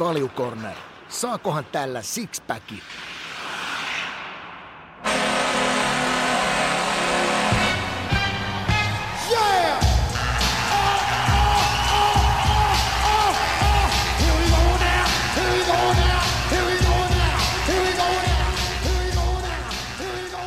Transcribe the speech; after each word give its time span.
Kaljukorner. 0.00 0.76
Saakohan 1.08 1.64
tällä 1.72 2.02
sixpackin? 2.02 2.78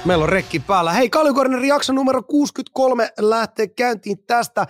Meillä 0.06 0.24
on 0.24 0.30
rekki 0.30 0.60
päällä. 0.60 0.94
Hei, 0.94 1.10
Kaljukornerin 1.10 1.68
jakso 1.68 1.94
numero 1.94 2.24
63 2.24 3.10
lähtee 3.20 3.68
käyntiin 3.68 4.18
tästä. 4.28 4.68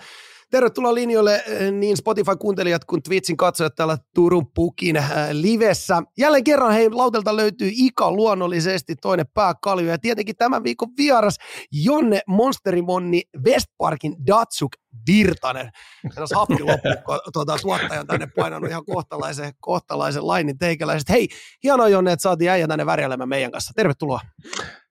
Tervetuloa 0.54 0.94
linjoille 0.94 1.44
eh, 1.46 1.72
niin 1.72 1.96
Spotify-kuuntelijat 1.96 2.84
kuin 2.84 3.02
Twitchin 3.02 3.36
katsojat 3.36 3.74
täällä 3.74 3.98
Turun 4.14 4.46
Pukin 4.54 4.96
äh, 4.96 5.10
livessä. 5.32 6.02
Jälleen 6.18 6.44
kerran 6.44 6.72
hei, 6.72 6.90
lautelta 6.90 7.36
löytyy 7.36 7.70
Ika 7.72 8.12
luonnollisesti, 8.12 8.96
toinen 8.96 9.26
pääkalju 9.34 9.86
ja 9.86 9.98
tietenkin 9.98 10.36
tämän 10.36 10.64
viikon 10.64 10.88
vieras 10.96 11.38
Jonne 11.72 12.20
Monsterimonni 12.26 13.22
Westparkin 13.44 14.16
Datsuk 14.26 14.72
Virtanen. 15.06 15.70
Tässä 16.14 16.36
happi 16.36 16.62
loppu, 16.70 16.88
kun 17.04 17.20
tuota, 17.32 17.56
tuottaja 17.62 18.00
on 18.00 18.06
tänne 18.06 18.28
painanut 18.36 18.70
ihan 18.70 18.84
kohtalaisen, 18.84 19.52
kohtalaisen 19.60 20.26
lainin 20.26 20.58
teikäläiset. 20.58 21.08
Hei, 21.08 21.28
hienoa 21.62 21.88
Jonne, 21.88 22.12
että 22.12 22.22
saatiin 22.22 22.50
äijä 22.50 22.68
tänne 22.68 22.86
värjäilemään 22.86 23.28
meidän 23.28 23.52
kanssa. 23.52 23.72
Tervetuloa. 23.76 24.20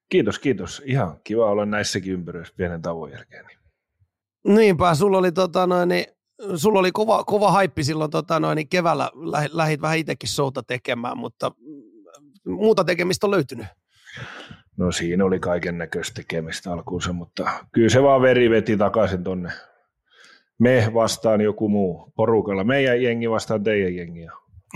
Kiitos, 0.09 0.39
kiitos. 0.39 0.81
Ihan 0.85 1.17
kiva 1.23 1.45
olla 1.45 1.65
näissäkin 1.65 2.13
ympyröissä 2.13 2.53
pienen 2.57 2.81
tauon 2.81 3.11
jälkeen. 3.11 3.62
Niinpä, 4.47 4.95
sulla 4.95 5.17
oli, 5.17 5.31
tota 5.31 5.67
noin, 5.67 5.89
niin, 5.89 6.05
sulla 6.55 6.79
oli 6.79 6.91
kova, 6.91 7.23
kova 7.23 7.51
haippi 7.51 7.83
silloin 7.83 8.11
tota 8.11 8.39
noin, 8.39 8.55
niin 8.55 8.69
keväällä, 8.69 9.09
lähit, 9.51 9.81
vähän 9.81 9.97
itsekin 9.97 10.29
souta 10.29 10.63
tekemään, 10.63 11.17
mutta 11.17 11.51
muuta 12.45 12.83
tekemistä 12.83 13.27
on 13.27 13.31
löytynyt. 13.31 13.65
No 14.77 14.91
siinä 14.91 15.25
oli 15.25 15.39
kaiken 15.39 15.77
näköistä 15.77 16.13
tekemistä 16.15 16.73
alkuunsa, 16.73 17.13
mutta 17.13 17.51
kyllä 17.71 17.89
se 17.89 18.03
vaan 18.03 18.21
veri 18.21 18.49
veti 18.49 18.77
takaisin 18.77 19.23
tonne. 19.23 19.51
Me 20.59 20.91
vastaan 20.93 21.41
joku 21.41 21.69
muu 21.69 22.13
porukalla. 22.15 22.63
Meidän 22.63 23.03
jengi 23.03 23.29
vastaan 23.29 23.63
teidän 23.63 23.95
jengiä. 23.95 24.31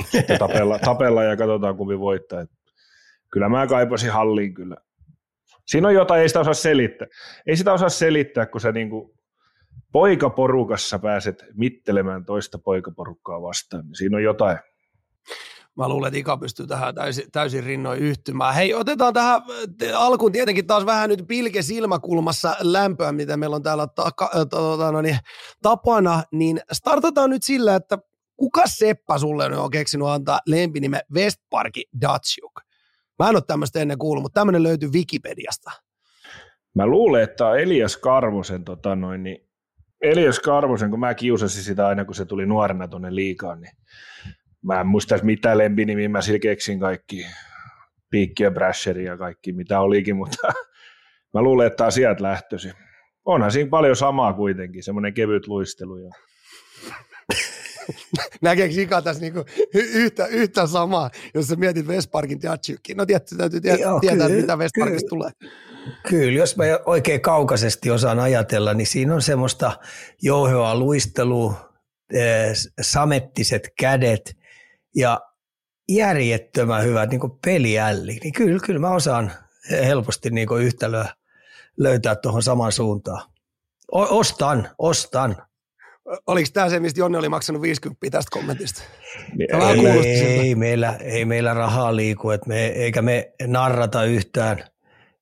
Sitten 0.06 0.40
tapella, 0.40 0.80
tapella 0.90 1.24
ja 1.24 1.38
katsotaan 1.38 1.78
kumpi 1.78 2.00
voittaa. 2.00 2.46
kyllä 3.32 3.50
mä 3.50 3.68
kaipasin 3.68 4.12
halliin 4.12 4.54
kyllä 4.54 4.78
Siinä 5.68 5.88
on 5.88 5.94
jotain, 5.94 6.22
ei 6.22 6.28
sitä 6.28 6.40
osaa 6.40 6.54
selittää. 6.54 7.08
Ei 7.48 7.58
sitä 7.58 7.74
osaa 7.74 7.90
selittää, 7.90 8.46
kun 8.46 8.62
sä 8.62 8.72
niinku 8.72 9.17
poikaporukassa 9.92 11.00
pääset 11.00 11.46
mittelemään 11.54 12.26
toista 12.26 12.58
poikaporukkaa 12.60 13.42
vastaan. 13.42 13.86
Niin 13.86 13.96
siinä 13.96 14.18
on 14.18 14.24
jotain. 14.24 14.58
Mä 15.78 15.90
luulen, 15.90 16.08
että 16.08 16.20
Ika 16.20 16.38
pystyy 16.38 16.68
tähän 16.68 16.96
täysin, 16.96 17.32
täysin 17.32 17.64
rinnoin 17.64 18.00
yhtymään. 18.00 18.56
Hei, 18.56 18.74
otetaan 18.74 19.14
tähän 19.14 19.42
alkuun 19.96 20.32
tietenkin 20.32 20.68
taas 20.68 20.86
vähän 20.86 21.10
nyt 21.10 21.24
pilke 21.28 21.62
silmäkulmassa 21.62 22.56
lämpöä, 22.60 23.12
mitä 23.12 23.38
meillä 23.38 23.56
on 23.56 23.64
täällä 23.64 23.88
ta- 23.88 24.12
ta- 24.50 24.92
no 24.92 25.02
niin, 25.02 25.18
tapana, 25.62 26.24
niin 26.32 26.60
startataan 26.72 27.30
nyt 27.30 27.44
sillä, 27.44 27.76
että 27.76 27.98
kuka 28.38 28.62
Seppa 28.66 29.18
sulle 29.18 29.58
on 29.58 29.72
keksinyt 29.72 30.08
antaa 30.08 30.40
lempinimen 30.48 31.02
Westparki 31.14 31.84
Datsjuk? 32.02 32.62
Mä 33.20 33.30
en 33.30 33.36
ole 33.36 33.44
tämmöistä 33.48 33.80
ennen 33.80 33.98
kuullut, 33.98 34.22
mutta 34.22 34.40
tämmöinen 34.40 34.64
löytyy 34.64 34.90
Wikipediasta. 34.90 35.72
Mä 36.76 36.88
luulen, 36.88 37.24
että 37.24 37.56
Elias 37.56 37.98
Karvosen, 37.98 38.64
tota 38.64 38.96
noin, 38.96 39.24
niin 39.24 39.47
Elias 40.02 40.40
Karvosen, 40.40 40.90
kun 40.90 41.00
mä 41.00 41.14
kiusasin 41.14 41.64
sitä 41.64 41.88
aina, 41.88 42.06
kun 42.06 42.16
se 42.16 42.26
tuli 42.26 42.46
nuorena 42.46 42.88
tuonne 42.88 43.16
liikaan, 43.16 43.62
niin 43.62 43.72
mä 44.66 44.82
en 44.82 44.88
muista 44.88 45.20
mitä 45.24 45.58
lempinimiä 45.58 46.10
mä 46.10 46.22
sillä 46.22 46.40
keksin 46.40 46.80
kaikki, 46.80 47.26
Piikki 48.10 48.44
ja 48.44 48.52
Brasheri 48.52 49.06
ja 49.06 49.18
kaikki, 49.18 49.54
mitä 49.54 49.80
olikin, 49.80 50.16
mutta 50.16 50.38
mä 51.34 51.42
luulen, 51.42 51.68
että 51.68 51.86
asiat 51.86 52.20
lähtösi. 52.20 52.72
Onhan 53.26 53.52
siinä 53.52 53.70
paljon 53.70 53.96
samaa 53.96 54.34
kuitenkin, 54.34 54.84
semmoinen 54.84 55.14
kevyt 55.14 55.48
luistelu. 55.48 55.98
Ja 55.98 56.12
näkeekö 58.42 58.82
Ika 58.82 59.02
tässä 59.02 59.22
niinku 59.22 59.46
yhtä, 59.74 60.26
yhtä 60.26 60.68
samaa, 60.68 61.10
jos 61.34 61.48
sä 61.48 61.56
mietit 61.56 61.88
Westparkin 61.88 62.40
Jatsykin? 62.44 62.98
No 62.98 63.06
tietysti 63.06 63.38
täytyy 63.38 63.62
tietää, 63.62 63.82
Joo, 63.82 64.00
tietää 64.00 64.28
kyllä, 64.28 64.42
mitä 64.42 64.56
Westparkista 64.56 65.10
tulee. 65.10 65.32
Kyllä, 66.10 66.40
jos 66.40 66.58
mä 66.58 66.64
oikein 66.86 67.22
kaukaisesti 67.22 67.92
osaan 67.92 68.20
ajatella, 68.20 68.74
niin 68.74 68.88
siinä 68.88 69.14
on 69.14 69.22
semmoista 69.22 69.80
jouheaa 70.22 70.76
luistelu, 70.76 71.56
eh, 72.14 72.54
samettiset 72.82 73.70
kädet 73.80 74.38
ja 74.96 75.22
järjettömän 75.90 76.84
hyvät 76.84 77.10
niin 77.10 77.22
peliälli. 77.46 78.18
Niin 78.24 78.34
kyllä, 78.34 78.60
kyllä 78.66 78.80
mä 78.80 78.90
osaan 78.90 79.32
helposti 79.72 80.30
niin 80.30 80.48
yhtälöä 80.60 81.14
löytää 81.78 82.16
tuohon 82.16 82.44
samaan 82.44 82.72
suuntaan. 82.72 83.30
O- 83.92 84.20
ostan, 84.20 84.70
ostan. 84.78 85.36
Oliko 86.28 86.50
tämä 86.54 86.70
se, 86.70 86.80
mistä 86.80 87.00
Jonne 87.00 87.18
oli 87.18 87.30
maksanut 87.30 87.62
50 87.62 88.10
tästä 88.10 88.30
kommentista? 88.32 88.82
Ei, 89.40 90.16
ei, 90.16 90.56
meillä, 90.56 90.96
ei 91.02 91.26
meillä 91.26 91.54
rahaa 91.54 91.96
liiku, 91.96 92.30
että 92.30 92.48
me, 92.48 92.66
eikä 92.66 93.02
me 93.02 93.34
narrata 93.48 94.04
yhtään, 94.04 94.64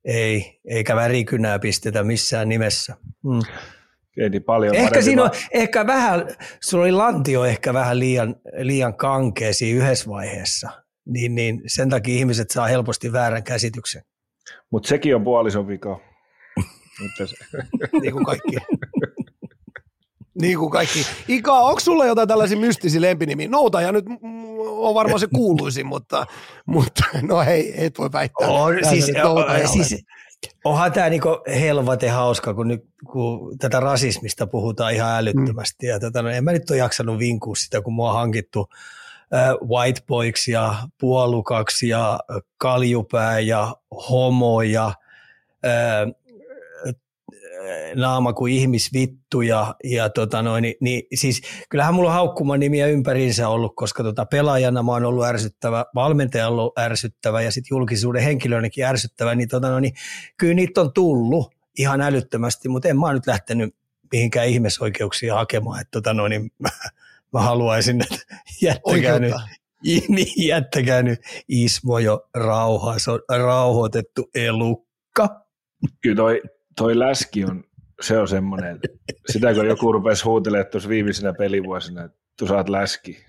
ei, 0.06 0.60
eikä 0.70 0.96
värikynää 0.96 1.60
pistetä 1.60 2.04
missään 2.04 2.50
nimessä. 2.50 2.96
Niin 4.30 4.44
paljon 4.44 4.76
ehkä 4.76 5.02
siinä 5.02 5.24
on, 5.24 5.30
ehkä 5.52 5.88
vähän, 5.88 6.28
sulla 6.64 6.84
oli 6.84 6.92
lantio 6.92 7.46
ehkä 7.46 7.74
vähän 7.74 8.00
liian, 8.00 8.36
liian 8.58 8.98
kankea 8.98 9.54
siinä 9.54 9.84
yhdessä 9.84 10.10
vaiheessa, 10.10 10.70
niin, 11.06 11.36
niin 11.36 11.62
sen 11.68 11.90
takia 11.90 12.16
ihmiset 12.16 12.50
saa 12.50 12.68
helposti 12.68 13.14
väärän 13.14 13.44
käsityksen. 13.44 14.02
Mutta 14.72 14.88
sekin 14.88 15.16
on 15.16 15.24
puolison 15.24 15.68
vika. 15.68 16.00
niin 18.02 18.14
kuin 18.14 18.26
kaikki. 18.26 18.56
Niin 20.41 20.59
kuin 20.59 20.72
kaikki. 20.72 21.06
Ika, 21.28 21.53
onko 21.53 21.79
sulla 21.79 22.06
jotain 22.06 22.28
tällaisia 22.28 22.57
mystisiä 22.57 23.01
lempinimiä? 23.01 23.50
ja 23.81 23.91
nyt 23.91 24.06
on 24.59 24.96
varmaan 24.96 25.19
se 25.19 25.28
kuuluisin, 25.28 25.85
mutta, 25.85 26.25
mutta 26.66 27.03
no 27.22 27.41
hei, 27.41 27.85
et 27.85 27.97
voi 27.97 28.12
väittää. 28.12 28.47
On, 28.47 28.75
siis, 28.90 29.12
o, 29.23 29.68
siis, 29.68 30.06
onhan 30.63 30.91
tämä 30.91 31.09
niinku 31.09 31.29
helvate 31.59 32.09
hauska, 32.09 32.53
kun, 32.53 32.68
nyt, 32.68 32.85
kun 33.12 33.57
tätä 33.57 33.79
rasismista 33.79 34.47
puhutaan 34.47 34.94
ihan 34.94 35.18
älyttömästi. 35.18 35.85
Mm. 35.85 35.90
Ja 35.90 36.00
tätä, 36.00 36.22
no, 36.22 36.29
en 36.29 36.44
mä 36.44 36.52
nyt 36.52 36.69
ole 36.69 36.78
jaksanut 36.78 37.19
vinkua 37.19 37.56
sitä, 37.56 37.81
kun 37.81 37.94
mua 37.94 38.09
on 38.09 38.16
hankittu 38.16 38.69
äh, 39.34 39.50
white 39.69 40.02
boys 40.07 40.47
ja 40.47 40.75
puolukaksi 41.00 41.88
ja 41.88 42.19
kaljupää 42.57 43.40
ja 43.40 43.75
homo 44.09 44.62
ja 44.62 44.85
äh, 45.66 46.16
naama 47.96 48.34
kuin 48.34 48.53
ihmisvittu 48.53 49.42
ja, 49.42 49.76
ja 49.84 50.09
tota 50.09 50.42
noin, 50.42 50.62
niin, 50.62 50.76
niin, 50.81 51.03
siis 51.14 51.42
kyllähän 51.70 51.94
mulla 51.94 52.09
on 52.09 52.16
haukkuman 52.16 52.59
nimiä 52.59 52.88
ympäriinsä 52.88 53.50
ollut, 53.50 53.76
koska 53.76 54.03
tota 54.03 54.26
pelaajana 54.26 54.84
mä 54.84 54.92
oon 54.92 55.06
ollut 55.06 55.26
ärsyttävä, 55.26 55.86
valmentaja 55.96 56.48
ollut 56.48 56.78
ärsyttävä 56.80 57.42
ja 57.42 57.52
sitten 57.52 57.76
julkisuuden 57.76 58.24
henkilönäkin 58.24 58.86
ärsyttävä, 58.86 59.36
niin, 59.36 59.50
tota 59.50 59.70
noin, 59.70 59.81
niin 59.81 59.94
kyllä 60.38 60.53
niitä 60.53 60.81
on 60.81 60.94
tullut 60.94 61.56
ihan 61.78 62.02
älyttömästi, 62.02 62.70
mutta 62.70 62.88
en 62.88 63.00
mä 63.00 63.14
nyt 63.14 63.28
lähtenyt 63.28 63.76
mihinkään 64.12 64.47
ihmisoikeuksia 64.47 65.36
hakemaan, 65.36 65.82
että 65.82 65.92
tota 65.92 66.14
noin, 66.14 66.30
niin 66.30 66.52
mä, 66.59 66.70
mä 67.34 67.42
haluaisin, 67.42 68.02
että 68.02 68.36
jättäkää 68.62 69.20
nyt, 69.20 69.34
niin, 70.08 70.47
jättäkää 70.47 71.03
nyt 71.03 71.20
Ismo 71.47 72.00
jo 72.00 72.30
rauhaa, 72.34 73.00
se 73.00 73.12
on 73.12 73.20
rauhoitettu 73.30 74.30
elukka. 74.36 75.46
Kyllä 76.02 76.16
toi 76.16 76.42
toi 76.78 77.00
läski 77.00 77.46
on, 77.46 77.63
se 78.02 78.18
on 78.18 78.28
semmoinen, 78.28 78.80
sitä 79.31 79.53
kun 79.53 79.68
joku 79.68 79.91
rupesi 79.91 80.24
huutelemaan 80.24 80.72
tuossa 80.72 80.90
viimeisenä 80.90 81.34
pelivuosina, 81.34 82.03
että 82.03 82.18
tu 82.40 82.47
saat 82.47 82.69
läski, 82.69 83.25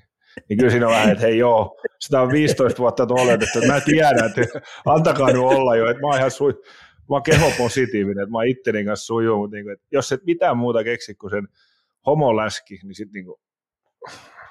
niin 0.49 0.59
kyllä 0.59 0.71
siinä 0.71 0.87
on 0.87 0.93
vähän, 0.93 1.11
että 1.11 1.27
hei 1.27 1.39
joo, 1.39 1.81
sitä 2.01 2.21
on 2.21 2.33
15 2.33 2.79
vuotta 2.79 3.07
oletettu, 3.11 3.59
että 3.59 3.73
mä 3.73 3.81
tiedän, 3.81 4.27
että 4.27 4.61
antakaa 4.87 5.27
nyt 5.27 5.37
olla 5.37 5.77
jo, 5.77 5.91
että 5.91 6.01
mä 6.01 6.07
oon 6.07 6.19
ihan 6.19 6.31
sui, 6.31 6.53
mä 7.11 7.17
oon 7.17 7.23
kehopositiivinen, 7.23 8.23
että 8.23 8.31
mä 8.31 8.39
oon 8.39 8.49
itteni 8.49 8.85
kanssa 8.85 9.07
sujuu, 9.07 9.39
mutta 9.39 9.57
niin 9.57 9.65
kuin, 9.65 9.73
että 9.73 9.87
jos 9.93 10.13
et 10.13 10.25
mitään 10.25 10.57
muuta 10.57 10.85
keksi 10.85 11.15
kuin 11.15 11.31
sen 11.31 11.49
homoläski, 12.07 12.79
niin 12.83 12.95
sitten 12.95 13.13
niin 13.13 13.25
kuin, 13.25 13.41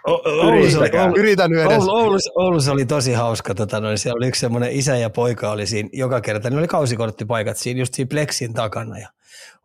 Oulussa, 0.06 0.80
Oulussa, 0.80 1.12
Yritän 1.16 1.54
edes. 1.54 1.88
Oulussa, 1.88 2.32
Oulussa, 2.36 2.72
oli 2.72 2.86
tosi 2.86 3.14
hauska. 3.14 3.56
Tota, 3.56 3.80
noin, 3.80 3.98
siellä 3.98 4.18
oli 4.18 4.28
yksi 4.28 4.42
semmoinen 4.42 4.72
isä 4.72 4.98
ja 4.98 5.10
poika 5.10 5.52
oli 5.52 5.68
siinä 5.68 5.90
joka 5.94 6.22
kerta. 6.22 6.50
Ne 6.50 6.58
oli 6.58 6.68
kausikorttipaikat 6.68 7.58
siinä 7.58 7.80
just 7.80 7.94
siinä 7.94 8.10
Plexin 8.10 8.54
takana. 8.54 9.00
Ja 9.00 9.10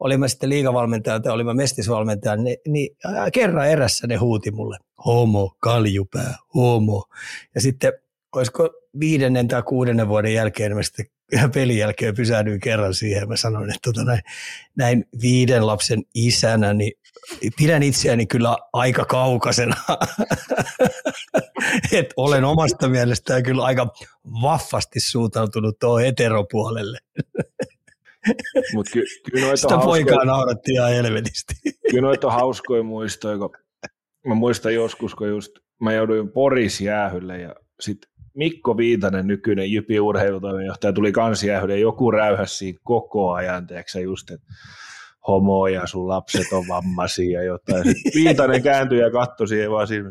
olimme 0.01 0.29
sitten 0.29 0.49
liigavalmentaja 0.49 1.21
tai 1.21 1.33
olimme 1.33 1.55
mestisvalmentaja, 1.55 2.37
niin, 2.37 2.57
niin 2.69 2.97
kerran 3.33 3.69
erässä 3.69 4.07
ne 4.07 4.17
huuti 4.17 4.51
mulle, 4.51 4.79
homo, 5.07 5.57
kaljupää, 5.59 6.35
homo. 6.55 7.05
Ja 7.55 7.61
sitten 7.61 7.93
olisiko 8.37 8.71
viidennen 9.01 9.49
tai 9.49 9.63
kuudennen 9.63 10.09
vuoden 10.09 10.35
jälkeen 10.35 10.77
mä 10.77 10.83
sitten 10.83 11.07
pelin 11.55 11.79
jälkeen 11.79 12.15
pysähdyin 12.15 12.61
kerran 12.61 12.95
siihen. 12.95 13.29
Mä 13.29 13.37
sanoin, 13.37 13.71
että 13.71 13.93
tota 13.93 14.05
näin, 14.05 14.21
näin 14.77 15.05
viiden 15.23 15.67
lapsen 15.67 16.03
isänä, 16.15 16.75
niin 16.75 16.93
pidän 17.59 17.83
itseäni 17.83 18.27
kyllä 18.27 18.57
aika 18.73 19.05
kaukaisena. 19.05 19.77
Et 21.93 22.07
olen 22.17 22.45
omasta 22.45 22.89
mielestään 22.89 23.43
kyllä 23.43 23.65
aika 23.65 23.87
vaffasti 24.43 25.01
suuntautunut 25.01 25.79
tuo 25.79 25.99
heteropuolelle. 25.99 26.99
Mut 28.75 28.87
ky, 28.93 29.05
ky 29.31 29.41
noita 29.41 29.57
Sitä 29.57 29.75
hauskoja, 29.75 30.05
poikaa 30.05 30.25
nauratti 30.25 30.73
ihan 30.73 30.93
helvetisti. 30.93 31.55
kyllä 31.91 32.03
noita 32.03 32.31
hauskoja 32.31 32.83
muistoja, 32.83 33.39
kun 33.39 33.51
mä 34.27 34.35
muistan 34.35 34.75
joskus, 34.75 35.15
kun 35.15 35.29
just 35.29 35.53
mä 35.81 35.93
jouduin 35.93 36.29
Poris 36.29 36.81
jäähylle 36.81 37.39
ja 37.39 37.55
sitten 37.81 38.11
Mikko 38.35 38.77
Viitanen, 38.77 39.27
nykyinen 39.27 39.73
Jypi 39.73 40.01
urheilutoimenjohtaja, 40.01 40.93
tuli 40.93 41.13
kans 41.13 41.43
jäähylle 41.45 41.75
ja 41.75 41.81
joku 41.81 42.11
räyhäsi 42.11 42.57
siinä 42.57 42.79
koko 42.83 43.33
ajan, 43.33 43.67
teeksä 43.67 44.01
just, 44.01 44.31
että 44.31 44.47
homo 45.29 45.69
ja 45.69 45.87
sun 45.87 46.09
lapset 46.09 46.53
on 46.53 46.69
vammaisia 46.69 47.41
ja 47.41 47.47
jotain. 47.47 47.85
Viitanen 48.15 48.63
kääntyi 48.63 48.99
ja 48.99 49.11
katsoi 49.11 49.49
siihen 49.49 49.71
vaan 49.71 49.87
siinä. 49.87 50.11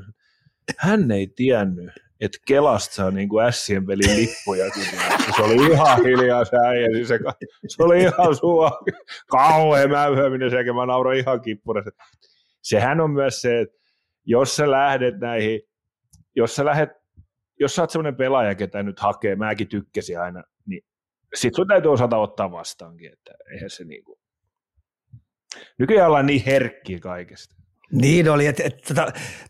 Hän 0.77 1.11
ei 1.11 1.27
tiennyt, 1.27 1.91
että 2.19 2.37
Kelasta 2.47 2.95
saa 2.95 3.11
niin 3.11 3.29
kuin 3.29 3.45
Ässien 3.45 3.85
pelin 3.85 4.15
lippuja. 4.15 4.65
Se 5.35 5.41
oli 5.41 5.71
ihan 5.71 6.03
hiljaa 6.03 6.45
se 6.45 6.57
äijä, 6.67 6.87
siis 6.93 7.07
se, 7.07 7.19
se, 7.67 7.83
oli 7.83 8.01
ihan 8.01 8.35
sua 8.35 8.71
kauhean 9.29 9.89
mäyhäminen 9.89 10.49
sekä 10.49 10.73
mä 10.73 10.85
nauroin 10.85 11.19
ihan 11.19 11.41
kippurassa. 11.41 11.91
Sehän 12.61 13.01
on 13.01 13.11
myös 13.11 13.41
se, 13.41 13.59
että 13.59 13.77
jos 14.25 14.55
sä 14.55 14.71
lähdet 14.71 15.19
näihin, 15.19 15.61
jos 16.35 16.55
sä 16.55 16.65
lähdet, 16.65 16.89
jos 17.59 17.75
sä 17.75 17.81
oot 17.81 17.89
semmoinen 17.89 18.15
pelaaja, 18.15 18.55
ketä 18.55 18.83
nyt 18.83 18.99
hakee, 18.99 19.35
mäkin 19.35 19.67
tykkäsin 19.67 20.19
aina, 20.19 20.43
niin 20.65 20.81
sit 21.35 21.55
sun 21.55 21.67
täytyy 21.67 21.91
osata 21.91 22.17
ottaa 22.17 22.51
vastaankin, 22.51 23.13
että 23.13 23.31
eihän 23.53 23.69
se 23.69 23.83
niinku, 23.83 24.18
nykyään 25.77 26.07
ollaan 26.07 26.25
niin 26.25 26.43
herkkiä 26.45 26.99
kaikesta. 26.99 27.59
Niin 27.91 28.29
oli, 28.29 28.47
että 28.47 28.63
et, 28.63 28.81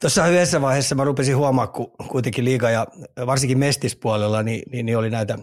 tuossa 0.01 0.21
tota, 0.21 0.27
yhdessä 0.27 0.61
vaiheessa 0.61 0.95
mä 0.95 1.03
rupesin 1.03 1.37
huomaa, 1.37 1.67
kun 1.67 1.91
kuitenkin 2.07 2.45
liiga 2.45 2.69
ja 2.69 2.87
varsinkin 3.25 3.59
mestispuolella, 3.59 4.43
niin, 4.43 4.61
niin, 4.71 4.85
niin 4.85 4.97
oli 4.97 5.09
näitä 5.09 5.37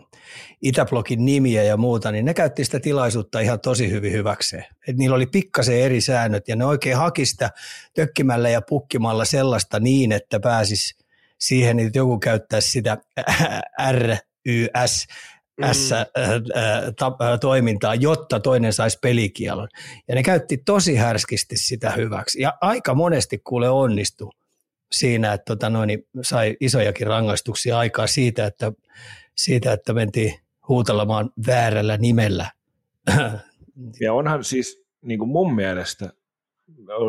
Itäblokin 0.62 1.24
nimiä 1.24 1.62
ja 1.62 1.76
muuta, 1.76 2.12
niin 2.12 2.24
ne 2.24 2.34
käytti 2.34 2.64
sitä 2.64 2.80
tilaisuutta 2.80 3.40
ihan 3.40 3.60
tosi 3.60 3.90
hyvin 3.90 4.12
hyväkseen. 4.12 4.64
Et 4.88 4.96
niillä 4.96 5.16
oli 5.16 5.26
pikkasen 5.26 5.80
eri 5.80 6.00
säännöt 6.00 6.48
ja 6.48 6.56
ne 6.56 6.64
oikein 6.64 6.96
haki 6.96 7.26
sitä 7.26 7.50
tökkimällä 7.94 8.48
ja 8.48 8.62
pukkimalla 8.62 9.24
sellaista 9.24 9.80
niin, 9.80 10.12
että 10.12 10.40
pääsis 10.40 10.98
siihen, 11.38 11.78
että 11.78 11.98
joku 11.98 12.18
käyttäisi 12.18 12.70
sitä 12.70 12.96
R, 15.62 15.64
Y, 15.64 15.72
S, 15.72 15.90
S-toimintaa, 17.36 17.94
jotta 17.94 18.40
toinen 18.40 18.72
saisi 18.72 18.98
pelikielon. 19.02 19.68
Ja 20.08 20.14
ne 20.14 20.22
käytti 20.22 20.56
tosi 20.56 20.94
härskisti 20.94 21.56
sitä 21.56 21.90
hyväksi. 21.90 22.40
Ja 22.40 22.58
aika 22.60 22.94
monesti 22.94 23.38
kuule 23.38 23.70
onnistu 23.70 24.32
siinä, 24.92 25.32
että 25.32 25.44
tota 25.44 25.70
noin, 25.70 26.06
sai 26.22 26.56
isojakin 26.60 27.06
rangaistuksia 27.06 27.78
aikaa 27.78 28.06
siitä, 28.06 28.46
että, 28.46 28.72
siitä, 29.36 29.72
että 29.72 29.92
mentiin 29.92 30.34
huutelemaan 30.68 31.30
väärällä 31.46 31.96
nimellä. 31.96 32.50
Ja 34.00 34.12
onhan 34.12 34.44
siis 34.44 34.84
niin 35.02 35.18
kuin 35.18 35.28
mun 35.28 35.54
mielestä, 35.54 36.12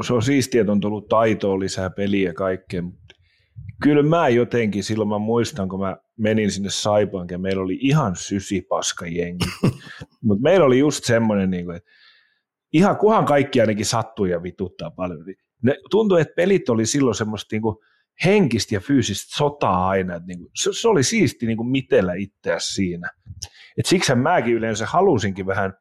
se 0.07 0.13
on 0.13 0.23
siistiä, 0.23 0.61
että 0.61 0.71
on 0.71 0.79
tullut 0.79 1.07
taitoa 1.07 1.59
lisää 1.59 1.89
peliä 1.89 2.29
ja 2.29 2.33
kaikkea, 2.33 2.81
mutta 2.81 3.15
kyllä 3.83 4.03
mä 4.03 4.29
jotenkin, 4.29 4.83
silloin 4.83 5.09
mä 5.09 5.17
muistan, 5.17 5.69
kun 5.69 5.79
mä 5.79 5.97
menin 6.17 6.51
sinne 6.51 6.69
Saipankin 6.69 7.35
ja 7.35 7.39
meillä 7.39 7.63
oli 7.63 7.77
ihan 7.81 8.15
sysipaska 8.15 9.07
jengi. 9.07 9.45
Mutta 10.25 10.41
meillä 10.41 10.65
oli 10.65 10.79
just 10.79 11.03
semmoinen, 11.03 11.49
niin 11.49 11.65
kuin, 11.65 11.77
että 11.77 11.89
ihan 12.73 12.97
kuhan 12.97 13.25
kaikki 13.25 13.61
ainakin 13.61 13.85
sattuu 13.85 14.25
ja 14.25 14.43
vituttaa 14.43 14.91
paljon. 14.91 15.25
Ne, 15.63 15.75
tuntui, 15.89 16.21
että 16.21 16.33
pelit 16.35 16.69
oli 16.69 16.85
silloin 16.85 17.15
semmoista 17.15 17.55
niin 17.55 17.61
kuin 17.61 17.75
henkistä 18.25 18.75
ja 18.75 18.79
fyysistä 18.79 19.37
sotaa 19.37 19.87
aina. 19.87 20.15
Että 20.15 20.27
niin 20.27 20.39
kuin, 20.39 20.51
se, 20.55 20.69
se, 20.73 20.87
oli 20.87 21.03
siisti 21.03 21.45
niin 21.45 21.57
kuin 21.57 21.69
mitellä 21.69 22.13
itseä 22.13 22.57
siinä. 22.59 23.09
Et 23.77 23.85
siksi 23.85 24.15
mäkin 24.15 24.53
yleensä 24.53 24.85
halusinkin 24.85 25.45
vähän, 25.45 25.73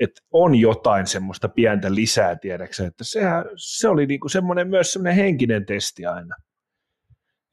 että 0.00 0.20
on 0.30 0.54
jotain 0.54 1.06
semmoista 1.06 1.48
pientä 1.48 1.94
lisää, 1.94 2.36
tiedäksä, 2.36 2.86
että 2.86 3.04
sehän, 3.04 3.44
se 3.56 3.88
oli 3.88 4.06
niin 4.06 4.20
kuin 4.20 4.30
semmoinen 4.30 4.68
myös 4.68 4.92
semmoinen 4.92 5.16
henkinen 5.16 5.66
testi 5.66 6.06
aina. 6.06 6.34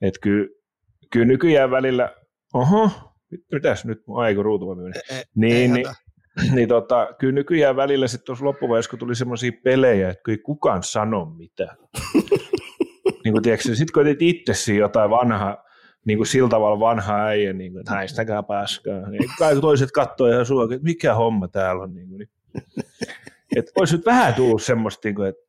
Että 0.02 0.20
kyllä, 0.22 0.57
kyllä 1.12 1.26
nykyään 1.26 1.72
välillä, 1.72 2.16
oho, 2.54 2.92
mitäs 3.52 3.86
nyt, 3.86 4.04
ai 4.16 4.36
kun 4.36 4.46
ruutu 4.46 4.66
niin, 5.36 5.74
niin, 5.74 5.86
niin 6.56 6.68
tota, 6.68 7.08
kyllä 7.20 7.34
nykyään 7.34 7.76
välillä 7.76 8.08
sitten 8.08 8.26
tuossa 8.26 8.46
loppuvaiheessa, 8.46 8.90
kun 8.90 9.00
tuli 9.00 9.16
semmoisia 9.16 9.52
pelejä, 9.64 10.10
että 10.10 10.32
ei 10.32 10.38
kukaan 10.38 10.84
sano 10.84 11.26
mitään. 11.26 11.78
niin 13.24 13.32
kuin 13.32 13.44
tiedätkö, 13.44 13.76
sitten 13.76 13.94
kun 13.94 14.08
etit 14.08 14.22
itse 14.22 14.74
jotain 14.74 15.10
vanhaa, 15.10 15.64
niin 16.06 16.18
kuin 16.18 16.28
sillä 16.28 16.50
tavalla 16.50 16.80
vanha 16.80 17.26
äijä, 17.26 17.54
niin 17.54 17.72
kuin, 17.72 17.80
että 17.80 17.94
häistäkää 17.94 18.44
paskaa. 18.44 19.10
Niin 19.10 19.30
kaikki 19.40 19.62
toiset 19.62 19.92
katsoo 19.92 20.28
ihan 20.28 20.46
sua, 20.46 20.64
että 20.64 20.78
mikä 20.82 21.14
homma 21.14 21.48
täällä 21.48 21.84
on. 21.84 21.94
Niin 21.94 22.10
kuin, 22.10 22.18
niin. 22.18 22.30
Että 23.56 23.72
olisi 23.76 23.96
nyt 23.96 24.06
vähän 24.06 24.34
tullut 24.34 24.64
semmoista, 24.64 25.08
niin 25.08 25.16
kuin, 25.16 25.30
että 25.30 25.42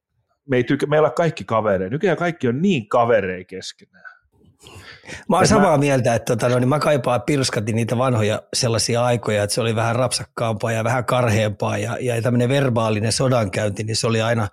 me 0.48 0.56
ei 0.56 0.64
tykä, 0.64 0.86
meillä 0.86 1.08
on 1.08 1.14
kaikki 1.14 1.44
kavereita. 1.44 1.92
Nykyään 1.92 2.16
kaikki 2.16 2.48
on 2.48 2.62
niin 2.62 2.88
kavereja 2.88 3.44
keskenään. 3.44 4.07
Mä 5.28 5.36
oon 5.36 5.46
samaa 5.46 5.70
mä... 5.70 5.78
mieltä, 5.78 6.14
että 6.14 6.36
tota, 6.36 6.48
no, 6.48 6.58
niin 6.58 6.68
mä 6.68 6.78
kaipaan 6.78 7.22
pilskati 7.22 7.72
niitä 7.72 7.98
vanhoja 7.98 8.42
sellaisia 8.54 9.04
aikoja, 9.04 9.42
että 9.42 9.54
se 9.54 9.60
oli 9.60 9.76
vähän 9.76 9.96
rapsakkaampaa 9.96 10.72
ja 10.72 10.84
vähän 10.84 11.04
karheampaa 11.04 11.78
ja, 11.78 11.96
ja 12.00 12.22
tämmöinen 12.22 12.48
verbaalinen 12.48 13.12
sodankäynti, 13.12 13.84
niin 13.84 13.96
se 13.96 14.06
oli 14.06 14.22
aina 14.22 14.48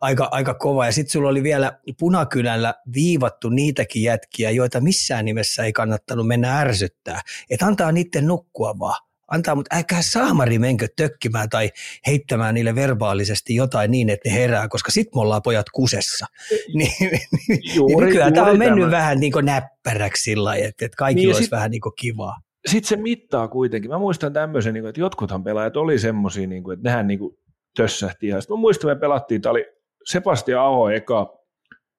aika, 0.00 0.28
aika 0.30 0.54
kova. 0.54 0.86
Ja 0.86 0.92
sitten 0.92 1.12
sulla 1.12 1.28
oli 1.28 1.42
vielä 1.42 1.78
Punakylällä 1.98 2.74
viivattu 2.94 3.48
niitäkin 3.48 4.02
jätkiä, 4.02 4.50
joita 4.50 4.80
missään 4.80 5.24
nimessä 5.24 5.64
ei 5.64 5.72
kannattanut 5.72 6.26
mennä 6.26 6.58
ärsyttää. 6.58 7.20
Että 7.50 7.66
antaa 7.66 7.92
niiden 7.92 8.26
nukkua 8.26 8.78
vaan 8.78 9.03
antaa, 9.30 9.54
mutta 9.54 9.76
älkää 9.76 10.02
saamari 10.02 10.58
menkö 10.58 10.88
tökkimään 10.96 11.48
tai 11.48 11.70
heittämään 12.06 12.54
niille 12.54 12.74
verbaalisesti 12.74 13.54
jotain 13.54 13.90
niin, 13.90 14.10
että 14.10 14.28
ne 14.28 14.34
herää, 14.34 14.68
koska 14.68 14.90
sit 14.92 15.14
me 15.14 15.20
ollaan 15.20 15.42
pojat 15.42 15.66
kusessa. 15.74 16.26
niin, 16.78 17.20
niin, 17.48 17.74
juuri, 17.74 18.06
nykyään 18.06 18.28
juuri 18.28 18.34
tämä 18.34 18.50
on 18.50 18.58
mennyt 18.58 18.84
tämä. 18.84 18.90
vähän 18.90 19.20
niin 19.20 19.32
kuin 19.32 19.44
näppäräksi 19.44 20.22
sillä 20.22 20.44
lailla, 20.44 20.66
että, 20.68 20.84
että 20.84 20.96
kaikki 20.96 21.20
niin 21.20 21.28
olisi 21.28 21.42
sit, 21.42 21.50
vähän 21.50 21.70
niin 21.70 21.80
kuin 21.80 21.92
kivaa. 22.00 22.36
Sitten 22.66 22.88
se 22.88 22.96
mittaa 22.96 23.48
kuitenkin. 23.48 23.90
Mä 23.90 23.98
muistan 23.98 24.32
tämmöisen, 24.32 24.74
niin 24.74 24.86
että 24.86 25.00
jotkuthan 25.00 25.44
pelaajat 25.44 25.76
oli 25.76 25.98
semmoisia, 25.98 26.46
niin 26.46 26.72
että 26.72 26.88
nehän 26.88 27.06
niin 27.06 27.18
kuin 27.18 27.36
tössähti. 27.76 28.28
Ja 28.28 28.40
sitten 28.40 28.56
mä 28.56 28.60
muistan, 28.60 28.90
me 28.90 28.96
pelattiin, 28.96 29.42
tämä 29.42 29.50
oli 29.50 29.66
Sebastian 30.04 30.64
Aho 30.64 30.90
eka, 30.90 31.38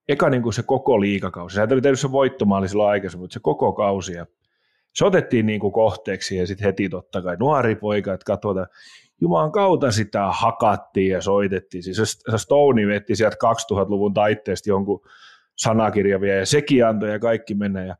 eka 0.07 0.29
niin 0.29 0.43
kuin 0.43 0.53
se 0.53 0.63
koko 0.63 1.01
liikakausi. 1.01 1.55
Sä 1.55 1.67
oli 1.71 1.81
tehnyt 1.81 1.99
se 1.99 2.11
voittomaali 2.11 2.69
silloin 2.69 2.89
aikaisemmin, 2.89 3.23
mutta 3.23 3.33
se 3.33 3.39
koko 3.43 3.73
kausi. 3.73 4.13
Ja 4.13 4.25
se 4.95 5.05
otettiin 5.05 5.45
niin 5.45 5.59
kuin 5.59 5.73
kohteeksi 5.73 6.37
ja 6.37 6.47
sitten 6.47 6.65
heti 6.65 6.89
totta 6.89 7.21
kai 7.21 7.37
nuori 7.39 7.75
poika, 7.75 8.13
että 8.13 8.25
katsotaan, 8.25 8.67
Jumalan 9.21 9.51
kautta 9.51 9.91
sitä 9.91 10.27
hakattiin 10.31 11.11
ja 11.11 11.21
soitettiin. 11.21 11.83
Siis 11.83 11.97
se 12.31 12.37
Stone 12.37 12.87
vetti 12.87 13.15
sieltä 13.15 13.37
2000-luvun 13.45 14.13
taitteesta 14.13 14.69
jonkun 14.69 15.01
sanakirja 15.57 16.21
vielä, 16.21 16.39
ja 16.39 16.45
sekin 16.45 16.85
antoi 16.85 17.09
ja 17.09 17.19
kaikki 17.19 17.55
mennä. 17.55 17.85
Ja 17.85 17.95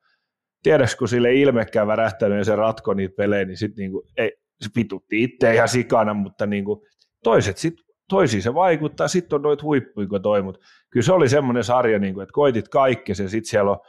tiedätkö, 0.63 0.95
kun 0.99 1.07
sille 1.07 1.33
ilmekään 1.33 1.87
värähtänyt 1.87 2.37
ja 2.37 2.43
se 2.43 2.55
ratko 2.55 2.93
niitä 2.93 3.15
pelejä, 3.15 3.45
niin 3.45 3.57
sitten 3.57 3.81
niinku, 3.81 4.03
ei, 4.17 4.31
se 4.61 4.69
pitutti 4.73 5.23
itse 5.23 5.53
ihan 5.53 5.69
sikana, 5.69 6.13
mutta 6.13 6.45
niinku, 6.45 6.85
toiset 7.23 7.57
sitten 7.57 7.85
toisiin 8.09 8.43
se 8.43 8.53
vaikuttaa, 8.53 9.07
sitten 9.07 9.35
on 9.35 9.41
noita 9.41 9.63
huippuja, 9.63 10.07
kun 10.07 10.21
toi, 10.21 10.41
mutta 10.41 10.61
kyllä 10.89 11.05
se 11.05 11.13
oli 11.13 11.29
semmoinen 11.29 11.63
sarja, 11.63 11.99
niin 11.99 12.13
kuin, 12.13 12.23
että 12.23 12.33
koitit 12.33 12.67
kaikki 12.67 13.11
ja 13.11 13.15
sitten 13.15 13.45
siellä 13.45 13.71
on 13.71 13.79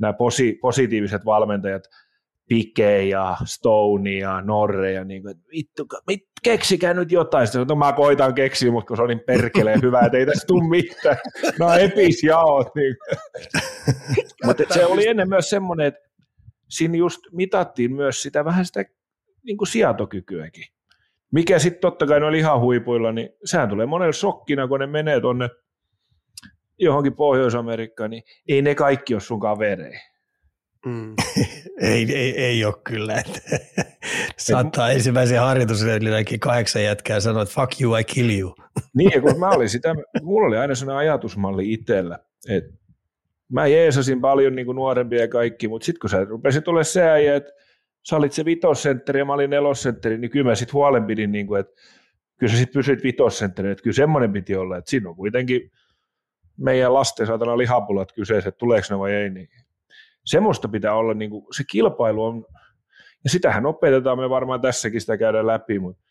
nämä 0.00 0.12
posi, 0.12 0.58
positiiviset 0.60 1.24
valmentajat, 1.24 1.82
Pike 2.48 3.04
ja 3.04 3.36
Stone 3.44 4.10
ja 4.10 4.40
Norre 4.40 4.92
ja 4.92 5.04
niin 5.04 5.22
kuin, 5.22 5.30
että 5.30 5.44
vittu, 5.52 5.86
mit, 6.06 6.20
keksikää 6.42 6.94
nyt 6.94 7.12
jotain. 7.12 7.46
Sitten 7.46 7.66
no 7.66 7.74
mä 7.74 7.92
koitan 7.92 8.34
keksiä, 8.34 8.70
mutta 8.70 8.88
kun 8.88 8.96
se 8.96 9.02
on 9.02 9.08
niin 9.08 9.22
perkeleen 9.26 9.82
hyvä, 9.82 10.00
että 10.00 10.18
ei 10.18 10.26
tässä 10.26 10.46
tule 10.46 10.68
mitään. 10.68 11.16
No 11.58 11.72
epis 11.72 12.22
jaot. 12.24 12.74
Niin. 12.74 12.96
mutta 14.46 14.62
se 14.70 14.86
oli 14.86 15.08
ennen 15.08 15.28
myös 15.28 15.50
semmoinen, 15.50 15.86
että 15.86 16.00
siinä 16.68 16.96
just 16.96 17.20
mitattiin 17.32 17.94
myös 17.94 18.22
sitä 18.22 18.44
vähän 18.44 18.66
sitä 18.66 18.84
niin 19.42 19.56
kuin 19.56 19.68
sijatokykyäkin. 19.68 20.64
Mikä 21.32 21.58
sitten 21.58 21.80
totta 21.80 22.06
kai 22.06 22.22
oli 22.22 22.38
ihan 22.38 22.60
huipuilla, 22.60 23.12
niin 23.12 23.28
sehän 23.44 23.68
tulee 23.68 23.86
monella 23.86 24.12
shokkina, 24.12 24.68
kun 24.68 24.80
ne 24.80 24.86
menee 24.86 25.20
tuonne 25.20 25.48
johonkin 26.78 27.14
Pohjois-Amerikkaan, 27.14 28.10
niin 28.10 28.22
ei 28.48 28.62
ne 28.62 28.74
kaikki 28.74 29.14
ole 29.14 29.20
sun 29.20 29.40
kavereja 29.40 30.11
Mm. 30.86 31.14
ei, 31.80 32.14
ei, 32.14 32.38
ei 32.38 32.64
ole 32.64 32.74
kyllä. 32.84 33.14
Että 33.14 33.40
saattaa 34.38 34.90
Et, 34.90 34.96
ensimmäisen 34.96 35.40
harjoitusreililläkin 35.40 36.40
kahdeksan 36.40 36.84
jätkää 36.84 37.20
sanoa, 37.20 37.42
että 37.42 37.54
fuck 37.54 37.80
you, 37.80 37.96
I 37.96 38.04
kill 38.04 38.30
you. 38.40 38.54
niin, 38.96 39.22
kun 39.22 39.40
mä 39.40 39.50
olin 39.50 39.68
sitä, 39.68 39.94
mulla 40.22 40.46
oli 40.46 40.56
aina 40.56 40.74
sellainen 40.74 40.98
ajatusmalli 40.98 41.72
itsellä, 41.72 42.18
että 42.48 42.72
mä 43.52 43.66
jeesasin 43.66 44.20
paljon 44.20 44.54
niin 44.54 44.66
kuin 44.66 44.76
nuorempia 44.76 45.20
ja 45.20 45.28
kaikki, 45.28 45.68
mutta 45.68 45.84
sitten 45.84 46.00
kun 46.00 46.10
sä 46.10 46.24
rupesit 46.24 46.68
olemaan 46.68 46.84
se 46.84 47.02
äijä, 47.02 47.36
että 47.36 47.52
sä 48.08 48.16
olit 48.16 48.32
se 48.32 48.44
vitosentteri 48.44 49.18
ja 49.18 49.24
mä 49.24 49.32
olin 49.32 49.50
nelosentteri, 49.50 50.18
niin 50.18 50.30
kyllä 50.30 50.50
mä 50.50 50.54
sitten 50.54 50.72
huolen 50.72 51.04
pidin, 51.04 51.32
niin 51.32 51.46
kuin, 51.46 51.60
että 51.60 51.72
kyllä 52.38 52.52
sä 52.52 52.58
sitten 52.58 52.78
pysyit 52.78 53.02
vitosentteri, 53.02 53.70
että 53.70 53.82
kyllä 53.82 53.94
semmoinen 53.94 54.32
piti 54.32 54.56
olla, 54.56 54.76
että 54.76 54.90
siinä 54.90 55.08
on 55.08 55.16
kuitenkin 55.16 55.70
meidän 56.56 56.94
lasten 56.94 57.26
saatana 57.26 57.58
lihapulat 57.58 58.12
kyseessä, 58.12 58.48
että 58.48 58.58
tuleeko 58.58 58.86
ne 58.90 58.98
vai 58.98 59.12
ei, 59.12 59.30
niin 59.30 59.48
semmoista 60.24 60.68
pitää 60.68 60.94
olla, 60.94 61.14
niin 61.14 61.30
kuin, 61.30 61.46
se 61.56 61.64
kilpailu 61.70 62.24
on, 62.24 62.44
ja 63.24 63.30
sitähän 63.30 63.66
opetetaan, 63.66 64.18
me 64.18 64.30
varmaan 64.30 64.60
tässäkin 64.60 65.00
sitä 65.00 65.16
käydään 65.16 65.46
läpi, 65.46 65.78
mutta, 65.78 66.02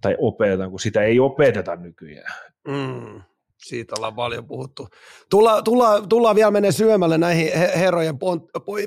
tai 0.00 0.16
opetetaan, 0.18 0.70
kun 0.70 0.80
sitä 0.80 1.02
ei 1.02 1.20
opeteta 1.20 1.76
nykyään. 1.76 2.34
Mm. 2.68 3.22
Siitä 3.62 3.94
ollaan 3.98 4.14
paljon 4.14 4.46
puhuttu. 4.46 4.88
Tulla, 5.30 5.62
tulla, 5.62 6.02
tullaan 6.08 6.36
vielä 6.36 6.50
menee 6.50 6.72
syömälle 6.72 7.18
näihin 7.18 7.52
herrojen 7.54 8.18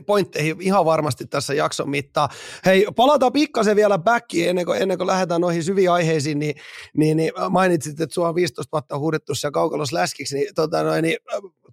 pointteihin 0.06 0.62
ihan 0.62 0.86
varmasti 0.86 1.26
tässä 1.26 1.54
jakson 1.54 1.90
mittaan. 1.90 2.30
Hei, 2.66 2.88
palataan 2.96 3.34
pikkasen 3.34 3.76
vielä 3.76 3.98
backiin 3.98 4.50
ennen 4.50 4.66
kuin, 4.66 4.82
ennen 4.82 4.98
kuin 4.98 5.08
lähdetään 5.08 5.42
noihin 5.42 5.64
syviin 5.64 5.92
aiheisiin, 5.92 6.40
niin, 6.40 6.56
niin, 6.98 7.18
niin 7.18 7.32
mainitsit, 7.50 8.02
että 8.02 8.14
sua 8.14 8.30
on 8.30 8.36
15 8.36 8.72
vuotta 8.72 9.00
huudettu 9.00 9.36
siellä 9.36 9.52
kaukalos 9.52 9.94
läskiksi, 9.94 10.36
niin, 10.36 10.56
tota 10.56 10.84
noin, 10.84 11.04
niin 11.04 11.18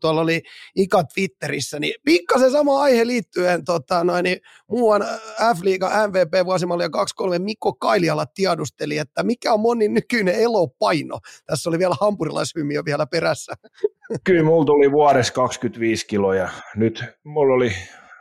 tuolla 0.01 0.21
oli 0.21 0.43
Ika 0.75 1.05
Twitterissä, 1.05 1.79
niin 1.81 1.95
pikkasen 2.05 2.51
sama 2.51 2.83
aihe 2.83 3.07
liittyen 3.07 3.65
tota, 3.65 4.05
noin, 4.05 4.25
niin 4.25 4.39
muuan 4.71 5.03
F-liiga 5.57 5.91
MVP 6.09 6.47
vuosimallia 6.47 6.91
23 6.91 7.39
Mikko 7.39 7.75
Kailiala 7.75 8.27
tiedusteli, 8.27 8.99
että 8.99 9.23
mikä 9.23 9.53
on 9.53 9.61
monin 9.61 9.95
nykyinen 9.95 10.35
elopaino. 10.35 11.19
Tässä 11.47 11.71
oli 11.71 11.79
vielä 11.79 11.97
hampurilaishymiö 12.01 12.83
vielä 12.87 13.07
perässä. 13.07 13.53
Kyllä 14.25 14.43
mulla 14.43 14.65
tuli 14.65 14.93
vuodessa 14.93 15.33
25 15.33 16.07
kiloa 16.07 16.49
nyt 16.77 17.05
mulla 17.25 17.55
oli, 17.55 17.73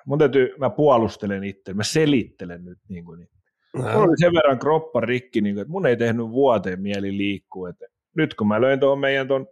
mun 0.06 0.20
täytyy, 0.20 0.54
mä 0.58 0.70
puolustelen 0.70 1.44
itse, 1.44 1.74
mä 1.74 1.84
selittelen 1.84 2.66
nyt 2.66 2.80
niin 2.90 3.06
kuin, 3.06 3.20
niin. 3.20 3.30
Mulla 3.76 3.98
oli 3.98 4.18
sen 4.20 4.34
verran 4.34 4.60
kroppa 4.60 5.02
rikki, 5.02 5.42
niin 5.42 5.56
kuin, 5.56 5.62
että 5.62 5.72
mun 5.72 5.86
ei 5.86 5.98
tehnyt 5.98 6.30
vuoteen 6.30 6.82
mieli 6.82 7.18
liikkua. 7.18 7.70
Että 7.70 7.86
nyt 8.16 8.34
kun 8.34 8.48
mä 8.48 8.62
löin 8.62 8.80
tuon 8.80 9.00
meidän 9.00 9.28
tuon 9.28 9.48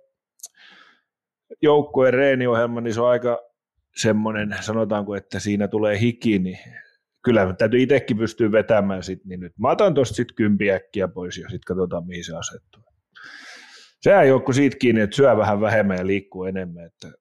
joukkueen 1.61 2.13
reeniohjelma, 2.13 2.81
niin 2.81 2.93
se 2.93 3.01
on 3.01 3.09
aika 3.09 3.39
semmoinen, 3.95 4.55
sanotaanko, 4.61 5.15
että 5.15 5.39
siinä 5.39 5.67
tulee 5.67 5.99
hiki, 5.99 6.39
niin 6.39 6.57
kyllä 7.23 7.53
täytyy 7.57 7.81
itsekin 7.81 8.17
pystyä 8.17 8.51
vetämään 8.51 9.03
sit, 9.03 9.25
niin 9.25 9.39
nyt 9.39 9.53
mä 9.59 9.71
otan 9.71 9.93
tuosta 9.93 10.15
sitten 10.15 10.35
kympiäkkiä 10.35 11.07
pois 11.07 11.37
ja 11.37 11.49
sitten 11.49 11.75
katsotaan, 11.75 12.07
mihin 12.07 12.23
se 12.23 12.35
asettuu. 12.35 12.82
Sehän 14.03 14.23
ei 14.23 14.31
ole 14.31 14.53
siitä 14.53 14.77
kiinni, 14.77 15.01
että 15.01 15.15
syö 15.15 15.37
vähän 15.37 15.61
vähemmän 15.61 15.97
ja 15.97 16.07
liikkuu 16.07 16.43
enemmän. 16.43 16.85
Että 16.85 17.11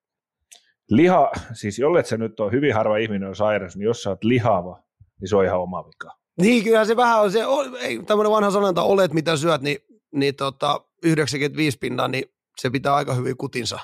liha, 0.91 1.33
siis 1.53 1.79
jollet 1.79 2.07
se 2.07 2.17
nyt 2.17 2.41
on 2.41 2.53
hyvin 2.53 2.75
harva 2.75 2.97
ihminen 2.97 3.29
on 3.29 3.37
sairas, 3.37 3.77
niin 3.77 3.85
jos 3.85 4.03
sä 4.03 4.11
oot 4.11 4.25
lihava, 4.25 4.83
niin 5.21 5.29
se 5.29 5.37
on 5.37 5.45
ihan 5.45 5.61
oma 5.61 5.85
vika. 5.87 6.17
Niin, 6.41 6.65
kyllä 6.65 6.85
se 6.85 6.97
vähän 6.97 7.21
on 7.21 7.33
se, 7.33 7.41
ei, 7.81 8.03
tämmöinen 8.07 8.31
vanha 8.31 8.51
sanonta, 8.51 8.83
olet 8.83 9.13
mitä 9.13 9.37
syöt, 9.37 9.63
niin, 9.63 9.79
niin 10.15 10.35
tota, 10.35 10.81
95 11.03 11.79
pinnaa, 11.79 12.09
niin 12.09 12.25
se 12.61 12.71
pitää 12.71 12.95
aika 12.95 13.15
hyvin 13.15 13.37
kutinsa. 13.37 13.79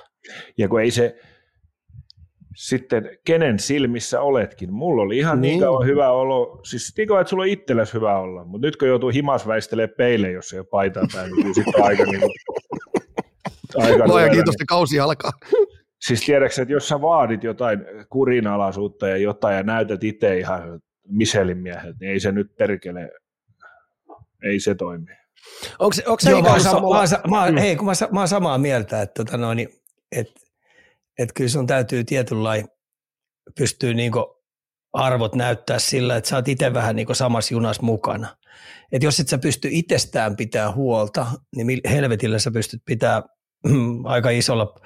Ja 0.58 0.68
kun 0.68 0.80
ei 0.80 0.90
se, 0.90 1.20
sitten 2.56 3.18
kenen 3.24 3.58
silmissä 3.58 4.20
oletkin. 4.20 4.72
Mulla 4.72 5.02
oli 5.02 5.18
ihan 5.18 5.40
niin, 5.40 5.50
niin 5.50 5.60
kauan 5.60 5.86
hyvä 5.86 6.10
olo, 6.10 6.60
siis 6.64 6.94
niin 6.96 7.08
kauan, 7.08 7.20
että 7.20 7.30
sulla 7.30 7.42
on 7.42 7.48
itselläsi 7.48 7.94
hyvä 7.94 8.18
olla, 8.18 8.44
mutta 8.44 8.66
nyt 8.66 8.76
kun 8.76 8.88
joutuu 8.88 9.10
himas 9.10 9.46
väistelemään 9.46 9.94
peille, 9.96 10.30
jos 10.30 10.52
ei 10.52 10.58
ole 10.58 10.66
paitaa 10.70 11.04
päällä, 11.12 11.36
niin 11.36 11.54
sitten 11.54 11.84
aika 11.84 12.04
niin 12.04 12.20
kuin, 12.20 12.32
aika 13.76 14.06
Luoja 14.06 14.30
kiitos, 14.30 14.54
niin 14.58 14.66
kausi 14.66 15.00
alkaa. 15.00 15.32
Siis 16.00 16.20
tiedätkö, 16.20 16.62
että 16.62 16.72
jos 16.72 16.88
sä 16.88 17.00
vaadit 17.00 17.44
jotain 17.44 17.78
kurinalaisuutta 18.08 19.08
ja 19.08 19.16
jotain 19.16 19.56
ja 19.56 19.62
näytät 19.62 20.04
itse 20.04 20.38
ihan 20.38 20.80
Michelin 21.08 21.58
miehet, 21.58 21.96
niin 22.00 22.12
ei 22.12 22.20
se 22.20 22.32
nyt 22.32 22.56
perkele, 22.56 23.10
ei 24.42 24.60
se 24.60 24.74
toimi. 24.74 25.06
Onko, 25.78 25.96
onko 26.06 26.20
se 26.20 26.30
Joo, 26.30 26.42
mä, 26.42 26.48
mä, 26.50 27.36
mä, 27.36 27.50
mm. 27.50 27.58
hei, 27.58 27.76
kun 27.76 27.86
mä, 27.86 27.92
mä 28.12 28.20
oon 28.20 28.28
samaa 28.28 28.58
mieltä, 28.58 29.02
että, 29.02 29.24
tota 29.24 29.36
noin, 29.36 29.68
että, 30.12 30.40
että 31.18 31.34
kyllä 31.34 31.50
sun 31.50 31.66
täytyy 31.66 32.04
tietynlainen 32.04 32.68
pystyy 33.58 33.94
niin 33.94 34.12
arvot 34.92 35.34
näyttää 35.34 35.78
sillä, 35.78 36.16
että 36.16 36.30
sä 36.30 36.36
oot 36.36 36.48
itse 36.48 36.74
vähän 36.74 36.96
niin 36.96 37.14
samassa 37.14 37.54
junassa 37.54 37.82
mukana. 37.82 38.36
Että 38.92 39.06
jos 39.06 39.20
et 39.20 39.28
sä 39.28 39.38
pysty 39.38 39.68
itsestään 39.72 40.36
pitää 40.36 40.72
huolta, 40.72 41.26
niin 41.56 41.80
helvetillä 41.90 42.38
sä 42.38 42.50
pystyt 42.50 42.82
pitää 42.84 43.22
aika 44.04 44.30
isolla 44.30 44.80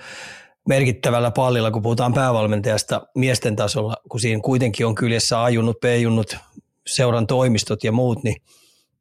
merkittävällä 0.69 1.31
pallilla, 1.31 1.71
kun 1.71 1.83
puhutaan 1.83 2.15
päävalmentajasta 2.15 3.07
miesten 3.15 3.57
tasolla, 3.57 3.97
kun 4.11 4.21
siinä 4.21 4.41
kuitenkin 4.45 4.87
on 4.87 4.95
kyljessä 4.95 5.45
ajunnut, 5.45 5.81
pejunnut 5.81 6.37
seuran 6.87 7.27
toimistot 7.27 7.85
ja 7.85 7.93
muut, 7.93 8.25
niin 8.25 8.37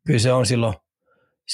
kyllä 0.05 0.19
se 0.19 0.33
on 0.33 0.45
silloin– 0.45 0.73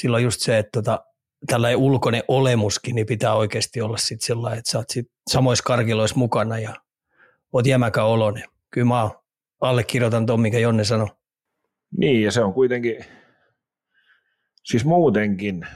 silloin 0.01 0.24
just 0.24 0.41
se, 0.41 0.57
että 0.57 0.69
tota, 0.71 1.05
tällainen 1.47 1.77
ulkoinen 1.77 2.24
olemuskin, 2.27 2.95
niin 2.95 3.07
pitää 3.07 3.33
oikeasti 3.33 3.81
olla 3.81 3.97
sitten 3.97 4.25
sellainen, 4.25 4.59
että 4.59 4.71
sä 4.71 4.77
oot 4.77 4.89
sit 4.89 5.12
samoissa 5.27 5.63
karkiloissa 5.63 6.17
mukana 6.17 6.59
ja 6.59 6.75
oot 7.53 7.67
jämäkä 7.67 8.03
oloinen. 8.03 8.43
Kyllä 8.69 8.88
mä 8.88 9.09
allekirjoitan 9.62 10.25
tuon, 10.25 10.41
mikä 10.41 10.59
Jonne 10.59 10.83
sanoi. 10.83 11.07
Niin, 11.97 12.24
ja 12.24 12.31
se 12.31 12.43
on 12.43 12.53
kuitenkin, 12.53 13.05
siis 14.63 14.86
muutenkin, 14.86 15.67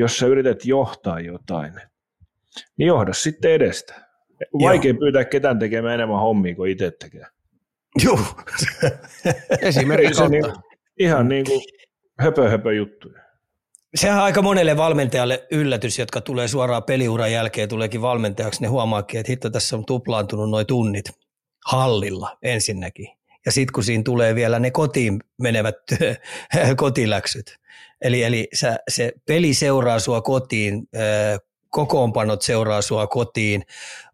jos 0.00 0.18
sä 0.18 0.26
yrität 0.26 0.64
johtaa 0.64 1.20
jotain, 1.20 1.72
niin 2.76 2.86
johda 2.86 3.12
sitten 3.12 3.50
edestä. 3.50 3.94
Vaikea 4.62 4.90
Joo. 4.90 4.98
pyytää 4.98 5.24
ketään 5.24 5.58
tekemään 5.58 5.94
enemmän 5.94 6.20
hommia 6.20 6.54
kuin 6.54 6.70
itse 6.70 6.90
tekee. 6.90 7.26
Joo, 8.04 8.18
esimerkiksi. 9.60 10.28
Niin, 10.28 10.44
ihan 10.98 11.28
niin 11.28 11.44
kuin 11.44 11.62
höpö, 12.18 12.50
höpö 12.50 12.72
juttuja. 12.72 13.20
Sehän 13.94 14.18
on 14.18 14.24
aika 14.24 14.42
monelle 14.42 14.76
valmentajalle 14.76 15.46
yllätys, 15.50 15.98
jotka 15.98 16.20
tulee 16.20 16.48
suoraan 16.48 16.82
peliuran 16.82 17.32
jälkeen, 17.32 17.68
tuleekin 17.68 18.02
valmentajaksi, 18.02 18.62
ne 18.62 18.68
huomaakin, 18.68 19.20
että 19.20 19.32
hitto 19.32 19.50
tässä 19.50 19.76
on 19.76 19.86
tuplaantunut 19.86 20.50
noin 20.50 20.66
tunnit 20.66 21.10
hallilla 21.66 22.38
ensinnäkin. 22.42 23.08
Ja 23.46 23.52
sitten 23.52 23.72
kun 23.72 23.84
siinä 23.84 24.02
tulee 24.02 24.34
vielä 24.34 24.58
ne 24.58 24.70
kotiin 24.70 25.20
menevät 25.42 25.76
kotiläksyt, 26.76 27.56
eli, 28.02 28.22
eli 28.22 28.48
sä, 28.54 28.78
se 28.88 29.12
peli 29.26 29.54
seuraa 29.54 29.98
sua 29.98 30.20
kotiin, 30.22 30.88
kokoonpanot 31.70 32.42
seuraa 32.42 32.82
sua 32.82 33.06
kotiin, 33.06 33.62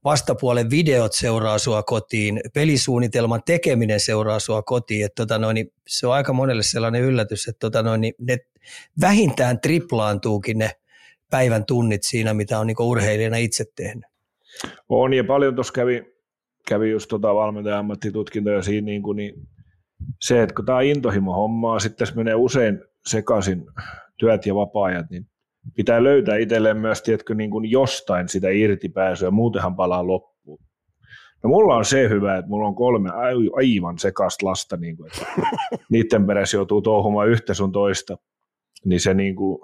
vastapuolen 0.05 0.71
videot 0.71 1.13
seuraa 1.13 1.59
sua 1.59 1.83
kotiin, 1.83 2.41
pelisuunnitelman 2.55 3.43
tekeminen 3.47 4.01
seuraa 4.01 4.39
sua 4.39 4.63
kotiin. 4.63 5.05
Että 5.05 5.23
tota 5.23 5.39
noin, 5.39 5.55
niin 5.55 5.73
se 5.87 6.07
on 6.07 6.15
aika 6.15 6.33
monelle 6.33 6.63
sellainen 6.63 7.03
yllätys, 7.03 7.49
että 7.49 7.61
tota 7.61 7.83
noin, 7.83 8.01
niin 8.01 8.15
ne 8.19 8.39
vähintään 9.01 9.61
triplaantuukin 9.61 10.59
ne 10.59 10.71
päivän 11.31 11.65
tunnit 11.65 12.03
siinä, 12.03 12.35
mitä 12.35 12.59
on 12.59 12.67
niin 12.67 12.77
urheilijana 12.81 13.37
itse 13.37 13.65
tehnyt. 13.77 14.05
On 14.89 15.15
ja 15.15 15.25
paljon 15.25 15.55
tuossa 15.55 15.73
kävi, 15.73 16.03
kävi 16.69 16.91
just 16.91 17.09
tota 17.09 17.35
valmentajan 17.35 17.79
ammattitutkintoja 17.79 18.63
siinä, 18.63 18.85
niin, 18.85 19.03
kuin, 19.03 19.17
niin 19.17 19.49
se, 20.21 20.43
että 20.43 20.55
kun 20.55 20.67
tämä 20.67 20.81
intohimo 20.81 21.35
hommaa, 21.35 21.79
sitten 21.79 21.99
tässä 21.99 22.15
menee 22.15 22.35
usein 22.35 22.83
sekaisin 23.07 23.67
työt 24.17 24.47
ja 24.47 24.55
vapaa-ajat, 24.55 25.11
niin 25.11 25.27
pitää 25.75 26.05
löytää 26.05 26.37
itselleen 26.37 26.77
myös, 26.77 27.03
tiedätkö, 27.03 27.35
niin 27.35 27.51
kuin 27.51 27.71
jostain 27.71 28.29
sitä 28.29 28.49
irtipääsyä, 28.51 29.31
muutenhan 29.31 29.77
palaa 29.77 30.07
loppuun. 30.07 30.59
No 31.43 31.51
mulla 31.51 31.77
on 31.77 31.85
se 31.85 32.09
hyvä, 32.09 32.37
että 32.37 32.49
mulla 32.49 32.69
on 32.69 32.75
kolme 32.75 33.11
aivan 33.55 33.99
sekasta 33.99 34.47
lasta, 34.47 34.77
niin 34.77 34.97
kuin, 34.97 35.11
että 35.13 35.27
niiden 35.93 36.27
perässä 36.27 36.57
joutuu 36.57 36.83
touhumaan 36.83 37.29
yhtä 37.29 37.55
sun 37.55 37.73
toista. 37.73 38.17
Niin 38.85 39.01
se 39.01 39.15
niin 39.15 39.37
kuin, 39.37 39.59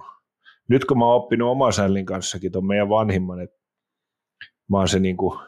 nyt 0.69 0.85
kun 0.85 0.99
mä 0.99 1.05
oon 1.05 1.17
oppinut 1.17 1.51
oma 1.51 1.73
sällin 1.73 2.07
kanssakin, 2.07 2.53
ton 2.53 2.67
meidän 2.67 2.89
vanhimman, 2.89 3.41
että 3.41 3.57
mä 4.71 4.79
oon 4.79 4.89
se 4.89 4.99
niin 4.99 5.17
kuin 5.17 5.39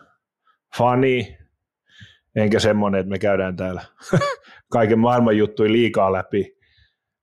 fani, 0.79 1.38
enkä 2.37 2.61
semmoinen, 2.61 3.00
että 3.00 3.11
me 3.11 3.19
käydään 3.19 3.57
täällä 3.57 3.83
kaiken 4.73 4.99
maailman 4.99 5.37
juttuja 5.37 5.73
liikaa 5.73 6.12
läpi, 6.12 6.57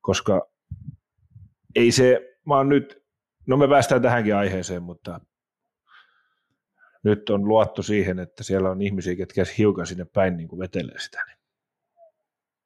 koska 0.01 0.51
ei 1.75 1.91
se, 1.91 2.37
mä 2.45 2.55
oon 2.55 2.69
nyt 2.69 3.01
No 3.47 3.57
me 3.57 3.67
päästään 3.67 4.01
tähänkin 4.01 4.35
aiheeseen, 4.35 4.83
mutta 4.83 5.19
nyt 7.03 7.29
on 7.29 7.47
luottu 7.47 7.83
siihen, 7.83 8.19
että 8.19 8.43
siellä 8.43 8.69
on 8.69 8.81
ihmisiä, 8.81 9.15
ketkä 9.15 9.43
hiukan 9.57 9.87
sinne 9.87 10.05
päin 10.05 10.37
niin 10.37 10.47
kuin 10.47 10.59
vetelee 10.59 10.99
sitä. 10.99 11.23
Niin 11.27 11.37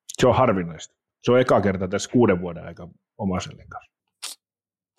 se 0.08 0.28
on 0.28 0.36
harvinaista. 0.36 0.96
Se 1.24 1.32
on 1.32 1.40
eka 1.40 1.62
kerta 1.62 1.88
tässä 1.88 2.12
kuuden 2.12 2.42
vuoden 2.42 2.66
aika 2.66 2.88
omaisellin 3.18 3.70
kanssa. 3.70 3.95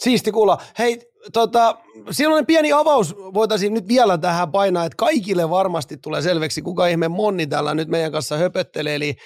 Siisti 0.01 0.33
kuulla. 0.33 0.59
Hei, 0.79 1.01
tota, 1.33 1.79
silloin 2.11 2.47
pieni 2.47 2.73
avaus 2.73 3.15
voitaisiin 3.17 3.75
nyt 3.75 3.89
vielä 3.89 4.19
tähän 4.19 4.53
painaa, 4.53 4.85
että 4.85 4.97
kaikille 4.97 5.51
varmasti 5.51 5.97
tulee 5.97 6.23
selväksi, 6.23 6.63
kuka 6.63 6.87
ihme 6.87 7.09
Monni 7.09 7.47
täällä 7.47 7.75
nyt 7.75 7.89
meidän 7.89 8.13
kanssa 8.13 8.37
höpöttelee. 8.37 8.95
Eli, 8.95 9.17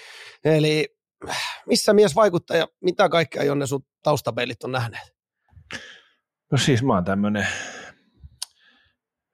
eli 0.45 0.89
missä 1.67 1.93
mies 1.93 2.17
vaikuttaa 2.17 2.57
ja 2.57 2.69
mitä 2.81 3.09
kaikkea 3.09 3.43
Jonne 3.43 3.67
sun 3.67 3.83
taustapeilit 4.03 4.65
on 4.65 4.73
nähneet? 4.73 5.15
No 6.53 6.59
siis 6.59 6.83
mä 6.83 6.95
oon 6.95 7.05
tämmönen 7.05 7.47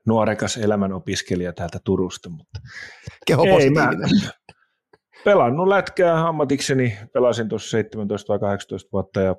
nuorekas 0.07 0.57
elämänopiskelija 0.57 1.53
täältä 1.53 1.79
Turusta, 1.85 2.29
mutta 2.29 2.61
ei 3.61 3.71
mä 3.71 3.91
pelannut 5.25 5.69
lätkää 5.69 6.29
ammatikseni, 6.29 6.99
pelasin 7.13 7.49
tuossa 7.49 7.71
17 7.71 8.29
vai 8.29 8.39
18 8.39 8.89
vuotta 8.93 9.21
ja 9.21 9.37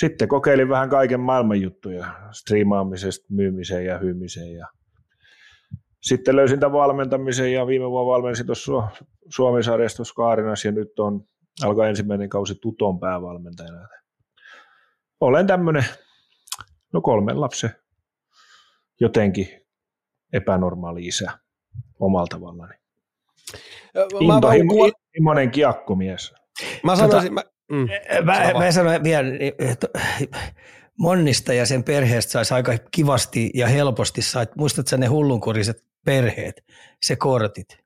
sitten 0.00 0.28
kokeilin 0.28 0.68
vähän 0.68 0.88
kaiken 0.88 1.20
maailman 1.20 1.60
juttuja, 1.60 2.06
striimaamisesta 2.32 3.26
myymiseen 3.30 3.84
ja 3.84 3.98
hyymiseen 3.98 4.54
ja 4.54 4.66
sitten 6.02 6.36
löysin 6.36 6.60
tämän 6.60 6.72
valmentamisen 6.72 7.52
ja 7.52 7.66
viime 7.66 7.90
vuonna 7.90 8.12
valmensin 8.12 8.46
tuossa 8.46 8.88
Suomi-sarjassa 9.28 10.02
Kaarinassa 10.16 10.68
ja 10.68 10.72
nyt 10.72 10.98
on 10.98 11.24
alkaa 11.64 11.88
ensimmäinen 11.88 12.28
kausi 12.28 12.54
Tuton 12.54 13.00
päävalmentajana. 13.00 13.88
Olen 15.20 15.46
tämmöinen, 15.46 15.84
no 16.92 17.00
kolmen 17.00 17.40
lapsen 17.40 17.70
jotenkin 19.00 19.48
epänormaali 20.32 21.06
isä 21.06 21.38
omalla 22.00 22.26
tavallani. 22.26 22.74
Intohimoinen 24.20 25.50
kiakkomies. 25.50 26.34
Mä 26.84 26.96
sanoisin, 26.96 27.34
tota, 27.34 27.48
mä, 27.48 27.57
mm, 27.70 27.88
mä, 28.24 28.52
mä 28.58 28.72
sanoin 28.72 29.02
vielä, 29.02 29.28
Monnista 30.98 31.52
ja 31.52 31.66
sen 31.66 31.84
perheestä 31.84 32.32
saisi 32.32 32.54
aika 32.54 32.72
kivasti 32.90 33.50
ja 33.54 33.66
helposti, 33.66 34.22
sait, 34.22 34.56
muistatko 34.56 34.96
ne 34.96 35.06
hullunkuriset 35.06 35.84
perheet, 36.04 36.64
se 37.02 37.16
kortit, 37.16 37.78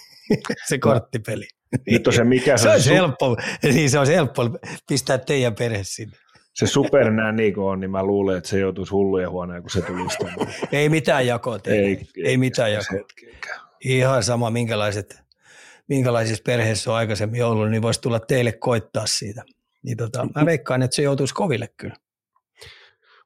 se 0.68 0.78
korttipeli. 0.78 1.44
Nyt 1.90 2.06
on 2.06 2.12
se 2.12 2.24
mikä 2.24 2.56
se, 2.56 2.62
se 2.62 2.70
on 2.70 2.80
su- 2.80 2.90
helppo, 2.94 3.36
niin 3.62 3.90
se 3.90 3.98
on 3.98 4.06
helppo 4.06 4.42
pistää 4.88 5.18
teidän 5.18 5.54
perhe 5.54 5.80
sinne. 5.82 6.16
Se 6.54 6.66
super 6.66 7.10
niin 7.32 7.58
on, 7.58 7.80
niin 7.80 7.90
mä 7.90 8.02
luulen, 8.02 8.38
että 8.38 8.48
se 8.48 8.58
joutuisi 8.58 8.90
hullujen 8.92 9.30
huoneen, 9.30 9.62
kun 9.62 9.70
se 9.70 9.82
tuli 9.82 10.02
Ei 10.72 10.88
mitään 10.88 11.26
jakoa 11.26 11.58
teille. 11.58 11.88
Ei, 11.88 12.08
ei, 12.16 12.24
ei 12.24 12.36
mitään 12.36 12.72
jakoa. 12.72 12.98
Ihan 13.80 14.22
sama, 14.22 14.50
minkälaiset, 14.50 15.23
minkälaisissa 15.88 16.42
perheissä 16.46 16.90
on 16.90 16.96
aikaisemmin 16.96 17.44
ollut, 17.44 17.70
niin 17.70 17.82
voisi 17.82 18.00
tulla 18.00 18.20
teille 18.20 18.52
koittaa 18.52 19.06
siitä. 19.06 19.42
Niin 19.82 19.96
tota, 19.96 20.28
mä 20.34 20.46
veikkaan, 20.46 20.82
että 20.82 20.94
se 20.94 21.02
joutuisi 21.02 21.34
koville 21.34 21.68
kyllä. 21.76 21.94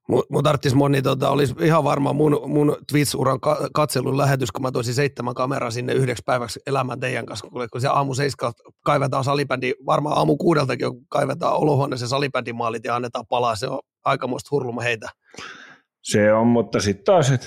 Mun, 0.08 0.24
mun 0.30 0.44
tarttis 0.44 0.74
moni, 0.74 1.02
tota, 1.02 1.30
olisi 1.30 1.54
ihan 1.60 1.84
varma 1.84 2.12
mun, 2.12 2.40
mun 2.46 2.76
Twitch-uran 2.92 3.40
ka- 3.40 3.68
katselun 3.74 4.16
lähetys, 4.16 4.52
kun 4.52 4.62
mä 4.62 4.70
toisin 4.70 4.94
seitsemän 4.94 5.34
kameraa 5.34 5.70
sinne 5.70 5.92
yhdeksi 5.92 6.22
päiväksi 6.26 6.60
elämään 6.66 7.00
teidän 7.00 7.26
kanssa, 7.26 7.46
kun 7.72 7.80
se 7.80 7.88
aamu 7.88 8.14
seiska 8.14 8.52
kaivetaan 8.84 9.24
salibändi, 9.24 9.72
varmaan 9.86 10.18
aamu 10.18 10.36
kuudeltakin 10.36 10.84
jo 10.84 10.92
kaivetaan 11.08 11.56
olohuoneeseen 11.56 12.08
salibändimaalit 12.08 12.84
ja 12.84 12.96
annetaan 12.96 13.26
palaa, 13.28 13.56
se 13.56 13.68
on 13.68 13.80
aikamoista 14.04 14.48
hurluma 14.50 14.80
heitä. 14.80 15.08
Se 16.02 16.32
on, 16.32 16.46
mutta 16.46 16.80
sitten 16.80 17.04
taas, 17.04 17.30
että 17.30 17.46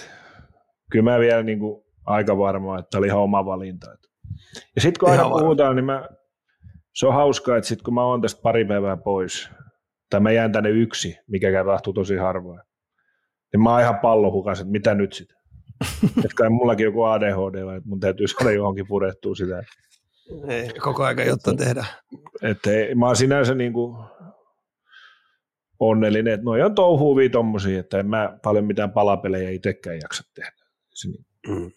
kyllä 0.91 1.11
mä 1.11 1.19
vielä 1.19 1.43
niin 1.43 1.59
kuin 1.59 1.83
aika 2.05 2.37
varma, 2.37 2.79
että 2.79 2.97
oli 2.97 3.07
ihan 3.07 3.19
oma 3.19 3.45
valinta. 3.45 3.87
Ja 4.75 4.81
sitten 4.81 4.99
kun 4.99 5.09
aina 5.09 5.23
ihan 5.23 5.39
puhutaan, 5.39 5.67
varma. 5.67 5.75
niin 5.75 5.85
mä, 5.85 6.09
se 6.95 7.07
on 7.07 7.13
hauskaa, 7.13 7.57
että 7.57 7.67
sitten 7.67 7.83
kun 7.83 7.93
mä 7.93 8.05
oon 8.05 8.21
tästä 8.21 8.41
pari 8.41 8.65
päivää 8.65 8.97
pois, 8.97 9.49
tai 10.09 10.19
mä 10.19 10.31
jään 10.31 10.51
tänne 10.51 10.69
yksi, 10.69 11.17
mikä 11.27 11.53
tapahtuu 11.53 11.93
tosi 11.93 12.15
harvoin. 12.15 12.61
Niin 13.53 13.63
mä 13.63 13.71
oon 13.71 13.81
ihan 13.81 13.99
pallohukas, 13.99 14.59
että 14.59 14.71
mitä 14.71 14.95
nyt 14.95 15.13
sitten. 15.13 15.37
että 16.17 16.35
kai 16.35 16.49
mullakin 16.49 16.83
joku 16.83 17.03
ADHD, 17.03 17.55
että 17.77 17.89
mun 17.89 17.99
täytyy 17.99 18.27
saada 18.27 18.51
johonkin 18.51 18.87
purettua 18.87 19.35
sitä. 19.35 19.63
Ei, 20.47 20.69
koko 20.69 21.03
aika 21.03 21.23
jotta 21.23 21.53
tehdä. 21.53 21.85
Että 22.41 22.71
ei, 22.71 22.95
mä 22.95 23.05
oon 23.05 23.15
sinänsä 23.15 23.55
niin 23.55 23.73
kuin 23.73 23.97
onnellinen, 25.79 26.33
että 26.33 26.43
noi 26.43 26.61
on 26.61 26.75
touhuvia 26.75 27.29
tommosia, 27.29 27.79
että 27.79 27.99
en 27.99 28.09
mä 28.09 28.39
paljon 28.43 28.65
mitään 28.65 28.91
palapelejä 28.91 29.49
itsekään 29.49 29.99
jaksa 30.01 30.23
tehdä. 30.35 30.65
Se 30.93 31.07
niin. 31.07 31.25
mm. 31.47 31.71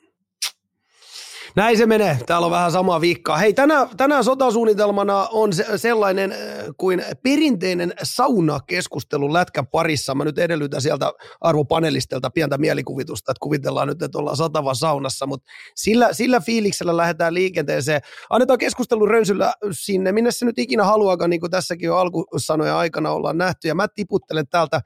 Näin 1.56 1.78
se 1.78 1.86
menee. 1.86 2.18
Täällä 2.26 2.44
on 2.44 2.50
vähän 2.50 2.72
samaa 2.72 3.00
viikkaa. 3.00 3.36
Hei, 3.36 3.54
tänään, 3.54 3.88
tänään 3.96 4.24
sotasuunnitelmana 4.24 5.28
on 5.32 5.52
se, 5.52 5.78
sellainen 5.78 6.32
äh, 6.32 6.38
kuin 6.76 7.04
perinteinen 7.22 7.92
saunakeskustelu 8.02 9.32
lätkän 9.32 9.66
parissa. 9.66 10.14
Mä 10.14 10.24
nyt 10.24 10.38
edellytän 10.38 10.82
sieltä 10.82 11.12
arvopanelistelta 11.40 12.30
pientä 12.30 12.58
mielikuvitusta, 12.58 13.32
että 13.32 13.40
kuvitellaan 13.40 13.88
nyt, 13.88 14.02
että 14.02 14.18
ollaan 14.18 14.36
satava 14.36 14.74
saunassa, 14.74 15.26
mutta 15.26 15.50
sillä, 15.74 16.12
sillä 16.12 16.40
fiiliksellä 16.40 16.96
lähdetään 16.96 17.34
liikenteeseen. 17.34 18.00
Annetaan 18.30 18.58
keskustelun 18.58 19.10
rönsyllä 19.10 19.52
sinne, 19.72 20.12
minne 20.12 20.30
se 20.30 20.44
nyt 20.44 20.58
ikinä 20.58 20.84
haluaakaan, 20.84 21.30
niin 21.30 21.40
kuin 21.40 21.50
tässäkin 21.50 21.86
jo 21.86 21.96
alkusanoja 21.96 22.78
aikana 22.78 23.10
ollaan 23.10 23.38
nähty. 23.38 23.68
Ja 23.68 23.74
mä 23.74 23.88
tiputtelen 23.88 24.48
täältä 24.48 24.80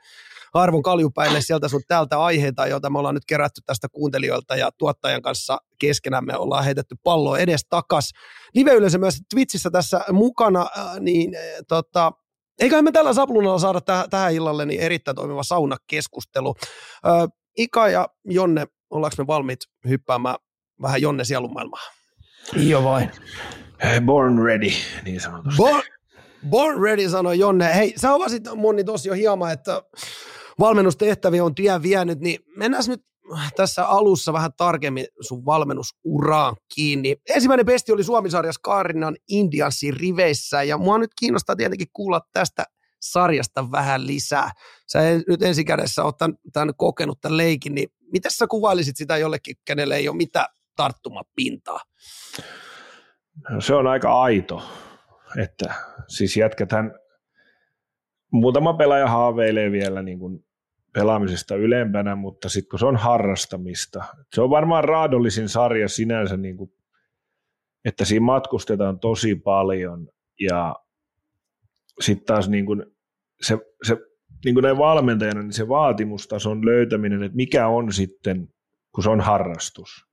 arvon 0.54 0.82
kaljupäille 0.82 1.40
sieltä 1.40 1.68
sun 1.68 1.82
täältä 1.88 2.20
aiheita, 2.20 2.66
joita 2.66 2.90
me 2.90 2.98
ollaan 2.98 3.14
nyt 3.14 3.26
kerätty 3.26 3.61
tästä 3.66 3.88
kuuntelijoilta 3.92 4.56
ja 4.56 4.70
tuottajan 4.78 5.22
kanssa 5.22 5.58
keskenämme 5.78 6.37
ollaan 6.37 6.64
heitetty 6.64 6.94
palloa 7.04 7.38
edes 7.38 7.66
takas. 7.70 8.11
Live-yleisö 8.54 8.98
myös 8.98 9.18
Twitchissä 9.34 9.70
tässä 9.70 10.00
mukana, 10.12 10.66
äh, 10.78 11.00
niin 11.00 11.34
äh, 11.34 11.42
tota, 11.68 12.12
eiköhän 12.58 12.84
me 12.84 12.92
tällä 12.92 13.12
saplunalla 13.12 13.58
saada 13.58 13.78
täh- 13.78 14.08
tähän 14.11 14.34
illalle 14.34 14.66
niin 14.66 14.80
erittäin 14.80 15.14
toimiva 15.14 15.42
saunakeskustelu. 15.42 16.54
Äh, 17.06 17.28
Ika 17.58 17.88
ja 17.88 18.08
Jonne, 18.24 18.66
ollaanko 18.90 19.14
me 19.18 19.26
valmiit 19.26 19.61
hyppäämään 19.88 20.37
vähän 20.82 21.02
Jonne 21.02 21.24
sielumaailmaa? 21.24 21.80
Joo 22.56 22.84
vain. 22.84 23.11
Born 24.06 24.38
ready, 24.44 24.70
niin 25.04 25.20
sanotusti. 25.20 25.56
Born, 25.56 25.82
born 26.48 26.82
ready, 26.82 27.08
sanoi 27.08 27.38
Jonne. 27.38 27.74
Hei, 27.74 27.94
sä 27.96 28.14
avasit 28.14 28.42
Monni 28.54 28.84
tosi 28.84 29.08
jo 29.08 29.14
hieman, 29.14 29.52
että 29.52 29.82
valmennustehtäviä 30.59 31.44
on 31.44 31.55
työ 31.55 31.83
vienyt, 31.83 32.21
niin 32.21 32.38
mennään 32.57 32.85
nyt 32.88 33.03
tässä 33.57 33.87
alussa 33.87 34.33
vähän 34.33 34.51
tarkemmin 34.57 35.07
sun 35.21 35.44
valmennusuraan 35.44 36.57
kiinni. 36.75 37.16
Ensimmäinen 37.35 37.66
pesti 37.66 37.92
oli 37.92 38.05
Suomisarjas 38.05 38.59
Kaarinan 38.59 39.16
Indiansin 39.29 39.97
riveissä 39.97 40.62
ja 40.62 40.79
mua 40.79 40.99
nyt 40.99 41.11
kiinnostaa 41.21 41.57
tietenkin 41.57 41.88
kuulla 41.92 42.21
tästä 42.33 42.64
sarjasta 43.01 43.71
vähän 43.71 44.07
lisää. 44.07 44.51
Sä 44.92 44.99
nyt 45.29 45.42
ensikädessä 45.42 46.05
oot 46.05 46.18
tämän, 46.18 46.37
tämän 46.53 46.75
kokenut 46.77 47.21
tämän 47.21 47.37
leikin, 47.37 47.75
niin 47.75 47.88
miten 48.12 48.31
sä 48.31 48.47
kuvailisit 48.47 48.97
sitä 48.97 49.16
jollekin, 49.16 49.57
kenelle 49.64 49.97
ei 49.97 50.09
ole 50.09 50.16
mitään 50.16 50.47
tarttumapintaa? 50.77 51.81
No, 53.51 53.61
se 53.61 53.75
on 53.75 53.87
aika 53.87 54.23
aito, 54.23 54.62
että 55.42 55.75
siis 56.09 56.37
jätkätään, 56.37 56.92
muutama 58.33 58.75
pelaaja 58.75 59.09
haaveilee 59.09 59.73
vielä 59.73 60.03
niin 60.03 60.18
kuin 60.18 60.47
pelaamisesta 60.92 61.57
ylempänä, 61.57 62.14
mutta 62.14 62.48
sitten 62.48 62.68
kun 62.70 62.79
se 62.79 62.87
on 62.87 62.96
harrastamista, 62.96 64.05
se 64.35 64.40
on 64.40 64.51
varmaan 64.51 64.85
raadollisin 64.85 65.48
sarja 65.48 65.88
sinänsä, 65.88 66.37
niin 66.37 66.57
kuin, 66.57 66.72
että 67.85 68.05
siinä 68.05 68.24
matkustetaan 68.24 69.01
tosi 69.01 69.35
paljon 69.35 70.09
ja 70.40 70.77
sitten 72.01 72.27
taas 72.27 72.48
niin 72.48 72.66
kuin 72.66 72.87
se, 73.40 73.59
se 73.83 73.96
niin 74.44 74.55
kuin 74.55 74.62
näin 74.62 74.79
valmentajana, 74.79 75.42
niin 75.42 75.53
se 75.53 75.68
vaatimustason 75.68 76.66
löytäminen, 76.66 77.22
että 77.22 77.37
mikä 77.37 77.68
on 77.68 77.92
sitten, 77.92 78.48
kun 78.94 79.05
se 79.05 79.11
on 79.11 79.20
harrastus. 79.20 80.09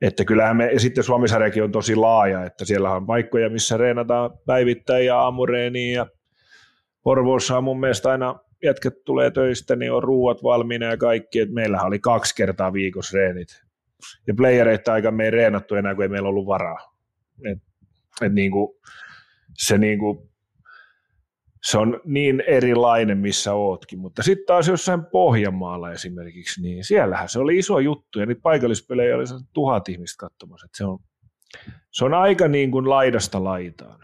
Että 0.00 0.24
kyllähän 0.24 0.56
me, 0.56 0.72
ja 0.72 0.80
sitten 0.80 1.04
Suomisarjakin 1.04 1.64
on 1.64 1.72
tosi 1.72 1.96
laaja, 1.96 2.44
että 2.44 2.64
siellä 2.64 2.90
on 2.90 3.06
paikkoja, 3.06 3.50
missä 3.50 3.76
reenataan 3.76 4.30
päivittäin 4.46 5.06
ja 5.06 5.18
aamureeniin 5.18 5.94
ja 5.94 6.06
Porvoossa 7.02 7.58
on 7.58 7.64
mun 7.64 7.80
mielestä 7.80 8.10
aina 8.10 8.34
jätket 8.62 9.04
tulee 9.04 9.30
töistä, 9.30 9.76
niin 9.76 9.92
on 9.92 10.02
ruuat 10.02 10.42
valmiina 10.42 10.86
ja 10.86 10.96
kaikki, 10.96 11.40
että 11.40 11.54
meillähän 11.54 11.86
oli 11.86 11.98
kaksi 11.98 12.34
kertaa 12.34 12.72
viikossa 12.72 13.18
reenit. 13.18 13.48
Ja 14.26 14.34
playereita 14.34 14.92
aika 14.92 15.10
me 15.10 15.24
ei 15.24 15.30
reenattu 15.30 15.74
enää, 15.74 15.94
kun 15.94 16.04
ei 16.04 16.08
meillä 16.08 16.28
ollut 16.28 16.46
varaa. 16.46 16.96
Et, 17.50 17.58
et 18.22 18.32
niinku, 18.32 18.80
se, 19.54 19.78
niinku, 19.78 20.30
se 21.62 21.78
on 21.78 22.00
niin 22.04 22.42
erilainen, 22.46 23.18
missä 23.18 23.54
ootkin, 23.54 23.98
mutta 23.98 24.22
sitten 24.22 24.46
taas 24.46 24.68
jossain 24.68 25.04
Pohjanmaalla 25.04 25.92
esimerkiksi, 25.92 26.62
niin 26.62 26.84
siellähän 26.84 27.28
se 27.28 27.38
oli 27.38 27.58
iso 27.58 27.78
juttu, 27.78 28.20
ja 28.20 28.26
niitä 28.26 28.42
paikallispelejä 28.42 29.16
oli 29.16 29.24
tuhat 29.52 29.88
ihmistä 29.88 30.20
katsomassa. 30.20 30.66
Et 30.66 30.74
se, 30.74 30.84
on, 30.84 30.98
se 31.90 32.04
on 32.04 32.14
aika 32.14 32.48
niin 32.48 32.70
kuin 32.70 32.88
laidasta 32.88 33.44
laitaan. 33.44 34.00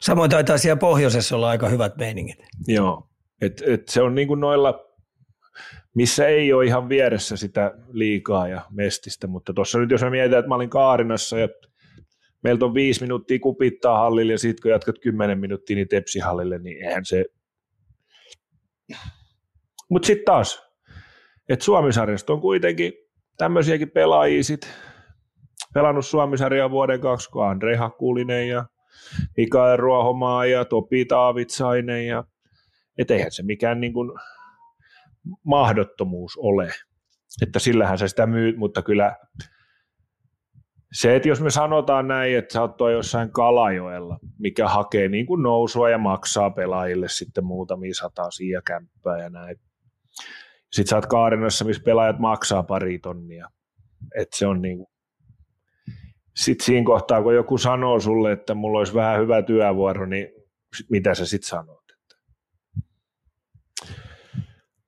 Samoin 0.00 0.30
taitaa 0.30 0.58
siellä 0.58 0.76
pohjoisessa 0.76 1.36
olla 1.36 1.48
aika 1.48 1.68
hyvät 1.68 1.96
meiningit. 1.96 2.38
Joo, 2.66 3.07
et, 3.40 3.62
et 3.66 3.88
se 3.88 4.02
on 4.02 4.14
niin 4.14 4.28
kuin 4.28 4.40
noilla, 4.40 4.84
missä 5.94 6.26
ei 6.26 6.52
ole 6.52 6.64
ihan 6.64 6.88
vieressä 6.88 7.36
sitä 7.36 7.74
liikaa 7.92 8.48
ja 8.48 8.62
mestistä, 8.70 9.26
mutta 9.26 9.52
tuossa 9.52 9.78
nyt 9.78 9.90
jos 9.90 10.02
mä 10.02 10.10
mietitään, 10.10 10.38
että 10.38 10.48
mä 10.48 10.54
olin 10.54 10.70
Kaarinassa 10.70 11.38
ja 11.38 11.48
meiltä 12.44 12.64
on 12.64 12.74
viisi 12.74 13.00
minuuttia 13.00 13.38
kupittaa 13.38 13.98
hallille 13.98 14.32
ja 14.32 14.38
sitten 14.38 14.62
kun 14.62 14.70
jatkat 14.70 14.98
kymmenen 15.02 15.38
minuuttia 15.38 15.76
niin 15.76 15.88
tepsihallille, 15.88 16.58
niin 16.58 16.84
eihän 16.84 17.04
se... 17.04 17.24
Mutta 19.90 20.06
sitten 20.06 20.24
taas, 20.24 20.68
että 21.48 21.64
Suomisarjasta 21.64 22.32
on 22.32 22.40
kuitenkin 22.40 22.92
tämmöisiäkin 23.38 23.90
pelaajia 23.90 24.44
sit, 24.44 24.68
pelannut 25.74 26.06
Suomisarjaa 26.06 26.70
vuoden 26.70 27.00
kaksi, 27.00 27.30
kun 27.30 27.46
Andrei 27.46 27.76
Hakulinen 27.76 28.48
ja 28.48 28.66
Mikael 29.36 29.76
Ruohomaa 29.76 30.46
ja 30.46 30.64
Topi 30.64 31.04
Taavitsainen 31.04 32.06
ja 32.06 32.24
että 32.98 33.14
eihän 33.14 33.32
se 33.32 33.42
mikään 33.42 33.80
niin 33.80 33.92
kuin 33.92 34.10
mahdottomuus 35.44 36.36
ole, 36.36 36.72
että 37.42 37.58
sillähän 37.58 37.98
se 37.98 38.08
sitä 38.08 38.26
myy, 38.26 38.56
mutta 38.56 38.82
kyllä 38.82 39.16
se, 40.92 41.16
että 41.16 41.28
jos 41.28 41.40
me 41.40 41.50
sanotaan 41.50 42.08
näin, 42.08 42.38
että 42.38 42.52
sä 42.52 42.60
oot 42.60 42.76
jossain 42.92 43.32
Kalajoella, 43.32 44.18
mikä 44.38 44.68
hakee 44.68 45.08
niin 45.08 45.26
kuin 45.26 45.42
nousua 45.42 45.90
ja 45.90 45.98
maksaa 45.98 46.50
pelaajille 46.50 47.08
sitten 47.08 47.44
muutamia 47.44 47.94
sataa 47.94 48.28
kämppää 48.66 49.18
ja 49.18 49.30
näin. 49.30 49.56
Sitten 50.72 50.90
sä 50.90 50.96
oot 50.96 51.06
Kaarinassa, 51.06 51.64
missä 51.64 51.82
pelaajat 51.84 52.18
maksaa 52.18 52.62
pari 52.62 52.98
tonnia. 52.98 53.48
Että 54.20 54.36
se 54.36 54.46
on 54.46 54.62
niin 54.62 54.76
kuin... 54.76 54.88
Sitten 56.36 56.64
siinä 56.64 56.86
kohtaa, 56.86 57.22
kun 57.22 57.34
joku 57.34 57.58
sanoo 57.58 58.00
sulle, 58.00 58.32
että 58.32 58.54
mulla 58.54 58.78
olisi 58.78 58.94
vähän 58.94 59.20
hyvä 59.20 59.42
työvuoro, 59.42 60.06
niin 60.06 60.28
mitä 60.90 61.14
sä 61.14 61.26
sitten 61.26 61.48
sanot? 61.48 61.77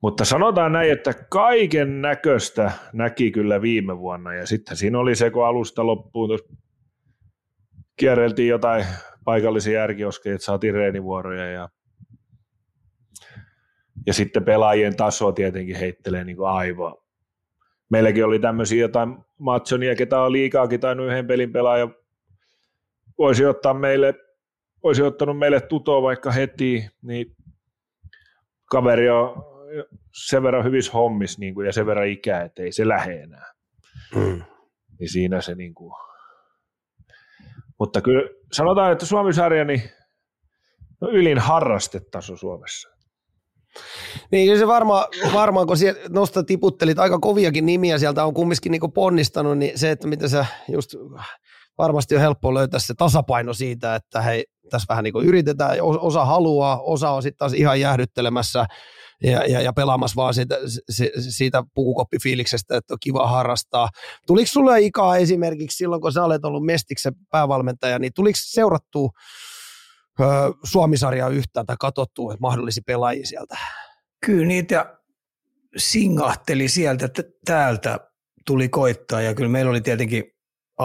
Mutta 0.02 0.24
sanotaan 0.24 0.72
näin, 0.72 0.92
että 0.92 1.14
kaiken 1.14 2.02
näköistä 2.02 2.72
näki 2.92 3.30
kyllä 3.30 3.62
viime 3.62 3.98
vuonna 3.98 4.34
ja 4.34 4.46
sitten 4.46 4.76
siinä 4.76 4.98
oli 4.98 5.16
se, 5.16 5.30
kun 5.30 5.46
alusta 5.46 5.86
loppuun 5.86 6.38
kierreltiin 7.96 8.48
jotain 8.48 8.86
paikallisia 9.24 9.80
järkioskeja, 9.80 10.34
että 10.34 10.44
saatiin 10.44 10.74
reenivuoroja 10.74 11.50
ja, 11.50 11.68
ja 14.06 14.14
sitten 14.14 14.44
pelaajien 14.44 14.96
taso 14.96 15.32
tietenkin 15.32 15.76
heittelee 15.76 16.24
niin 16.24 16.36
kuin. 16.36 16.94
Meilläkin 17.90 18.24
oli 18.24 18.38
tämmöisiä 18.38 18.80
jotain 18.80 19.16
Matsonia, 19.38 19.96
ketä 19.96 20.20
on 20.20 20.32
liikaakin 20.32 20.80
tai 20.80 20.96
yhden 21.06 21.26
pelin 21.26 21.52
pelaaja, 21.52 21.88
voisi 23.18 23.46
ottaa 23.46 23.74
meille, 23.74 24.14
voisi 24.82 25.02
ottanut 25.02 25.38
meille 25.38 25.60
tutoa 25.60 26.02
vaikka 26.02 26.30
heti, 26.30 26.88
niin 27.02 27.36
kaveri 28.64 29.10
on 29.10 29.49
sen 30.28 30.42
verran 30.42 30.64
hyvissä 30.64 30.92
hommissa 30.92 31.40
niin 31.40 31.54
kuin, 31.54 31.66
ja 31.66 31.72
sen 31.72 31.86
verran 31.86 32.08
ikää, 32.08 32.42
että 32.42 32.62
ei 32.62 32.72
se 32.72 32.88
lähde 32.88 33.22
enää. 33.22 33.52
Mm. 34.14 34.42
Niin 35.00 35.12
siinä 35.12 35.40
se 35.40 35.54
niin 35.54 35.74
kuin... 35.74 35.92
Mutta 37.78 38.00
kyllä 38.00 38.30
sanotaan, 38.52 38.92
että 38.92 39.06
Suomi-sarja 39.06 39.64
niin 39.64 39.82
no 41.00 41.08
ylin 41.08 41.38
harrastetaso 41.38 42.36
Suomessa. 42.36 42.88
Niin 44.32 44.58
se 44.58 44.66
varmaan, 44.66 45.04
varmaan 45.34 45.66
kun 45.66 45.76
nosta 46.08 46.44
tiputtelit 46.44 46.98
aika 46.98 47.18
koviakin 47.18 47.66
nimiä, 47.66 47.98
sieltä 47.98 48.24
on 48.24 48.34
kumminkin 48.34 48.72
niin 48.72 48.92
ponnistanut, 48.94 49.58
niin 49.58 49.78
se, 49.78 49.90
että 49.90 50.08
miten 50.08 50.28
sä 50.28 50.46
just 50.68 50.90
varmasti 51.78 52.14
on 52.14 52.20
helppo 52.20 52.54
löytää 52.54 52.80
se 52.80 52.94
tasapaino 52.94 53.52
siitä, 53.52 53.94
että 53.94 54.22
hei, 54.22 54.44
tässä 54.70 54.86
vähän 54.88 55.04
niin 55.04 55.24
yritetään, 55.24 55.76
osa 55.82 56.24
haluaa, 56.24 56.80
osa 56.80 57.10
on 57.10 57.22
sitten 57.22 57.38
taas 57.38 57.52
ihan 57.52 57.80
jäähdyttelemässä 57.80 58.66
ja, 59.22 59.46
ja, 59.46 59.60
ja 59.60 59.72
pelaamassa 59.72 60.16
vaan 60.16 60.34
siitä, 60.34 60.58
siitä 61.30 61.62
pukukoppifiiliksestä, 61.74 62.76
että 62.76 62.94
on 62.94 62.98
kiva 63.00 63.26
harrastaa. 63.26 63.88
Tuliko 64.26 64.46
sulle 64.46 64.80
ikaa 64.80 65.16
esimerkiksi 65.16 65.76
silloin, 65.76 66.02
kun 66.02 66.12
sä 66.12 66.24
olet 66.24 66.44
ollut 66.44 66.66
Mestiksen 66.66 67.12
päävalmentaja, 67.30 67.98
niin 67.98 68.12
tuliko 68.14 68.38
seurattua 68.42 69.10
Suomisarjaa 70.64 71.28
yhtään 71.28 71.66
tai 71.66 71.76
katsottua 71.80 72.36
mahdollisia 72.40 72.82
pelaajia 72.86 73.26
sieltä? 73.26 73.58
Kyllä 74.26 74.46
niitä 74.46 74.98
singahteli 75.76 76.68
sieltä, 76.68 77.08
täältä 77.44 77.98
tuli 78.46 78.68
koittaa 78.68 79.20
ja 79.20 79.34
kyllä 79.34 79.50
meillä 79.50 79.70
oli 79.70 79.80
tietenkin 79.80 80.24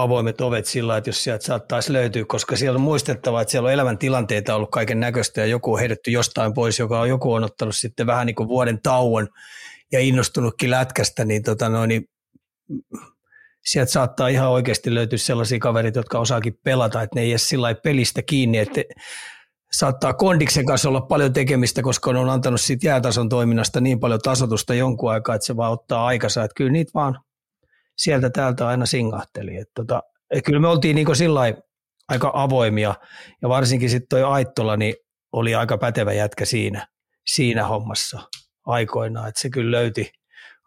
avoimet 0.01 0.41
ovet 0.41 0.65
sillä, 0.65 0.97
että 0.97 1.09
jos 1.09 1.23
sieltä 1.23 1.45
saattaisi 1.45 1.93
löytyä, 1.93 2.25
koska 2.27 2.55
siellä 2.55 2.77
on 2.77 2.81
muistettava, 2.81 3.41
että 3.41 3.51
siellä 3.51 3.67
on 3.67 3.73
elämäntilanteita 3.73 4.55
ollut 4.55 4.71
kaiken 4.71 4.99
näköistä 4.99 5.41
ja 5.41 5.47
joku 5.47 5.73
on 5.73 5.79
heitetty 5.79 6.11
jostain 6.11 6.53
pois, 6.53 6.79
joka 6.79 6.99
on 6.99 7.09
joku 7.09 7.33
on 7.33 7.43
ottanut 7.43 7.75
sitten 7.75 8.07
vähän 8.07 8.27
niin 8.27 8.35
kuin 8.35 8.49
vuoden 8.49 8.81
tauon 8.81 9.27
ja 9.91 9.99
innostunutkin 9.99 10.71
lätkästä, 10.71 11.25
niin, 11.25 11.43
tota 11.43 11.69
noin, 11.69 11.87
niin 11.87 12.09
sieltä 13.65 13.91
saattaa 13.91 14.27
ihan 14.27 14.49
oikeasti 14.49 14.93
löytyä 14.93 15.17
sellaisia 15.17 15.59
kavereita, 15.59 15.99
jotka 15.99 16.19
osaakin 16.19 16.59
pelata, 16.63 17.01
että 17.01 17.15
ne 17.15 17.21
ei 17.21 17.31
edes 17.31 17.49
sillä 17.49 17.75
pelistä 17.75 18.21
kiinni, 18.21 18.57
että 18.57 18.81
saattaa 19.71 20.13
kondiksen 20.13 20.65
kanssa 20.65 20.89
olla 20.89 21.01
paljon 21.01 21.33
tekemistä, 21.33 21.81
koska 21.81 22.09
on 22.09 22.29
antanut 22.29 22.61
siitä 22.61 22.87
jäätason 22.87 23.29
toiminnasta 23.29 23.81
niin 23.81 23.99
paljon 23.99 24.19
tasotusta 24.23 24.73
jonkun 24.73 25.11
aikaa, 25.11 25.35
että 25.35 25.45
se 25.45 25.57
vaan 25.57 25.71
ottaa 25.71 26.05
aikansa, 26.05 26.43
että 26.43 26.55
kyllä 26.55 26.71
niitä 26.71 26.91
vaan 26.93 27.19
sieltä 27.97 28.29
täältä 28.29 28.67
aina 28.67 28.85
singahteli. 28.85 29.57
Et 29.57 29.69
tota, 29.75 30.03
et 30.31 30.45
kyllä 30.45 30.59
me 30.59 30.67
oltiin 30.67 30.95
niin 30.95 31.15
sillä 31.15 31.39
aika 32.07 32.31
avoimia 32.33 32.95
ja 33.41 33.49
varsinkin 33.49 33.89
sitten 33.89 34.07
toi 34.09 34.23
Aittola 34.23 34.77
niin 34.77 34.95
oli 35.31 35.55
aika 35.55 35.77
pätevä 35.77 36.13
jätkä 36.13 36.45
siinä, 36.45 36.87
siinä 37.27 37.67
hommassa 37.67 38.19
aikoinaan, 38.65 39.29
että 39.29 39.41
se 39.41 39.49
kyllä 39.49 39.77
löyti 39.77 40.11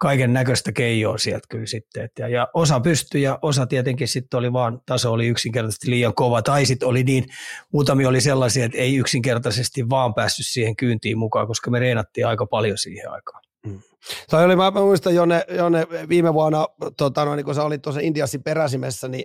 kaiken 0.00 0.32
näköistä 0.32 0.72
keijoa 0.72 1.18
sieltä 1.18 1.46
kyllä 1.50 1.66
sitten. 1.66 2.04
Et 2.04 2.12
ja, 2.18 2.28
ja, 2.28 2.48
osa 2.54 2.80
pystyi 2.80 3.22
ja 3.22 3.38
osa 3.42 3.66
tietenkin 3.66 4.08
sitten 4.08 4.38
oli 4.38 4.52
vaan, 4.52 4.80
taso 4.86 5.12
oli 5.12 5.26
yksinkertaisesti 5.26 5.90
liian 5.90 6.14
kova 6.14 6.42
tai 6.42 6.66
sitten 6.66 6.88
oli 6.88 7.02
niin, 7.02 7.24
muutamia 7.72 8.08
oli 8.08 8.20
sellaisia, 8.20 8.64
että 8.64 8.78
ei 8.78 8.96
yksinkertaisesti 8.96 9.88
vaan 9.90 10.14
päässyt 10.14 10.46
siihen 10.46 10.76
kyyntiin 10.76 11.18
mukaan, 11.18 11.46
koska 11.46 11.70
me 11.70 11.78
reenattiin 11.78 12.26
aika 12.26 12.46
paljon 12.46 12.78
siihen 12.78 13.10
aikaan. 13.10 13.42
Mm. 13.66 13.80
Toi 14.30 14.44
oli, 14.44 14.56
mä 14.56 14.70
muistan 14.70 15.14
Jonne, 15.14 15.44
Jonne 15.48 15.86
viime 16.08 16.34
vuonna, 16.34 16.66
tota, 16.96 17.24
no, 17.24 17.36
niin 17.36 17.44
kun 17.44 17.54
sä 17.54 17.64
olit 17.64 17.82
tuossa 17.82 18.00
Intiassin 18.00 18.42
peräsimessä, 18.42 19.08
niin 19.08 19.24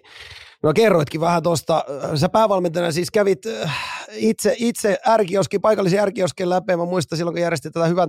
no 0.63 0.73
kerroitkin 0.73 1.21
vähän 1.21 1.43
tuosta, 1.43 1.85
sä 2.15 2.29
päävalmentajana 2.29 2.91
siis 2.91 3.11
kävit 3.11 3.45
äh, 3.45 3.77
itse, 4.15 4.55
itse 4.57 4.97
ärkioski, 5.07 5.59
paikallisen 5.59 5.99
ärkioskin 5.99 6.49
läpi, 6.49 6.75
mä 6.75 6.85
muistan 6.85 7.17
silloin, 7.17 7.35
kun 7.35 7.41
järjestit 7.41 7.73
tätä 7.73 7.85
hyvän 7.85 8.07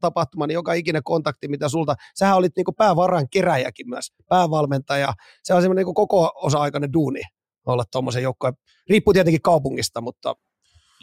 tapahtumaa, 0.00 0.46
niin 0.46 0.54
joka 0.54 0.72
ikinen 0.72 1.02
kontakti, 1.02 1.48
mitä 1.48 1.68
sulta, 1.68 1.94
sähän 2.18 2.36
olit 2.36 2.52
niin 2.56 2.64
päävaran 2.76 3.28
keräjäkin 3.30 3.88
myös, 3.88 4.12
päävalmentaja, 4.28 5.12
se 5.42 5.54
on 5.54 5.62
semmoinen 5.62 5.86
niin 5.86 5.94
koko 5.94 6.32
osa-aikainen 6.34 6.92
duuni 6.92 7.20
olla 7.66 7.84
tuommoisen 7.92 8.22
joukkojen, 8.22 8.54
riippuu 8.88 9.12
tietenkin 9.12 9.42
kaupungista, 9.42 10.00
mutta 10.00 10.34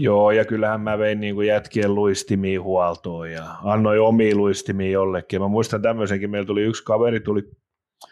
Joo, 0.02 0.32
ja 0.32 0.46
kyllähän 0.46 0.82
mä 0.82 0.98
vein 0.98 1.20
niin 1.20 1.36
kuin 1.36 1.48
jätkien 1.48 1.96
luistimia 1.96 2.62
huoltoon 2.62 3.32
ja 3.32 3.44
annoin 3.64 4.02
omia 4.02 4.36
luistimia 4.36 4.92
jollekin. 4.92 5.42
Mä 5.42 5.48
muistan 5.48 5.82
tämmöisenkin, 5.82 6.30
meillä 6.30 6.48
tuli 6.48 6.62
yksi 6.62 6.84
kaveri, 6.84 7.20
tuli 7.20 7.44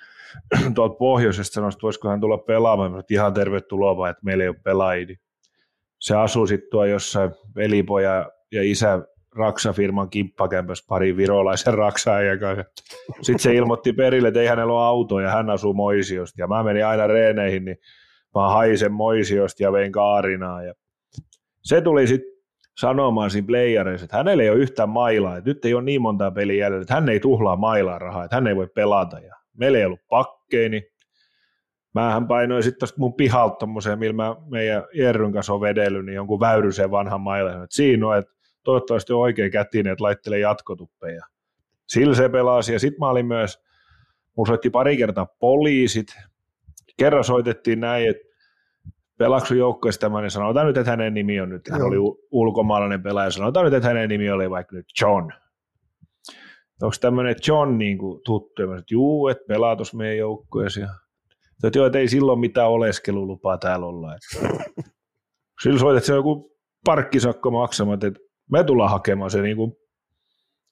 tuolta 0.76 0.96
pohjoisesta, 0.96 1.54
sanoi, 1.54 1.70
että 1.70 1.82
voisiko 1.82 2.10
hän 2.10 2.22
tulla 2.22 2.38
pelaamaan. 2.38 2.92
Mä 2.92 3.02
ihan 3.10 3.34
tervetuloa 3.34 3.98
vaan, 3.98 4.12
että 4.12 4.26
meillä 4.26 4.44
ei 4.44 4.48
ole 4.48 4.56
pelaajia. 4.64 5.16
Se 6.00 6.16
asuu 6.16 6.48
sitten 6.48 6.70
tuo 6.72 6.86
jossain 6.86 7.32
velipoja 7.56 8.32
ja 8.52 8.64
isä 8.64 9.02
Raksa-firman 9.36 10.10
kimppakämpässä 10.10 10.86
pari 10.88 11.18
virolaisen 11.18 11.74
raksaajan 11.74 12.40
kanssa. 12.40 12.64
Sitten 13.22 13.40
se 13.40 13.56
ilmoitti 13.56 13.94
perille, 13.94 14.28
että 14.28 14.40
ei 14.40 14.48
hänellä 14.48 14.74
ole 14.74 14.86
autoa 14.86 15.22
ja 15.22 15.32
hän 15.32 15.50
asuu 15.50 15.74
Moisiosta. 15.74 16.42
Ja 16.42 16.48
mä 16.48 16.64
menin 16.64 16.86
aina 16.86 17.08
reeneihin, 17.08 17.66
niin 17.66 17.78
mä 18.36 18.50
haisen 18.50 18.92
Moisiosta 18.92 19.64
ja 19.64 19.72
vein 19.72 19.92
Kaarinaa. 19.92 20.64
Ja 20.64 20.74
se 21.68 21.82
tuli 21.82 22.08
sitten 22.08 22.32
sanomaan 22.78 23.32
siinä 23.32 23.48
playereissa, 23.48 24.06
että 24.06 24.18
hänellä 24.18 24.44
ei 24.44 24.50
ole 24.50 24.60
yhtään 24.60 24.90
mailaa, 24.90 25.38
että 25.38 25.50
nyt 25.50 25.66
ei 25.66 25.74
ole 25.74 25.84
niin 25.84 26.02
montaa 26.02 26.32
peliä 26.32 26.66
jäljellä, 26.66 26.82
että 26.82 26.94
hän 26.94 27.10
ei 27.10 27.20
tuhlaa 27.20 27.56
mailaa 27.56 28.00
rahaa, 28.00 28.24
että 28.24 28.36
hän 28.36 28.48
ei 28.48 28.56
voi 28.56 28.68
pelata. 28.68 29.20
Ja 29.20 29.36
meillä 29.58 29.78
ei 29.78 29.86
ollut 29.86 30.08
pakkeja, 30.10 30.70
niin 30.70 30.84
mähän 31.96 32.28
painoin 32.28 32.64
sitten 32.64 32.80
tuosta 32.80 33.00
mun 33.00 33.14
pihalta 33.14 33.56
tommoseen, 33.56 34.00
millä 34.00 34.14
mä 34.14 34.36
meidän 34.50 34.84
Jerryn 34.94 35.32
kanssa 35.32 35.54
on 35.54 35.62
vedellyt, 35.62 36.06
niin 36.06 36.16
jonkun 36.16 36.40
väyrysen 36.40 36.92
vanhan 36.92 37.22
mailan, 37.22 37.68
siinä 37.70 38.08
on, 38.08 38.18
että 38.18 38.34
toivottavasti 38.64 39.14
on 39.14 39.20
oikein 39.20 39.52
kätinen, 39.52 39.92
että 39.94 40.04
laittelee 40.04 40.40
jatkotuppeja. 40.40 41.26
Sillä 41.88 42.16
se 42.16 42.30
pelasi, 42.30 42.74
ja 42.74 42.80
sitten 42.80 43.00
mä 43.00 43.10
olin 43.10 43.26
myös, 43.26 43.64
mun 44.36 44.48
soitti 44.48 44.70
pari 44.70 44.98
kertaa 44.98 45.26
poliisit, 45.40 46.08
kerran 46.98 47.24
soitettiin 47.24 47.80
näin, 47.80 48.10
että 48.10 48.27
pelaksu 49.18 49.56
joukkueessa 49.56 50.02
tämän, 50.02 50.22
niin 50.22 50.32
sanotaan 50.32 50.68
nyt, 50.68 50.78
että 50.78 50.92
hänen 50.92 51.14
nimi 51.14 51.42
on 51.42 51.50
nyt, 51.50 51.70
hän 51.72 51.82
oli 51.82 51.98
ulkomaalainen 52.32 53.04
pelaaja, 53.04 53.32
sanotaan 53.32 53.66
nyt, 53.66 53.74
että 53.74 53.88
hänen 53.88 54.10
nimi 54.10 54.30
oli 54.30 54.50
vaikka 54.50 54.76
nyt 54.76 54.86
John. 55.02 55.32
Onko 56.82 56.96
tämmöinen 57.02 57.36
John 57.48 57.78
niin 57.78 57.98
kuin 57.98 58.22
tuttu? 58.26 58.62
Ja 58.62 58.68
mä 58.68 58.70
sanoin, 58.70 58.80
että 58.80 58.94
juu, 58.94 59.28
että 59.28 59.44
pelaa 59.48 59.76
tuossa 59.76 59.98
meidän 59.98 60.18
joukkueessa. 60.18 60.80
Ja 60.80 60.90
että 61.64 61.80
joo, 61.80 61.86
että 61.86 62.00
ei 62.00 62.08
silloin 62.08 62.40
mitään 62.40 62.70
oleskelulupaa 62.70 63.58
täällä 63.58 63.86
olla. 63.86 64.16
Silloin 65.64 65.80
soit, 65.80 65.98
että 65.98 66.08
se 66.08 66.14
on 66.14 66.18
joku 66.18 66.58
parkkisakko 66.86 67.52
maksamat, 67.52 68.04
että 68.04 68.20
me 68.52 68.64
tullaan 68.64 68.92
hakemaan 68.92 69.32
se, 69.32 69.42
niin 69.42 69.58
kuin, 69.58 69.72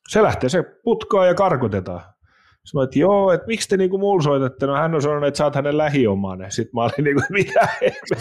se 0.10 0.24
lähtee 0.24 0.50
se 0.50 0.64
putkaa 0.84 1.26
ja 1.26 1.34
karkotetaan. 1.34 2.15
Sanoin, 2.66 2.86
että 2.86 3.00
joo, 3.00 3.32
että 3.32 3.48
miksi 3.48 3.70
te 3.70 3.78
niinku 3.78 3.98
mulla 3.98 4.24
soitatte? 4.24 4.66
No 4.66 4.76
hän 4.76 4.96
on 4.96 5.02
sanonut, 5.02 5.28
että 5.28 5.38
sä 5.38 5.44
oot 5.44 5.56
hänen 5.56 5.78
lähiomainen. 5.78 6.52
Sitten 6.52 6.72
mä 6.74 6.84
olin 6.84 7.04
niinku, 7.04 7.22
mitä 7.30 7.68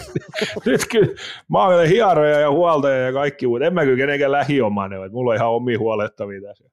Nyt 0.65 0.81
kyllä, 0.91 1.13
mä 1.49 1.65
olen 1.65 1.89
hieroja 1.89 2.39
ja 2.39 2.51
huoltaja 2.51 3.05
ja 3.05 3.13
kaikki, 3.13 3.47
mutta 3.47 3.65
en 3.65 3.73
mä 3.73 3.83
kyllä 3.83 3.97
kenenkään 3.97 4.31
lähiomainen, 4.31 5.03
että 5.03 5.13
mulla 5.13 5.31
on 5.31 5.37
ihan 5.37 5.49
omi 5.49 5.75
huolettavia 5.75 6.41
tässä. 6.41 6.65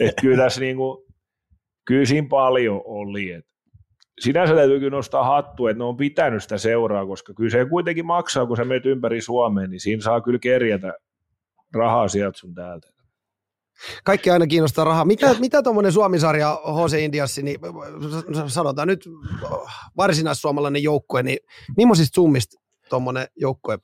että 0.00 0.20
kyllä 0.22 0.44
tässä 0.44 0.60
niinku, 0.60 1.06
kyllä 1.84 2.04
siinä 2.04 2.26
paljon 2.30 2.82
oli. 2.84 3.30
Et 3.30 3.46
sinänsä 4.20 4.54
täytyy 4.54 4.78
kyllä 4.78 4.96
nostaa 4.96 5.24
hattua, 5.24 5.70
että 5.70 5.78
ne 5.78 5.84
on 5.84 5.96
pitänyt 5.96 6.42
sitä 6.42 6.58
seuraa, 6.58 7.06
koska 7.06 7.34
kyllä 7.34 7.50
se 7.50 7.64
kuitenkin 7.64 8.06
maksaa, 8.06 8.46
kun 8.46 8.56
sä 8.56 8.64
menet 8.64 8.86
ympäri 8.86 9.20
Suomeen, 9.20 9.70
niin 9.70 9.80
siinä 9.80 10.02
saa 10.02 10.20
kyllä 10.20 10.38
kerjätä 10.38 10.94
rahaa 11.74 12.08
sieltä 12.08 12.38
sun 12.38 12.54
täältä. 12.54 12.88
Kaikki 14.04 14.30
aina 14.30 14.46
kiinnostaa 14.46 14.84
rahaa. 14.84 15.04
Mitä, 15.04 15.34
mitä 15.40 15.62
tuommoinen 15.62 15.92
Suomisarja 15.92 16.58
HC 16.64 16.98
Indiassa, 16.98 17.42
niin 17.42 17.58
sanotaan 18.46 18.88
nyt 18.88 19.08
varsinaissuomalainen 19.96 20.82
joukkue, 20.82 21.22
niin 21.22 21.38
millaisista 21.76 22.14
summista 22.14 22.60
tuommoinen 22.88 23.26
joukkue, 23.36 23.78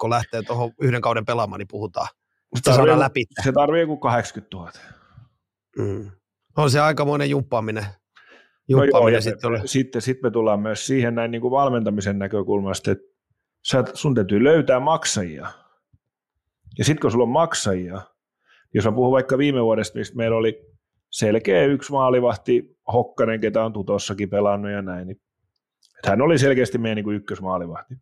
kun 0.00 0.10
lähtee 0.10 0.42
tuohon 0.42 0.72
yhden 0.80 1.00
kauden 1.00 1.24
pelaamaan, 1.24 1.58
niin 1.58 1.68
puhutaan? 1.70 2.08
Se 2.54 2.62
tarvii, 2.62 2.98
läpi. 2.98 3.24
Se 3.44 3.52
tarvii 3.52 3.80
joku 3.80 3.96
80 3.96 4.56
000. 4.56 4.70
Mm. 5.78 6.10
On 6.56 6.70
se 6.70 6.80
aikamoinen 6.80 7.30
jumppaaminen. 7.30 7.86
jumppaaminen 8.68 9.02
no 9.02 9.08
joo, 9.08 9.20
sitten, 9.20 9.52
me, 9.52 9.60
sitten, 9.64 10.02
sitten 10.02 10.26
me 10.26 10.30
tullaan 10.30 10.60
myös 10.60 10.86
siihen 10.86 11.14
näin 11.14 11.30
niin 11.30 11.40
kuin 11.42 11.50
valmentamisen 11.50 12.18
näkökulmasta, 12.18 12.90
että 12.90 13.04
sun 13.94 14.14
täytyy 14.14 14.44
löytää 14.44 14.80
maksajia. 14.80 15.46
Ja 16.78 16.84
sitten 16.84 17.00
kun 17.00 17.10
sulla 17.10 17.22
on 17.22 17.28
maksajia, 17.28 18.00
jos 18.76 18.84
mä 18.84 18.92
puhun 18.92 19.12
vaikka 19.12 19.38
viime 19.38 19.62
vuodesta, 19.64 19.98
mistä 19.98 20.16
meillä 20.16 20.36
oli 20.36 20.60
selkeä 21.10 21.64
yksi 21.64 21.92
maalivahti, 21.92 22.76
Hokkanen, 22.92 23.40
ketä 23.40 23.64
on 23.64 23.72
tutossakin 23.72 24.30
pelannut 24.30 24.70
ja 24.70 24.82
näin, 24.82 25.06
niin 25.06 25.20
hän 26.06 26.22
oli 26.22 26.38
selkeästi 26.38 26.78
meidän 26.78 27.04
niin 27.04 27.16
ykkösmaalivahti. 27.16 27.94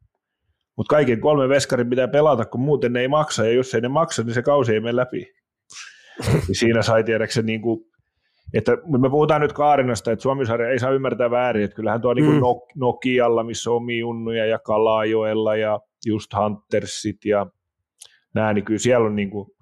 Mutta 0.77 0.91
kaiken 0.91 1.21
kolme 1.21 1.49
veskarin 1.49 1.91
pitää 1.91 2.09
pelata, 2.09 2.45
kun 2.45 2.61
muuten 2.61 2.93
ne 2.93 3.01
ei 3.01 3.09
maksa, 3.09 3.45
ja 3.45 3.53
jos 3.53 3.75
ei 3.75 3.81
ne 3.81 3.89
maksa, 3.89 4.23
niin 4.23 4.35
se 4.35 4.43
kausi 4.43 4.73
ei 4.73 4.81
mene 4.81 4.97
läpi. 4.97 5.33
niin 6.49 6.59
siinä 6.59 6.83
sai 6.83 7.05
tiedäkseni 7.05 7.47
niin 7.47 7.63
kuin, 7.63 7.81
että 8.55 8.73
me 8.73 9.11
puhutaan 9.11 9.41
nyt 9.41 9.53
Kaarinasta, 9.53 10.13
että 10.13 10.23
Suomisarja 10.23 10.71
ei 10.71 10.79
saa 10.79 10.91
ymmärtää 10.91 11.31
väärin, 11.31 11.65
että 11.65 11.77
kyllähän 11.77 12.01
tuo 12.01 12.15
niin 12.15 12.27
mm. 12.27 12.41
Nokialla, 12.77 13.45
missä 13.45 13.71
on 13.71 13.77
omia 13.77 14.01
junnuja 14.01 14.47
ja 14.47 14.59
Kalajoella 14.59 15.57
ja 15.57 15.81
just 16.07 16.31
Huntersit 16.37 17.25
ja 17.25 17.47
nämä, 18.35 18.53
niin 18.53 18.65
kyllä 18.65 18.79
siellä 18.79 19.07
on 19.07 19.17
niin 19.17 19.31
kuin, 19.31 19.54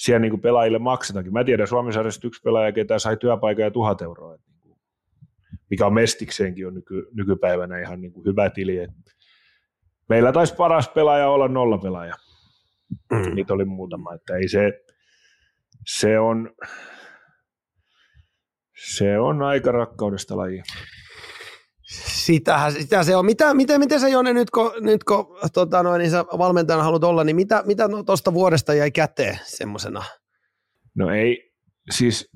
siellä 0.00 0.18
niin 0.18 0.30
kuin 0.30 0.40
pelaajille 0.40 0.78
maksetaankin. 0.78 1.32
Mä 1.32 1.44
tiedän 1.44 1.66
Suomisarjasta 1.66 2.26
yksi 2.26 2.42
pelaaja, 2.42 2.72
ketä 2.72 2.98
sai 2.98 3.16
työpaikan 3.16 3.64
ja 3.64 3.70
tuhat 3.70 4.02
euroa, 4.02 4.34
että 4.34 4.50
niin 4.50 4.60
kuin, 4.60 4.78
mikä 5.70 5.86
on 5.86 5.94
mestikseenkin 5.94 6.66
on 6.66 6.74
nyky, 6.74 7.08
nykypäivänä 7.12 7.78
ihan 7.78 8.00
niin 8.00 8.12
kuin 8.12 8.26
hyvä 8.26 8.50
tili. 8.50 8.78
Että 8.78 9.12
meillä 10.08 10.32
taisi 10.32 10.54
paras 10.54 10.88
pelaaja 10.88 11.28
olla 11.28 11.48
nolla 11.48 11.78
pelaaja. 11.78 12.14
Mm. 13.12 13.34
Niitä 13.34 13.54
oli 13.54 13.64
muutama, 13.64 14.14
että 14.14 14.36
ei 14.36 14.48
se, 14.48 14.84
se 15.86 16.18
on, 16.18 16.50
se 18.76 19.18
on 19.18 19.42
aika 19.42 19.72
rakkaudesta 19.72 20.36
laji. 20.36 20.62
Sitähän, 22.24 22.72
sitä 22.72 23.02
se 23.02 23.16
on. 23.16 23.26
Mitä, 23.26 23.54
miten, 23.54 23.80
miten 23.80 24.00
se 24.00 24.08
Jone 24.08 24.32
nyt 24.32 24.50
kun, 24.50 24.72
nyt 24.80 25.04
kun 25.04 25.38
tota 25.54 25.82
noin, 25.82 25.98
niin 25.98 26.10
sä 26.10 26.24
valmentajana 26.38 26.82
haluat 26.82 27.04
olla, 27.04 27.24
niin 27.24 27.36
mitä, 27.36 27.62
mitä 27.66 27.88
no, 27.88 28.02
tuosta 28.02 28.34
vuodesta 28.34 28.74
jäi 28.74 28.90
käteen 28.90 29.38
semmoisena? 29.44 30.02
No 30.94 31.10
ei, 31.10 31.52
siis 31.90 32.30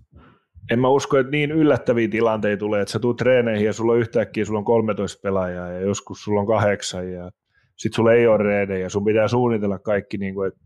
en 0.71 0.81
mä 0.81 0.89
usko, 0.89 1.19
että 1.19 1.31
niin 1.31 1.53
yllättäviä 1.53 2.09
tilanteita 2.09 2.59
tulee, 2.59 2.83
että 2.83 2.93
sä 2.93 2.99
tuut 2.99 3.17
treeneihin 3.17 3.67
ja 3.67 3.73
sulla 3.73 3.93
on 3.93 3.99
yhtäkkiä 3.99 4.45
sulla 4.45 4.59
on 4.59 4.65
13 4.65 5.21
pelaajaa 5.23 5.69
ja 5.69 5.81
joskus 5.81 6.25
sulla 6.25 6.41
on 6.41 6.47
kahdeksan 6.47 7.13
ja 7.13 7.31
sitten 7.77 7.97
sulla 7.97 8.13
ei 8.13 8.27
ole 8.27 8.39
reenejä 8.39 8.81
ja 8.83 8.91
sun 8.91 9.05
pitää 9.05 9.29
suunnitella 9.29 9.79
kaikki. 9.79 10.19
Niin 10.19 10.35
kuin, 10.35 10.49
että 10.49 10.61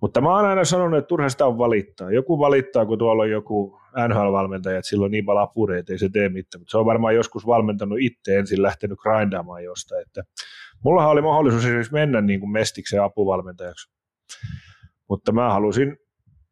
mutta 0.00 0.20
mä 0.20 0.36
oon 0.36 0.44
aina 0.44 0.64
sanonut, 0.64 0.98
että 0.98 1.08
turha 1.08 1.28
sitä 1.28 1.46
on 1.46 1.58
valittaa. 1.58 2.10
Joku 2.10 2.38
valittaa, 2.38 2.86
kun 2.86 2.98
tuolla 2.98 3.22
on 3.22 3.30
joku 3.30 3.78
NHL-valmentaja, 4.08 4.78
että 4.78 4.88
sillä 4.88 5.04
on 5.04 5.10
niin 5.10 5.24
paljon 5.24 5.78
että 5.78 5.92
ei 5.92 5.98
se 5.98 6.08
tee 6.08 6.28
mitään. 6.28 6.60
Mutta 6.60 6.70
se 6.70 6.78
on 6.78 6.86
varmaan 6.86 7.14
joskus 7.14 7.46
valmentanut 7.46 7.98
itse 8.00 8.38
ensin 8.38 8.62
lähtenyt 8.62 8.98
grindaamaan 8.98 9.64
jostain. 9.64 10.02
Että 10.02 10.22
mullahan 10.84 11.10
oli 11.10 11.22
mahdollisuus 11.22 11.64
esimerkiksi 11.64 11.92
mennä 11.92 12.20
niin 12.20 12.40
kuin 12.40 12.50
mestiksen 12.50 13.02
apuvalmentajaksi. 13.02 13.92
Mutta 15.08 15.32
mä 15.32 15.52
halusin, 15.52 15.96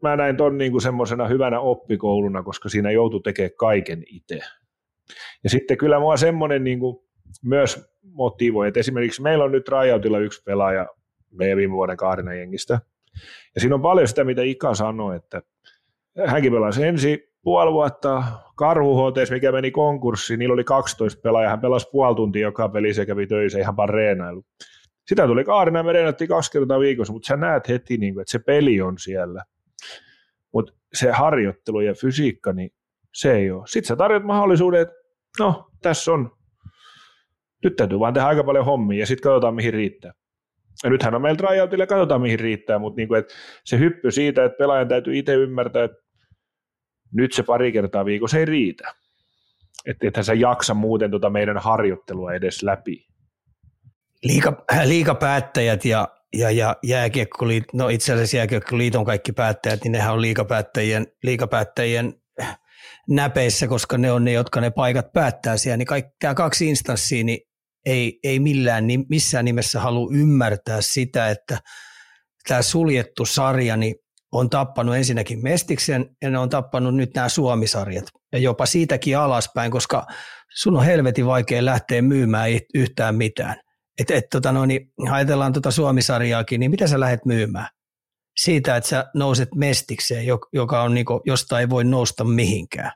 mä 0.03 0.17
näin 0.17 0.37
ton 0.37 0.59
niin 0.59 0.73
kuin 0.73 0.83
semmoisena 0.83 1.29
hyvänä 1.29 1.61
oppikouluna, 1.61 2.43
koska 2.43 2.69
siinä 2.69 2.91
joutui 2.91 3.21
tekemään 3.25 3.57
kaiken 3.59 4.03
itse. 4.07 4.41
Ja 5.45 5.51
sitten 5.51 5.79
kyllä 5.79 6.01
mua 6.01 6.17
semmoinen 6.17 6.65
niin 6.65 6.81
kuin 6.81 6.97
myös 7.45 7.93
motivoi, 8.03 8.69
että 8.69 8.81
esimerkiksi 8.81 9.23
meillä 9.23 9.45
on 9.45 9.53
nyt 9.53 9.69
rajautilla 9.69 10.19
yksi 10.19 10.43
pelaaja 10.43 10.87
meidän 11.31 11.59
viime 11.59 11.73
vuoden 11.73 11.97
kahdena 11.97 12.35
jengistä– 12.35 12.81
ja 13.55 13.61
siinä 13.61 13.75
on 13.75 13.83
paljon 13.83 14.09
sitä, 14.09 14.25
mitä 14.25 14.43
Ika 14.43 14.75
sanoi, 14.75 15.17
että 15.17 15.43
hänkin 16.27 16.53
pelasi 16.53 16.85
ensi 16.85 17.33
puoli 17.43 17.73
vuotta 17.73 18.23
Karhu 18.57 18.97
HTS, 18.97 19.31
mikä 19.31 19.53
meni 19.53 19.71
konkurssiin, 19.71 20.39
niillä 20.39 20.53
oli 20.53 20.65
12 20.65 21.21
pelaajaa, 21.21 21.51
hän 21.51 21.61
pelasi 21.61 21.89
puoli 21.93 22.17
tuntia 22.17 22.43
joka 22.43 22.69
peli 22.69 22.95
se 22.95 23.07
kävi 23.07 23.27
töissä, 23.27 23.59
ihan 23.59 23.77
vaan 23.77 23.89
reenailu. 23.89 24.45
Sitä 25.07 25.27
tuli 25.27 25.45
Kaarina 25.45 25.83
me 25.83 25.93
reenattiin 25.93 26.29
kaksi 26.29 26.53
kertaa 26.53 26.81
viikossa, 26.81 27.13
mutta 27.13 27.27
sä 27.27 27.37
näet 27.37 27.69
heti, 27.69 27.97
niin 27.97 28.15
kuin, 28.15 28.23
että 28.23 28.33
se 28.33 28.39
peli 28.39 28.81
on 28.81 28.99
siellä. 28.99 29.45
Mutta 30.53 30.73
se 30.95 31.11
harjoittelu 31.11 31.81
ja 31.81 31.95
fysiikka, 31.95 32.53
niin 32.53 32.71
se 33.15 33.35
ei 33.35 33.51
ole. 33.51 33.63
Sitten 33.67 33.89
sä 33.89 33.97
tarjot 33.97 34.25
mahdollisuuden, 34.25 34.81
että 34.81 34.95
no, 35.39 35.69
tässä 35.83 36.13
on. 36.13 36.31
Nyt 37.65 37.77
täytyy 37.77 37.99
vaan 37.99 38.15
tehdä 38.15 38.27
aika 38.27 38.45
paljon 38.45 38.65
hommia 38.65 39.01
ja 39.01 39.07
sitten 39.07 39.23
katsotaan, 39.23 39.55
mihin 39.55 39.73
riittää. 39.73 40.13
Ja 40.85 40.91
nythän 40.91 41.15
on 41.15 41.23
meillä 41.23 41.37
tryoutilla, 41.37 41.87
katsotaan 41.87 42.21
mihin 42.21 42.41
riittää, 42.41 42.79
mutta 42.79 42.97
niin 42.97 43.09
kuin, 43.09 43.19
että 43.19 43.35
se 43.65 43.79
hyppy 43.79 44.11
siitä, 44.11 44.45
että 44.45 44.59
pelaajan 44.59 44.89
täytyy 44.89 45.19
itse 45.19 45.35
ymmärtää, 45.35 45.85
että 45.85 45.97
nyt 47.15 47.33
se 47.33 47.43
pari 47.43 47.73
kertaa 47.73 48.05
viikossa 48.05 48.39
ei 48.39 48.45
riitä. 48.45 48.95
Että 49.87 50.09
ethän 50.09 50.25
sä 50.25 50.35
jaksa 50.35 50.75
muuten 50.75 51.11
tuota 51.11 51.31
meidän 51.31 51.59
harjoittelua 51.59 52.33
edes 52.33 52.63
läpi. 52.63 53.07
Liika, 54.23 54.65
liikapäättäjät 54.85 55.85
ja, 55.85 56.09
ja, 56.33 56.51
ja 56.51 56.77
jääkiekkoliit, 56.83 57.65
no 57.73 57.89
itse 57.89 58.13
asiassa 58.13 58.37
jääkiekkoliiton 58.37 59.05
kaikki 59.05 59.33
päättäjät, 59.33 59.81
niin 59.85 59.93
nehän 59.93 60.13
on 60.13 60.21
liikapäättäjien, 60.21 61.07
liikapäättäjien 61.23 62.15
näpeissä, 63.09 63.69
koska 63.69 63.99
ne 63.99 64.13
on 64.13 64.25
ne, 64.25 64.33
jotka 64.33 64.61
ne 64.61 64.71
paikat 64.71 65.13
päättää 65.13 65.57
siellä, 65.57 65.77
niin 65.77 65.87
kaikki, 65.87 66.11
tämä 66.21 66.35
kaksi 66.35 66.69
instanssia, 66.69 67.25
niin 67.25 67.52
ei, 67.87 68.19
ei 68.25 68.39
millään, 68.39 68.85
missään 69.09 69.45
nimessä 69.45 69.81
halua 69.81 70.11
ymmärtää 70.13 70.79
sitä, 70.81 71.31
että 71.31 71.59
tämä 72.49 72.63
suljettu 72.63 73.27
sarja 73.27 73.77
niin 73.77 73.95
on 74.33 74.51
tappanut 74.51 74.97
ensinnäkin 74.97 75.43
Mestiksen 75.43 76.17
ja 76.23 76.31
ne 76.31 76.39
on 76.39 76.49
tappanut 76.49 76.95
nyt 76.95 77.15
nämä 77.15 77.29
Suomisarjat 77.29 78.05
ja 78.33 78.39
jopa 78.39 78.67
siitäkin 78.67 79.19
alaspäin, 79.19 79.71
koska 79.71 80.07
sun 80.55 80.77
on 80.77 80.85
helvetin 80.85 81.27
vaikea 81.27 81.65
lähteä 81.65 82.03
myymään 82.03 82.51
yhtään 82.75 83.15
mitään. 83.15 83.57
Et, 84.01 84.11
et, 84.11 84.25
tota 84.31 84.53
no, 84.53 84.67
niin 84.67 84.93
ajatellaan 85.11 85.53
tuota 85.53 85.71
Suomisarjaakin, 85.71 86.61
niin 86.61 86.71
mitä 86.71 86.87
sä 86.87 87.01
lähdet 87.01 87.25
myymään? 87.25 87.69
Siitä, 88.37 88.77
että 88.77 88.89
sä 88.89 89.05
nouset 89.15 89.49
Mestikseen, 89.55 90.27
joka 90.53 90.83
on 90.83 90.95
niinku, 90.95 91.21
josta 91.27 91.61
ei 91.61 91.71
voi 91.71 91.85
nousta 91.85 92.25
mihinkään. 92.25 92.93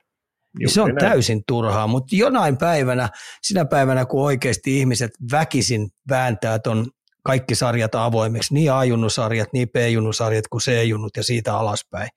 Juuri 0.61 0.75
se 0.75 0.81
on 0.81 0.88
näin. 0.88 0.99
täysin 0.99 1.42
turhaa, 1.49 1.87
mutta 1.87 2.16
jonain 2.16 2.57
päivänä, 2.57 3.09
sinä 3.42 3.64
päivänä 3.64 4.07
kun 4.07 4.25
oikeasti 4.25 4.79
ihmiset 4.79 5.11
väkisin 5.33 5.88
vääntää 6.11 6.59
ton 6.59 6.87
kaikki 7.27 7.55
sarjat 7.55 7.95
avoimeksi, 7.95 8.55
niin 8.55 8.73
A-junnusarjat, 8.73 9.49
niin 9.53 9.69
B-junnusarjat 9.69 10.49
kuin 10.49 10.61
C-junnut 10.61 11.16
ja 11.16 11.25
siitä 11.25 11.59
alaspäin. 11.59 12.09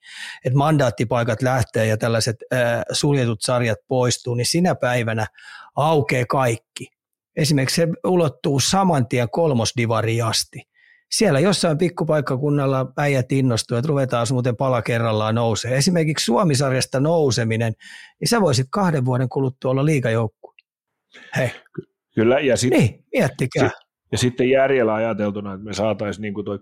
Että 0.44 0.58
mandaattipaikat 0.58 1.42
lähtee 1.42 1.86
ja 1.86 1.96
tällaiset 1.96 2.36
äh, 2.54 2.82
suljetut 2.92 3.42
sarjat 3.42 3.78
poistuu, 3.88 4.34
niin 4.34 4.46
sinä 4.46 4.74
päivänä 4.74 5.26
aukeaa 5.76 6.26
kaikki. 6.28 6.86
Esimerkiksi 7.36 7.76
se 7.76 7.88
ulottuu 8.04 8.60
saman 8.60 9.08
tien 9.08 9.30
kolmosdivariin 9.30 10.24
asti 10.24 10.69
siellä 11.10 11.40
jossain 11.40 11.78
pikkupaikkakunnalla 11.78 12.92
äijät 12.96 13.32
innostuu, 13.32 13.76
että 13.76 13.88
ruvetaan 13.88 14.26
muuten 14.32 14.56
pala 14.56 14.82
kerrallaan 14.82 15.34
nousee. 15.34 15.76
Esimerkiksi 15.76 16.24
Suomisarjasta 16.24 17.00
nouseminen, 17.00 17.72
niin 18.20 18.28
sä 18.28 18.40
voisit 18.40 18.66
kahden 18.70 19.04
vuoden 19.04 19.28
kuluttua 19.28 19.70
olla 19.70 19.84
liikajoukkue. 19.84 20.54
Hei. 21.36 21.50
Kyllä, 22.14 22.40
ja 22.40 22.56
sitten 22.56 22.80
niin, 22.80 23.04
miettikää. 23.12 23.68
Sit, 23.68 23.78
ja 24.12 24.18
sitten 24.18 24.50
järjellä 24.50 24.94
ajateltuna, 24.94 25.54
että 25.54 25.64
me 25.64 25.72
saataisiin 25.72 26.22
niin 26.22 26.44
toi 26.44 26.58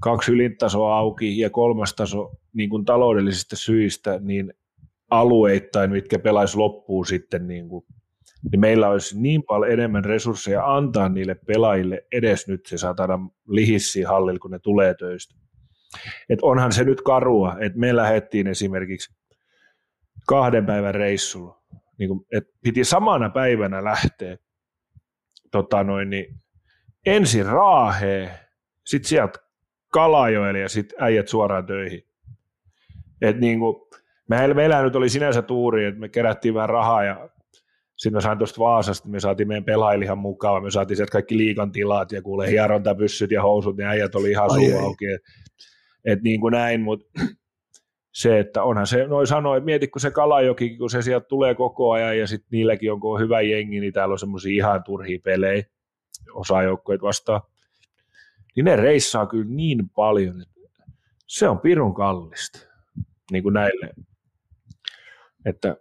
kaksi 0.00 0.32
ylintasoa 0.32 0.98
auki 0.98 1.38
ja 1.38 1.50
kolmas 1.50 1.94
taso 1.94 2.30
niin 2.52 2.70
kuin 2.70 2.84
taloudellisista 2.84 3.56
syistä 3.56 4.18
niin 4.22 4.52
alueittain, 5.10 5.90
mitkä 5.90 6.18
pelaisi 6.18 6.56
loppuun 6.56 7.06
sitten 7.06 7.46
niin 7.46 7.68
kuin 7.68 7.84
niin 8.52 8.60
meillä 8.60 8.88
olisi 8.88 9.20
niin 9.20 9.42
paljon 9.42 9.72
enemmän 9.72 10.04
resursseja 10.04 10.74
antaa 10.74 11.08
niille 11.08 11.34
pelaajille 11.34 12.06
edes 12.12 12.48
nyt 12.48 12.66
se 12.66 12.78
saadaan 12.78 13.30
lihissiin 13.48 14.06
hallilla, 14.06 14.38
kun 14.38 14.50
ne 14.50 14.58
tulee 14.58 14.94
töistä. 14.94 15.34
Et 16.28 16.38
onhan 16.42 16.72
se 16.72 16.84
nyt 16.84 17.02
karua, 17.02 17.56
että 17.60 17.78
me 17.78 17.96
lähdettiin 17.96 18.46
esimerkiksi 18.46 19.14
kahden 20.26 20.66
päivän 20.66 20.94
reissulla, 20.94 21.62
niin 21.98 22.08
kuin, 22.08 22.26
että 22.32 22.52
piti 22.62 22.84
samana 22.84 23.30
päivänä 23.30 23.84
lähteä 23.84 24.36
tota 25.50 25.84
noin, 25.84 26.10
niin 26.10 26.40
ensin 27.06 27.46
Raaheen, 27.46 28.30
sitten 28.86 29.08
sieltä 29.08 29.38
Kalajoelle 29.92 30.60
ja 30.60 30.68
sitten 30.68 31.02
äijät 31.02 31.28
suoraan 31.28 31.66
töihin. 31.66 32.02
Et 33.22 33.40
niin 33.40 33.58
kuin, 33.58 33.76
meillä, 34.28 34.54
meillä 34.54 34.82
nyt 34.82 34.96
oli 34.96 35.08
sinänsä 35.08 35.42
tuuri, 35.42 35.84
että 35.84 36.00
me 36.00 36.08
kerättiin 36.08 36.54
vähän 36.54 36.68
rahaa 36.68 37.04
ja 37.04 37.28
sitten 38.00 38.12
mä 38.12 38.20
sain 38.20 38.38
tuosta 38.38 38.60
Vaasasta, 38.60 39.08
me 39.08 39.20
saatiin 39.20 39.48
meidän 39.48 39.64
pelailihan 39.64 40.18
mukaan, 40.18 40.62
me 40.62 40.70
saatiin 40.70 40.96
sieltä 40.96 41.12
kaikki 41.12 41.36
liikan 41.36 41.72
tilat 41.72 42.12
ja 42.12 42.22
kuule 42.22 42.50
hierontapyssyt 42.50 43.30
ja 43.30 43.42
housut, 43.42 43.76
niin 43.76 43.86
äijät 43.86 44.14
oli 44.14 44.30
ihan 44.30 44.50
suu 44.50 44.78
auki. 44.78 45.06
Että 45.06 45.30
et 46.04 46.22
niin 46.22 46.40
kuin 46.40 46.52
näin, 46.52 46.80
mutta 46.80 47.06
se, 48.12 48.38
että 48.38 48.62
onhan 48.62 48.86
se, 48.86 49.06
noin 49.06 49.26
sanoi, 49.26 49.56
että 49.56 49.64
mieti, 49.64 49.88
kun 49.88 50.00
se 50.00 50.10
Kalajoki, 50.10 50.76
kun 50.76 50.90
se 50.90 51.02
sieltä 51.02 51.26
tulee 51.26 51.54
koko 51.54 51.90
ajan 51.90 52.18
ja 52.18 52.26
sitten 52.26 52.48
niilläkin 52.50 52.92
on, 52.92 53.00
kun 53.00 53.14
on 53.14 53.20
hyvä 53.20 53.40
jengi, 53.40 53.80
niin 53.80 53.92
täällä 53.92 54.12
on 54.12 54.18
semmoisia 54.18 54.56
ihan 54.56 54.84
turhia 54.84 55.18
pelejä, 55.24 55.64
osa 56.32 56.62
joukkoja 56.62 56.98
vastaan, 57.02 57.40
niin 58.56 58.64
ne 58.64 58.76
reissaa 58.76 59.26
kyllä 59.26 59.50
niin 59.54 59.88
paljon, 59.88 60.42
että 60.42 60.60
se 61.26 61.48
on 61.48 61.60
pirun 61.60 61.94
kallista, 61.94 62.58
niin 63.32 63.42
kuin 63.42 63.52
näille. 63.52 63.90
Että 65.46 65.76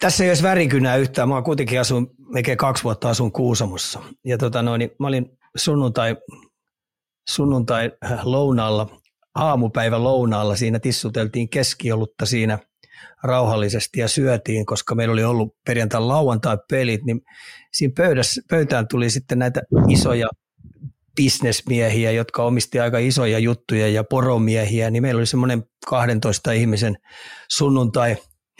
tässä 0.00 0.24
ei 0.24 0.30
olisi 0.30 0.42
värikynää 0.42 0.96
yhtään. 0.96 1.28
Mä 1.28 1.42
kuitenkin 1.42 1.80
asun, 1.80 2.10
melkein 2.34 2.58
kaksi 2.58 2.84
vuotta 2.84 3.10
asun 3.10 3.32
Kuusamossa. 3.32 4.00
Ja 4.24 4.38
tota 4.38 4.62
noin, 4.62 4.90
mä 4.98 5.06
olin 5.06 5.38
sunnuntai, 5.56 6.16
sunnuntai 7.30 7.90
lounaalla, 8.22 9.00
aamupäivä 9.34 10.02
lounaalla. 10.04 10.56
Siinä 10.56 10.78
tissuteltiin 10.78 11.48
keskiolutta 11.48 12.26
siinä 12.26 12.58
rauhallisesti 13.22 14.00
ja 14.00 14.08
syötiin, 14.08 14.66
koska 14.66 14.94
meillä 14.94 15.12
oli 15.12 15.24
ollut 15.24 15.56
perjantai 15.66 16.00
lauantai 16.00 16.58
pelit, 16.70 17.04
niin 17.04 17.20
siinä 17.72 17.94
pöydässä, 17.96 18.42
pöytään 18.50 18.88
tuli 18.88 19.10
sitten 19.10 19.38
näitä 19.38 19.62
isoja 19.88 20.28
bisnesmiehiä, 21.16 22.10
jotka 22.10 22.44
omisti 22.44 22.80
aika 22.80 22.98
isoja 22.98 23.38
juttuja 23.38 23.88
ja 23.88 24.04
poromiehiä, 24.04 24.90
niin 24.90 25.02
meillä 25.02 25.18
oli 25.18 25.26
semmoinen 25.26 25.64
12 25.86 26.52
ihmisen 26.52 26.96
sunnuntai 27.48 28.16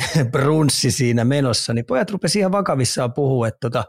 brunssi 0.32 0.90
siinä 0.90 1.24
menossa, 1.24 1.74
niin 1.74 1.86
pojat 1.86 2.10
rupesivat 2.10 2.40
ihan 2.40 2.52
vakavissaan 2.52 3.12
puhua, 3.12 3.48
että 3.48 3.58
tota, 3.60 3.84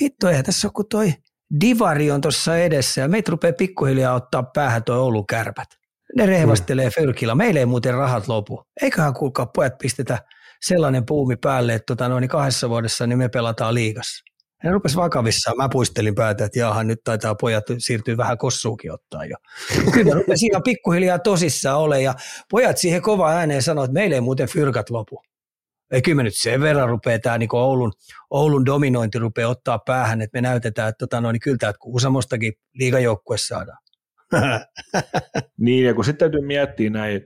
hitto, 0.00 0.28
eihän 0.28 0.44
tässä 0.44 0.68
kun 0.74 0.84
toi 0.90 1.14
divari 1.60 2.10
on 2.10 2.20
tuossa 2.20 2.58
edessä 2.58 3.00
ja 3.00 3.08
meitä 3.08 3.30
rupeaa 3.30 3.52
pikkuhiljaa 3.52 4.14
ottaa 4.14 4.42
päähän 4.42 4.84
toi 4.84 4.98
Oulun 4.98 5.26
kärpät. 5.26 5.68
Ne 6.16 6.26
rehvastelee 6.26 6.88
mm. 6.88 6.92
fyrkillä. 7.00 7.34
Meillä 7.34 7.60
ei 7.60 7.66
muuten 7.66 7.94
rahat 7.94 8.28
lopu. 8.28 8.62
Eiköhän 8.82 9.14
kuulkaa 9.14 9.46
pojat 9.46 9.78
pistetä 9.78 10.18
sellainen 10.62 11.06
puumi 11.06 11.36
päälle, 11.36 11.74
että 11.74 11.86
tota, 11.86 12.08
noin 12.08 12.28
kahdessa 12.28 12.68
vuodessa 12.68 13.06
niin 13.06 13.18
me 13.18 13.28
pelataan 13.28 13.74
liigassa. 13.74 14.24
Ne 14.64 14.70
rupesi 14.70 14.96
vakavissaan. 14.96 15.56
Mä 15.56 15.68
puistelin 15.72 16.14
päätä, 16.14 16.44
että 16.44 16.58
jaahan, 16.58 16.86
nyt 16.86 17.00
taitaa 17.04 17.34
pojat 17.34 17.64
siirtyä 17.78 18.16
vähän 18.16 18.38
kossuukin 18.38 18.92
ottaa 18.92 19.24
jo. 19.24 19.36
Kyllä 19.92 20.14
rupesi 20.14 20.46
ihan 20.46 20.62
pikkuhiljaa 20.62 21.18
tosissaan 21.18 21.78
ole 21.78 22.02
ja 22.02 22.14
pojat 22.50 22.78
siihen 22.78 23.02
kova 23.02 23.30
ääneen 23.30 23.62
sanoi, 23.62 23.84
että 23.84 23.92
meillä 23.92 24.14
ei 24.14 24.20
muuten 24.20 24.48
fyrkat 24.48 24.90
lopu 24.90 25.22
ei 25.92 26.02
kyllä 26.02 26.16
me 26.16 26.22
nyt 26.22 26.34
sen 26.36 26.60
verran 26.60 26.88
rupeaa 26.88 27.18
tämä 27.18 27.38
niin 27.38 27.48
Oulun, 27.52 27.92
Oulun 28.30 28.66
dominointi 28.66 29.18
rupeaa 29.18 29.50
ottaa 29.50 29.78
päähän, 29.78 30.22
että 30.22 30.38
me 30.38 30.40
näytetään, 30.40 30.88
että 30.88 30.98
tota, 30.98 31.20
no, 31.20 31.32
niin 31.32 31.40
kyllä 31.40 31.56
täältä 31.60 31.78
Kuusamostakin 31.78 32.52
liigajoukkue 32.74 33.38
saadaan. 33.38 33.78
niin, 35.60 35.84
ja 35.84 35.94
kun 35.94 36.04
sitten 36.04 36.30
täytyy 36.30 36.46
miettiä 36.46 36.90
näin, 36.90 37.22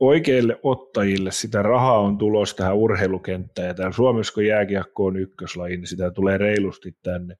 oikeille 0.00 0.60
ottajille 0.62 1.30
sitä 1.30 1.62
rahaa 1.62 2.00
on 2.00 2.18
tulossa 2.18 2.56
tähän 2.56 2.76
urheilukenttään, 2.76 3.68
ja 3.68 3.74
täällä 3.74 3.92
Suomessa 3.92 4.34
kun 4.34 4.46
jääkiekko 4.46 5.04
on 5.04 5.16
ykköslaji, 5.16 5.76
niin 5.76 5.86
sitä 5.86 6.10
tulee 6.10 6.38
reilusti 6.38 6.96
tänne. 7.02 7.36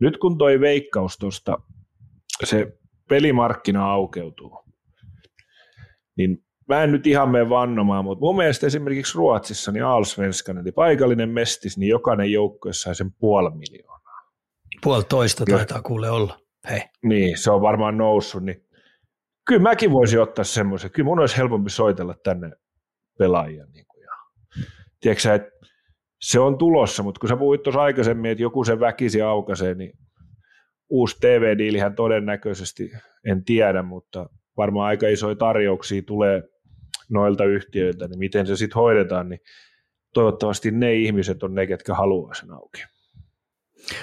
Nyt 0.00 0.16
kun 0.16 0.38
toi 0.38 0.60
veikkaus 0.60 1.18
tuosta, 1.18 1.58
se 2.44 2.78
pelimarkkina 3.08 3.90
aukeutuu, 3.90 4.64
niin 6.16 6.44
mä 6.68 6.82
en 6.82 6.92
nyt 6.92 7.06
ihan 7.06 7.30
mene 7.30 7.48
vannomaan, 7.48 8.04
mutta 8.04 8.24
mun 8.24 8.36
mielestä 8.36 8.66
esimerkiksi 8.66 9.18
Ruotsissa 9.18 9.72
niin 9.72 9.84
Allsvenskan, 9.84 10.58
eli 10.58 10.72
paikallinen 10.72 11.28
mestis, 11.28 11.78
niin 11.78 11.88
jokainen 11.88 12.32
joukkue 12.32 12.72
sai 12.72 12.94
sen 12.94 13.12
puoli 13.12 13.50
miljoonaa. 13.50 14.30
Puolitoista 14.82 15.44
taitaa 15.44 15.82
kuule 15.82 16.10
olla. 16.10 16.38
Hei. 16.70 16.82
Niin, 17.02 17.38
se 17.38 17.50
on 17.50 17.62
varmaan 17.62 17.98
noussut, 17.98 18.42
niin 18.42 18.64
kyllä 19.46 19.62
mäkin 19.62 19.90
voisin 19.90 20.20
ottaa 20.20 20.44
semmoisen. 20.44 20.90
Kyllä 20.90 21.06
mun 21.06 21.20
olisi 21.20 21.36
helpompi 21.36 21.70
soitella 21.70 22.14
tänne 22.24 22.50
pelaajia. 23.18 23.66
Niin 23.72 23.86
kuin, 23.86 24.02
ja, 24.02 24.10
tiedätkö 25.00 25.34
että 25.34 25.50
se 26.20 26.40
on 26.40 26.58
tulossa, 26.58 27.02
mutta 27.02 27.18
kun 27.18 27.28
sä 27.28 27.36
puhuit 27.36 27.62
tuossa 27.62 27.82
aikaisemmin, 27.82 28.30
että 28.30 28.42
joku 28.42 28.64
sen 28.64 28.80
väkisi 28.80 29.22
aukaisee, 29.22 29.74
niin 29.74 29.98
uusi 30.88 31.16
TV-diilihän 31.20 31.94
todennäköisesti, 31.94 32.90
en 33.26 33.44
tiedä, 33.44 33.82
mutta 33.82 34.28
varmaan 34.56 34.86
aika 34.86 35.08
isoja 35.08 35.36
tarjouksia 35.36 36.02
tulee 36.02 36.42
noilta 37.14 37.44
yhtiöiltä, 37.44 38.08
niin 38.08 38.18
miten 38.18 38.46
se 38.46 38.56
sitten 38.56 38.74
hoidetaan, 38.74 39.28
niin 39.28 39.40
toivottavasti 40.14 40.70
ne 40.70 40.94
ihmiset 40.94 41.42
on 41.42 41.54
ne, 41.54 41.66
ketkä 41.66 41.94
haluaa 41.94 42.34
sen 42.34 42.52
auki. 42.52 42.82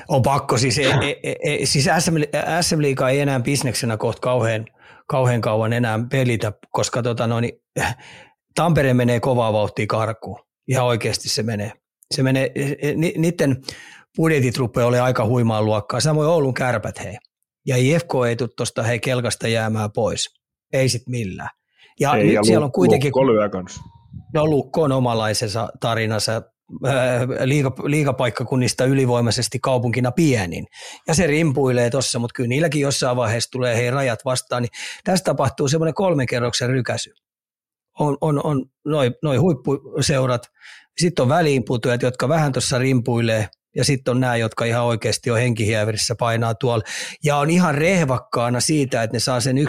On 0.08 0.22
pakko, 0.22 0.58
siis, 0.58 0.80
e, 0.80 0.84
e, 1.24 1.36
e, 1.44 1.66
siis 1.66 1.90
SM, 2.00 2.16
SM 2.62 2.82
Liiga 2.82 3.10
ei 3.10 3.20
enää 3.20 3.40
bisneksenä 3.40 3.98
kohta 3.98 4.20
kauhean, 4.22 4.66
kauhean 5.08 5.42
kauan 5.42 5.74
enää 5.74 6.00
pelitä, 6.12 6.54
koska 6.72 7.04
tota 7.04 7.28
noin, 7.28 7.52
Tampere 8.56 8.94
menee 8.94 9.20
kovaa 9.20 9.54
vauhtia 9.54 9.86
karkuun. 9.88 10.40
Ihan 10.68 10.86
oikeasti 10.86 11.30
se 11.30 11.44
menee. 11.44 11.72
Se 12.12 12.24
menee, 12.24 12.52
niiden 13.18 13.62
budjetit 14.18 14.58
rupeaa 14.58 14.88
olemaan 14.88 15.06
aika 15.06 15.26
huimaa 15.26 15.62
luokkaa. 15.62 16.00
Samoin 16.00 16.30
Oulun 16.30 16.54
kärpät 16.54 17.04
hei. 17.04 17.18
Ja 17.68 17.78
IFK 17.78 18.10
ei 18.28 18.36
tule 18.36 18.50
tuosta 18.58 18.84
hei 18.84 19.00
kelkasta 19.00 19.48
jäämään 19.48 19.92
pois. 19.92 20.30
Ei 20.74 20.90
sit 20.90 21.04
millään. 21.08 21.50
Ja 22.00 22.16
Ei, 22.16 22.24
nyt 22.24 22.34
ja 22.34 22.44
siellä 22.44 22.66
on 22.66 22.72
kuitenkin... 22.72 23.12
Lukko 23.16 23.50
kanssa. 23.50 23.82
No 24.34 24.46
Lukko 24.46 24.82
on 24.82 24.92
omalaisensa 24.92 25.70
tarinansa 25.80 26.42
liiga, 27.46 27.72
liigapaikkakunnista 27.84 28.86
ylivoimaisesti 28.86 29.60
kaupunkina 29.60 30.12
pienin. 30.12 30.68
Ja 31.08 31.16
se 31.16 31.28
rimpuilee 31.28 31.90
tuossa, 31.90 32.20
mutta 32.20 32.34
kyllä 32.34 32.48
niilläkin 32.48 32.82
jossain 32.82 33.18
vaiheessa 33.18 33.52
tulee 33.52 33.76
hei 33.76 33.92
rajat 33.92 34.20
vastaan. 34.26 34.62
Niin 34.62 34.72
tässä 35.04 35.24
tapahtuu 35.24 35.68
semmoinen 35.68 35.94
kolmen 35.94 36.26
kerroksen 36.26 36.70
rykäsy. 36.70 37.14
On, 38.00 38.18
on, 38.22 38.42
on 38.44 38.66
noin 38.86 39.14
noi 39.24 39.38
huippuseurat, 39.38 40.48
sitten 40.98 41.24
on 41.24 41.30
väliinputujat, 41.30 42.02
jotka 42.02 42.30
vähän 42.30 42.52
tuossa 42.52 42.78
rimpuilee– 42.78 43.48
ja 43.76 43.86
sitten 43.86 44.12
on 44.12 44.20
nämä, 44.20 44.36
jotka 44.36 44.66
ihan 44.66 44.84
oikeasti 44.84 45.32
on 45.32 45.38
henkihieverissä 45.38 46.16
painaa 46.20 46.56
tuolla. 46.56 46.84
Ja 47.24 47.38
on 47.38 47.50
ihan 47.50 47.76
rehvakkaana 47.76 48.60
siitä, 48.60 49.04
että 49.04 49.16
ne 49.16 49.20
saa 49.20 49.40
sen 49.40 49.58
1,5 49.58 49.64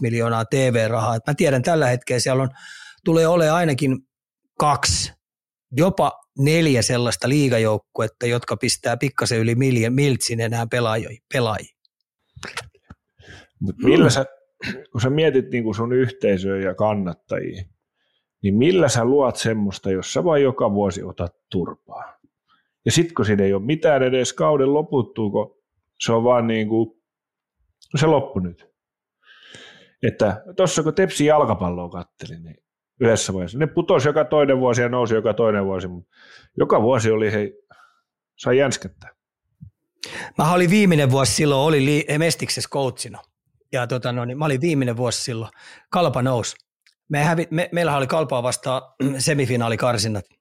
miljoonaa 0.00 0.44
TV-rahaa. 0.44 1.16
Et 1.16 1.26
mä 1.26 1.34
tiedän 1.34 1.62
tällä 1.62 1.86
hetkellä 1.86 2.20
siellä 2.20 2.42
on, 2.42 2.50
tulee 3.04 3.26
ole 3.26 3.50
ainakin 3.50 3.98
kaksi, 4.58 5.12
jopa 5.72 6.12
neljä 6.38 6.82
sellaista 6.82 7.28
liigajoukkuetta, 7.28 8.26
jotka 8.26 8.56
pistää 8.56 8.96
pikkasen 8.96 9.38
yli 9.38 9.54
miltsin 9.90 10.40
enää 10.40 10.66
pelaajia. 10.66 11.10
pelaajia. 11.32 11.74
Mut 13.60 13.76
millä 13.82 14.10
sä, 14.10 14.26
kun 14.92 15.00
sä 15.00 15.10
mietit 15.10 15.50
niin 15.50 15.74
sun 15.74 15.92
yhteisöä 15.92 16.56
ja 16.56 16.74
kannattajia, 16.74 17.64
niin 18.42 18.54
millä 18.54 18.88
sä 18.88 19.04
luot 19.04 19.36
semmoista, 19.36 19.90
jos 19.90 20.12
sä 20.12 20.24
vaan 20.24 20.42
joka 20.42 20.72
vuosi 20.72 21.02
otat 21.02 21.34
turpaa? 21.50 22.17
Ja 22.88 22.92
sitten 22.92 23.14
kun 23.14 23.24
siinä 23.24 23.44
ei 23.44 23.54
ole 23.54 23.62
mitään 23.62 24.02
edes 24.02 24.32
kauden 24.32 24.74
loputtuu, 24.74 25.30
kun 25.30 25.56
se 26.00 26.12
on 26.12 26.24
vaan 26.24 26.46
niin 26.46 26.68
kuin, 26.68 26.90
se 27.96 28.06
loppu 28.06 28.38
nyt. 28.38 28.66
Että 30.02 30.42
tuossa 30.56 30.82
kun 30.82 30.94
Tepsi 30.94 31.26
jalkapalloa 31.26 31.88
kattelin, 31.88 32.42
niin 32.42 32.56
yhdessä 33.00 33.32
vaiheessa, 33.34 33.58
ne 33.58 33.66
putosi 33.66 34.08
joka 34.08 34.24
toinen 34.24 34.60
vuosi 34.60 34.82
ja 34.82 34.88
nousi 34.88 35.14
joka 35.14 35.34
toinen 35.34 35.64
vuosi, 35.64 35.88
mutta 35.88 36.10
joka 36.58 36.82
vuosi 36.82 37.10
oli 37.10 37.32
hei, 37.32 37.52
sai 38.38 38.58
jänskettää. 38.58 39.10
Mä 40.38 40.52
olin 40.52 40.70
viimeinen 40.70 41.10
vuosi 41.10 41.34
silloin, 41.34 41.60
oli 41.60 41.84
li- 41.84 42.18
Mestiksessä 42.18 42.70
coachina. 42.72 43.18
Ja 43.72 43.86
tota, 43.86 44.12
no, 44.12 44.24
niin 44.24 44.38
mä 44.38 44.44
olin 44.44 44.60
viimeinen 44.60 44.96
vuosi 44.96 45.22
silloin. 45.22 45.50
Kalpa 45.90 46.22
nousi. 46.22 46.56
Me 47.08 47.24
hävi, 47.24 47.48
me, 47.50 47.68
meillähän 47.72 47.98
oli 47.98 48.06
Kalpaa 48.06 48.42
vastaan 48.42 48.82
semifinaalikarsinnat 49.18 50.37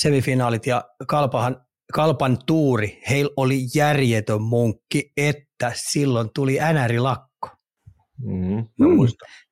semifinaalit 0.00 0.66
ja 0.66 0.84
Kalpahan, 1.08 1.56
Kalpan 1.92 2.38
tuuri, 2.46 3.02
heillä 3.10 3.32
oli 3.36 3.60
järjetön 3.74 4.42
munkki, 4.42 5.12
että 5.16 5.72
silloin 5.74 6.30
tuli 6.34 6.60
änärilakko. 6.60 7.48
Mm-hmm, 8.24 8.66
mm. 8.78 8.98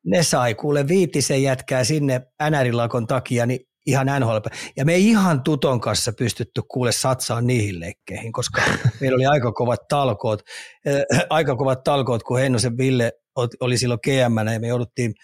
Ne 0.07 0.23
sai 0.23 0.55
kuule 0.55 0.89
viitisen 0.89 1.43
jätkää 1.43 1.85
sinne 1.85 2.23
änärilakon 2.41 3.07
takia, 3.07 3.47
niin 3.47 3.61
ihan 3.87 4.07
NHL. 4.21 4.37
Ja 4.77 4.85
me 4.85 4.95
ei 4.95 5.09
ihan 5.09 5.43
Tuton 5.43 5.81
kanssa 5.81 6.13
pystytty 6.19 6.63
kuule 6.69 6.93
satsaa 6.93 7.41
niihin 7.41 7.81
leikkeihin, 7.81 8.33
koska 8.33 8.63
meillä 9.01 9.17
oli 9.17 9.27
aika 9.27 9.53
kovat 9.53 9.81
talkoot, 9.89 10.43
äh, 10.89 11.21
aika 11.31 11.57
kovat 11.57 11.85
talkoot, 11.85 12.23
kun 12.23 12.39
Heinosen 12.39 12.79
Ville 12.79 13.13
oli 13.61 13.79
silloin 13.79 14.01
gm 14.05 14.53
ja 14.53 14.61
me 14.61 14.67
jouduttiin 14.67 15.15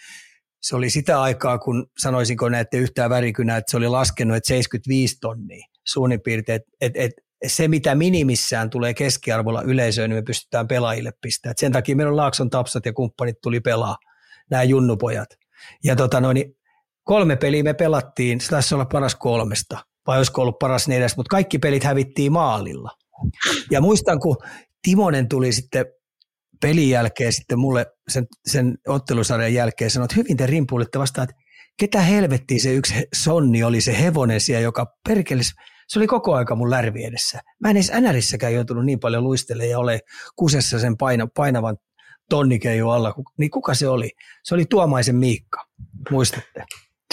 se 0.63 0.75
oli 0.75 0.89
sitä 0.89 1.21
aikaa, 1.21 1.57
kun 1.57 1.87
sanoisinko 1.97 2.49
näette 2.49 2.77
yhtään 2.77 3.09
värikynää, 3.09 3.57
että 3.57 3.71
se 3.71 3.77
oli 3.77 3.87
laskenut, 3.87 4.37
että 4.37 4.47
75 4.47 5.17
tonnia 5.21 5.67
suunnin 5.87 6.21
piirtein. 6.21 6.55
Että 6.55 6.71
et, 6.81 6.93
et 6.95 7.11
se, 7.47 7.67
mitä 7.67 7.95
minimissään 7.95 8.69
tulee 8.69 8.93
keskiarvolla 8.93 9.61
yleisöön, 9.61 10.09
niin 10.09 10.17
me 10.17 10.21
pystytään 10.21 10.67
pelaajille 10.67 11.11
pistämään. 11.21 11.55
sen 11.57 11.71
takia 11.71 11.95
meillä 11.95 12.09
on 12.09 12.17
Laakson 12.17 12.49
tapsat 12.49 12.85
ja 12.85 12.93
kumppanit 12.93 13.41
tuli 13.41 13.59
pelaa, 13.59 13.97
nämä 14.51 14.63
junnupojat. 14.63 15.29
Ja 15.83 15.95
tota 15.95 16.21
noin, 16.21 16.35
niin 16.35 16.55
kolme 17.03 17.35
peliä 17.35 17.63
me 17.63 17.73
pelattiin, 17.73 18.41
se 18.41 18.49
taisi 18.49 18.75
olla 18.75 18.85
paras 18.85 19.15
kolmesta, 19.15 19.77
vai 20.07 20.17
olisiko 20.17 20.41
ollut 20.41 20.59
paras 20.59 20.87
neljäs, 20.87 21.17
mutta 21.17 21.29
kaikki 21.29 21.59
pelit 21.59 21.83
hävittiin 21.83 22.31
maalilla. 22.31 22.91
Ja 23.71 23.81
muistan, 23.81 24.19
kun 24.19 24.37
Timonen 24.81 25.29
tuli 25.29 25.51
sitten 25.53 25.85
pelin 26.63 26.89
jälkeen 26.89 27.33
sitten 27.33 27.59
mulle 27.59 27.85
sen, 28.07 28.27
sen 28.45 28.77
ottelusarjan 28.87 29.53
jälkeen 29.53 29.91
sanoi, 29.91 30.05
että 30.05 30.15
hyvin 30.15 30.37
te 30.37 30.45
rimpuulitte 30.45 30.99
vastaan, 30.99 31.29
että 31.29 31.43
ketä 31.79 32.01
helvettiin 32.01 32.61
se 32.61 32.73
yksi 32.73 32.93
sonni 33.15 33.63
oli 33.63 33.81
se 33.81 33.99
hevonen 33.99 34.41
siellä, 34.41 34.63
joka 34.63 34.85
perkelis, 35.07 35.53
se 35.87 35.99
oli 35.99 36.07
koko 36.07 36.35
aika 36.35 36.55
mun 36.55 36.69
lärvi 36.69 37.03
edessä. 37.03 37.41
Mä 37.59 37.69
en 37.69 37.77
edes 37.77 37.91
NRissäkään 38.01 38.53
joutunut 38.53 38.85
niin 38.85 38.99
paljon 38.99 39.23
luistelemaan 39.23 39.69
ja 39.69 39.79
ole 39.79 39.99
kusessa 40.35 40.79
sen 40.79 40.97
paina, 40.97 41.27
painavan 41.35 41.77
tonnikeiju 42.29 42.89
alla. 42.89 43.13
Niin 43.37 43.51
kuka 43.51 43.73
se 43.73 43.87
oli? 43.87 44.09
Se 44.43 44.55
oli 44.55 44.65
Tuomaisen 44.65 45.15
Miikka, 45.15 45.65
muistatte? 46.09 46.63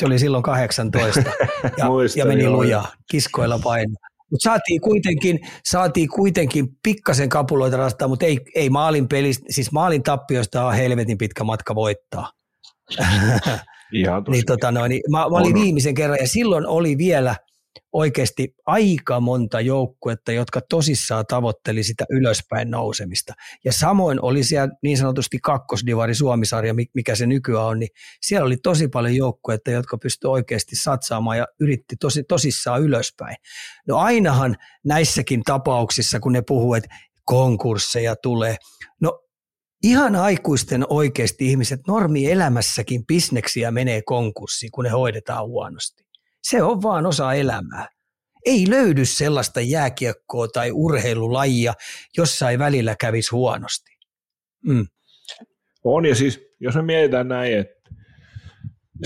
Se 0.00 0.06
oli 0.06 0.18
silloin 0.18 0.42
18 0.42 1.20
ja, 1.78 1.86
ja 2.16 2.24
meni 2.24 2.48
lujaa, 2.48 2.92
kiskoilla 3.10 3.58
paino. 3.58 3.94
Mutta 4.30 4.50
saatiin 4.50 4.80
kuitenkin, 4.80 5.40
saatiin 5.64 6.08
kuitenkin 6.08 6.68
pikkasen 6.82 7.28
kapuloita 7.28 7.76
rastaa, 7.76 8.08
mutta 8.08 8.26
ei, 8.26 8.38
ei 8.54 8.70
maalin 8.70 9.08
pelistä, 9.08 9.46
siis 9.50 9.72
maalin 9.72 10.02
tappioista 10.02 10.66
on 10.66 10.74
helvetin 10.74 11.18
pitkä 11.18 11.44
matka 11.44 11.74
voittaa. 11.74 12.30
Ihan 13.92 14.24
niin, 14.30 14.46
tota 14.46 14.72
noin, 14.72 14.88
niin, 14.88 15.02
mä, 15.10 15.18
mä 15.18 15.24
olin 15.24 15.54
viimeisen 15.54 15.94
kerran 15.94 16.18
ja 16.20 16.28
silloin 16.28 16.66
oli 16.66 16.98
vielä– 16.98 17.36
oikeasti 17.92 18.54
aika 18.66 19.20
monta 19.20 19.60
joukkuetta, 19.60 20.32
jotka 20.32 20.60
tosissaan 20.70 21.24
tavoitteli 21.26 21.82
sitä 21.82 22.04
ylöspäin 22.10 22.70
nousemista. 22.70 23.34
Ja 23.64 23.72
samoin 23.72 24.22
oli 24.22 24.44
siellä 24.44 24.74
niin 24.82 24.98
sanotusti 24.98 25.38
kakkosdivari 25.42 26.14
Suomisarja, 26.14 26.74
mikä 26.94 27.14
se 27.14 27.26
nykyään 27.26 27.66
on, 27.66 27.78
niin 27.78 27.90
siellä 28.22 28.46
oli 28.46 28.56
tosi 28.56 28.88
paljon 28.88 29.16
joukkuetta, 29.16 29.70
jotka 29.70 29.98
pystyivät 29.98 30.32
oikeasti 30.32 30.76
satsaamaan 30.76 31.38
ja 31.38 31.46
yritti 31.60 31.96
tosi, 32.00 32.22
tosissaan 32.22 32.82
ylöspäin. 32.82 33.36
No 33.88 33.96
ainahan 33.96 34.56
näissäkin 34.84 35.42
tapauksissa, 35.42 36.20
kun 36.20 36.32
ne 36.32 36.42
puhuu, 36.42 36.74
että 36.74 36.94
konkursseja 37.24 38.16
tulee, 38.16 38.56
no 39.00 39.20
ihan 39.82 40.16
aikuisten 40.16 40.86
oikeasti 40.88 41.46
ihmiset 41.46 41.80
normi 41.86 42.30
elämässäkin 42.30 43.06
bisneksiä 43.06 43.70
menee 43.70 44.02
konkurssiin, 44.02 44.70
kun 44.70 44.84
ne 44.84 44.90
hoidetaan 44.90 45.46
huonosti. 45.46 46.09
Se 46.42 46.62
on 46.62 46.82
vaan 46.82 47.06
osa 47.06 47.32
elämää. 47.32 47.88
Ei 48.46 48.70
löydy 48.70 49.04
sellaista 49.04 49.60
jääkiekkoa 49.60 50.48
tai 50.48 50.70
urheilulajia, 50.72 51.74
jossa 52.16 52.50
ei 52.50 52.58
välillä 52.58 52.96
kävisi 53.00 53.30
huonosti. 53.30 53.90
Mm. 54.66 54.86
On 55.84 56.06
ja 56.06 56.14
siis, 56.14 56.40
jos 56.60 56.74
me 56.74 56.82
mietitään 56.82 57.28
näin, 57.28 57.58
että 57.58 57.90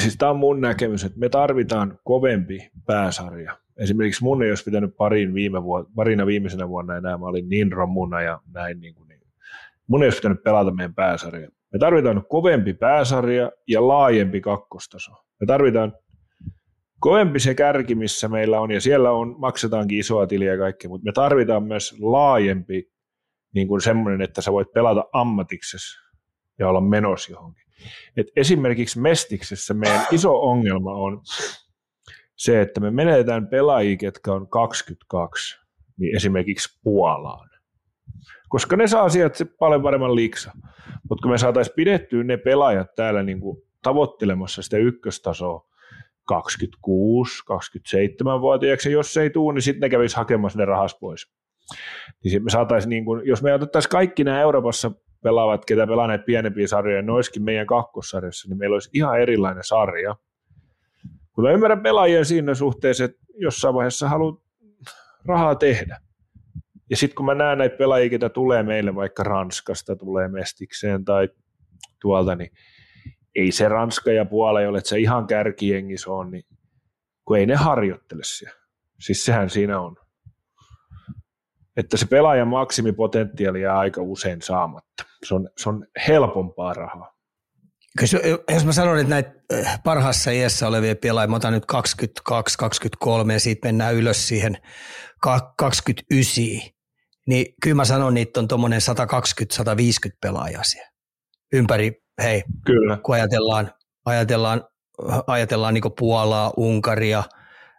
siis 0.01 0.16
tämä 0.16 0.30
on 0.30 0.37
mun 0.37 0.61
näkemys, 0.61 1.05
että 1.05 1.18
me 1.18 1.28
tarvitaan 1.28 1.99
kovempi 2.05 2.70
pääsarja. 2.87 3.59
Esimerkiksi 3.76 4.24
mun 4.24 4.43
ei 4.43 4.51
olisi 4.51 4.64
pitänyt 4.64 4.97
parin 4.97 5.35
viime 5.35 5.62
vuonna, 5.62 5.91
parina 5.95 6.26
viimeisenä 6.26 6.68
vuonna 6.68 6.97
enää, 6.97 7.18
mä 7.18 7.26
olin 7.26 7.49
niin 7.49 7.72
romuna 7.72 8.22
ja 8.22 8.41
näin, 8.53 8.80
niin 8.80 8.95
kuin, 8.95 9.09
niin. 9.09 9.20
mun 9.87 10.03
ei 10.03 10.07
olisi 10.07 10.18
pitänyt 10.18 10.43
pelata 10.43 10.70
meidän 10.70 10.95
pääsarja. 10.95 11.49
Me 11.72 11.78
tarvitaan 11.78 12.24
kovempi 12.28 12.74
pääsarja 12.74 13.53
ja 13.68 13.89
laajempi 13.89 14.41
kakkostaso. 14.41 15.12
Me 15.41 15.47
tarvitaan 15.47 15.93
kovempi 17.05 17.41
se 17.41 17.55
kärki, 17.55 17.95
missä 17.95 18.29
meillä 18.29 18.61
on, 18.61 18.71
ja 18.71 18.81
siellä 18.81 19.11
on, 19.11 19.35
maksetaankin 19.39 19.99
isoa 19.99 20.27
tiliä 20.27 20.53
ja 20.53 20.59
kaikkea, 20.59 20.89
mutta 20.89 21.05
me 21.05 21.13
tarvitaan 21.13 21.63
myös 21.63 21.97
laajempi 22.01 22.93
niin 23.55 23.69
kuin 23.69 23.81
semmoinen, 23.81 24.23
että 24.23 24.43
sä 24.43 24.53
voit 24.53 24.73
pelata 24.73 25.05
ammatiksessa 25.13 26.01
ja 26.59 26.69
olla 26.69 26.81
menossa 26.81 27.33
johonkin. 27.33 27.65
Et 28.17 28.27
esimerkiksi 28.37 29.01
Mestiksessä 29.01 29.75
meidän 29.75 30.07
iso 30.13 30.41
ongelma 30.41 30.93
on 30.93 31.21
se, 32.37 32.61
että 32.61 32.81
me 32.81 32.91
menetään 32.91 33.47
pelaajia, 33.47 33.97
ketkä 33.97 34.33
on 34.33 34.49
22, 34.49 35.59
niin 35.97 36.17
esimerkiksi 36.17 36.81
Puolaan. 36.85 37.51
Koska 38.49 38.77
ne 38.77 38.87
saa 38.87 39.09
sieltä 39.09 39.45
paljon 39.59 39.83
paremman 39.83 40.15
liiksa. 40.15 40.53
Mutta 41.09 41.23
kun 41.23 41.31
me 41.31 41.39
saataisiin 41.39 41.75
pidettyä 41.77 42.25
ne 42.25 42.37
pelaajat 42.37 42.95
täällä 42.95 43.23
niin 43.23 43.41
kuin 43.41 43.63
tavoittelemassa 43.83 44.63
sitä 44.63 44.77
ykköstasoa, 44.77 45.74
26, 46.25 47.43
27-vuotiaaksi, 47.43 48.93
jos 48.93 49.14
se 49.14 49.22
ei 49.22 49.31
tule, 49.31 49.55
niin 49.55 49.62
sitten 49.62 49.81
ne 49.81 49.89
kävisi 49.89 50.16
hakemassa 50.16 50.59
ne 50.59 50.64
rahas 50.64 50.97
pois. 51.01 51.33
Niin 52.25 52.45
me 52.45 52.51
saataisiin, 52.51 52.91
niin 52.91 53.05
kuin, 53.05 53.27
jos 53.27 53.43
me 53.43 53.55
otettaisiin 53.55 53.91
kaikki 53.91 54.25
nämä 54.25 54.41
Euroopassa 54.41 54.91
pelaavat, 55.22 55.64
ketä 55.64 55.87
pelaa 55.87 56.07
näitä 56.07 56.25
pienempiä 56.25 56.66
sarjoja, 56.66 57.03
ne 57.03 57.12
olisikin 57.12 57.43
meidän 57.43 57.66
kakkossarjassa, 57.66 58.49
niin 58.49 58.59
meillä 58.59 58.75
olisi 58.75 58.91
ihan 58.93 59.20
erilainen 59.20 59.64
sarja. 59.64 60.16
Kun 61.33 61.45
mä 61.45 61.51
ymmärrän 61.51 61.83
pelaajien 61.83 62.25
siinä 62.25 62.55
suhteessa, 62.55 63.05
että 63.05 63.18
jossain 63.35 63.75
vaiheessa 63.75 64.09
haluat 64.09 64.41
rahaa 65.27 65.55
tehdä. 65.55 66.01
Ja 66.91 66.97
sitten 66.97 67.16
kun 67.16 67.27
mä 67.27 67.35
näen 67.35 67.59
näitä 67.59 67.77
pelaajia, 67.77 68.11
ketä 68.11 68.29
tulee 68.29 68.62
meille 68.62 68.95
vaikka 68.95 69.22
Ranskasta, 69.22 69.97
tulee 69.97 70.29
Mestikseen 70.29 71.05
tai 71.05 71.29
tuolta, 72.01 72.35
niin 72.35 72.51
ei 73.35 73.53
se 73.53 73.68
Ranska 73.68 74.12
ja 74.12 74.24
Puola, 74.24 74.61
jolle 74.61 74.80
se 74.85 74.99
ihan 74.99 75.26
kärkijengissä 75.26 76.11
on, 76.11 76.30
niin 76.30 76.45
kun 77.24 77.39
ei 77.39 77.47
ne 77.47 77.55
harjoittele 77.55 78.24
siellä. 78.24 78.61
Siis 79.01 79.24
sehän 79.24 79.51
siinä 79.51 79.80
on. 79.80 79.97
Että 81.76 81.97
se 81.97 82.07
pelaajan 82.07 82.49
maksimipotentiaali 82.49 83.62
jää 83.62 83.78
aika 83.78 84.03
usein 84.03 84.43
saamatta. 84.43 85.05
Se 85.26 85.35
on, 85.35 85.49
se 85.57 85.68
on 85.68 85.87
helpompaa 86.09 86.74
rahaa. 86.74 87.14
Jos 88.53 88.64
mä 88.64 88.72
sanon, 88.72 88.99
että 88.99 89.11
näitä 89.11 89.32
äh, 89.53 89.82
parhaassa 89.85 90.30
iässä 90.30 90.68
olevia 90.68 90.97
pelaajia, 90.97 91.28
mä 91.28 91.37
otan 91.37 91.53
nyt 91.53 91.66
22, 91.66 92.59
23 92.59 93.32
ja 93.32 93.41
siitä 93.41 93.68
mennään 93.68 93.95
ylös 93.95 94.28
siihen 94.28 94.57
29, 95.20 96.45
niin 97.26 97.55
kyllä 97.62 97.76
mä 97.76 97.85
sanon, 97.85 98.16
että 98.16 98.41
on 98.41 98.49
tuommoinen 98.49 98.80
120-150 100.11 100.16
pelaajaa 100.20 100.62
siellä 100.62 100.91
ympäri 101.53 102.04
hei, 102.23 102.43
Kyllä. 102.67 102.99
kun 103.03 103.15
ajatellaan, 103.15 103.71
ajatellaan, 104.05 104.65
ajatellaan 105.27 105.75
niin 105.75 105.85
Puolaa, 105.99 106.53
Unkaria, 106.57 107.23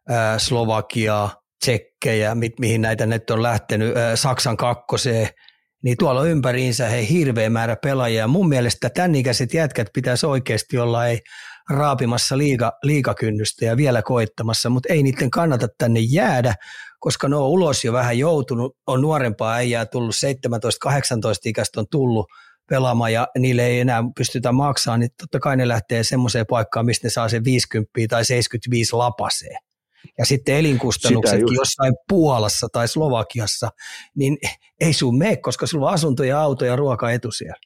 ää, 0.09 0.39
Slovakiaa, 0.39 1.41
Tsekkejä, 1.59 2.35
mi- 2.35 2.55
mihin 2.59 2.81
näitä 2.81 3.05
nyt 3.05 3.29
on 3.29 3.43
lähtenyt, 3.43 3.97
ää, 3.97 4.15
Saksan 4.15 4.57
kakkoseen, 4.57 5.29
niin 5.83 5.97
tuolla 5.99 6.21
on 6.21 6.29
ympäriinsä 6.29 6.87
hei, 6.87 7.09
hirveä 7.09 7.49
määrä 7.49 7.75
pelaajia. 7.83 8.27
Mun 8.27 8.49
mielestä 8.49 8.89
tämän 8.89 9.15
ikäiset 9.15 9.53
jätkät 9.53 9.87
pitäisi 9.93 10.25
oikeasti 10.25 10.77
olla 10.77 11.07
ei 11.07 11.19
raapimassa 11.69 12.37
liiga, 12.37 12.71
liigakynnystä 12.83 13.65
ja 13.65 13.77
vielä 13.77 14.01
koittamassa, 14.01 14.69
mutta 14.69 14.93
ei 14.93 15.03
niiden 15.03 15.31
kannata 15.31 15.67
tänne 15.77 15.99
jäädä, 15.99 16.55
koska 16.99 17.29
ne 17.29 17.35
on 17.35 17.47
ulos 17.47 17.83
jo 17.85 17.93
vähän 17.93 18.19
joutunut, 18.19 18.77
on 18.87 19.01
nuorempaa 19.01 19.53
äijää 19.53 19.85
tullut, 19.85 20.15
17-18 20.87 20.89
ikäistä 21.45 21.79
on 21.79 21.85
tullut– 21.91 22.25
pelaamaan 22.69 23.13
ja 23.13 23.27
niille 23.37 23.65
ei 23.65 23.79
enää 23.79 24.03
pystytä 24.17 24.51
maksamaan, 24.51 24.99
niin 24.99 25.09
totta 25.19 25.39
kai 25.39 25.57
ne 25.57 25.67
lähtee 25.67 26.03
semmoiseen 26.03 26.45
paikkaan, 26.49 26.85
mistä 26.85 27.05
ne 27.05 27.09
saa 27.09 27.29
sen 27.29 27.43
50 27.43 27.91
tai 28.09 28.25
75 28.25 28.95
lapaseen. 28.95 29.57
Ja 30.17 30.25
sitten 30.25 30.55
elinkustannuksetkin 30.55 31.55
jossain 31.55 31.93
Puolassa 32.09 32.67
tai 32.71 32.87
Slovakiassa, 32.87 33.69
niin 34.15 34.37
ei 34.81 34.93
sun 34.93 35.17
mene, 35.17 35.35
koska 35.35 35.67
sulla 35.67 35.87
on 35.87 35.93
asunto 35.93 36.23
ja 36.23 36.41
auto 36.41 36.65
ja 36.65 36.75
ruoka 36.75 37.11
etu 37.11 37.31
siellä. 37.31 37.59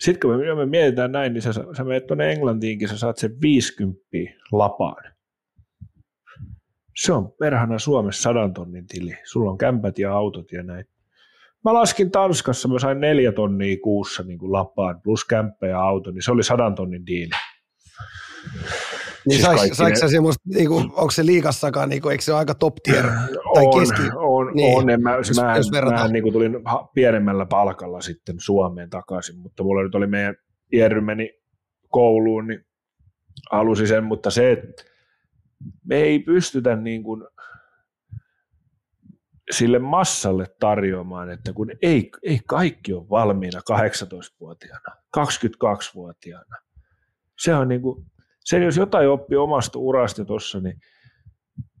Sitten 0.00 0.20
kun 0.20 0.38
me, 0.38 0.54
me 0.54 0.66
mietitään 0.66 1.12
näin, 1.12 1.32
niin 1.32 1.42
sä, 1.42 1.52
sä 1.52 1.84
menet 1.84 2.06
tuonne 2.06 2.32
Englantiinkin, 2.32 2.88
sä 2.88 2.98
saat 2.98 3.18
sen 3.18 3.40
50 3.42 4.00
lapaan. 4.52 5.12
Se 6.96 7.12
on 7.12 7.32
perhana 7.38 7.78
Suomessa 7.78 8.22
sadan 8.22 8.54
tonnin 8.54 8.86
tili. 8.86 9.18
Sulla 9.24 9.50
on 9.50 9.58
kämpät 9.58 9.98
ja 9.98 10.12
autot 10.12 10.52
ja 10.52 10.62
näin. 10.62 10.84
Mä 11.64 11.74
laskin 11.74 12.10
Tanskassa, 12.10 12.68
mä 12.68 12.78
sain 12.78 13.00
neljä 13.00 13.32
tonnia 13.32 13.76
kuussa 13.82 14.22
niin 14.22 14.38
kuin 14.38 14.52
lapaan, 14.52 15.00
plus 15.02 15.24
kämppä 15.24 15.66
ja 15.66 15.80
auto, 15.80 16.10
niin 16.10 16.22
se 16.22 16.32
oli 16.32 16.42
sadan 16.42 16.74
tonnin 16.74 17.06
diili. 17.06 17.30
Niin 19.28 19.40
siis 19.40 19.76
saiko 19.76 19.98
ne... 20.02 20.10
semmoista, 20.10 20.42
niin 20.54 20.68
kuin, 20.68 20.84
onko 20.84 21.10
se 21.10 21.26
liikassakaan, 21.26 21.88
niin 21.88 22.02
kuin, 22.02 22.12
eikö 22.12 22.24
se 22.24 22.32
ole 22.32 22.38
aika 22.38 22.54
top 22.54 22.74
tier 22.82 23.06
tai 23.54 23.64
on, 23.64 23.80
keski? 23.80 24.02
On, 24.16 24.52
niin, 24.54 24.78
on. 24.78 24.90
En 24.90 25.02
mä, 25.02 25.14
jos, 25.14 25.40
mä, 25.40 25.56
jos 25.56 25.70
mä 25.70 26.08
niin 26.08 26.22
kuin 26.22 26.32
tulin 26.32 26.56
pienemmällä 26.94 27.46
palkalla 27.46 28.00
sitten 28.00 28.36
Suomeen 28.38 28.90
takaisin, 28.90 29.38
mutta 29.38 29.62
mulla 29.62 29.82
nyt 29.82 29.94
oli 29.94 30.06
meidän 30.06 30.34
Jerry 30.72 31.00
meni 31.00 31.30
kouluun, 31.88 32.46
niin 32.46 32.66
halusi 33.50 33.86
sen, 33.86 34.04
mutta 34.04 34.30
se, 34.30 34.52
että 34.52 34.84
me 35.84 35.96
ei 35.96 36.18
pystytä 36.18 36.76
niin 36.76 37.02
kuin, 37.02 37.22
sille 39.50 39.78
massalle 39.78 40.46
tarjoamaan, 40.60 41.30
että 41.30 41.52
kun 41.52 41.70
ei, 41.82 42.10
ei 42.22 42.40
kaikki 42.46 42.92
ole 42.92 43.08
valmiina 43.10 43.60
18-vuotiaana, 43.60 44.96
22-vuotiaana. 45.16 46.56
Se 47.38 47.54
on 47.54 47.68
niin 47.68 47.82
kuin, 47.82 48.04
sen 48.40 48.62
jos 48.62 48.76
jotain 48.76 49.08
oppii 49.08 49.38
omasta 49.38 49.78
urasta 49.78 50.24
tuossa, 50.24 50.60
niin 50.60 50.80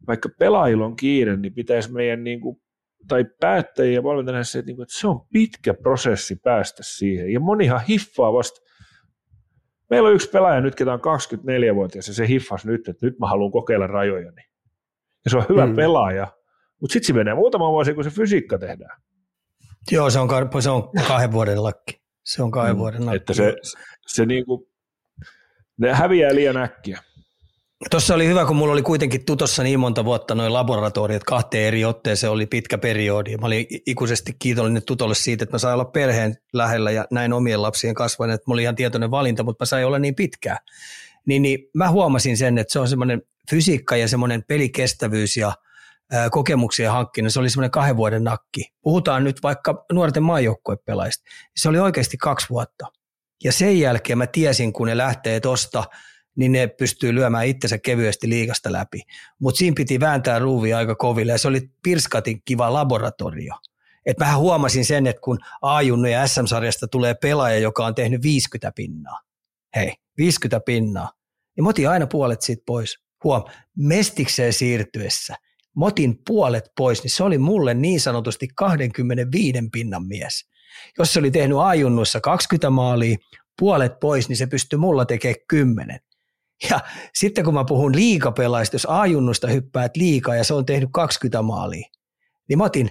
vaikka 0.06 0.28
pelaajilla 0.38 0.84
on 0.84 0.96
kiire, 0.96 1.36
niin 1.36 1.54
pitäisi 1.54 1.92
meidän 1.92 2.24
niin 2.24 2.40
kuin, 2.40 2.60
tai 3.08 3.24
päättäjiä 3.40 3.94
ja 3.94 4.02
valmentajia 4.02 4.44
se, 4.44 4.58
että, 4.58 4.66
niin 4.66 4.76
kuin, 4.76 4.84
että 4.84 4.98
se 4.98 5.08
on 5.08 5.26
pitkä 5.32 5.74
prosessi 5.74 6.36
päästä 6.36 6.82
siihen. 6.82 7.32
Ja 7.32 7.40
monihan 7.40 7.80
hiffaa 7.88 8.32
vasta. 8.32 8.60
Meillä 9.90 10.08
on 10.08 10.14
yksi 10.14 10.30
pelaaja 10.30 10.60
nyt, 10.60 10.74
ketä 10.74 10.92
on 10.92 11.00
24-vuotias, 11.00 12.08
ja 12.08 12.14
se 12.14 12.28
hiffasi 12.28 12.66
nyt, 12.66 12.88
että 12.88 13.06
nyt 13.06 13.18
mä 13.18 13.28
haluan 13.28 13.52
kokeilla 13.52 13.86
rajojani. 13.86 14.42
Ja 15.24 15.30
se 15.30 15.36
on 15.36 15.44
hyvä 15.48 15.66
mm. 15.66 15.76
pelaaja, 15.76 16.26
mutta 16.80 16.92
sitten 16.92 17.06
se 17.06 17.12
menee 17.12 17.34
muutama 17.34 17.70
vuosi, 17.70 17.94
kun 17.94 18.04
se 18.04 18.10
fysiikka 18.10 18.58
tehdään. 18.58 19.00
Joo, 19.90 20.10
se 20.10 20.18
on, 20.18 20.28
se 20.60 20.70
on 20.70 20.90
kahden 21.08 21.32
vuoden 21.32 21.62
lakki. 21.62 22.00
Se 22.24 22.42
on 22.42 22.50
kahden 22.50 22.78
vuoden 22.78 23.00
nakki. 23.00 23.16
Että 23.16 23.34
se, 23.34 23.56
se 24.06 24.26
niinku, 24.26 24.68
ne 25.78 25.92
häviää 25.92 26.34
liian 26.34 26.56
äkkiä. 26.56 27.02
Tuossa 27.90 28.14
oli 28.14 28.26
hyvä, 28.26 28.46
kun 28.46 28.56
mulla 28.56 28.72
oli 28.72 28.82
kuitenkin 28.82 29.24
tutossa 29.24 29.62
niin 29.62 29.80
monta 29.80 30.04
vuotta 30.04 30.34
noin 30.34 30.52
laboratoriot 30.52 31.24
kahteen 31.24 31.64
eri 31.64 31.84
otteeseen, 31.84 32.30
oli 32.30 32.46
pitkä 32.46 32.78
periodi. 32.78 33.36
Mä 33.36 33.46
olin 33.46 33.66
ikuisesti 33.86 34.32
kiitollinen 34.38 34.82
tutolle 34.86 35.14
siitä, 35.14 35.44
että 35.44 35.54
mä 35.54 35.58
sain 35.58 35.74
olla 35.74 35.84
perheen 35.84 36.36
lähellä 36.52 36.90
ja 36.90 37.06
näin 37.10 37.32
omien 37.32 37.62
lapsien 37.62 37.94
kasvaneet. 37.94 38.34
Että 38.34 38.44
mulla 38.46 38.56
oli 38.56 38.62
ihan 38.62 38.74
tietoinen 38.74 39.10
valinta, 39.10 39.42
mutta 39.42 39.62
mä 39.62 39.66
sain 39.66 39.86
olla 39.86 39.98
niin 39.98 40.14
pitkään. 40.14 40.58
Niin, 41.26 41.42
niin 41.42 41.58
mä 41.74 41.90
huomasin 41.90 42.36
sen, 42.36 42.58
että 42.58 42.72
se 42.72 42.78
on 42.78 42.88
semmoinen 42.88 43.22
fysiikka 43.50 43.96
ja 43.96 44.08
semmoinen 44.08 44.44
pelikestävyys 44.48 45.36
ja 45.36 45.52
kokemuksia 46.30 46.92
hankkinen. 46.92 47.30
Se 47.30 47.40
oli 47.40 47.50
semmoinen 47.50 47.70
kahden 47.70 47.96
vuoden 47.96 48.24
nakki. 48.24 48.72
Puhutaan 48.82 49.24
nyt 49.24 49.42
vaikka 49.42 49.84
nuorten 49.92 50.22
maajoukkuepelaista. 50.22 51.24
Se 51.56 51.68
oli 51.68 51.78
oikeasti 51.78 52.16
kaksi 52.16 52.46
vuotta. 52.50 52.86
Ja 53.44 53.52
sen 53.52 53.80
jälkeen 53.80 54.18
mä 54.18 54.26
tiesin, 54.26 54.72
kun 54.72 54.86
ne 54.86 54.96
lähtee 54.96 55.40
tosta– 55.40 55.84
niin 56.36 56.52
ne 56.52 56.66
pystyy 56.66 57.14
lyömään 57.14 57.46
itsensä 57.46 57.78
kevyesti 57.78 58.28
liikasta 58.28 58.72
läpi. 58.72 59.02
Mutta 59.38 59.58
siinä 59.58 59.74
piti 59.76 60.00
vääntää 60.00 60.38
ruuvia 60.38 60.78
aika 60.78 60.94
koville 60.94 61.32
ja 61.32 61.38
se 61.38 61.48
oli 61.48 61.70
Pirskatin 61.82 62.42
kiva 62.44 62.72
laboratorio. 62.72 63.54
Et 64.06 64.18
mähän 64.18 64.38
huomasin 64.38 64.84
sen, 64.84 65.06
että 65.06 65.20
kun 65.20 65.38
A-junnu 65.62 66.08
ja 66.08 66.26
SM-sarjasta 66.26 66.88
tulee 66.88 67.14
pelaaja, 67.14 67.58
joka 67.58 67.86
on 67.86 67.94
tehnyt 67.94 68.22
50 68.22 68.72
pinnaa, 68.76 69.20
hei, 69.76 69.94
50 70.18 70.60
pinnaa, 70.66 71.12
niin 71.56 71.64
motin 71.64 71.88
aina 71.88 72.06
puolet 72.06 72.42
siitä 72.42 72.62
pois. 72.66 72.98
Huom, 73.24 73.44
mestikseen 73.76 74.52
siirtyessä, 74.52 75.36
motin 75.76 76.22
puolet 76.26 76.64
pois, 76.76 77.02
niin 77.02 77.10
se 77.10 77.24
oli 77.24 77.38
mulle 77.38 77.74
niin 77.74 78.00
sanotusti 78.00 78.48
25 78.54 79.58
pinnan 79.72 80.06
mies. 80.06 80.50
Jos 80.98 81.12
se 81.12 81.18
oli 81.18 81.30
tehnyt 81.30 81.58
A-junnuissa 81.58 82.20
20 82.20 82.70
maalia, 82.70 83.16
puolet 83.58 84.00
pois, 84.00 84.28
niin 84.28 84.36
se 84.36 84.46
pystyi 84.46 84.78
mulla 84.78 85.04
tekemään 85.04 85.40
10. 85.48 86.00
Ja 86.70 86.80
sitten 87.14 87.44
kun 87.44 87.54
mä 87.54 87.64
puhun 87.64 87.96
liikapelaista, 87.96 88.74
jos 88.74 88.86
A-junnusta 88.90 89.48
hyppäät 89.48 89.96
liikaa 89.96 90.36
ja 90.36 90.44
se 90.44 90.54
on 90.54 90.66
tehnyt 90.66 90.88
20 90.92 91.42
maalia, 91.42 91.88
niin 92.48 92.58
mä 92.58 92.64
otin 92.64 92.90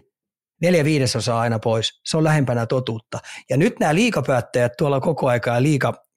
neljä 0.62 0.84
viidesosaa 0.84 1.40
aina 1.40 1.60
pois. 1.60 2.02
Se 2.06 2.18
on 2.18 2.24
lähempänä 2.24 2.66
totuutta. 2.66 3.20
Ja 3.50 3.58
nyt 3.58 3.80
nämä 3.80 3.96
liikapäättäjät 3.96 4.72
tuolla 4.78 5.00
koko 5.00 5.28
aikaa 5.28 5.62
liika 5.62 6.09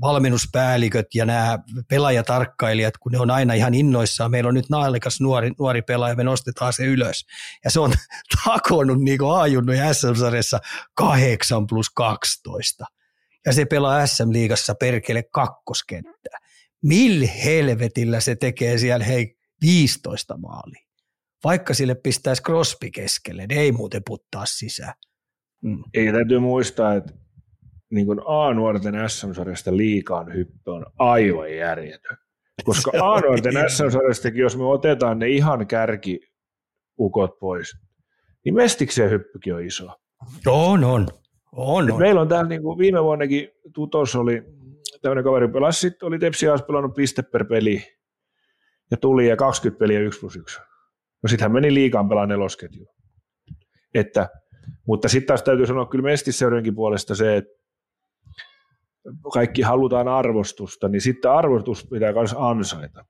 valmennuspäälliköt 0.00 1.06
ja 1.14 1.26
nämä 1.26 1.58
pelaajatarkkailijat, 1.88 2.96
kun 2.96 3.12
ne 3.12 3.18
on 3.18 3.30
aina 3.30 3.54
ihan 3.54 3.74
innoissaan. 3.74 4.30
Meillä 4.30 4.48
on 4.48 4.54
nyt 4.54 4.70
naalikas 4.70 5.20
nuori, 5.20 5.50
nuori 5.58 5.82
pelaaja, 5.82 6.14
me 6.14 6.24
nostetaan 6.24 6.72
se 6.72 6.84
ylös. 6.84 7.26
Ja 7.64 7.70
se 7.70 7.80
on 7.80 7.92
takonut 8.44 9.02
niin 9.02 9.18
kuin 9.18 9.40
A-junnu 9.40 9.72
ja 9.72 9.94
SM-sarjassa 9.94 10.58
8 10.94 11.66
plus 11.66 11.90
12. 11.90 12.84
Ja 13.46 13.52
se 13.52 13.64
pelaa 13.64 14.06
SM-liigassa 14.06 14.74
perkele 14.74 15.22
kakkoskenttää 15.22 16.46
millä 16.82 17.28
helvetillä 17.44 18.20
se 18.20 18.36
tekee 18.36 18.78
siellä 18.78 19.04
hei 19.04 19.36
15 19.60 20.36
maalia. 20.36 20.86
Vaikka 21.44 21.74
sille 21.74 21.94
pistäisi 21.94 22.42
Crosby 22.42 22.90
keskelle, 22.90 23.46
ne 23.46 23.54
ei 23.54 23.72
muuten 23.72 24.02
puttaa 24.06 24.46
sisään. 24.46 24.94
Mm. 25.62 25.84
Ei 25.94 26.12
täytyy 26.12 26.38
muistaa, 26.38 26.94
että 26.94 27.12
niin 27.90 28.06
kuin 28.06 28.20
A-nuorten 28.26 28.94
SM-sarjasta 29.08 29.76
liikaan 29.76 30.34
hyppy 30.34 30.70
on 30.70 30.86
aivan 30.98 31.56
järjetön. 31.56 32.16
Koska 32.64 32.90
A-nuorten 32.90 33.54
SM-sarjastakin, 33.68 34.40
jos 34.40 34.56
me 34.56 34.64
otetaan 34.64 35.18
ne 35.18 35.28
ihan 35.28 35.66
kärki 35.66 36.20
ukot 36.98 37.38
pois, 37.38 37.76
niin 38.44 38.54
Mestikseen 38.54 39.10
hyppykin 39.10 39.54
on 39.54 39.64
iso. 39.64 39.86
On, 40.46 40.84
on. 40.84 41.06
on, 41.52 41.92
on. 41.92 41.98
Meillä 41.98 42.20
on 42.20 42.28
täällä 42.28 42.48
niin 42.48 42.62
kuin 42.62 42.78
viime 42.78 43.02
vuonnakin 43.02 43.48
Tutos 43.74 44.16
oli 44.16 44.42
tämmöinen 45.02 45.24
kaveri 45.24 45.48
pelasi, 45.48 45.80
sitten 45.80 46.06
oli 46.06 46.18
Tepsi 46.18 46.48
olisi 46.48 46.64
pelannut 46.64 46.94
piste 46.94 47.22
per 47.22 47.44
peli 47.44 47.82
ja 48.90 48.96
tuli 48.96 49.28
ja 49.28 49.36
20 49.36 49.78
peliä 49.78 50.00
1 50.00 50.20
plus 50.20 50.36
1. 50.36 50.60
No 51.22 51.28
sitten 51.28 51.44
hän 51.44 51.52
meni 51.52 51.74
liikaan 51.74 52.08
pelaa 52.08 52.26
nelosketju. 52.26 52.86
Että, 53.94 54.28
mutta 54.86 55.08
sitten 55.08 55.26
taas 55.26 55.42
täytyy 55.42 55.66
sanoa 55.66 55.86
kyllä 55.86 56.02
Mestisseudenkin 56.02 56.74
puolesta 56.74 57.14
se, 57.14 57.36
että 57.36 57.65
kaikki 59.32 59.62
halutaan 59.62 60.08
arvostusta, 60.08 60.88
niin 60.88 61.00
sitten 61.00 61.30
arvostus 61.30 61.88
pitää 61.90 62.12
myös 62.12 62.34
ansaita. 62.38 63.04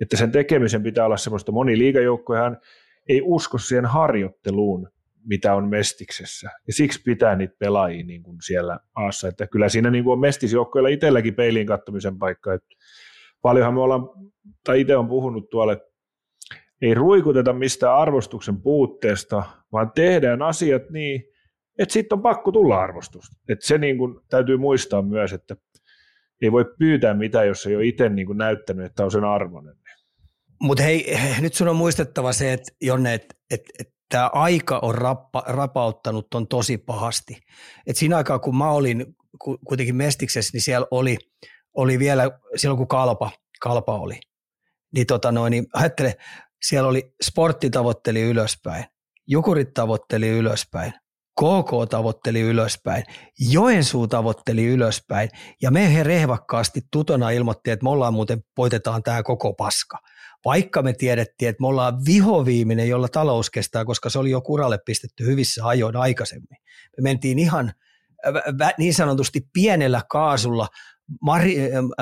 Että 0.00 0.16
sen 0.16 0.32
tekemisen 0.32 0.82
pitää 0.82 1.06
olla 1.06 1.16
semmoista 1.16 1.52
moni 1.52 1.78
liigajoukkoja, 1.78 2.56
ei 3.08 3.22
usko 3.24 3.58
siihen 3.58 3.86
harjoitteluun, 3.86 4.88
mitä 5.26 5.54
on 5.54 5.68
Mestiksessä. 5.68 6.50
Ja 6.66 6.72
siksi 6.72 7.02
pitää 7.02 7.36
niitä 7.36 7.54
pelaajia 7.58 8.04
niin 8.04 8.22
kuin 8.22 8.36
siellä 8.40 8.78
aassa. 8.94 9.28
Että 9.28 9.46
kyllä 9.46 9.68
siinä 9.68 9.90
niin 9.90 10.04
kuin 10.04 10.12
on 10.12 10.20
Mestisjoukkoilla 10.20 10.88
itselläkin 10.88 11.34
peiliin 11.34 11.66
kattomisen 11.66 12.18
paikka. 12.18 12.54
Että 12.54 12.68
paljonhan 13.42 13.74
me 13.74 13.80
ollaan, 13.80 14.08
tai 14.64 14.80
itse 14.80 14.96
on 14.96 15.08
puhunut 15.08 15.50
tuolle, 15.50 15.80
ei 16.82 16.94
ruikuteta 16.94 17.52
mistään 17.52 17.96
arvostuksen 17.96 18.62
puutteesta, 18.62 19.42
vaan 19.72 19.92
tehdään 19.94 20.42
asiat 20.42 20.90
niin, 20.90 21.24
että 21.78 21.92
sitten 21.92 22.16
on 22.16 22.22
pakko 22.22 22.52
tulla 22.52 22.80
arvostusta. 22.80 23.36
Että 23.48 23.66
se 23.66 23.78
niin 23.78 23.98
kuin 23.98 24.20
täytyy 24.30 24.56
muistaa 24.56 25.02
myös, 25.02 25.32
että 25.32 25.56
ei 26.42 26.52
voi 26.52 26.64
pyytää 26.78 27.14
mitään, 27.14 27.46
jos 27.46 27.66
ei 27.66 27.76
ole 27.76 27.86
itse 27.86 28.08
niin 28.08 28.26
kuin 28.26 28.38
näyttänyt, 28.38 28.86
että 28.86 29.04
on 29.04 29.10
sen 29.10 29.24
arvoinen. 29.24 29.74
Mutta 30.60 30.82
hei, 30.82 31.18
nyt 31.40 31.54
sun 31.54 31.68
on 31.68 31.76
muistettava 31.76 32.32
se, 32.32 32.52
että 32.52 32.72
Jonne, 32.80 33.14
että 33.14 33.34
et, 33.50 33.62
et 33.78 33.92
tämä 34.08 34.30
aika 34.32 34.78
on 34.82 34.94
rappa, 34.94 35.42
rapauttanut 35.46 36.30
ton 36.30 36.48
tosi 36.48 36.78
pahasti. 36.78 37.40
Et 37.86 37.96
siinä 37.96 38.16
aikaa, 38.16 38.38
kun 38.38 38.56
mä 38.56 38.70
olin 38.70 39.16
kuitenkin 39.66 39.96
Mestiksessä, 39.96 40.50
niin 40.52 40.62
siellä 40.62 40.86
oli, 40.90 41.16
oli 41.74 41.98
vielä, 41.98 42.30
silloin 42.56 42.78
kun 42.78 42.88
Kalpa, 42.88 43.30
Kalpa 43.60 43.98
oli, 43.98 44.20
niin, 44.94 45.06
tota 45.06 45.32
noin, 45.32 45.50
niin 45.50 45.66
ajattele, 45.72 46.16
siellä 46.62 46.88
oli 46.88 47.14
sportti 47.22 47.70
tavoitteli 47.70 48.22
ylöspäin, 48.22 48.84
Jukurit 49.26 49.74
tavoitteli 49.74 50.28
ylöspäin, 50.28 50.92
KK 51.40 51.90
tavoitteli 51.90 52.40
ylöspäin, 52.40 53.04
Joensuu 53.50 54.08
tavoitteli 54.08 54.66
ylöspäin 54.66 55.28
ja 55.62 55.70
me 55.70 55.94
he 55.94 56.02
rehvakkaasti 56.02 56.80
tutona 56.90 57.30
ilmoitti, 57.30 57.70
että 57.70 57.84
me 57.84 57.90
ollaan 57.90 58.14
muuten, 58.14 58.44
voitetaan 58.56 59.02
tämä 59.02 59.22
koko 59.22 59.52
paska 59.52 59.98
vaikka 60.44 60.82
me 60.82 60.92
tiedettiin, 60.92 61.48
että 61.48 61.60
me 61.60 61.66
ollaan 61.66 62.04
vihoviiminen, 62.06 62.88
jolla 62.88 63.08
talous 63.08 63.50
kestää, 63.50 63.84
koska 63.84 64.10
se 64.10 64.18
oli 64.18 64.30
jo 64.30 64.40
kuralle 64.40 64.78
pistetty 64.86 65.26
hyvissä 65.26 65.66
ajoin 65.66 65.96
aikaisemmin. 65.96 66.56
Me 66.96 67.02
mentiin 67.02 67.38
ihan 67.38 67.72
niin 68.78 68.94
sanotusti 68.94 69.40
pienellä 69.52 70.02
kaasulla 70.08 70.68
mari, 71.22 71.56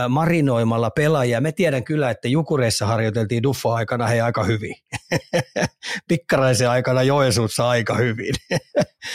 marinoimalla 0.08 0.90
pelaajia. 0.90 1.40
Me 1.40 1.52
tiedän 1.52 1.84
kyllä, 1.84 2.10
että 2.10 2.28
Jukureissa 2.28 2.86
harjoiteltiin 2.86 3.42
Duffo-aikana 3.42 4.06
he 4.06 4.20
aika 4.20 4.44
hyvin. 4.44 4.74
Pikkaraisen 6.08 6.70
aikana 6.70 7.02
Joensuussa 7.02 7.68
aika 7.68 7.94
hyvin. 7.94 8.34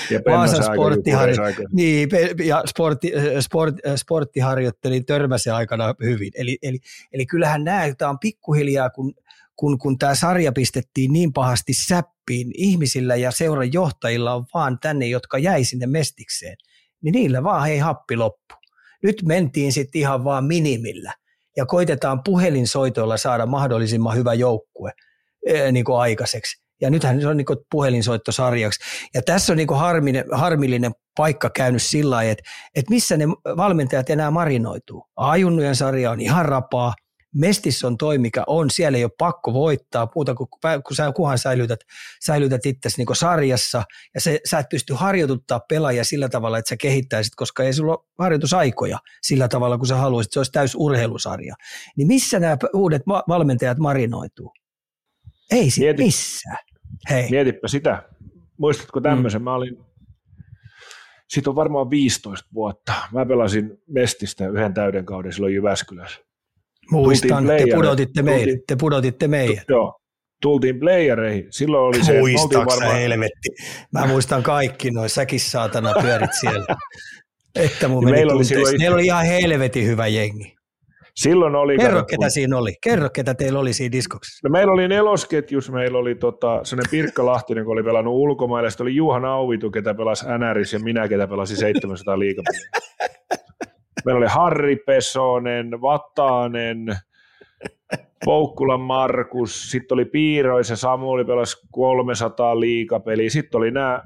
Ja 0.09 0.19
Vaasan 0.19 0.63
sporttiharjo- 0.63 1.67
niin, 1.73 2.09
ja 2.43 2.63
sportti, 2.65 3.11
sport, 3.39 3.75
sporttiharjoitteli 3.95 5.01
Törmäsen 5.01 5.53
aikana 5.53 5.95
hyvin. 6.03 6.31
Eli, 6.36 6.57
eli, 6.61 6.79
eli 7.13 7.25
kyllähän 7.25 7.63
nämä, 7.63 7.95
tämä 7.97 8.09
on 8.09 8.19
pikkuhiljaa, 8.19 8.89
kun 8.89 9.13
kun, 9.55 9.77
kun 9.77 9.97
tämä 9.97 10.15
sarja 10.15 10.51
pistettiin 10.51 11.13
niin 11.13 11.33
pahasti 11.33 11.73
säppiin, 11.73 12.51
ihmisillä 12.53 13.15
ja 13.15 13.31
seuran 13.31 13.73
johtajilla 13.73 14.33
on 14.33 14.45
vaan 14.53 14.79
tänne, 14.79 15.07
jotka 15.07 15.38
jäi 15.38 15.63
sinne 15.63 15.88
mestikseen, 15.88 16.57
niin 17.01 17.11
niillä 17.11 17.43
vaan 17.43 17.67
hei 17.67 17.77
happi 17.77 18.15
loppu. 18.15 18.55
Nyt 19.05 19.21
mentiin 19.25 19.71
sitten 19.73 20.01
ihan 20.01 20.23
vaan 20.23 20.45
minimillä 20.45 21.13
ja 21.57 21.65
koitetaan 21.65 22.23
puhelinsoitoilla 22.23 23.17
saada 23.17 23.45
mahdollisimman 23.45 24.15
hyvä 24.15 24.33
joukkue 24.33 24.91
ee, 25.47 25.71
niin 25.71 25.85
kuin 25.85 25.99
aikaiseksi. 25.99 26.65
Ja 26.81 26.89
nythän 26.89 27.21
se 27.21 27.27
on 27.27 27.37
niin 27.37 27.45
puhelinsoitto 27.71 28.31
sarjaksi. 28.31 28.79
Ja 29.13 29.21
tässä 29.21 29.53
on 29.53 29.57
niin 29.57 29.67
harminen, 29.75 30.25
harmillinen 30.31 30.91
paikka 31.17 31.49
käynyt 31.49 31.81
sillä 31.81 32.15
lailla, 32.15 32.31
että, 32.31 32.43
että 32.75 32.89
missä 32.89 33.17
ne 33.17 33.27
valmentajat 33.57 34.09
enää 34.09 34.31
marinoituu. 34.31 35.05
Ajunnujen 35.15 35.75
sarja 35.75 36.11
on 36.11 36.21
ihan 36.21 36.45
rapaa, 36.45 36.93
Mestis 37.36 37.83
on 37.83 37.97
toi, 37.97 38.17
mikä 38.17 38.43
on, 38.47 38.69
siellä 38.69 38.97
ei 38.97 39.03
ole 39.03 39.11
pakko 39.17 39.53
voittaa, 39.53 40.07
muuta 40.15 40.36
kuin 40.36 40.49
kun 40.61 40.95
sä 40.95 41.11
kuhan 41.15 41.38
säilytät, 41.38 41.79
säilytät 42.25 42.65
itsesi 42.65 42.97
niin 42.97 43.15
sarjassa, 43.15 43.83
ja 44.13 44.21
se, 44.21 44.39
sä 44.49 44.59
et 44.59 44.69
pysty 44.69 44.93
harjoituttaa 44.93 45.59
pelaajia 45.59 46.03
sillä 46.03 46.29
tavalla, 46.29 46.57
että 46.57 46.69
sä 46.69 46.77
kehittäisit, 46.77 47.36
koska 47.36 47.63
ei 47.63 47.73
sulla 47.73 47.91
ole 47.91 48.05
harjoitusaikoja 48.19 48.99
sillä 49.21 49.47
tavalla, 49.47 49.77
kun 49.77 49.88
sä 49.88 49.95
haluaisit, 49.95 50.33
se 50.33 50.39
olisi 50.39 50.51
täys 50.51 50.75
urheilusarja. 50.75 51.55
Niin 51.97 52.07
missä 52.07 52.39
nämä 52.39 52.57
uudet 52.73 53.01
valmentajat 53.27 53.77
marinoituu? 53.77 54.53
Ei 55.51 55.69
sit 55.69 55.83
Mieti, 55.83 56.03
missään. 56.03 56.57
Hei. 57.09 57.29
Mietipä 57.29 57.67
sitä. 57.67 58.03
Muistatko 58.57 59.01
tämmöisen? 59.01 59.41
Mm. 59.41 59.43
Mä 59.43 59.53
olin, 59.53 59.77
siitä 61.29 61.49
on 61.49 61.55
varmaan 61.55 61.89
15 61.89 62.49
vuotta. 62.53 62.93
Mä 63.11 63.25
pelasin 63.25 63.77
Mestistä 63.88 64.47
yhden 64.47 64.73
täyden 64.73 65.05
kauden 65.05 65.33
silloin 65.33 65.53
Jyväskylässä. 65.53 66.25
Muistan, 66.91 67.47
te 67.47 67.63
pudotitte, 67.75 68.21
meidät, 68.21 68.59
te 68.67 68.75
pudotitte 68.75 69.27
meidät. 69.27 69.63
Joo, 69.69 69.99
tultiin 70.41 70.79
playereihin. 70.79 71.47
Silloin 71.49 71.83
oli 71.83 72.03
se, 72.03 72.19
Muistaaks 72.19 72.75
varmaan... 72.75 72.99
helvetti? 72.99 73.49
Mä 73.91 74.07
muistan 74.07 74.43
kaikki 74.43 74.91
noin, 74.91 75.09
säkin 75.09 75.39
saatana 75.39 75.93
pyörit 76.01 76.33
siellä. 76.39 76.65
Että 77.55 77.88
mun 77.88 78.03
meni 78.03 78.17
meillä 78.17 78.33
oli, 78.33 78.45
silloin... 78.45 78.77
meillä 78.77 78.95
oli 78.95 79.05
ihan 79.05 79.25
helvetin 79.25 79.86
hyvä 79.86 80.07
jengi. 80.07 80.55
Silloin 81.15 81.55
oli... 81.55 81.77
Kerro, 81.77 81.97
kato, 81.97 82.05
ketä 82.05 82.17
kun... 82.17 82.31
siinä 82.31 82.57
oli. 82.57 82.73
Kerro, 82.83 83.09
ketä 83.09 83.33
teillä 83.33 83.59
oli 83.59 83.73
siinä 83.73 83.91
diskoksessa. 83.91 84.47
No, 84.47 84.51
meillä 84.51 84.73
oli 84.73 84.88
nelosketjus, 84.88 85.71
meillä 85.71 85.97
oli 85.97 86.15
tota, 86.15 86.59
sellainen 86.63 86.91
Pirkka 86.91 87.25
Lahtinen, 87.25 87.61
joka 87.61 87.71
oli 87.71 87.83
pelannut 87.83 88.13
ulkomaille, 88.13 88.69
sitten 88.69 88.83
oli 88.83 88.95
Juha 88.95 89.19
Nauvitu, 89.19 89.71
ketä 89.71 89.93
pelasi 89.93 90.25
NRS, 90.25 90.73
ja 90.73 90.79
minä, 90.79 91.07
ketä 91.07 91.27
pelasi 91.27 91.55
700 91.55 92.19
liikapeliä. 92.19 92.69
Meillä 94.05 94.17
oli 94.17 94.27
Harri 94.27 94.75
Pesonen, 94.75 95.81
Vatanen, 95.81 96.95
Poukkulan 98.25 98.81
Markus, 98.81 99.71
sitten 99.71 99.95
oli 99.95 100.05
Piiroisen 100.05 100.77
Samuli 100.77 101.25
pelasi 101.25 101.67
300 101.71 102.59
liikapeliä, 102.59 103.29
sitten 103.29 103.57
oli 103.57 103.71
nämä 103.71 104.03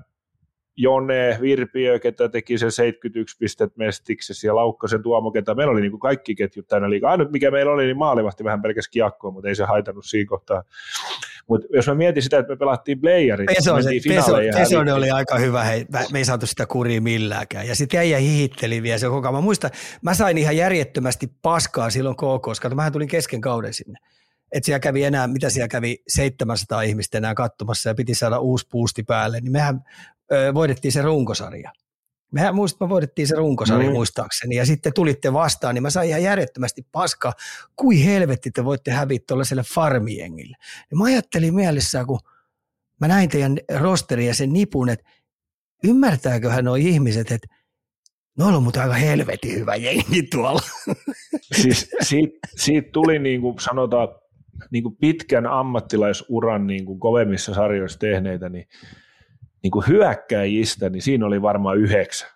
Jone, 0.82 1.38
Virpiö, 1.42 2.00
ketä 2.00 2.30
teki 2.30 2.58
sen 2.58 2.72
71 2.72 3.38
pistet 3.40 3.78
Mestiksessä 3.78 4.48
ja 4.48 4.56
Laukkasen 4.56 5.04
Tuomo, 5.04 5.32
ketä 5.32 5.56
meillä 5.56 5.72
oli 5.72 5.82
niin 5.82 5.92
kuin 5.92 6.00
kaikki 6.00 6.36
ketjut 6.36 6.68
täynnä 6.68 6.90
liikaa. 6.90 7.12
Ainut 7.12 7.32
mikä 7.32 7.52
meillä 7.52 7.72
oli, 7.72 7.86
niin 7.86 7.98
maalivahti 7.98 8.44
vähän 8.44 8.62
pelkäs 8.62 8.88
kiekkoa, 8.88 9.32
mutta 9.32 9.50
ei 9.50 9.56
se 9.56 9.64
haitannut 9.64 10.06
siinä 10.06 10.30
kohtaa. 10.30 10.64
Mutta 11.48 11.68
jos 11.74 11.88
mä 11.88 11.96
mietin 11.96 12.24
sitä, 12.24 12.38
että 12.38 12.54
me 12.54 12.58
pelattiin 12.58 13.02
playerit, 13.02 13.50
Pesonen, 14.54 14.94
oli 14.94 15.12
aika 15.12 15.38
hyvä, 15.38 15.64
hei, 15.64 15.86
me 16.12 16.18
ei 16.20 16.26
saatu 16.26 16.48
sitä 16.48 16.66
kuria 16.66 17.02
milläänkään. 17.02 17.68
Ja 17.68 17.76
sitten 17.76 18.10
jäi 18.10 18.24
hihitteli 18.24 18.84
vielä 18.84 18.98
se 18.98 19.08
koko 19.08 19.32
Mä 19.32 19.42
muistan, 19.42 19.72
mä 20.02 20.14
sain 20.14 20.38
ihan 20.38 20.58
järjettömästi 20.58 21.28
paskaa 21.42 21.90
silloin 21.90 22.16
KK, 22.16 22.42
koska 22.42 22.70
mähän 22.70 22.92
tulin 22.92 23.08
kesken 23.08 23.42
kauden 23.42 23.74
sinne. 23.74 24.00
Että 24.52 24.66
siellä 24.66 24.80
kävi 24.80 25.04
enää, 25.04 25.28
mitä 25.28 25.50
siellä 25.50 25.68
kävi 25.68 25.98
700 26.08 26.82
ihmistä 26.82 27.18
enää 27.18 27.34
katsomassa 27.34 27.90
ja 27.90 27.96
piti 27.96 28.16
saada 28.16 28.40
uusi 28.40 28.68
puusti 28.72 29.04
päälle, 29.04 29.40
niin 29.42 29.52
mehän 29.52 29.82
ö, 30.32 30.54
voidettiin 30.54 30.92
se 30.92 31.02
runkosarja. 31.02 31.72
Mehän 32.32 32.56
muist, 32.56 32.80
me 32.80 32.90
voidettiin 32.90 33.28
se 33.28 33.36
runkosarja 33.36 33.90
mm. 33.90 33.94
muistaakseni 33.94 34.56
ja 34.56 34.66
sitten 34.66 34.94
tulitte 34.94 35.34
vastaan, 35.34 35.76
niin 35.76 35.84
mä 35.84 35.90
sain 35.90 36.10
ihan 36.10 36.24
järjettömästi 36.24 36.88
paskaa, 36.92 37.34
kui 37.76 38.06
helvetti 38.06 38.52
te 38.52 38.66
voitte 38.66 38.92
häviä 38.92 39.20
tuollaiselle 39.28 39.64
farmiengille. 39.74 40.58
Ja 40.92 40.98
mä 40.98 41.04
ajattelin 41.04 41.56
mielessään, 41.56 42.08
kun 42.08 42.20
mä 43.02 43.08
näin 43.08 43.30
teidän 43.30 43.58
rosteri 43.80 44.28
ja 44.28 44.34
sen 44.34 44.54
nipun, 44.54 44.90
että 44.90 45.10
ymmärtääköhän 45.84 46.66
nuo 46.66 46.76
ihmiset, 46.76 47.32
että 47.32 47.48
Noilla 48.40 48.58
on 48.58 48.64
mutta 48.64 48.82
aika 48.82 48.94
helvetin 48.94 49.60
hyvä 49.60 49.76
jengi 49.76 50.24
tuolla. 50.24 50.62
Siis 51.62 51.92
siitä, 52.02 52.38
siitä 52.56 52.90
tuli 52.92 53.20
niin 53.20 53.42
kuin 53.42 53.60
sanotaan 53.60 54.08
niin 54.72 54.84
kuin 54.84 54.96
pitkän 54.96 55.46
ammattilaisuran 55.46 56.68
niin 56.68 56.86
kuin 56.86 57.00
kovemmissa 57.00 57.54
sarjoissa 57.54 58.00
tehneitä, 58.00 58.50
niin 58.50 58.68
niin 59.64 59.72
kuin 59.72 59.88
hyökkäjistä, 59.88 60.90
niin 60.90 61.02
siinä 61.02 61.26
oli 61.26 61.42
varmaan 61.42 61.78
yhdeksän. 61.78 62.30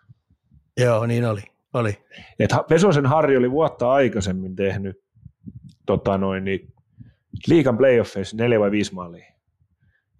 Joo, 0.77 1.05
niin 1.05 1.25
oli. 1.25 1.41
oli. 1.73 1.97
Et 2.39 2.51
Pesosen 2.69 3.05
Harri 3.05 3.37
oli 3.37 3.51
vuotta 3.51 3.91
aikaisemmin 3.91 4.55
tehnyt 4.55 5.03
tota 5.85 6.17
noin, 6.17 6.43
niin 6.43 6.73
liikan 7.47 7.77
playoffeissa 7.77 8.37
neljä 8.37 8.59
vai 8.59 8.71
viisi 8.71 8.93
maalia. 8.93 9.25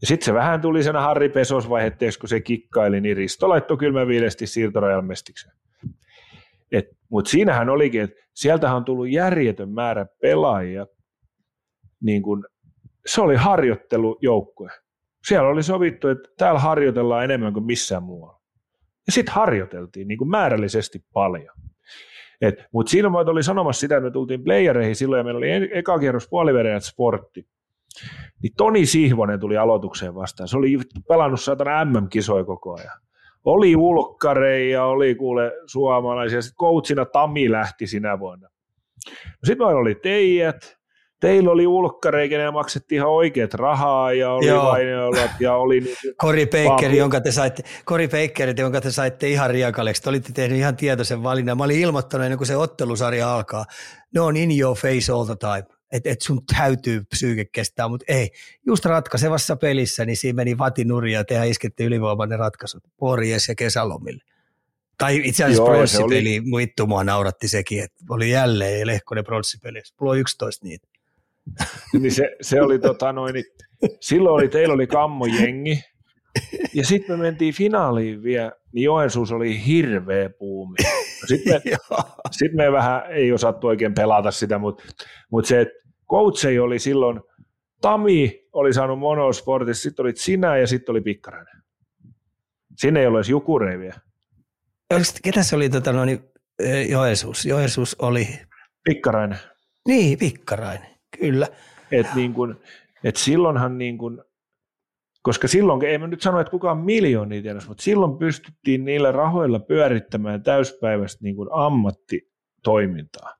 Ja 0.01 0.08
sitten 0.08 0.26
se 0.26 0.34
vähän 0.34 0.62
tuli 0.62 0.84
sen 0.84 0.95
Harri 0.95 1.30
Pesos 1.30 1.70
vaihetteeksi, 1.70 2.20
kun 2.20 2.30
se 2.30 2.41
kikkaili, 2.41 3.01
niin 3.01 3.18
Risto 3.18 3.49
laittoi 3.49 3.78
kylmäviilesti 3.78 4.47
siirtorajan 4.47 5.06
mestikseen. 5.06 5.56
Mutta 7.14 7.32
siinähän 7.32 7.70
olikin, 7.70 8.01
että 8.01 8.16
sieltähän 8.34 8.78
on 8.78 8.86
tullut 8.86 9.10
järjetön 9.10 9.70
määrä 9.70 10.06
pelaajia. 10.22 10.88
Niin 12.01 12.22
kun, 12.22 12.45
se 13.06 13.22
oli 13.22 13.36
harjoittelujoukkue 13.36 14.72
siellä 15.28 15.49
oli 15.49 15.63
sovittu, 15.63 16.07
että 16.07 16.30
täällä 16.38 16.59
harjoitellaan 16.59 17.24
enemmän 17.24 17.53
kuin 17.53 17.65
missään 17.65 18.03
muualla. 18.03 18.41
Ja 19.05 19.11
sitten 19.11 19.36
harjoiteltiin 19.36 20.07
niin 20.07 20.17
kuin 20.17 20.30
määrällisesti 20.30 21.05
paljon. 21.13 21.55
Mutta 22.71 22.91
mä 23.09 23.17
oli 23.17 23.43
sanomassa 23.43 23.80
sitä, 23.80 23.97
että 23.97 24.09
me 24.09 24.11
tultiin 24.11 24.43
playereihin 24.43 24.95
silloin 24.95 25.17
ja 25.17 25.24
meillä 25.24 25.38
oli 25.38 25.69
eka 25.78 25.99
kierros 25.99 26.28
puolivereät 26.30 26.84
sportti. 26.84 27.47
Niin 28.43 28.53
Toni 28.57 28.86
Sihvonen 28.86 29.39
tuli 29.39 29.57
aloitukseen 29.57 30.15
vastaan. 30.15 30.47
Se 30.47 30.57
oli 30.57 30.78
pelannut 31.07 31.41
saatana 31.41 31.86
MM-kisoja 31.86 32.43
koko 32.43 32.76
ajan. 32.76 32.99
Oli 33.45 33.76
ulkkareja, 33.76 34.86
oli 34.86 35.15
kuule 35.15 35.51
suomalaisia. 35.65 36.41
Sitten 36.41 36.57
coachina 36.57 37.05
Tami 37.05 37.51
lähti 37.51 37.88
sinä 37.88 38.19
vuonna. 38.19 38.47
No 39.07 39.45
sitten 39.45 39.67
meillä 39.67 39.82
oli 39.82 39.95
teijät, 39.95 40.78
teillä 41.24 41.51
oli 41.51 41.67
ulkkareikä 41.67 42.39
ja 42.39 42.51
maksettiin 42.51 42.97
ihan 42.97 43.09
oikeat 43.09 43.53
rahaa 43.53 44.13
ja 44.13 44.32
oli 44.32 44.53
vainiolat 44.53 45.32
ja 45.39 45.55
oli... 45.55 45.80
Niin, 45.80 45.95
Kori 46.17 46.45
Baker, 46.45 46.91
jonka 46.91 47.21
te 47.21 47.32
saitte, 47.32 47.63
Kori 47.86 48.09
jonka 48.57 48.82
te 48.82 48.91
saitte 48.91 49.30
ihan 49.30 49.49
riakaleksi. 49.49 50.01
Te 50.01 50.09
olitte 50.09 50.34
tehneet 50.34 50.59
ihan 50.59 50.76
tietoisen 50.76 51.24
valinnan. 51.24 51.57
Mä 51.57 51.63
olin 51.63 51.80
ilmoittanut 51.80 52.26
ennen 52.26 52.38
kuin 52.38 52.47
se 52.47 52.57
ottelusarja 52.57 53.36
alkaa. 53.36 53.65
Ne 54.13 54.21
on 54.21 54.38
in 54.38 54.59
your 54.59 54.78
face 54.78 55.11
all 55.11 55.26
the 55.26 55.36
time. 55.36 55.78
Että 55.91 56.09
et 56.09 56.21
sun 56.21 56.41
täytyy 56.57 57.03
psyyke 57.09 57.45
kestää, 57.45 57.88
mutta 57.88 58.05
ei. 58.07 58.32
Just 58.65 58.86
ratkaisevassa 58.86 59.55
pelissä, 59.55 60.05
niin 60.05 60.17
siinä 60.17 60.36
meni 60.36 60.57
vatinuria 60.57 61.19
ja 61.19 61.26
tehdään 61.26 61.47
iskette 61.47 61.84
ylivoimainen 61.84 62.39
ratkaisut. 62.39 62.84
Porjes 62.97 63.47
ja 63.47 63.55
kesälomille. 63.55 64.24
Tai 64.97 65.21
itse 65.24 65.43
asiassa 65.43 65.63
pronssipeli, 65.63 66.39
oli... 66.39 66.57
vittu 66.57 66.88
mua 66.88 67.03
nauratti 67.03 67.47
sekin, 67.47 67.84
että 67.84 67.97
oli 68.09 68.30
jälleen 68.30 68.88
Lehkonen 68.88 69.24
pronssipeli. 69.24 69.82
Mulla 69.99 70.11
on 70.11 70.19
11 70.19 70.65
niitä. 70.65 70.92
niin 71.99 72.11
se, 72.11 72.35
se 72.41 72.61
oli 72.61 72.79
tota 72.79 73.13
noin, 73.13 73.33
niin 73.33 73.45
silloin 73.99 74.33
oli, 74.33 74.47
teillä 74.49 74.73
oli 74.73 74.87
kammojengi, 74.87 75.83
ja 76.73 76.85
sitten 76.85 77.19
me 77.19 77.21
mentiin 77.21 77.53
finaaliin 77.53 78.23
vielä, 78.23 78.51
niin 78.73 78.83
Joensuus 78.83 79.31
oli 79.31 79.65
hirveä 79.65 80.29
puumi. 80.29 80.75
Sitten 81.27 81.61
me, 81.65 81.77
sit 82.31 82.53
me 82.53 82.71
vähän 82.71 83.01
ei 83.09 83.31
osattu 83.31 83.67
oikein 83.67 83.93
pelata 83.93 84.31
sitä, 84.31 84.57
mutta, 84.57 84.83
mutta 85.31 85.47
se, 85.47 85.61
että 85.61 85.73
oli 86.61 86.79
silloin, 86.79 87.21
Tami 87.81 88.47
oli 88.53 88.73
saanut 88.73 88.99
monosportissa, 88.99 89.83
sitten 89.83 90.03
olit 90.03 90.17
sinä 90.17 90.57
ja 90.57 90.67
sitten 90.67 90.93
oli 90.93 91.01
Pikkarainen. 91.01 91.63
Sinne 92.77 92.99
ei 92.99 93.07
ollut 93.07 93.17
edes 93.17 93.29
Jukureiviä. 93.29 93.95
Ketä 95.23 95.43
se 95.43 95.55
oli 95.55 95.69
tota, 95.69 95.91
no, 95.91 96.05
niin, 96.05 96.19
Joensuus? 96.89 97.45
Joensuus 97.45 97.95
oli... 97.99 98.27
Pikkarainen. 98.83 99.37
Niin, 99.87 100.19
Pikkarainen. 100.19 100.92
Kyllä. 101.20 101.47
Et 101.91 102.07
niin 102.16 102.34
kun, 102.34 102.59
et 103.03 103.16
silloinhan 103.16 103.78
niin 103.78 103.97
kun, 103.97 104.24
koska 105.22 105.47
silloin, 105.47 105.86
ei 105.86 105.97
mä 105.97 106.07
nyt 106.07 106.22
sano, 106.22 106.39
että 106.39 106.51
kukaan 106.51 106.78
miljoonia 106.78 107.41
tiedossa, 107.41 107.70
mutta 107.70 107.84
silloin 107.84 108.18
pystyttiin 108.18 108.86
niillä 108.86 109.11
rahoilla 109.11 109.59
pyörittämään 109.59 110.43
täyspäiväistä 110.43 111.24
niin 111.24 111.36
kuin 111.36 111.49
ammattitoimintaa. 111.51 113.36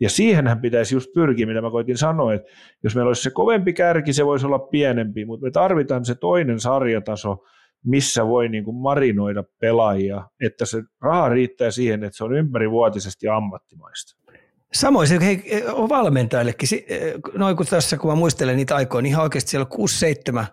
Ja 0.00 0.10
siihenhän 0.10 0.60
pitäisi 0.60 0.94
just 0.94 1.12
pyrkiä, 1.14 1.46
mitä 1.46 1.62
mä 1.62 1.70
koitin 1.70 1.98
sanoa, 1.98 2.34
että 2.34 2.48
jos 2.84 2.94
meillä 2.94 3.08
olisi 3.08 3.22
se 3.22 3.30
kovempi 3.30 3.72
kärki, 3.72 4.12
se 4.12 4.26
voisi 4.26 4.46
olla 4.46 4.58
pienempi, 4.58 5.24
mutta 5.24 5.44
me 5.44 5.50
tarvitaan 5.50 6.04
se 6.04 6.14
toinen 6.14 6.60
sarjataso, 6.60 7.44
missä 7.84 8.26
voi 8.26 8.48
niin 8.48 8.64
kuin 8.64 8.76
marinoida 8.76 9.44
pelaajia, 9.60 10.28
että 10.40 10.64
se 10.64 10.82
raha 11.00 11.28
riittää 11.28 11.70
siihen, 11.70 12.04
että 12.04 12.16
se 12.16 12.24
on 12.24 12.34
ympärivuotisesti 12.34 13.28
ammattimaista. 13.28 14.19
Samoin 14.72 15.08
se 15.08 15.18
hei, 15.20 15.64
on 15.72 15.88
valmentajillekin. 15.88 16.68
Noin 17.34 17.56
kun 17.56 17.66
tässä, 17.66 17.96
kun 17.96 18.10
mä 18.10 18.16
muistelen 18.16 18.56
niitä 18.56 18.76
aikoja, 18.76 19.02
niin 19.02 19.10
ihan 19.10 19.22
oikeasti 19.22 19.50
siellä 19.50 19.64
on 19.64 19.76
6, 19.76 19.98
7, 19.98 20.46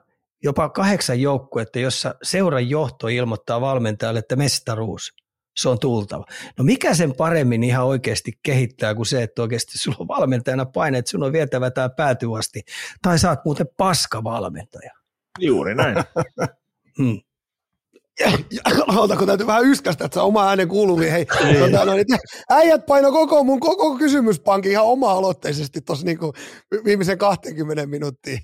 jopa 0.44 0.70
kahdeksan 0.70 1.22
joukkuetta, 1.22 1.80
jossa 1.80 2.16
seuran 2.24 2.70
johto 2.70 3.08
ilmoittaa 3.08 3.62
valmentajalle, 3.62 4.20
että 4.20 4.36
mestaruus, 4.36 5.14
se 5.56 5.70
on 5.70 5.80
tultava. 5.80 6.26
No 6.58 6.64
mikä 6.64 6.94
sen 6.94 7.14
paremmin 7.14 7.64
ihan 7.64 7.86
oikeasti 7.86 8.40
kehittää 8.44 8.96
kuin 8.96 9.06
se, 9.06 9.24
että 9.24 9.42
oikeasti 9.42 9.78
sulla 9.78 9.98
on 10.00 10.08
valmentajana 10.08 10.66
paine, 10.66 10.98
että 10.98 11.12
sun 11.12 11.24
on 11.24 11.34
vietävä 11.34 11.72
tämä 11.72 11.90
päätyvasti, 11.90 12.62
tai 13.02 13.20
saat 13.20 13.46
muuten 13.46 13.68
paska 13.78 14.24
valmentaja. 14.24 14.92
Juuri 15.40 15.76
näin. 15.76 15.96
hmm 16.98 17.27
kun 19.18 19.28
täytyy 19.28 19.48
vähän 19.48 19.66
yskästä, 19.66 20.06
että 20.06 20.16
se 20.16 20.22
oma 20.22 20.50
äänen 20.50 20.68
kuuluu, 20.68 21.00
niin 21.00 21.12
hei, 21.12 21.26
tota, 21.60 21.86
no, 21.86 21.94
niin, 21.94 22.06
äijät 22.50 22.86
paino 22.86 23.12
koko 23.12 23.44
mun 23.44 23.60
koko 23.60 23.96
kysymyspankin 23.98 24.72
ihan 24.72 24.86
oma-aloitteisesti 24.86 25.82
tuossa 25.82 26.06
niinku 26.06 26.34
viimeisen 26.86 27.18
20 27.18 27.86
minuuttia. 27.86 28.38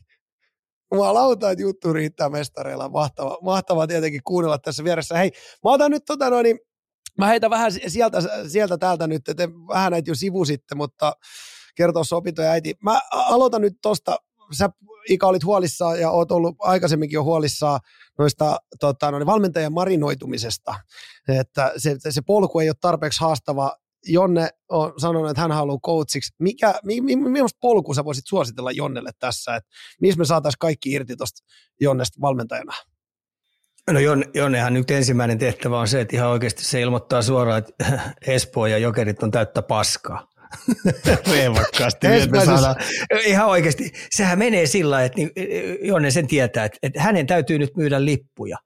lauta, 0.91 1.51
että 1.51 1.61
juttu 1.61 1.93
riittää 1.93 2.29
mestareilla. 2.29 2.89
Mahtava, 2.89 3.37
mahtava 3.41 3.87
tietenkin 3.87 4.21
kuunnella 4.23 4.57
tässä 4.57 4.83
vieressä. 4.83 5.17
Hei, 5.17 5.31
mä 5.63 5.71
otan 5.71 5.91
nyt 5.91 6.03
tota 6.05 6.29
noin, 6.29 6.43
niin 6.43 6.59
mä 7.17 7.27
heitän 7.27 7.49
vähän 7.49 7.71
sieltä, 7.87 8.17
sieltä 8.47 8.77
täältä 8.77 9.07
nyt, 9.07 9.29
että 9.29 9.49
vähän 9.67 9.91
näitä 9.91 10.11
jo 10.11 10.15
sivusitte, 10.15 10.75
mutta 10.75 11.13
kertoo 11.75 12.03
opintoja 12.11 12.51
äiti. 12.51 12.73
Mä 12.83 13.01
aloitan 13.11 13.61
nyt 13.61 13.73
tosta, 13.81 14.17
sä 14.51 14.69
Ika 15.09 15.27
olit 15.27 15.45
huolissaan 15.45 15.99
ja 15.99 16.11
oot 16.11 16.31
ollut 16.31 16.55
aikaisemminkin 16.59 17.15
jo 17.15 17.23
huolissaan 17.23 17.79
noista 18.17 18.57
tota, 18.79 19.11
no, 19.11 19.25
valmentajan 19.25 19.73
marinoitumisesta, 19.73 20.75
että 21.39 21.73
se, 21.77 21.95
se 22.09 22.21
polku 22.21 22.59
ei 22.59 22.69
ole 22.69 22.75
tarpeeksi 22.81 23.21
haastava. 23.21 23.77
Jonne 24.05 24.49
on 24.69 24.93
sanonut, 24.97 25.29
että 25.29 25.41
hän 25.41 25.51
haluaa 25.51 25.79
coachiksi. 25.85 26.33
Mikä, 26.39 26.75
mi, 26.83 27.01
mi, 27.01 27.15
millaista 27.15 27.57
polkua 27.61 27.95
sä 27.95 28.05
voisit 28.05 28.27
suositella 28.27 28.71
Jonnelle 28.71 29.11
tässä, 29.19 29.55
että 29.55 29.69
missä 30.01 30.17
me 30.17 30.25
saataisiin 30.25 30.59
kaikki 30.59 30.91
irti 30.91 31.15
tuosta 31.15 31.43
Jonnesta 31.81 32.21
valmentajana? 32.21 32.73
No 33.91 33.99
Jon, 33.99 34.23
Jonnehan 34.33 34.73
nyt 34.73 34.91
ensimmäinen 34.91 35.37
tehtävä 35.37 35.79
on 35.79 35.87
se, 35.87 36.01
että 36.01 36.15
ihan 36.15 36.29
oikeasti 36.29 36.63
se 36.63 36.81
ilmoittaa 36.81 37.21
suoraan, 37.21 37.57
että 37.57 37.73
Espoo 38.27 38.65
ja 38.65 38.77
Jokerit 38.77 39.23
on 39.23 39.31
täyttä 39.31 39.61
paskaa. 39.61 40.27
Reivakkaasti. 41.31 42.07
saadaan, 42.45 42.75
ihan 43.25 43.47
oikeasti, 43.47 43.91
sehän 44.11 44.39
menee 44.39 44.65
sillä 44.65 45.03
että 45.03 45.17
niin, 45.17 45.31
Jonne 45.81 46.11
sen 46.11 46.27
tietää, 46.27 46.65
että, 46.65 46.77
että 46.83 47.01
hänen 47.01 47.27
täytyy 47.27 47.59
nyt 47.59 47.77
myydä 47.77 48.05
lippuja. 48.05 48.57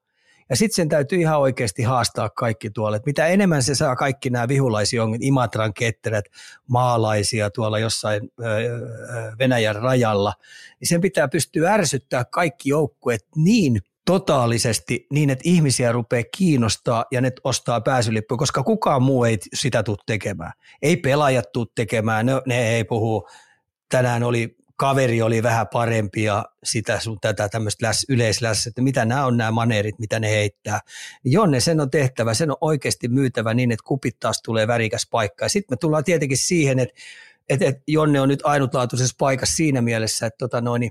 Ja 0.50 0.56
sitten 0.56 0.76
sen 0.76 0.88
täytyy 0.88 1.20
ihan 1.20 1.40
oikeasti 1.40 1.82
haastaa 1.82 2.30
kaikki 2.30 2.70
tuolle, 2.70 2.96
että 2.96 3.08
mitä 3.08 3.26
enemmän 3.26 3.62
se 3.62 3.74
saa 3.74 3.96
kaikki 3.96 4.30
nämä 4.30 4.48
vihulaisjonget, 4.48 5.22
Imatran 5.22 5.74
ketterät, 5.74 6.24
maalaisia 6.68 7.50
tuolla 7.50 7.78
jossain 7.78 8.30
Venäjän 9.38 9.76
rajalla, 9.76 10.34
niin 10.80 10.88
sen 10.88 11.00
pitää 11.00 11.28
pystyä 11.28 11.72
ärsyttää 11.72 12.24
kaikki 12.24 12.68
joukkueet 12.68 13.26
niin 13.36 13.80
totaalisesti 14.08 15.06
niin, 15.10 15.30
että 15.30 15.42
ihmisiä 15.44 15.92
rupeaa 15.92 16.22
kiinnostaa 16.36 17.04
ja 17.12 17.20
ne 17.20 17.32
ostaa 17.44 17.80
pääsylippuja, 17.80 18.38
koska 18.38 18.62
kukaan 18.62 19.02
muu 19.02 19.24
ei 19.24 19.38
sitä 19.54 19.82
tule 19.82 19.98
tekemään. 20.06 20.52
Ei 20.82 20.96
pelaajat 20.96 21.52
tule 21.52 21.66
tekemään, 21.74 22.26
ne, 22.26 22.32
ne 22.46 22.68
ei 22.76 22.84
puhu. 22.84 23.28
Tänään 23.88 24.22
oli 24.22 24.56
kaveri 24.76 25.22
oli 25.22 25.42
vähän 25.42 25.66
parempi 25.72 26.22
ja 26.22 26.44
sitä 26.64 27.00
sun 27.00 27.18
tätä 27.20 27.48
tämmöistä 27.48 27.86
läs, 27.86 28.06
yleislässä, 28.08 28.68
että 28.68 28.82
mitä 28.82 29.04
nämä 29.04 29.26
on 29.26 29.36
nämä 29.36 29.50
maneerit, 29.50 29.98
mitä 29.98 30.20
ne 30.20 30.30
heittää. 30.30 30.80
Jonne 31.24 31.60
sen 31.60 31.80
on 31.80 31.90
tehtävä, 31.90 32.34
sen 32.34 32.50
on 32.50 32.56
oikeasti 32.60 33.08
myytävä 33.08 33.54
niin, 33.54 33.72
että 33.72 33.84
kupit 33.86 34.20
taas 34.20 34.42
tulee 34.42 34.66
värikäs 34.66 35.08
paikka. 35.10 35.44
Ja 35.44 35.48
sitten 35.48 35.72
me 35.72 35.76
tullaan 35.76 36.04
tietenkin 36.04 36.38
siihen, 36.38 36.78
että, 36.78 36.94
että, 37.48 37.64
että 37.64 37.82
Jonne 37.86 38.20
on 38.20 38.28
nyt 38.28 38.40
ainutlaatuisessa 38.44 39.16
paikassa 39.18 39.56
siinä 39.56 39.82
mielessä, 39.82 40.26
että 40.26 40.38
tota 40.38 40.60
noin, 40.60 40.90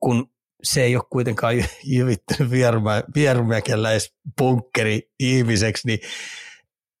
kun 0.00 0.30
se 0.62 0.82
ei 0.82 0.96
ole 0.96 1.04
kuitenkaan 1.10 1.54
jyvittänyt 1.84 2.52
vierumäkellä 3.14 3.90
edes 3.90 4.14
punkkeri 4.38 5.10
ihmiseksi, 5.20 5.86
niin 5.86 5.98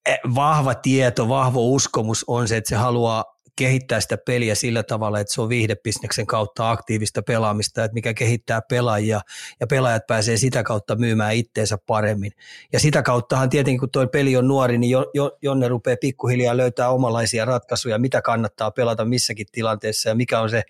eh, 0.06 0.18
vahva 0.34 0.74
tieto, 0.74 1.28
vahva 1.28 1.60
uskomus 1.60 2.24
on 2.26 2.48
se, 2.48 2.56
että 2.56 2.68
se 2.68 2.76
haluaa 2.76 3.24
kehittää 3.58 4.00
sitä 4.00 4.18
peliä 4.26 4.54
sillä 4.54 4.82
tavalla, 4.82 5.20
että 5.20 5.34
se 5.34 5.40
on 5.40 5.48
viihdebisneksen 5.48 6.26
kautta 6.26 6.70
aktiivista 6.70 7.22
pelaamista, 7.22 7.84
että 7.84 7.94
mikä 7.94 8.14
kehittää 8.14 8.60
pelaajia 8.68 9.20
ja 9.60 9.66
pelaajat 9.66 10.06
pääsee 10.06 10.36
sitä 10.36 10.62
kautta 10.62 10.96
myymään 10.96 11.34
itteensä 11.34 11.78
paremmin. 11.86 12.32
Ja 12.72 12.80
sitä 12.80 13.02
kauttahan 13.02 13.50
tietenkin, 13.50 13.80
kun 13.80 13.90
tuo 13.90 14.06
peli 14.06 14.36
on 14.36 14.48
nuori, 14.48 14.78
niin 14.78 14.90
jo, 14.90 15.10
jo, 15.14 15.36
Jonne 15.42 15.68
rupeaa 15.68 15.96
pikkuhiljaa 16.00 16.56
löytää 16.56 16.88
omalaisia 16.88 17.44
ratkaisuja, 17.44 17.98
mitä 17.98 18.22
kannattaa 18.22 18.70
pelata 18.70 19.04
missäkin 19.04 19.46
tilanteessa 19.52 20.08
ja 20.08 20.14
mikä 20.14 20.40
on 20.40 20.50
se 20.50 20.62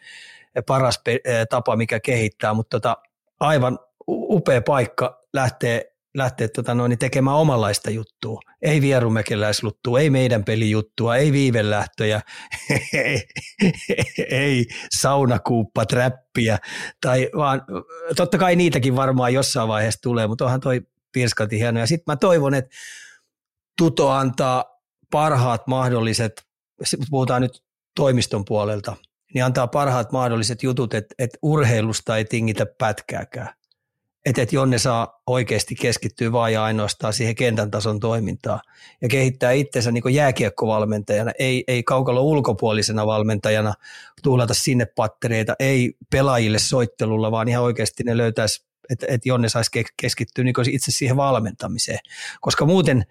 paras 0.66 1.00
tapa, 1.50 1.76
mikä 1.76 2.00
kehittää, 2.00 2.54
mutta 2.54 2.80
tota, 2.80 2.96
aivan 3.40 3.78
upea 4.08 4.62
paikka 4.62 5.22
lähtee, 5.34 5.94
lähtee 6.16 6.48
tota 6.48 6.74
noin, 6.74 6.98
tekemään 6.98 7.36
omanlaista 7.36 7.90
juttua. 7.90 8.40
Ei 8.62 8.80
vierumekeläisluttua, 8.80 10.00
ei 10.00 10.10
meidän 10.10 10.44
pelijuttua, 10.44 11.16
ei 11.16 11.32
viivelähtöjä, 11.32 12.20
ei, 13.04 13.28
ei 14.30 14.66
saunakuuppa, 14.98 15.86
träppiä, 15.86 16.58
tai 17.00 17.30
vaan, 17.36 17.62
totta 18.16 18.38
kai 18.38 18.56
niitäkin 18.56 18.96
varmaan 18.96 19.34
jossain 19.34 19.68
vaiheessa 19.68 20.00
tulee, 20.02 20.26
mutta 20.26 20.44
onhan 20.44 20.60
toi 20.60 20.82
pirskalti 21.12 21.58
hieno. 21.58 21.80
Ja 21.80 21.86
sitten 21.86 22.12
mä 22.12 22.16
toivon, 22.16 22.54
että 22.54 22.70
Tuto 23.78 24.10
antaa 24.10 24.64
parhaat 25.10 25.66
mahdolliset, 25.66 26.42
puhutaan 27.10 27.42
nyt 27.42 27.62
toimiston 27.94 28.44
puolelta– 28.44 28.96
niin 29.34 29.44
antaa 29.44 29.66
parhaat 29.66 30.12
mahdolliset 30.12 30.62
jutut, 30.62 30.94
että, 30.94 31.14
että 31.18 31.38
urheilusta 31.42 32.16
ei 32.16 32.24
tingitä 32.24 32.66
pätkääkään. 32.66 33.48
Että, 34.26 34.42
että 34.42 34.54
Jonne 34.54 34.78
saa 34.78 35.22
oikeasti 35.26 35.74
keskittyä 35.74 36.32
vain 36.32 36.54
ja 36.54 36.64
ainoastaan 36.64 37.12
siihen 37.12 37.34
kentän 37.34 37.70
tason 37.70 38.00
toimintaan 38.00 38.60
ja 39.02 39.08
kehittää 39.08 39.52
itsensä 39.52 39.92
niin 39.92 40.14
jääkiekkovalmentajana, 40.14 41.32
ei, 41.38 41.64
ei 41.68 41.82
kaukalo 41.82 42.22
ulkopuolisena 42.22 43.06
valmentajana 43.06 43.74
tuulata 44.22 44.54
sinne 44.54 44.86
pattereita, 44.96 45.54
ei 45.58 45.94
pelaajille 46.10 46.58
soittelulla, 46.58 47.30
vaan 47.30 47.48
ihan 47.48 47.64
oikeasti 47.64 48.04
ne 48.04 48.16
löytäisi, 48.16 48.66
että, 48.90 49.06
että 49.08 49.28
Jonne 49.28 49.48
saisi 49.48 49.70
keskittyä 50.00 50.44
niin 50.44 50.70
itse 50.70 50.90
siihen 50.90 51.16
valmentamiseen. 51.16 51.98
Koska 52.40 52.66
muuten– 52.66 53.04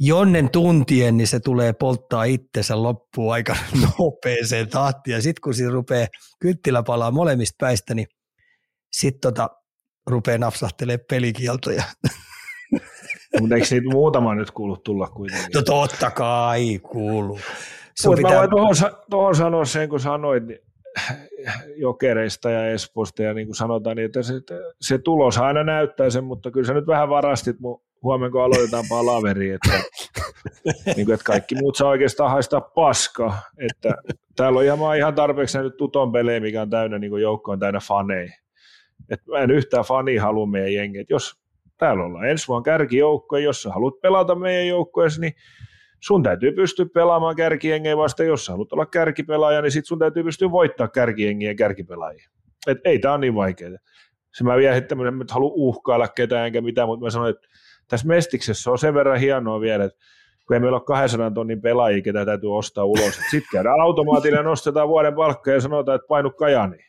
Jonnen 0.00 0.50
tuntien, 0.50 1.16
niin 1.16 1.26
se 1.26 1.40
tulee 1.40 1.72
polttaa 1.72 2.24
itsensä 2.24 2.82
loppuun 2.82 3.32
aika 3.32 3.56
nopeeseen 3.98 4.68
tahtiin. 4.68 5.14
Ja 5.14 5.22
sitten 5.22 5.40
kun 5.42 5.54
siinä 5.54 5.72
rupeaa 5.72 6.06
kyttilä 6.40 6.82
palaa 6.82 7.10
molemmista 7.10 7.56
päistä, 7.60 7.94
niin 7.94 8.06
sitten 8.92 9.20
tota, 9.20 9.50
rupeaa 10.06 10.38
napsahtelemaan 10.38 11.04
pelikieltoja. 11.10 11.82
Mutta 13.40 13.54
eikö 13.54 13.66
niitä 13.70 13.88
muutama 13.92 14.34
nyt 14.34 14.50
kuulu 14.50 14.76
tulla 14.76 15.08
kuitenkin? 15.08 15.50
No 15.54 15.62
totta 15.62 16.10
kai 16.10 16.78
kuuluu. 16.78 17.40
Mutta 18.04 18.16
pitää... 18.16 18.32
mä 18.32 18.38
voin 18.38 18.50
tuohon, 18.50 18.74
tuohon 19.10 19.36
sanoa 19.36 19.64
sen, 19.64 19.88
kun 19.88 20.00
sanoit 20.00 20.46
niin 20.46 20.58
jokereista 21.86 22.50
ja 22.50 22.70
Espoosta 22.70 23.22
ja 23.22 23.34
niin 23.34 23.46
kuin 23.46 23.56
sanotaan, 23.56 23.96
niin 23.96 24.06
että 24.06 24.22
se, 24.22 24.34
se 24.80 24.98
tulos 24.98 25.38
aina 25.38 25.64
näyttää 25.64 26.10
sen, 26.10 26.24
mutta 26.24 26.50
kyllä 26.50 26.66
sä 26.66 26.74
nyt 26.74 26.86
vähän 26.86 27.08
varastit 27.08 27.60
mun 27.60 27.87
huomenna 28.02 28.32
kun 28.32 28.42
aloitetaan 28.42 28.84
palaveri, 28.88 29.50
että, 29.50 29.72
niin 30.96 31.06
kuin, 31.06 31.14
että 31.14 31.24
kaikki 31.24 31.54
muut 31.54 31.76
saa 31.76 31.88
oikeastaan 31.88 32.30
haistaa 32.30 32.60
paska, 32.60 33.34
että 33.58 33.94
täällä 34.36 34.58
on 34.58 34.64
ihan, 34.64 34.96
ihan 34.98 35.14
tarpeeksi 35.14 35.58
nyt 35.58 35.76
tuton 35.76 36.12
pelejä, 36.12 36.40
mikä 36.40 36.62
on 36.62 36.70
täynnä, 36.70 36.98
niin 36.98 37.10
kuin 37.10 37.22
joukko 37.22 37.52
on 37.52 37.58
täynnä 37.58 37.80
faneja. 37.80 38.32
Et 39.10 39.20
mä 39.26 39.38
en 39.38 39.50
yhtään 39.50 39.84
fani 39.84 40.16
halua 40.16 40.46
meidän 40.46 40.74
jengi, 40.74 40.98
että 40.98 41.14
jos 41.14 41.34
täällä 41.78 42.04
ollaan 42.04 42.28
ensi 42.28 42.48
vuonna 42.48 42.64
kärkijoukko, 42.64 43.38
jos 43.38 43.62
sä 43.62 43.70
haluat 43.70 44.00
pelata 44.02 44.34
meidän 44.34 44.66
joukkoessa, 44.66 45.20
niin 45.20 45.32
sun 46.00 46.22
täytyy 46.22 46.52
pystyä 46.52 46.86
pelaamaan 46.94 47.36
kärkijengiä 47.36 47.96
vasta, 47.96 48.24
jos 48.24 48.46
sä 48.46 48.52
haluat 48.52 48.72
olla 48.72 48.86
kärkipelaaja, 48.86 49.62
niin 49.62 49.72
sit 49.72 49.86
sun 49.86 49.98
täytyy 49.98 50.24
pystyä 50.24 50.50
voittaa 50.50 50.88
kärkijengiä 50.88 51.50
ja 51.50 51.54
kärkipelaajia. 51.54 52.28
Et 52.66 52.78
ei 52.84 52.98
tämä 52.98 53.14
on 53.14 53.20
niin 53.20 53.34
vaikeaa. 53.34 53.78
Se 54.34 54.44
mä 54.44 54.56
vielä, 54.56 54.76
että 54.76 54.94
mä 54.94 55.08
en 55.08 55.14
halua 55.30 55.52
uhkailla 55.54 56.08
ketään 56.08 56.46
enkä 56.46 56.60
mitään, 56.60 56.88
mutta 56.88 57.04
mä 57.04 57.10
sanoin, 57.10 57.30
että 57.30 57.48
tässä 57.88 58.08
Mestiksessä 58.08 58.70
on 58.70 58.78
sen 58.78 58.94
verran 58.94 59.20
hienoa 59.20 59.60
vielä, 59.60 59.84
että 59.84 59.98
kun 60.46 60.54
ei 60.54 60.60
meillä 60.60 60.76
ole 60.76 60.84
200 60.84 61.30
tonnin 61.30 61.60
pelaajia, 61.60 62.02
ketä 62.02 62.24
täytyy 62.24 62.56
ostaa 62.56 62.84
ulos. 62.84 63.20
Sitten 63.30 63.50
käydään 63.52 63.80
automaatille, 63.80 64.42
nostetaan 64.42 64.88
vuoden 64.88 65.14
palkka 65.14 65.50
ja 65.50 65.60
sanotaan, 65.60 65.96
että 65.96 66.08
painu 66.08 66.30
kajani. 66.30 66.78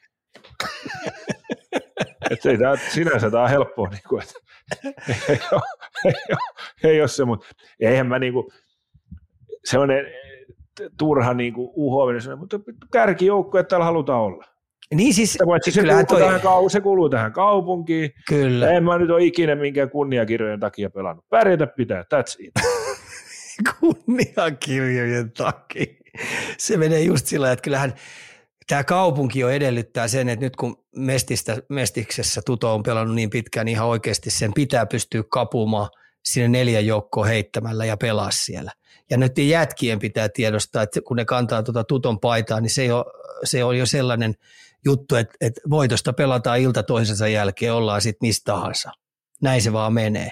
että 2.31 2.49
ei 2.49 2.57
tämä, 2.57 2.75
sinänsä 2.75 3.31
tämä 3.31 3.43
on 3.43 3.49
helppoa, 3.49 3.89
niin 3.89 4.01
kuin, 4.09 4.23
että 4.23 4.33
ei, 5.29 5.39
ole, 5.51 5.61
ei, 6.83 7.07
se, 7.07 7.25
mutta 7.25 7.47
eihän 7.79 8.07
mä 8.07 8.19
niin 8.19 8.33
kuin, 8.33 8.47
sellainen 9.65 10.05
turha 10.97 11.33
niin 11.33 11.53
kuin 11.53 11.69
uhoaminen, 11.73 12.39
mutta 12.39 12.59
kärkijoukko, 12.91 13.59
että 13.59 13.69
täällä 13.69 13.85
halutaan 13.85 14.21
olla. 14.21 14.45
Niin 14.95 15.13
siis, 15.13 15.33
se, 15.33 15.39
siis 15.63 15.75
se, 15.75 15.81
kuuluu 15.81 16.05
toi... 16.05 16.19
tähän, 16.19 16.41
se 16.69 16.81
kuuluu 16.81 17.09
tähän 17.09 17.33
kaupunkiin. 17.33 18.11
Kyllä. 18.27 18.71
En 18.71 18.83
mä 18.83 18.97
nyt 18.97 19.09
ole 19.09 19.23
ikinä 19.23 19.55
minkään 19.55 19.89
kunniakirjojen 19.89 20.59
takia 20.59 20.89
pelannut. 20.89 21.25
Pärjätä 21.29 21.67
pitää, 21.67 22.01
that's 22.01 22.35
it. 22.39 22.53
kunniakirjojen 23.79 25.31
takia. 25.31 25.85
Se 26.57 26.77
menee 26.77 26.99
just 26.99 27.25
sillä 27.25 27.51
että 27.51 27.63
kyllähän 27.63 27.93
tämä 28.67 28.83
kaupunki 28.83 29.39
jo 29.39 29.49
edellyttää 29.49 30.07
sen, 30.07 30.29
että 30.29 30.45
nyt 30.45 30.55
kun 30.55 30.85
Mestistä, 30.95 31.57
Mestiksessä 31.69 32.41
Tuto 32.45 32.73
on 32.73 32.83
pelannut 32.83 33.15
niin 33.15 33.29
pitkään, 33.29 33.65
niin 33.65 33.75
ihan 33.75 33.87
oikeasti 33.87 34.29
sen 34.29 34.53
pitää 34.53 34.85
pystyä 34.85 35.23
kapumaan 35.29 35.89
sinne 36.25 36.47
neljän 36.47 36.85
joukkoon 36.85 37.27
heittämällä 37.27 37.85
ja 37.85 37.97
pelaa 37.97 38.31
siellä. 38.31 38.71
Ja 39.09 39.17
nyt 39.17 39.37
jätkien 39.37 39.99
pitää 39.99 40.29
tiedostaa, 40.29 40.83
että 40.83 41.01
kun 41.01 41.17
ne 41.17 41.25
kantaa 41.25 41.63
tuota 41.63 41.83
Tuton 41.83 42.19
paitaa, 42.19 42.61
niin 42.61 42.69
se, 42.69 42.93
on, 42.93 43.05
se 43.43 43.63
on 43.63 43.77
jo 43.77 43.85
sellainen– 43.85 44.35
juttu, 44.85 45.15
että, 45.15 45.33
että 45.41 45.61
voitosta 45.69 46.13
pelataan 46.13 46.59
ilta 46.59 46.83
toisensa 46.83 47.27
jälkeen, 47.27 47.73
ollaan 47.73 48.01
sitten 48.01 48.27
mistä 48.27 48.51
tahansa. 48.51 48.91
Näin 49.41 49.61
se 49.61 49.73
vaan 49.73 49.93
menee. 49.93 50.31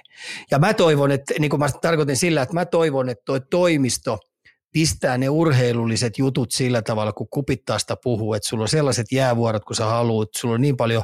Ja 0.51 0.59
mä 0.59 0.73
toivon, 0.73 1.11
että 1.11 1.33
niin 1.39 1.49
kuin 1.49 1.59
mä 1.59 1.69
tarkoitin 1.81 2.17
sillä, 2.17 2.41
että 2.41 2.53
mä 2.53 2.65
toivon, 2.65 3.09
että 3.09 3.23
toi 3.25 3.41
toimisto 3.41 4.17
pistää 4.71 5.17
ne 5.17 5.29
urheilulliset 5.29 6.17
jutut 6.17 6.51
sillä 6.51 6.81
tavalla, 6.81 7.13
kun 7.13 7.27
kupittaasta 7.29 7.95
puhuu, 8.03 8.33
että 8.33 8.49
sulla 8.49 8.63
on 8.63 8.67
sellaiset 8.67 9.11
jäävuorot, 9.11 9.65
kun 9.65 9.75
sä 9.75 9.85
haluat, 9.85 10.29
sulla 10.37 10.55
on 10.55 10.61
niin 10.61 10.77
paljon 10.77 11.03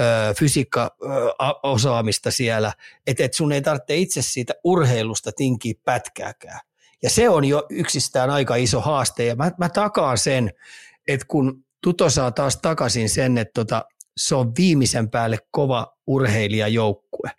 ö, 0.00 0.34
fysiikka-osaamista 0.38 2.30
siellä, 2.30 2.72
että, 3.06 3.24
että 3.24 3.36
sun 3.36 3.52
ei 3.52 3.62
tarvitse 3.62 3.96
itse 3.96 4.22
siitä 4.22 4.54
urheilusta 4.64 5.32
tinkiä 5.36 5.74
pätkääkään. 5.84 6.60
Ja 7.02 7.10
se 7.10 7.28
on 7.28 7.44
jo 7.44 7.66
yksistään 7.70 8.30
aika 8.30 8.56
iso 8.56 8.80
haaste, 8.80 9.24
ja 9.24 9.36
mä, 9.36 9.50
mä 9.58 9.68
takaan 9.68 10.18
sen, 10.18 10.50
että 11.08 11.26
kun 11.28 11.65
Tuto 11.86 12.10
saa 12.10 12.30
taas 12.30 12.58
takaisin 12.62 13.08
sen, 13.08 13.38
että 13.38 13.52
tota, 13.54 13.84
se 14.16 14.34
on 14.34 14.52
viimeisen 14.58 15.10
päälle 15.10 15.38
kova 15.50 15.96
urheilijajoukkue. 16.06 17.30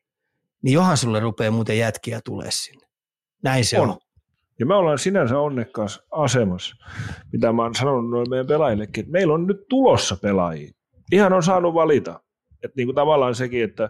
Niin 0.62 0.74
johan 0.74 0.98
sulle 0.98 1.20
rupeaa 1.20 1.52
muuten 1.52 1.78
jätkiä 1.78 2.20
tulee 2.26 2.52
sinne. 2.52 2.88
Näin 3.44 3.66
se 3.66 3.80
on. 3.80 3.90
on. 3.90 3.98
Ja 4.60 4.66
me 4.66 4.76
ollaan 4.76 5.00
sinänsä 5.00 5.40
onnekkaassa 5.40 6.04
asemassa, 6.12 6.76
mitä 7.32 7.54
mä 7.54 7.62
oon 7.62 7.76
sanonut 7.76 8.10
noille 8.10 8.30
meidän 8.30 8.48
pelaajillekin, 8.48 9.02
että 9.02 9.12
meillä 9.12 9.34
on 9.34 9.48
nyt 9.48 9.58
tulossa 9.70 10.18
pelaajia. 10.22 10.72
Ihan 11.12 11.34
on 11.34 11.44
saanut 11.44 11.74
valita. 11.74 12.20
Että 12.64 12.76
niin 12.76 12.88
kuin 12.88 12.96
tavallaan 12.96 13.36
sekin, 13.36 13.64
että 13.64 13.90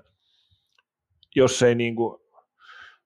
jos 1.36 1.64
ei 1.64 1.76
niin 1.76 1.96
kuin, 1.96 2.20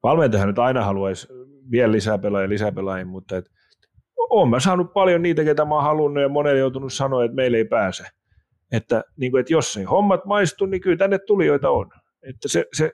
valmentajahan 0.03 0.49
nyt 0.49 0.59
aina 0.59 0.85
haluaisi 0.85 1.27
vielä 1.71 1.91
lisää 1.91 2.17
pelaajia, 2.17 2.49
lisää 2.49 2.71
pelaajia, 2.71 3.05
mutta 3.05 3.37
et, 3.37 3.45
olen 4.29 4.49
mä 4.49 4.59
saanut 4.59 4.93
paljon 4.93 5.21
niitä, 5.21 5.43
ketä 5.43 5.65
mä 5.65 5.75
oon 5.75 5.83
halunnut 5.83 6.23
ja 6.23 6.29
monelle 6.29 6.59
joutunut 6.59 6.93
sanoa, 6.93 7.23
että 7.23 7.35
meille 7.35 7.57
ei 7.57 7.65
pääse. 7.65 8.03
Että, 8.71 9.03
niin 9.17 9.31
kuin, 9.31 9.39
että 9.39 9.53
jos 9.53 9.77
ei 9.77 9.83
hommat 9.83 10.25
maistu, 10.25 10.65
niin 10.65 10.81
kyllä 10.81 10.97
tänne 10.97 11.19
tulijoita 11.19 11.69
on. 11.69 11.89
Että 12.23 12.47
se, 12.47 12.65
se 12.73 12.91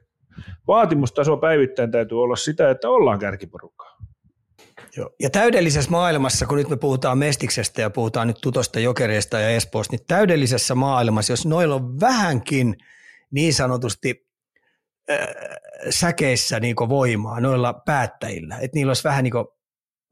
vaatimustaso 0.68 1.38
päivittäin 1.38 1.92
täytyy 1.92 2.24
olla 2.24 2.36
sitä, 2.36 2.70
että 2.70 2.90
ollaan 2.90 3.20
kärkiporukkaa. 3.20 3.98
Joo. 4.98 5.10
Ja 5.20 5.30
täydellisessä 5.30 5.92
maailmassa, 5.92 6.46
kun 6.46 6.58
nyt 6.58 6.70
me 6.70 6.78
puhutaan 6.78 7.18
Mestiksestä 7.18 7.82
ja 7.82 7.90
puhutaan 7.90 8.28
nyt 8.28 8.38
Tutosta, 8.42 8.80
Jokereista 8.80 9.40
ja 9.40 9.50
Espoosta, 9.50 9.96
niin 9.96 10.06
täydellisessä 10.08 10.76
maailmassa, 10.76 11.34
jos 11.34 11.46
noilla 11.46 11.76
on 11.76 12.00
vähänkin 12.00 12.76
niin 13.32 13.54
sanotusti 13.54 14.28
äh, 15.12 15.20
säkeissä 15.90 16.60
niin 16.60 16.76
voimaa 16.76 17.40
noilla 17.40 17.74
päättäjillä, 17.74 18.56
että 18.56 18.76
niillä 18.76 18.90
olisi 18.90 19.04
vähän 19.04 19.24
niin 19.24 19.34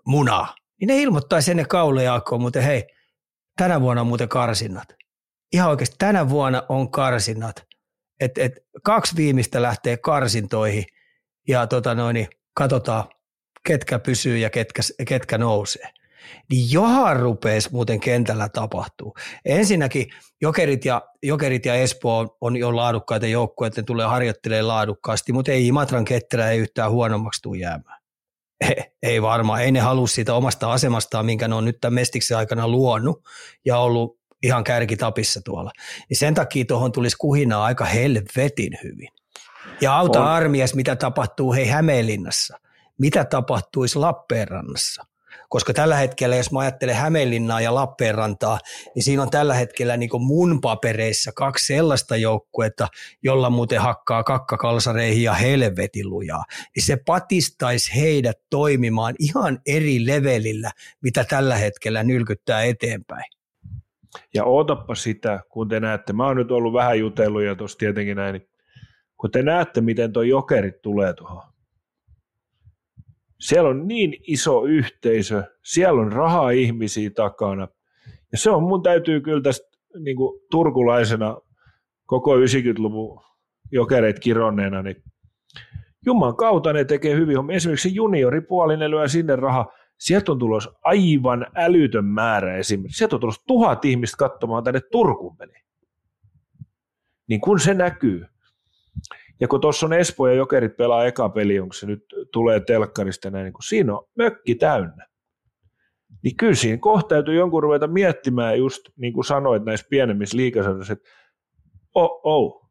munaa, 0.05 0.55
niin 0.79 0.87
ne 0.87 1.01
ilmoittaisi 1.01 1.51
ennen 1.51 1.67
kaulejaakkoon 1.67 2.41
muuten, 2.41 2.63
hei, 2.63 2.87
tänä 3.57 3.81
vuonna 3.81 4.01
on 4.01 4.07
muuten 4.07 4.29
karsinnat. 4.29 4.95
Ihan 5.53 5.69
oikeasti 5.69 5.95
tänä 5.99 6.29
vuonna 6.29 6.63
on 6.69 6.91
karsinnat. 6.91 7.65
Et, 8.19 8.37
et 8.37 8.51
kaksi 8.83 9.15
viimeistä 9.15 9.61
lähtee 9.61 9.97
karsintoihin 9.97 10.85
ja 11.47 11.67
tota 11.67 11.95
noin, 11.95 12.13
niin 12.13 12.27
katsotaan, 12.53 13.03
ketkä 13.67 13.99
pysyy 13.99 14.37
ja 14.37 14.49
ketkä, 14.49 14.81
ketkä 15.07 15.37
nousee. 15.37 15.89
Niin 16.49 16.71
johan 16.71 17.19
rupeisi 17.19 17.69
muuten 17.71 17.99
kentällä 17.99 18.49
tapahtuu. 18.49 19.15
Ensinnäkin 19.45 20.07
Jokerit 20.41 20.85
ja, 20.85 21.01
Jokerit 21.23 21.65
ja 21.65 21.75
Espoo 21.75 22.37
on 22.41 22.55
jo 22.55 22.75
laadukkaita 22.75 23.27
joukkoja, 23.27 23.67
että 23.67 23.81
ne 23.81 23.85
tulee 23.85 24.05
harjoittelemaan 24.05 24.67
laadukkaasti, 24.67 25.33
mutta 25.33 25.51
ei 25.51 25.67
Imatran 25.67 26.05
ketterä 26.05 26.49
ei 26.49 26.59
yhtään 26.59 26.91
huonommaksi 26.91 27.41
tule 27.41 27.57
jäämään. 27.57 28.04
Ei 29.03 29.21
varmaan, 29.21 29.61
ei 29.61 29.71
ne 29.71 29.79
halua 29.79 30.07
siitä 30.07 30.33
omasta 30.33 30.71
asemastaan, 30.71 31.25
minkä 31.25 31.47
ne 31.47 31.55
on 31.55 31.65
nyt 31.65 31.77
tämän 31.81 31.93
mestiksen 31.93 32.37
aikana 32.37 32.67
luonut 32.67 33.23
ja 33.65 33.77
ollut 33.77 34.19
ihan 34.43 34.63
kärkitapissa 34.63 35.41
tuolla. 35.45 35.71
Niin 36.09 36.17
sen 36.17 36.33
takia 36.33 36.65
tuohon 36.65 36.91
tulisi 36.91 37.17
kuhinaa 37.17 37.65
aika 37.65 37.85
helvetin 37.85 38.77
hyvin. 38.83 39.09
Ja 39.81 39.97
auta 39.97 40.21
on. 40.21 40.27
armias, 40.27 40.73
mitä 40.73 40.95
tapahtuu 40.95 41.53
hei 41.53 41.67
Hämeenlinnassa 41.67 42.57
mitä 42.97 43.25
tapahtuisi 43.25 43.99
Lappeenrannassa. 43.99 45.05
Koska 45.55 45.73
tällä 45.73 45.95
hetkellä, 45.95 46.35
jos 46.35 46.51
mä 46.51 46.59
ajattelen 46.59 46.95
Hämeenlinnaa 46.95 47.61
ja 47.61 47.75
Lappeenrantaa, 47.75 48.59
niin 48.95 49.03
siinä 49.03 49.21
on 49.21 49.29
tällä 49.29 49.53
hetkellä 49.53 49.97
niin 49.97 50.09
mun 50.19 50.61
papereissa 50.61 51.31
kaksi 51.35 51.73
sellaista 51.73 52.15
joukkuetta, 52.15 52.87
jolla 53.23 53.49
muuten 53.49 53.81
hakkaa 53.81 54.23
kakkakalsareihin 54.23 55.23
ja 55.23 55.33
helvetin 55.33 56.09
lujaa. 56.09 56.43
Niin 56.75 56.83
se 56.83 56.97
patistaisi 57.05 57.95
heidät 57.95 58.37
toimimaan 58.49 59.15
ihan 59.19 59.59
eri 59.67 60.05
levelillä, 60.05 60.71
mitä 61.03 61.23
tällä 61.23 61.55
hetkellä 61.55 62.03
nylkyttää 62.03 62.63
eteenpäin. 62.63 63.25
Ja 64.33 64.43
ootappa 64.43 64.95
sitä, 64.95 65.39
kun 65.49 65.67
te 65.67 65.79
näette, 65.79 66.13
mä 66.13 66.25
oon 66.25 66.37
nyt 66.37 66.51
ollut 66.51 66.73
vähän 66.73 66.99
jutellut 66.99 67.43
ja 67.43 67.55
tuossa 67.55 67.77
tietenkin 67.77 68.17
näin, 68.17 68.33
niin 68.33 68.49
kun 69.17 69.31
te 69.31 69.43
näette, 69.43 69.81
miten 69.81 70.13
tuo 70.13 70.23
jokerit 70.23 70.81
tulee 70.81 71.13
tuohon 71.13 71.54
siellä 73.39 73.69
on 73.69 73.87
niin 73.87 74.15
iso 74.27 74.63
yhteisö, 74.63 75.43
siellä 75.63 76.01
on 76.01 76.11
rahaa 76.11 76.49
ihmisiä 76.49 77.09
takana. 77.09 77.67
Ja 78.31 78.37
se 78.37 78.49
on, 78.49 78.63
mun 78.63 78.83
täytyy 78.83 79.21
kyllä 79.21 79.41
tästä 79.41 79.67
niin 79.99 80.17
kuin 80.17 80.39
turkulaisena 80.51 81.37
koko 82.05 82.35
90-luvun 82.35 83.21
jokereit 83.71 84.19
kironneena, 84.19 84.81
niin 84.81 85.03
Juman 86.05 86.35
kautta 86.35 86.73
ne 86.73 86.85
tekee 86.85 87.15
hyvin 87.15 87.37
hommia. 87.37 87.55
Esimerkiksi 87.55 87.95
junioripuoli, 87.95 88.77
ne 88.77 88.89
lyö 88.89 89.07
sinne 89.07 89.35
raha. 89.35 89.65
Sieltä 89.99 90.31
on 90.31 90.39
tulos 90.39 90.69
aivan 90.83 91.47
älytön 91.55 92.05
määrä 92.05 92.57
esimerkiksi. 92.57 92.97
Sieltä 92.97 93.15
on 93.15 93.19
tulos 93.19 93.43
tuhat 93.47 93.85
ihmistä 93.85 94.17
katsomaan 94.17 94.63
tänne 94.63 94.81
Turkuun 94.91 95.35
meni. 95.39 95.53
Niin 97.27 97.41
kun 97.41 97.59
se 97.59 97.73
näkyy, 97.73 98.25
ja 99.39 99.47
kun 99.47 99.61
tuossa 99.61 99.85
on 99.85 99.93
Espoo 99.93 100.27
ja 100.27 100.33
Jokerit 100.33 100.77
pelaa 100.77 101.05
eka 101.05 101.29
peli, 101.29 101.59
onko 101.59 101.73
se 101.73 101.85
nyt 101.85 102.05
tulee 102.31 102.59
telkkarista 102.59 103.29
näin, 103.29 103.43
niin 103.43 103.53
kun 103.53 103.63
siinä 103.63 103.97
on 103.97 104.07
mökki 104.15 104.55
täynnä. 104.55 105.07
Niin 106.23 106.35
kyllä 106.37 106.55
siinä 106.55 106.77
kohta 106.77 107.07
täytyy 107.07 107.35
jonkun 107.35 107.63
ruveta 107.63 107.87
miettimään 107.87 108.57
just 108.57 108.81
niin 108.97 109.13
kuin 109.13 109.25
sanoit 109.25 109.65
näissä 109.65 109.87
pienemmissä 109.89 110.37
liikasarjoissa, 110.37 110.93
että 110.93 111.09
oh, 111.95 112.21
oh. 112.23 112.65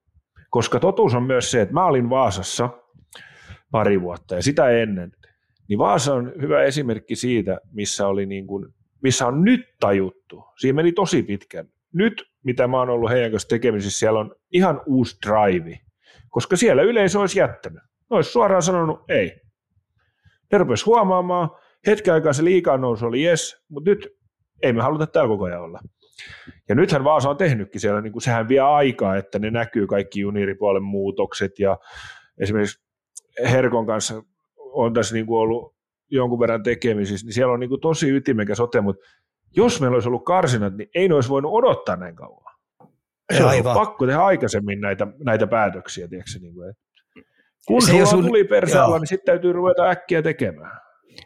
Koska 0.51 0.81
totuus 0.81 1.15
on 1.15 1.23
myös 1.23 1.51
se, 1.51 1.61
että 1.61 1.75
mä 1.75 1.87
olin 1.87 2.11
Vaasassa 2.11 2.71
pari 3.71 4.01
vuotta 4.01 4.35
ja 4.35 4.43
sitä 4.43 4.71
ennen, 4.71 5.13
niin 5.69 5.79
Vaasa 5.79 6.15
on 6.15 6.33
hyvä 6.43 6.63
esimerkki 6.63 7.17
siitä, 7.17 7.61
missä, 7.73 8.07
oli 8.07 8.27
niin 8.27 8.47
kuin, 8.47 8.67
missä 9.03 9.27
on 9.27 9.43
nyt 9.43 9.61
tajuttu. 9.81 10.45
Siinä 10.59 10.77
meni 10.77 10.93
tosi 10.93 11.23
pitkän. 11.23 11.69
Nyt, 11.93 12.25
mitä 12.45 12.69
mä 12.69 12.79
oon 12.79 12.91
ollut 12.91 13.11
heidän 13.11 13.31
kanssa 13.31 13.49
tekemisissä, 13.49 13.99
siellä 13.99 14.21
on 14.21 14.35
ihan 14.53 14.81
uusi 14.87 15.17
drive 15.27 15.81
koska 16.35 16.57
siellä 16.57 16.83
yleisö 16.83 17.21
olisi 17.21 17.39
jättänyt. 17.39 17.83
Ne 18.11 18.17
olisi 18.17 18.31
suoraan 18.31 18.63
sanonut 18.63 19.01
ei. 19.09 19.41
Ne 20.53 20.59
rupesi 20.59 20.85
huomaamaan, 20.85 21.51
hetken 21.87 22.15
aikaa 22.15 22.33
se 22.33 22.45
liikaa 22.45 22.79
nousu 22.79 23.07
oli 23.07 23.23
jes, 23.23 23.65
mutta 23.69 23.91
nyt 23.91 24.09
ei 24.63 24.73
me 24.73 24.83
haluta 24.83 25.07
täällä 25.07 25.29
koko 25.29 25.45
ajan 25.45 25.63
olla. 25.63 25.81
Ja 26.69 26.75
nythän 26.75 27.05
Vaasa 27.05 27.31
on 27.31 27.37
tehnytkin 27.37 27.81
siellä, 27.81 28.01
niin 28.01 28.13
kuin 28.13 28.23
sehän 28.23 28.49
vie 28.49 28.61
aikaa, 28.61 29.17
että 29.17 29.39
ne 29.39 29.51
näkyy 29.51 29.87
kaikki 29.87 30.21
junioripuolen 30.21 30.83
muutokset 30.83 31.59
ja 31.59 31.79
esimerkiksi 32.39 32.85
Herkon 33.51 33.87
kanssa 33.87 34.23
on 34.57 34.95
tässä 34.95 35.15
niin 35.15 35.27
kuin 35.27 35.39
ollut 35.39 35.75
jonkun 36.11 36.41
verran 36.41 36.63
tekemisissä, 36.63 37.27
niin 37.27 37.35
siellä 37.35 37.53
on 37.53 37.61
niin 37.61 37.71
kuin 37.71 37.81
tosi 37.81 38.11
ytimekäs 38.11 38.61
ote, 38.61 38.81
mutta 38.81 39.07
jos 39.57 39.81
meillä 39.81 39.95
olisi 39.95 40.09
ollut 40.09 40.25
karsinat, 40.25 40.77
niin 40.77 40.89
ei 40.95 41.09
ne 41.09 41.15
olisi 41.15 41.29
voinut 41.29 41.53
odottaa 41.53 41.97
näin 41.97 42.17
kauan. 42.17 42.44
Se 43.37 43.45
on 43.45 43.75
pakko 43.75 44.07
tehdä 44.07 44.21
aikaisemmin 44.21 44.81
näitä, 44.81 45.07
näitä 45.25 45.47
päätöksiä, 45.47 46.09
tiedätkö, 46.09 46.39
niin 46.41 46.55
kuin, 46.55 46.75
kun 47.67 47.83
se 47.83 47.91
sulla 47.91 48.07
sun, 48.07 48.25
tuli 48.25 48.45
persaalla, 48.45 48.99
niin 48.99 49.07
sitten 49.07 49.27
täytyy 49.27 49.53
ruveta 49.53 49.91
äkkiä 49.91 50.23
tekemään. 50.23 50.81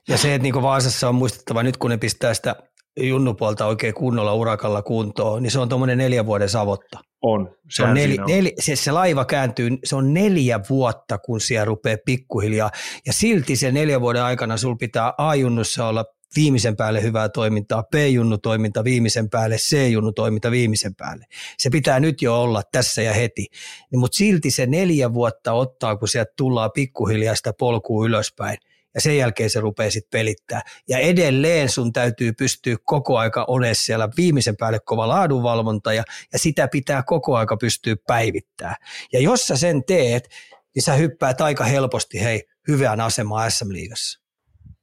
Ja 0.08 0.18
se, 0.18 0.34
että 0.34 0.42
niin 0.42 0.62
Vaasassa 0.62 1.08
on 1.08 1.14
muistettava, 1.14 1.62
nyt 1.62 1.76
kun 1.76 1.90
ne 1.90 1.96
pistää 1.96 2.34
sitä 2.34 2.56
junnupuolta 3.00 3.66
oikein 3.66 3.94
kunnolla 3.94 4.34
urakalla 4.34 4.82
kuntoon, 4.82 5.42
niin 5.42 5.50
se 5.50 5.60
on 5.60 5.68
tuommoinen 5.68 5.98
neljä 5.98 6.26
vuoden 6.26 6.48
savotta. 6.48 6.98
On. 7.22 7.54
Se, 7.70 7.82
on 7.82 7.94
nel, 7.94 8.10
on. 8.10 8.26
Nel, 8.26 8.50
se, 8.58 8.76
se 8.76 8.92
laiva 8.92 9.24
kääntyy, 9.24 9.70
se 9.84 9.96
on 9.96 10.14
neljä 10.14 10.60
vuotta, 10.70 11.18
kun 11.18 11.40
siellä 11.40 11.64
rupeaa 11.64 11.96
pikkuhiljaa. 12.04 12.70
Ja 13.06 13.12
silti 13.12 13.56
se 13.56 13.72
neljä 13.72 14.00
vuoden 14.00 14.22
aikana 14.22 14.56
sul 14.56 14.74
pitää 14.74 15.12
A-junnussa 15.18 15.86
olla 15.86 16.04
viimeisen 16.36 16.76
päälle 16.76 17.02
hyvää 17.02 17.28
toimintaa, 17.28 17.82
B-junnu 17.82 18.38
toiminta 18.38 18.84
viimeisen 18.84 19.30
päälle, 19.30 19.56
C-junnu 19.56 20.12
toiminta 20.12 20.50
viimeisen 20.50 20.94
päälle. 20.94 21.24
Se 21.58 21.70
pitää 21.70 22.00
nyt 22.00 22.22
jo 22.22 22.42
olla 22.42 22.62
tässä 22.72 23.02
ja 23.02 23.12
heti. 23.12 23.46
Mutta 23.94 24.16
silti 24.16 24.50
se 24.50 24.66
neljä 24.66 25.14
vuotta 25.14 25.52
ottaa, 25.52 25.96
kun 25.96 26.08
sieltä 26.08 26.32
tullaan 26.36 26.70
pikkuhiljaa 26.74 27.34
sitä 27.34 27.52
polkua 27.58 28.06
ylöspäin 28.06 28.58
ja 28.94 29.00
sen 29.00 29.16
jälkeen 29.16 29.50
se 29.50 29.60
rupeaa 29.60 29.90
sitten 29.90 30.18
pelittää. 30.18 30.62
Ja 30.88 30.98
edelleen 30.98 31.68
sun 31.68 31.92
täytyy 31.92 32.32
pystyä 32.32 32.76
koko 32.84 33.18
aika 33.18 33.44
olemaan 33.48 33.74
siellä 33.74 34.08
viimeisen 34.16 34.56
päälle 34.56 34.78
kova 34.84 35.08
laadunvalvonta 35.08 35.92
ja, 35.92 36.04
ja 36.32 36.38
sitä 36.38 36.68
pitää 36.68 37.02
koko 37.02 37.36
aika 37.36 37.56
pystyä 37.56 37.96
päivittämään. 38.06 38.76
Ja 39.12 39.20
jos 39.20 39.46
sä 39.46 39.56
sen 39.56 39.84
teet, 39.84 40.28
niin 40.74 40.82
sä 40.82 40.94
hyppäät 40.94 41.40
aika 41.40 41.64
helposti 41.64 42.20
hei 42.20 42.42
hyvään 42.68 43.00
asemaan 43.00 43.50
SM-liigassa. 43.50 44.27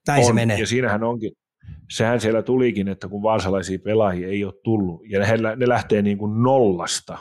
Näin 0.08 0.20
on, 0.20 0.26
se 0.26 0.34
menee. 0.34 0.60
Ja 0.60 0.68
siinähän 0.68 1.04
onkin, 1.04 1.32
sehän 1.90 2.20
siellä 2.20 2.42
tulikin, 2.42 2.88
että 2.88 3.08
kun 3.08 3.24
vaasalaisia 3.24 3.80
pelaajia 3.80 4.28
ei 4.28 4.44
ole 4.46 4.54
tullut 4.64 5.02
ja 5.10 5.20
ne, 5.20 5.56
ne 5.56 5.68
lähtee 5.68 6.02
niin 6.02 6.18
kuin 6.18 6.44
nollasta, 6.44 7.18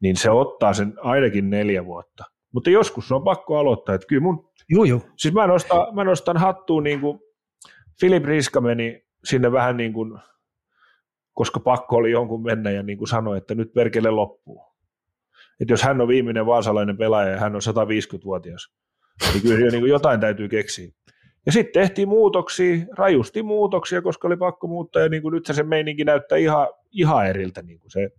niin 0.00 0.16
se 0.16 0.30
ottaa 0.30 0.72
sen 0.74 0.94
ainakin 1.02 1.50
neljä 1.50 1.84
vuotta. 1.84 2.24
Mutta 2.52 2.70
joskus 2.70 3.08
se 3.08 3.14
on 3.14 3.24
pakko 3.24 3.58
aloittaa, 3.58 3.94
että 3.94 4.06
kyllä 4.06 4.22
mun, 4.22 4.50
juu, 4.68 4.84
juu. 4.84 5.02
siis 5.16 5.34
mä 5.34 5.46
nostan, 5.46 5.94
mä 5.94 6.04
nostan 6.04 6.36
hattuun 6.36 6.84
niin 6.84 7.00
kuin 7.00 7.18
Filip 8.00 8.24
Riska 8.24 8.60
meni 8.60 9.06
sinne 9.24 9.52
vähän 9.52 9.76
niin 9.76 9.92
kuin, 9.92 10.18
koska 11.32 11.60
pakko 11.60 11.96
oli 11.96 12.10
jonkun 12.10 12.42
mennä 12.42 12.70
ja 12.70 12.82
niin 12.82 12.98
kuin 12.98 13.08
sanoi, 13.08 13.38
että 13.38 13.54
nyt 13.54 13.72
perkele 13.72 14.10
loppuu. 14.10 14.66
Että 15.60 15.72
jos 15.72 15.82
hän 15.82 16.00
on 16.00 16.08
viimeinen 16.08 16.46
vaasalainen 16.46 16.96
pelaaja 16.96 17.30
ja 17.30 17.40
hän 17.40 17.54
on 17.54 17.60
150-vuotias, 17.60 18.74
niin 19.32 19.42
kyllä 19.42 19.70
niin 19.70 19.80
kuin 19.80 19.90
jotain 19.90 20.20
täytyy 20.20 20.48
keksiä. 20.48 20.92
Ja 21.46 21.52
sitten 21.52 21.82
tehtiin 21.82 22.08
muutoksia, 22.08 22.86
rajusti 22.96 23.42
muutoksia, 23.42 24.02
koska 24.02 24.28
oli 24.28 24.36
pakko 24.36 24.66
muuttaa, 24.66 25.02
ja 25.02 25.08
niin 25.08 25.22
kuin 25.22 25.32
nyt 25.32 25.46
se 25.46 25.62
meininki 25.62 26.04
näyttää 26.04 26.38
ihan, 26.38 26.68
ihan 26.92 27.26
eriltä. 27.26 27.62
Niin 27.62 27.80
kuin 27.80 27.90
se, 27.90 28.10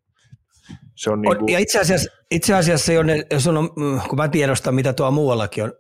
se 0.96 1.10
on 1.10 1.22
niin 1.22 1.38
kuin... 1.38 1.54
Ja 1.54 1.60
itse 1.60 1.80
asiassa, 1.80 2.12
itse 2.32 2.54
asiassa 2.54 2.92
on, 3.00 3.08
jos 3.32 3.48
on, 3.48 3.70
kun 4.10 4.18
mä 4.18 4.28
tiedostan, 4.28 4.76
mitä 4.76 4.94
tuo 4.94 5.12
muuallakin 5.12 5.64
on, 5.64 5.74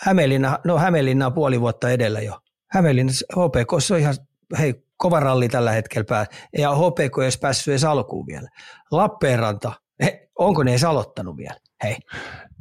Hämeenlinna, 0.00 0.58
no 0.64 0.78
Hämeenlinna 0.78 1.26
on 1.26 1.32
puoli 1.32 1.60
vuotta 1.60 1.90
edellä 1.90 2.20
jo. 2.20 2.38
Hämeenlinna, 2.70 3.12
HPK, 3.32 3.70
se 3.78 3.94
on 3.94 4.00
ihan, 4.00 4.14
hei, 4.58 4.74
kova 4.96 5.20
ralli 5.20 5.48
tällä 5.48 5.72
hetkellä 5.72 6.04
pää, 6.08 6.26
ja 6.58 6.74
HPK 6.74 7.18
ei 7.18 7.24
olisi 7.24 7.38
päässyt 7.38 7.72
edes 7.72 7.84
alkuun 7.84 8.26
vielä. 8.26 8.48
Lappeenranta, 8.90 9.72
he, 10.02 10.28
onko 10.38 10.62
ne 10.62 10.70
edes 10.70 10.84
aloittanut 10.84 11.36
vielä? 11.36 11.56
Hei. 11.82 11.96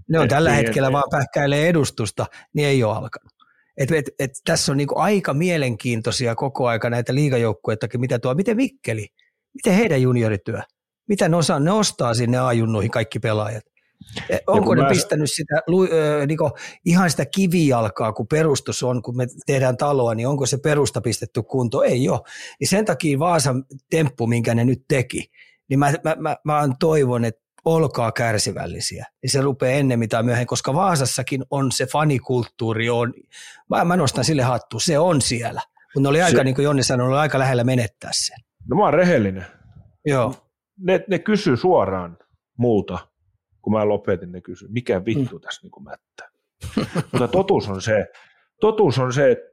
Ne 0.09 0.19
on 0.19 0.23
Et 0.23 0.29
tällä 0.29 0.49
niin, 0.49 0.65
hetkellä 0.65 0.87
et- 0.87 0.93
vaan 0.93 1.09
pähkäilee 1.11 1.67
edustusta, 1.69 2.25
niin 2.53 2.67
ei 2.67 2.83
ole 2.83 2.97
alkanut. 2.97 3.32
Et, 3.77 3.91
et, 3.91 4.05
et, 4.19 4.31
tässä 4.45 4.71
on 4.71 4.77
niinku 4.77 4.99
aika 4.99 5.33
mielenkiintoisia 5.33 6.35
koko 6.35 6.67
aika 6.67 6.89
näitä 6.89 7.15
liigajoukkueitakin, 7.15 7.99
mitä 7.99 8.19
tuo, 8.19 8.33
miten 8.33 8.57
Mikkeli, 8.57 9.07
miten 9.53 9.73
heidän 9.73 10.01
juniorityö, 10.01 10.61
mitä 11.09 11.29
ne, 11.29 11.37
osaa, 11.37 11.59
ne 11.59 11.71
ostaa 11.71 12.13
sinne 12.13 12.37
A-junnuihin 12.37 12.91
kaikki 12.91 13.19
pelaajat. 13.19 13.63
E, 14.29 14.37
Onko 14.47 14.65
kun 14.65 14.77
ne 14.77 14.83
mä- 14.83 14.89
pistänyt 14.89 15.31
sitä, 15.31 15.61
niinku, 16.27 16.51
ihan 16.85 17.11
sitä 17.11 17.25
kivijalkaa, 17.25 18.13
kun 18.13 18.27
perustus 18.27 18.83
on, 18.83 19.01
kun 19.01 19.17
me 19.17 19.27
tehdään 19.45 19.77
taloa, 19.77 20.15
niin 20.15 20.27
onko 20.27 20.45
se 20.45 20.57
perusta 20.57 21.01
pistetty 21.01 21.43
kuntoon? 21.43 21.85
Ei 21.85 22.09
ole. 22.09 22.19
Niin 22.59 22.67
sen 22.67 22.85
takia 22.85 23.19
Vaasan 23.19 23.63
temppu, 23.89 24.27
minkä 24.27 24.55
ne 24.55 24.65
nyt 24.65 24.83
teki, 24.87 25.31
niin 25.69 25.79
mä, 25.79 25.93
mä, 26.03 26.15
mä, 26.19 26.37
mä 26.43 26.69
toivon, 26.79 27.25
että 27.25 27.42
olkaa 27.65 28.11
kärsivällisiä. 28.11 29.05
Niin 29.21 29.31
se 29.31 29.41
rupeaa 29.41 29.77
ennemmin 29.79 30.09
tai 30.09 30.23
myöhemmin, 30.23 30.47
koska 30.47 30.73
Vaasassakin 30.73 31.43
on 31.49 31.71
se 31.71 31.85
fanikulttuuri. 31.85 32.89
On, 32.89 33.13
mä, 33.69 33.85
mä 33.85 33.97
nostan 33.97 34.25
sille 34.25 34.41
hattu, 34.41 34.79
se 34.79 34.99
on 34.99 35.21
siellä. 35.21 35.61
Mutta 35.95 36.01
ne 36.01 36.09
oli 36.09 36.21
aika, 36.21 36.37
Se- 36.37 36.43
niin 36.43 36.55
kuin 36.55 36.65
Jonni 36.65 36.83
sanoi, 36.83 37.07
oli 37.07 37.17
aika 37.17 37.39
lähellä 37.39 37.63
menettää 37.63 38.11
sen. 38.13 38.37
No 38.69 38.75
mä 38.75 38.83
oon 38.83 38.93
rehellinen. 38.93 39.45
Joo. 40.05 40.35
Ne, 40.79 41.03
ne 41.09 41.19
kysyy 41.19 41.57
suoraan 41.57 42.17
multa, 42.57 43.07
kun 43.61 43.73
mä 43.73 43.87
lopetin, 43.87 44.31
ne 44.31 44.41
kysyy, 44.41 44.67
mikä 44.71 45.05
vittu 45.05 45.39
tässä 45.39 45.61
niin 45.63 45.71
kuin 45.71 45.83
mättää. 45.83 46.29
Mutta 47.11 47.27
totuus 47.27 47.69
on 47.69 47.81
se, 47.81 48.05
totuus 48.61 48.99
on 48.99 49.13
se, 49.13 49.31
että 49.31 49.45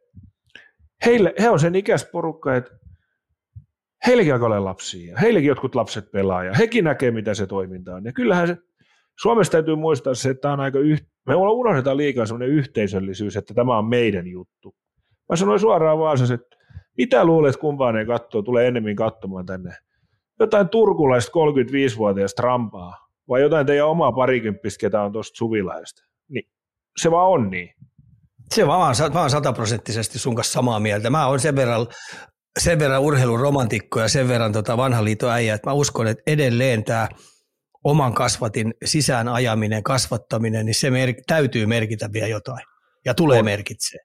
heille, 1.07 1.35
he 1.41 1.51
on 1.51 1.61
sen 1.61 1.75
ikäistä 1.75 2.11
porukka, 2.11 2.57
että 2.57 2.71
heillekin 4.07 4.33
alkaa 4.33 4.47
olla 4.47 4.65
lapsia, 4.65 5.13
ja 5.13 5.19
heillekin 5.21 5.49
jotkut 5.49 5.75
lapset 5.75 6.11
pelaa, 6.11 6.45
ja 6.45 6.55
hekin 6.55 6.85
näkee, 6.85 7.11
mitä 7.11 7.35
se 7.35 7.47
toiminta 7.47 7.95
on. 7.95 8.05
Ja 8.05 8.13
kyllähän 8.13 8.49
se, 8.49 8.57
Suomessa 9.21 9.53
täytyy 9.53 9.77
muistaa 9.77 10.15
se, 10.15 10.31
että 10.31 10.41
tämä 10.41 10.55
on 10.55 10.61
aika, 10.61 10.79
yh, 10.79 11.07
me 11.27 11.35
unohdetaan 11.35 11.97
liikaa 11.97 12.27
sellainen 12.27 12.57
yhteisöllisyys, 12.57 13.37
että 13.37 13.55
tämä 13.55 13.79
on 13.79 13.85
meidän 13.85 14.27
juttu. 14.27 14.75
Mä 15.29 15.37
sanoin 15.37 15.61
suoraan 15.61 15.99
Vaasassa, 15.99 16.35
että 16.35 16.57
mitä 16.97 17.25
luulet, 17.25 17.57
kumpaan 17.57 17.95
ne 17.95 18.07
katsoo, 18.07 18.43
tulee 18.43 18.67
enemmän 18.67 18.97
katsomaan 18.97 19.47
tänne? 19.47 19.75
Jotain 20.41 20.69
turkulaista 20.69 21.33
35-vuotiaista 21.33 22.43
rampaa, 22.43 23.09
vai 23.29 23.43
jotain 23.43 23.67
teidän 23.67 23.87
omaa 23.87 24.13
parikymppistä, 24.13 24.81
ketä 24.81 25.03
on 25.03 25.13
tuosta 25.13 25.37
suvilaista. 25.37 26.03
Niin, 26.29 26.51
se 26.97 27.11
vaan 27.11 27.29
on 27.29 27.51
niin. 27.51 27.75
Se 28.55 28.67
vaan, 28.67 28.97
mä 29.15 29.21
oon 29.21 29.31
sataprosenttisesti 29.31 30.19
sun 30.19 30.35
kanssa 30.35 30.53
samaa 30.53 30.81
mieltä. 30.81 31.11
Mä 31.11 31.27
oon 31.27 31.41
sen 31.41 31.57
verran, 31.57 31.87
sen 32.59 32.79
verran 32.79 33.01
urheiluromantikko 33.01 34.01
ja 34.01 34.09
sen 34.09 34.29
verran 34.29 34.53
tota 34.53 34.77
vanhan 34.77 35.05
liiton 35.05 35.31
äijä, 35.31 35.55
että 35.55 35.71
mä 35.71 35.75
uskon, 35.75 36.07
että 36.07 36.23
edelleen 36.27 36.85
tämä 36.85 37.09
oman 37.85 38.15
kasvatin 38.15 38.75
sisään 38.85 39.29
ajaminen, 39.29 39.83
kasvattaminen, 39.83 40.67
niin 40.67 40.75
se 40.75 40.91
mer- 40.91 41.15
täytyy 41.27 41.67
merkitä 41.67 42.13
vielä 42.13 42.27
jotain. 42.27 42.67
Ja 43.05 43.15
tulee 43.15 43.39
On. 43.39 43.45
merkitsee. 43.45 44.01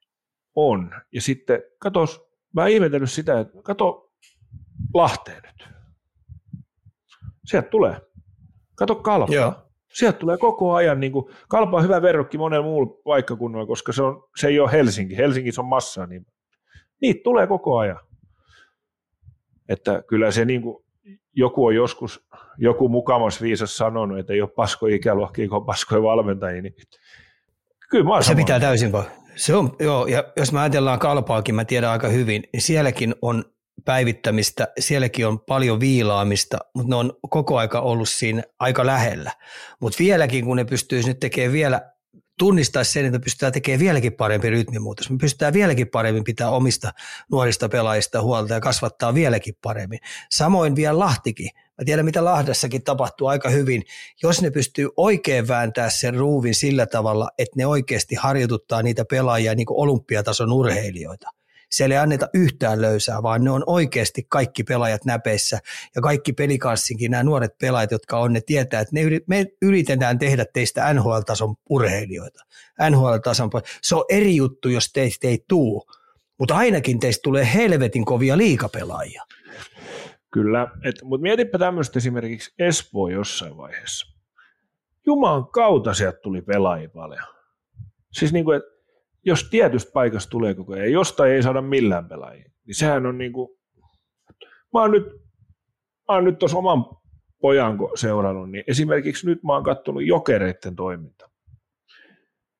On. 0.54 0.90
Ja 1.12 1.20
sitten, 1.20 1.62
katos, 1.78 2.20
mä 2.54 2.60
oon 2.60 2.70
ihmetellyt 2.70 3.10
sitä, 3.10 3.40
että 3.40 3.62
kato 3.62 4.10
Lahteen 4.94 5.42
nyt. 5.42 5.68
Sieltä 7.44 7.68
tulee. 7.68 8.00
Kato 8.74 8.94
Kalpa. 8.94 9.34
Joo. 9.34 9.54
Sieltä 9.94 10.18
tulee 10.18 10.36
koko 10.38 10.74
ajan, 10.74 11.00
niin 11.00 11.12
kuin, 11.12 11.34
Kalpa 11.48 11.76
on 11.76 11.82
hyvä 11.82 12.02
verrokki 12.02 12.38
monen 12.38 12.62
muulla 12.62 13.00
paikkakunnalla, 13.04 13.66
koska 13.66 13.92
se, 13.92 14.02
on, 14.02 14.28
se 14.36 14.48
ei 14.48 14.60
ole 14.60 14.72
Helsinki. 14.72 15.16
Helsingissä 15.16 15.62
on 15.62 15.68
massaa, 15.68 16.06
niin 16.06 16.26
niitä 17.02 17.20
tulee 17.24 17.46
koko 17.46 17.78
ajan. 17.78 18.00
Että 19.68 20.02
kyllä 20.08 20.30
se 20.30 20.44
niin 20.44 20.62
kuin, 20.62 20.84
joku 21.32 21.66
on 21.66 21.74
joskus, 21.74 22.26
joku 22.58 22.88
mukamas 22.88 23.42
viisas 23.42 23.76
sanonut, 23.76 24.18
että 24.18 24.32
ei 24.32 24.42
ole 24.42 24.50
pasko 24.50 24.86
ikäluokkia, 24.86 25.48
kun 25.48 25.58
on 25.58 25.66
paskoja 25.66 26.02
valmentajia, 26.02 26.62
niin 26.62 26.74
kyllä 27.90 28.04
mä 28.04 28.22
Se 28.22 28.34
pitää 28.34 28.60
täysin 28.60 28.92
vaan. 28.92 29.04
Se 29.36 29.54
on, 29.54 29.76
joo, 29.80 30.06
ja 30.06 30.24
jos 30.36 30.52
mä 30.52 30.60
ajatellaan 30.60 30.98
kalpaakin, 30.98 31.54
mä 31.54 31.64
tiedän 31.64 31.90
aika 31.90 32.08
hyvin, 32.08 32.42
niin 32.52 32.60
sielläkin 32.60 33.14
on 33.22 33.44
päivittämistä, 33.84 34.68
sielläkin 34.78 35.26
on 35.26 35.40
paljon 35.40 35.80
viilaamista, 35.80 36.58
mutta 36.74 36.88
ne 36.88 36.96
on 36.96 37.12
koko 37.30 37.58
aika 37.58 37.80
ollut 37.80 38.08
siinä 38.08 38.42
aika 38.58 38.86
lähellä. 38.86 39.32
Mutta 39.80 39.98
vieläkin, 39.98 40.44
kun 40.44 40.56
ne 40.56 40.64
pystyisi 40.64 41.08
nyt 41.08 41.20
tekemään 41.20 41.52
vielä, 41.52 41.80
tunnistaa 42.38 42.84
sen, 42.84 43.04
että 43.06 43.18
me 43.18 43.22
pystytään 43.22 43.52
tekemään 43.52 43.80
vieläkin 43.80 44.12
parempi 44.12 44.50
rytmimuutos. 44.50 45.10
Me 45.10 45.16
pystytään 45.20 45.52
vieläkin 45.52 45.88
paremmin 45.88 46.24
pitää 46.24 46.50
omista 46.50 46.92
nuorista 47.30 47.68
pelaajista 47.68 48.22
huolta 48.22 48.54
ja 48.54 48.60
kasvattaa 48.60 49.14
vieläkin 49.14 49.54
paremmin. 49.62 49.98
Samoin 50.30 50.76
vielä 50.76 50.98
Lahtikin. 50.98 51.50
Mä 51.54 51.84
tiedän, 51.84 52.04
mitä 52.04 52.24
Lahdessakin 52.24 52.82
tapahtuu 52.82 53.26
aika 53.26 53.48
hyvin. 53.48 53.82
Jos 54.22 54.42
ne 54.42 54.50
pystyy 54.50 54.88
oikein 54.96 55.48
vääntää 55.48 55.90
sen 55.90 56.14
ruuvin 56.14 56.54
sillä 56.54 56.86
tavalla, 56.86 57.28
että 57.38 57.56
ne 57.56 57.66
oikeasti 57.66 58.14
harjoituttaa 58.14 58.82
niitä 58.82 59.04
pelaajia 59.04 59.54
niin 59.54 59.66
kuin 59.66 59.78
olympiatason 59.78 60.52
urheilijoita. 60.52 61.30
Siellä 61.76 61.94
ei 61.94 61.98
anneta 61.98 62.28
yhtään 62.34 62.80
löysää, 62.80 63.22
vaan 63.22 63.44
ne 63.44 63.50
on 63.50 63.64
oikeasti 63.66 64.26
kaikki 64.28 64.64
pelaajat 64.64 65.04
näpeissä 65.04 65.58
ja 65.94 66.02
kaikki 66.02 66.32
pelikanssinkin, 66.32 67.10
nämä 67.10 67.22
nuoret 67.22 67.58
pelaajat, 67.60 67.90
jotka 67.90 68.18
on, 68.18 68.32
ne 68.32 68.40
tietää, 68.40 68.80
että 68.80 68.94
ne 68.94 69.02
yri- 69.02 69.24
me 69.26 69.46
yritetään 69.62 70.18
tehdä 70.18 70.44
teistä 70.52 70.94
NHL-tason 70.94 71.54
urheilijoita. 71.70 72.44
NHL-tason, 72.90 73.50
se 73.82 73.94
on 73.94 74.04
eri 74.08 74.36
juttu, 74.36 74.68
jos 74.68 74.92
teistä 74.92 75.28
ei 75.28 75.44
tuu, 75.48 75.86
mutta 76.38 76.56
ainakin 76.56 77.00
teistä 77.00 77.22
tulee 77.22 77.48
helvetin 77.54 78.04
kovia 78.04 78.38
liikapelaajia. 78.38 79.22
Kyllä, 80.32 80.66
mutta 81.02 81.22
mietipä 81.22 81.58
tämmöistä 81.58 81.98
esimerkiksi 81.98 82.54
Espoo 82.58 83.08
jossain 83.08 83.56
vaiheessa. 83.56 84.06
Jumalan 85.06 85.48
kautta 85.48 85.94
sieltä 85.94 86.18
tuli 86.22 86.42
pelaajia 86.42 86.88
paljon. 86.88 87.26
Siis 88.12 88.32
niin 88.32 88.44
kuin, 88.44 88.56
että 88.56 88.75
jos 89.26 89.48
tietystä 89.50 89.92
paikasta 89.92 90.30
tulee 90.30 90.54
koko 90.54 90.72
ajan 90.72 90.84
ja 90.84 90.92
jostain 90.92 91.32
ei 91.32 91.42
saada 91.42 91.62
millään 91.62 92.08
pelaajia, 92.08 92.50
niin 92.66 92.74
sehän 92.74 93.06
on 93.06 93.18
niin 93.18 93.32
kuin, 93.32 93.48
mä 94.72 94.80
oon 94.80 94.90
nyt, 94.90 95.06
mä 96.08 96.14
oon 96.14 96.24
nyt 96.24 96.38
tuossa 96.38 96.58
oman 96.58 96.84
pojan 97.40 97.78
seurannut, 97.94 98.50
niin 98.50 98.64
esimerkiksi 98.66 99.26
nyt 99.26 99.42
mä 99.42 99.52
oon 99.52 99.64
katsonut 99.64 100.06
jokereiden 100.06 100.76
toiminta. 100.76 101.30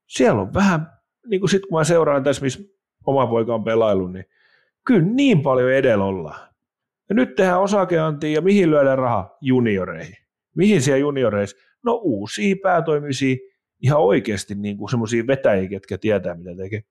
Siellä 0.06 0.40
on 0.40 0.54
vähän, 0.54 0.86
niin 1.26 1.40
kuin 1.40 1.50
sit 1.50 1.62
kun 1.66 1.78
mä 1.78 1.84
seuraan 1.84 2.24
tässä, 2.24 2.42
missä 2.42 2.62
oma 3.06 3.26
poika 3.26 3.54
on 3.54 3.64
pelailu, 3.64 4.08
niin 4.08 4.24
kyllä 4.86 5.06
niin 5.06 5.42
paljon 5.42 5.72
edellä 5.72 6.04
ollaan. 6.04 6.48
Ja 7.08 7.14
nyt 7.14 7.34
tehdään 7.34 7.60
osakeantia 7.60 8.30
ja 8.30 8.40
mihin 8.40 8.70
lyödään 8.70 8.98
raha? 8.98 9.36
Junioreihin. 9.40 10.16
Mihin 10.56 10.82
siellä 10.82 10.98
junioreissa? 10.98 11.56
No 11.84 11.94
uusia 11.94 12.56
päätoimisia, 12.62 13.36
ihan 13.82 14.00
oikeasti 14.00 14.54
niin 14.54 14.76
kuin 14.76 14.90
semmoisia 14.90 15.26
vetäjiä, 15.26 15.68
ketkä 15.68 15.98
tietää 15.98 16.34
mitä 16.34 16.50
tekee. 16.56 16.82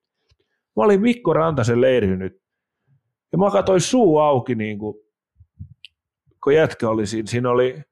Mä 0.76 0.82
olin 0.82 1.00
Mikko 1.00 1.32
Rantasen 1.32 1.80
leiri 1.80 2.16
nyt. 2.16 2.42
Ja 3.32 3.38
mä 3.38 3.50
katsoin 3.50 3.80
suu 3.80 4.18
auki, 4.18 4.54
niin 4.54 4.78
kuin, 4.78 4.96
kun 6.44 6.54
jätkä 6.54 6.88
oli 6.88 7.06
siinä. 7.06 7.26
Siinä 7.26 7.50
oli 7.50 7.82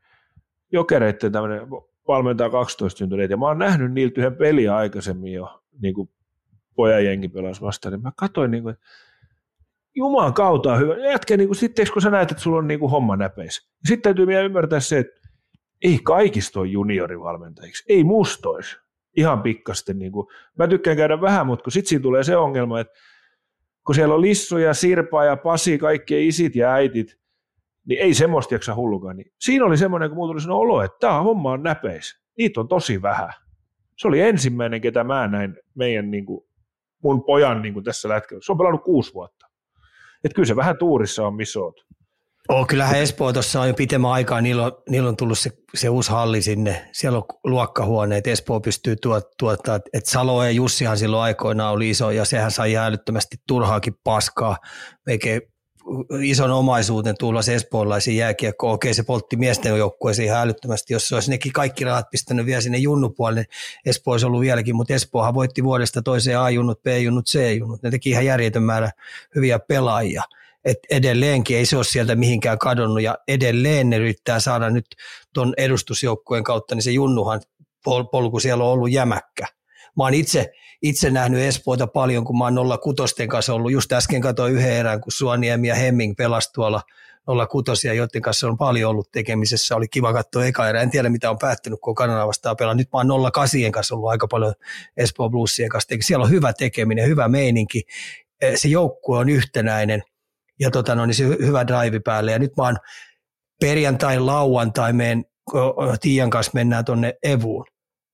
jokereiden 0.73 1.33
tämmöinen 1.33 1.61
valmentaa 2.09 2.51
12 2.51 2.99
syntyneet. 2.99 3.31
Ja 3.31 3.37
mä 3.37 3.47
oon 3.47 3.59
nähnyt 3.59 3.93
niiltä 3.93 4.21
yhden 4.21 4.37
peliä 4.37 4.77
aikaisemmin 4.77 5.33
jo, 5.33 5.63
niin 5.83 5.95
kuin 5.95 6.11
pojan 6.77 7.05
jengi 7.05 7.29
pelasi 7.29 7.61
vastaan. 7.61 7.93
Niin 7.93 8.03
mä 8.03 8.13
katsoin, 8.17 8.51
niin 8.51 8.63
kuin, 8.63 8.77
Jumalan 9.95 10.35
kautta 10.35 10.73
on 10.73 10.79
hyvä. 10.81 10.97
Jätkä, 10.97 11.37
niin 11.37 11.49
kuin, 11.49 11.57
sitten 11.57 11.87
kun 11.93 12.03
sä 12.03 12.11
näet, 12.11 12.31
että 12.31 12.43
sulla 12.43 12.59
on 12.59 12.69
niin 12.69 12.81
kuin 12.81 12.91
homma 12.91 13.17
näpeissä. 13.17 13.71
Sitten 13.85 14.03
täytyy 14.03 14.27
vielä 14.27 14.43
ymmärtää 14.43 14.81
se, 14.81 14.99
että 14.99 15.21
ei 15.83 15.99
kaikista 16.05 16.61
ole 16.61 16.69
juniorivalmentajiksi. 16.69 17.85
Ei 17.89 18.05
mustois. 18.05 18.84
Ihan 19.17 19.43
pikkasten. 19.43 19.99
Niin 19.99 20.13
kuin. 20.13 20.27
Mä 20.59 20.69
tykkään 20.69 20.97
käydä 20.97 21.21
vähän, 21.21 21.47
mutta 21.47 21.63
kun 21.63 21.73
sitten 21.73 21.89
siinä 21.89 22.03
tulee 22.03 22.25
se 22.25 22.37
ongelma, 22.37 22.81
että 22.81 22.95
kun 23.87 23.95
siellä 23.95 24.15
on 24.15 24.21
Lissu 24.21 24.59
ja 24.59 24.75
Sirpa 24.75 25.25
ja 25.25 25.37
Pasi, 25.37 25.79
kaikkien 25.79 26.23
isit 26.23 26.57
ja 26.57 26.73
äitit, 26.73 27.19
niin 27.87 28.01
ei 28.01 28.15
semmoista 28.15 28.55
jaksa 28.55 28.75
hullukaan. 28.75 29.17
Niin 29.17 29.33
siinä 29.41 29.65
oli 29.65 29.77
semmoinen, 29.77 30.11
kun 30.11 30.29
tuli 30.29 30.41
sellainen 30.41 30.61
olo, 30.61 30.83
että 30.83 30.97
tämä 31.01 31.23
homma 31.23 31.53
on 31.53 31.63
näpeis. 31.63 32.21
Niitä 32.39 32.61
on 32.61 32.69
tosi 32.69 33.03
vähän. 33.03 33.33
Se 33.99 34.09
oli 34.09 34.21
ensimmäinen, 34.21 34.81
ketä 34.81 35.05
mä 35.05 35.29
näin 35.29 35.57
meidän 35.75 36.11
niin 36.11 36.27
kuin, 36.27 36.47
mun 37.03 37.25
pojan 37.25 37.63
niin 37.63 37.75
kuin 37.75 37.85
tässä 37.85 38.09
lätkällä. 38.09 38.43
Se 38.45 38.53
on 38.53 38.59
pelannut 38.59 38.85
kuusi 38.85 39.15
vuotta. 39.15 39.47
Että 40.25 40.35
kyllä 40.35 40.47
se 40.47 40.57
vähän 40.57 40.79
tuurissa 40.79 41.27
on, 41.27 41.35
missä 41.35 41.61
oot. 41.61 41.87
Oh, 42.49 42.67
kyllähän 42.67 42.99
Espoo 42.99 43.33
tuossa 43.33 43.61
on 43.61 43.69
jo 43.69 43.75
pitemmän 43.75 44.11
aikaa, 44.11 44.41
niillä 44.41 44.65
on, 44.65 44.73
niillä 44.89 45.09
on 45.09 45.17
tullut 45.17 45.39
se, 45.39 45.51
se 45.75 45.89
uusi 45.89 46.11
halli 46.11 46.43
sinne, 46.43 46.89
siellä 46.93 47.19
on 47.19 47.25
luokkahuoneet, 47.45 48.27
Espoo 48.27 48.61
pystyy 48.61 48.97
tuot, 48.97 49.25
tuottaa, 49.39 49.77
että 49.77 50.11
Salo 50.11 50.45
ja 50.45 50.51
Jussihan 50.51 50.99
silloin 50.99 51.23
aikoinaan 51.23 51.75
oli 51.75 51.91
iso 51.91 52.11
ja 52.11 52.25
sehän 52.25 52.51
sai 52.51 52.77
älyttömästi 52.77 53.37
turhaakin 53.49 53.95
paskaa, 54.05 54.57
Meikä 55.07 55.41
ison 56.21 56.51
omaisuuden 56.51 57.15
tulla 57.19 57.43
se 57.43 57.55
espoolaisiin 57.55 58.17
jääkiekko, 58.17 58.73
okei 58.73 58.95
se 58.95 59.03
poltti 59.03 59.37
miesten 59.37 59.79
joukkueeseen 59.79 60.27
ihan 60.27 60.41
älyttömästi, 60.41 60.93
jos 60.93 61.09
se 61.09 61.15
olisi 61.15 61.31
nekin 61.31 61.53
kaikki 61.53 61.85
rahat 61.85 62.11
pistänyt 62.11 62.47
vielä 62.47 62.61
sinne 62.61 62.79
junnupuolelle, 62.79 63.41
niin 63.41 63.49
Espoo 63.87 64.13
olisi 64.13 64.27
ollut 64.27 64.41
vieläkin, 64.41 64.77
mutta 64.77 64.95
Espoohan 64.95 65.35
voitti 65.35 65.65
vuodesta 65.65 66.03
toiseen 66.03 66.41
A-junnut, 66.41 66.83
B-junnut, 66.83 67.27
C-junnut, 67.27 67.83
ne 67.83 67.91
teki 67.91 68.11
ihan 68.11 68.27
järjetön 68.27 68.63
määrä 68.63 68.91
hyviä 69.35 69.59
pelaajia, 69.59 70.23
et 70.65 70.79
edelleenkin 70.91 71.57
ei 71.57 71.67
se 71.67 71.77
ole 71.77 71.85
sieltä 71.85 72.15
mihinkään 72.15 72.59
kadonnut 72.59 73.03
ja 73.03 73.19
edelleen 73.29 73.91
ne 73.91 73.97
yrittää 73.97 74.41
saada 74.41 74.71
nyt 74.71 74.87
tuon 75.35 75.55
edustusjoukkueen 75.57 76.45
kautta, 76.45 76.75
niin 76.75 76.83
se 76.83 76.91
junnuhan 76.91 77.41
polku 78.13 78.41
siellä 78.41 78.65
on 78.65 78.71
ollut 78.71 78.93
jämäkkä. 78.93 79.47
Mä 79.97 80.05
oon 80.05 80.15
itse, 80.15 80.53
itse 80.83 81.11
nähnyt 81.11 81.41
Espoota 81.41 81.87
paljon, 81.87 82.25
kun 82.25 82.39
mä 82.39 82.45
oon 82.45 82.79
06 82.97 83.27
kanssa 83.29 83.55
ollut. 83.55 83.73
Just 83.73 83.93
äsken 83.93 84.21
katsoin 84.21 84.55
yhden 84.55 84.73
erän, 84.73 85.01
kun 85.01 85.13
Suoniemi 85.13 85.69
ja 85.69 85.75
Hemming 85.75 86.17
pelasi 86.17 86.53
tuolla 86.53 86.83
06, 87.51 87.89
joiden 87.89 88.23
kanssa 88.23 88.49
on 88.49 88.57
paljon 88.57 88.91
ollut 88.91 89.09
tekemisessä. 89.13 89.77
Oli 89.77 89.89
kiva 89.89 90.13
katsoa 90.13 90.45
eka 90.45 90.69
erä. 90.69 90.83
En 90.83 90.91
tiedä, 90.91 91.09
mitä 91.09 91.31
on 91.31 91.39
päättynyt, 91.39 91.81
kun 91.81 91.95
Kanada 91.95 92.27
vastaan 92.27 92.57
pelaa. 92.57 92.75
Nyt 92.75 92.89
mä 92.93 92.99
oon 92.99 93.33
08 93.33 93.73
kanssa 93.73 93.95
ollut 93.95 94.11
aika 94.11 94.27
paljon 94.27 94.55
Espoo 94.97 95.31
Bluesien 95.31 95.69
kanssa. 95.69 95.95
Siellä 96.01 96.25
on 96.25 96.31
hyvä 96.31 96.53
tekeminen, 96.53 97.09
hyvä 97.09 97.29
meininki. 97.29 97.83
Eh, 98.41 98.57
se 98.57 98.69
joukkue 98.69 99.19
on 99.19 99.29
yhtenäinen 99.29 100.03
ja 100.61 100.71
tota, 100.71 100.95
no, 100.95 101.07
niin 101.07 101.15
se 101.15 101.25
hyvä 101.25 101.67
drive 101.67 102.01
päälle. 102.01 102.33
Ja 102.33 102.39
nyt 102.39 102.57
mä 102.57 102.63
oon 102.63 102.77
perjantai, 103.61 104.19
lauantai 104.19 104.93
meen, 104.93 105.25
Tiian 106.01 106.31
kanssa 106.31 106.53
mennään 106.55 106.85
tuonne 106.85 107.15
Evuun. 107.23 107.65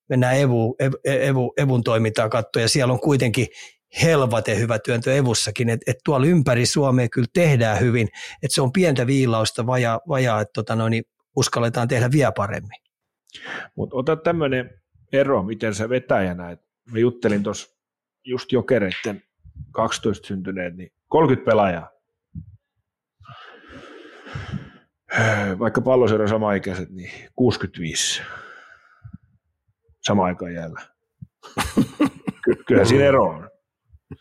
Mennään 0.08 0.36
Evu, 0.36 0.76
Evu, 0.78 0.96
Evu, 1.04 1.52
Evun 1.56 1.84
toimintaa 1.84 2.28
katsoa 2.28 2.62
ja 2.62 2.68
siellä 2.68 2.92
on 2.92 3.00
kuitenkin 3.00 3.46
helvate 4.02 4.58
hyvä 4.58 4.78
työntö 4.78 5.14
Evussakin, 5.16 5.68
että 5.68 5.90
et 5.90 5.96
tuolla 6.04 6.26
ympäri 6.26 6.66
Suomea 6.66 7.08
kyllä 7.08 7.28
tehdään 7.34 7.80
hyvin, 7.80 8.08
että 8.42 8.54
se 8.54 8.62
on 8.62 8.72
pientä 8.72 9.06
viilausta 9.06 9.66
vajaa, 9.66 10.00
vajaa 10.08 10.40
että 10.40 10.52
tota 10.52 10.76
noin, 10.76 10.90
niin 10.90 11.04
uskalletaan 11.36 11.88
tehdä 11.88 12.10
vielä 12.12 12.32
paremmin. 12.32 12.80
Mutta 13.76 13.96
ota 13.96 14.16
tämmöinen 14.16 14.70
ero, 15.12 15.42
miten 15.42 15.74
sä 15.74 15.88
vetäjänä, 15.88 16.50
että 16.50 16.66
mä 16.92 16.98
juttelin 16.98 17.42
tuossa 17.42 17.68
just 18.24 18.52
jokereiden 18.52 19.22
12 19.70 20.26
syntyneet, 20.26 20.76
niin 20.76 20.92
30 21.08 21.50
pelaajaa. 21.50 21.99
Vaikka 25.58 25.80
palloseura 25.80 26.26
samaikäiset, 26.28 26.90
niin 26.90 27.10
65 27.36 28.22
sama 30.02 30.24
aikaan 30.24 30.54
jäällä. 30.54 30.80
Ky- 32.44 32.62
kyllä 32.66 32.84
siinä 32.84 33.04
ero 33.04 33.24
on. 33.24 33.50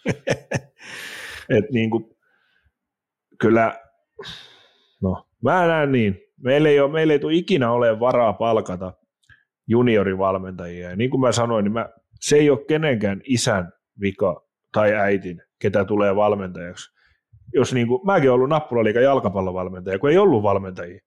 Et 1.58 1.66
niin 1.72 1.90
kuin, 1.90 2.06
kyllä, 3.40 3.80
no 5.02 5.28
mä 5.44 5.68
näen 5.68 5.92
niin, 5.92 6.22
meillä 6.44 6.70
ei, 6.70 6.80
ole, 6.80 6.92
meillä 6.92 7.14
ei 7.14 7.20
tule 7.20 7.34
ikinä 7.34 7.72
ole 7.72 8.00
varaa 8.00 8.34
palkata 8.34 8.94
juniorivalmentajia. 9.68 10.90
Ja 10.90 10.96
niin 10.96 11.10
kuin 11.10 11.22
mä 11.22 11.32
sanoin, 11.32 11.64
niin 11.64 11.74
mä, 11.74 11.90
se 12.20 12.36
ei 12.36 12.50
ole 12.50 12.66
kenenkään 12.68 13.22
isän 13.24 13.74
vika 14.02 14.44
tai 14.74 14.94
äitin, 14.94 15.42
ketä 15.60 15.86
tulee 15.86 16.16
valmentajaksi. 16.16 16.99
Jos 17.54 17.74
niin 17.74 17.88
kuin, 17.88 18.02
mäkin 18.06 18.30
olen 18.30 18.36
ollut 18.36 18.50
nappulaliikan 18.50 19.04
jalkapallovalmentaja, 19.04 20.00
kun 20.00 20.10
ei 20.10 20.18
ollut 20.18 20.43
valmentajia. 20.43 21.00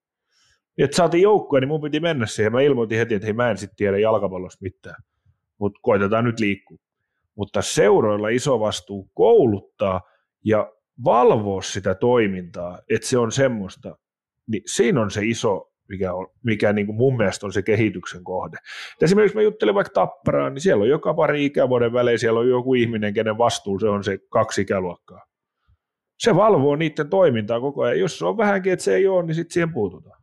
Niin, 0.76 0.84
että 0.84 0.96
saatiin 0.96 1.22
joukkoja, 1.22 1.60
niin 1.60 1.68
mun 1.68 1.80
piti 1.80 2.00
mennä 2.00 2.26
siihen. 2.26 2.52
Mä 2.52 2.60
ilmoitin 2.60 2.98
heti, 2.98 3.14
että 3.14 3.26
hei, 3.26 3.32
mä 3.32 3.50
en 3.50 3.58
sitten 3.58 3.76
tiedä 3.76 3.98
jalkapallosta 3.98 4.62
mitään. 4.62 5.02
Mutta 5.58 5.80
koitetaan 5.82 6.24
nyt 6.24 6.40
liikkua 6.40 6.78
mutta 7.34 7.62
seuroilla 7.62 8.28
iso 8.28 8.60
vastuu 8.60 9.10
kouluttaa 9.14 10.00
ja 10.44 10.72
valvoa 11.04 11.62
sitä 11.62 11.94
toimintaa, 11.94 12.78
että 12.90 13.08
se 13.08 13.18
on 13.18 13.32
semmoista, 13.32 13.96
niin 14.46 14.62
siinä 14.66 15.00
on 15.00 15.10
se 15.10 15.20
iso, 15.24 15.72
mikä, 15.88 16.14
on, 16.14 16.26
mikä 16.44 16.72
niin 16.72 16.86
kuin 16.86 16.96
mun 16.96 17.16
mielestä 17.16 17.46
on 17.46 17.52
se 17.52 17.62
kehityksen 17.62 18.24
kohde. 18.24 18.56
Et 18.96 19.02
esimerkiksi 19.02 19.36
mä 19.36 19.42
juttelin 19.42 19.74
vaikka 19.74 19.92
Tapparaan, 19.94 20.54
niin 20.54 20.62
siellä 20.62 20.82
on 20.82 20.88
joka 20.88 21.14
pari 21.14 21.44
ikävuoden 21.44 21.92
välein, 21.92 22.18
siellä 22.18 22.40
on 22.40 22.48
joku 22.48 22.74
ihminen, 22.74 23.14
kenen 23.14 23.38
vastuu 23.38 23.78
se 23.78 23.88
on 23.88 24.04
se 24.04 24.18
kaksi 24.30 24.60
ikäluokkaa. 24.60 25.20
Se 26.22 26.36
valvoo 26.36 26.76
niiden 26.76 27.10
toimintaa 27.10 27.60
koko 27.60 27.82
ajan. 27.82 27.98
Jos 27.98 28.18
se 28.18 28.24
on 28.24 28.36
vähänkin, 28.36 28.72
että 28.72 28.84
se 28.84 28.94
ei 28.94 29.08
ole, 29.08 29.26
niin 29.26 29.34
sitten 29.34 29.52
siihen 29.52 29.72
puututaan. 29.72 30.22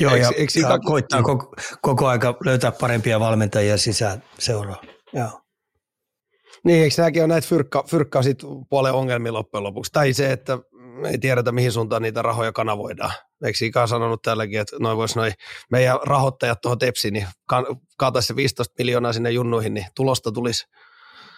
Joo, 0.00 0.14
ja, 0.14 0.30
eikö, 0.36 0.60
ja 0.60 0.78
koittaa 0.78 1.22
koko, 1.22 1.54
koko 1.82 2.06
aika 2.06 2.36
löytää 2.44 2.72
parempia 2.72 3.20
valmentajia 3.20 3.78
sisään 3.78 4.22
seuraa. 4.38 4.82
Joo. 5.12 5.40
Niin, 6.64 6.82
eikö 6.82 6.94
nämäkin 6.98 7.22
ole 7.22 7.28
näitä 7.28 7.48
fyrkka, 7.48 7.84
fyrkkaa 7.90 8.22
sit 8.22 8.38
puolen 8.70 8.92
ongelmia 8.92 9.32
loppujen 9.32 9.64
lopuksi? 9.64 9.92
Tai 9.92 10.12
se, 10.12 10.32
että 10.32 10.58
ei 11.04 11.18
tiedetä, 11.18 11.52
mihin 11.52 11.72
suuntaan 11.72 12.02
niitä 12.02 12.22
rahoja 12.22 12.52
kanavoidaan. 12.52 13.12
Eikö 13.44 13.58
Ika 13.64 13.86
sanonut 13.86 14.22
tälläkin, 14.22 14.60
että 14.60 14.76
noin 14.80 14.96
vois 14.96 15.16
noi 15.16 15.32
meidän 15.70 15.98
rahoittajat 16.02 16.60
tuohon 16.60 16.78
Tepsiin, 16.78 17.14
niin 17.14 17.26
kaataisi 17.96 18.26
se 18.26 18.36
15 18.36 18.74
miljoonaa 18.78 19.12
sinne 19.12 19.30
junnuihin, 19.30 19.74
niin 19.74 19.86
tulosta 19.96 20.32
tulisi. 20.32 20.64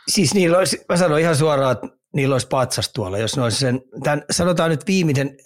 Siis 0.09 0.35
niillä 0.35 0.59
olisi, 0.59 0.85
mä 0.89 0.97
sanon 0.97 1.21
ihan 1.21 1.37
suoraan, 1.37 1.73
että 1.73 1.87
niillä 2.17 2.35
olisi 2.35 2.47
patsas 2.47 2.91
tuolla, 2.95 3.19
jos 3.19 3.37
ne 3.37 3.43
olisi 3.43 3.59
sen, 3.59 3.81
tämän, 4.03 4.23
sanotaan 4.31 4.71
nyt 4.71 4.87
viimeinen, 4.87 5.37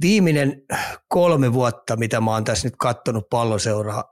viimeinen 0.00 0.62
kolme 1.08 1.52
vuotta, 1.52 1.96
mitä 1.96 2.20
mä 2.20 2.30
oon 2.30 2.44
tässä 2.44 2.66
nyt 2.66 2.76
kattonut 2.78 3.24
palloseuraa, 3.30 4.04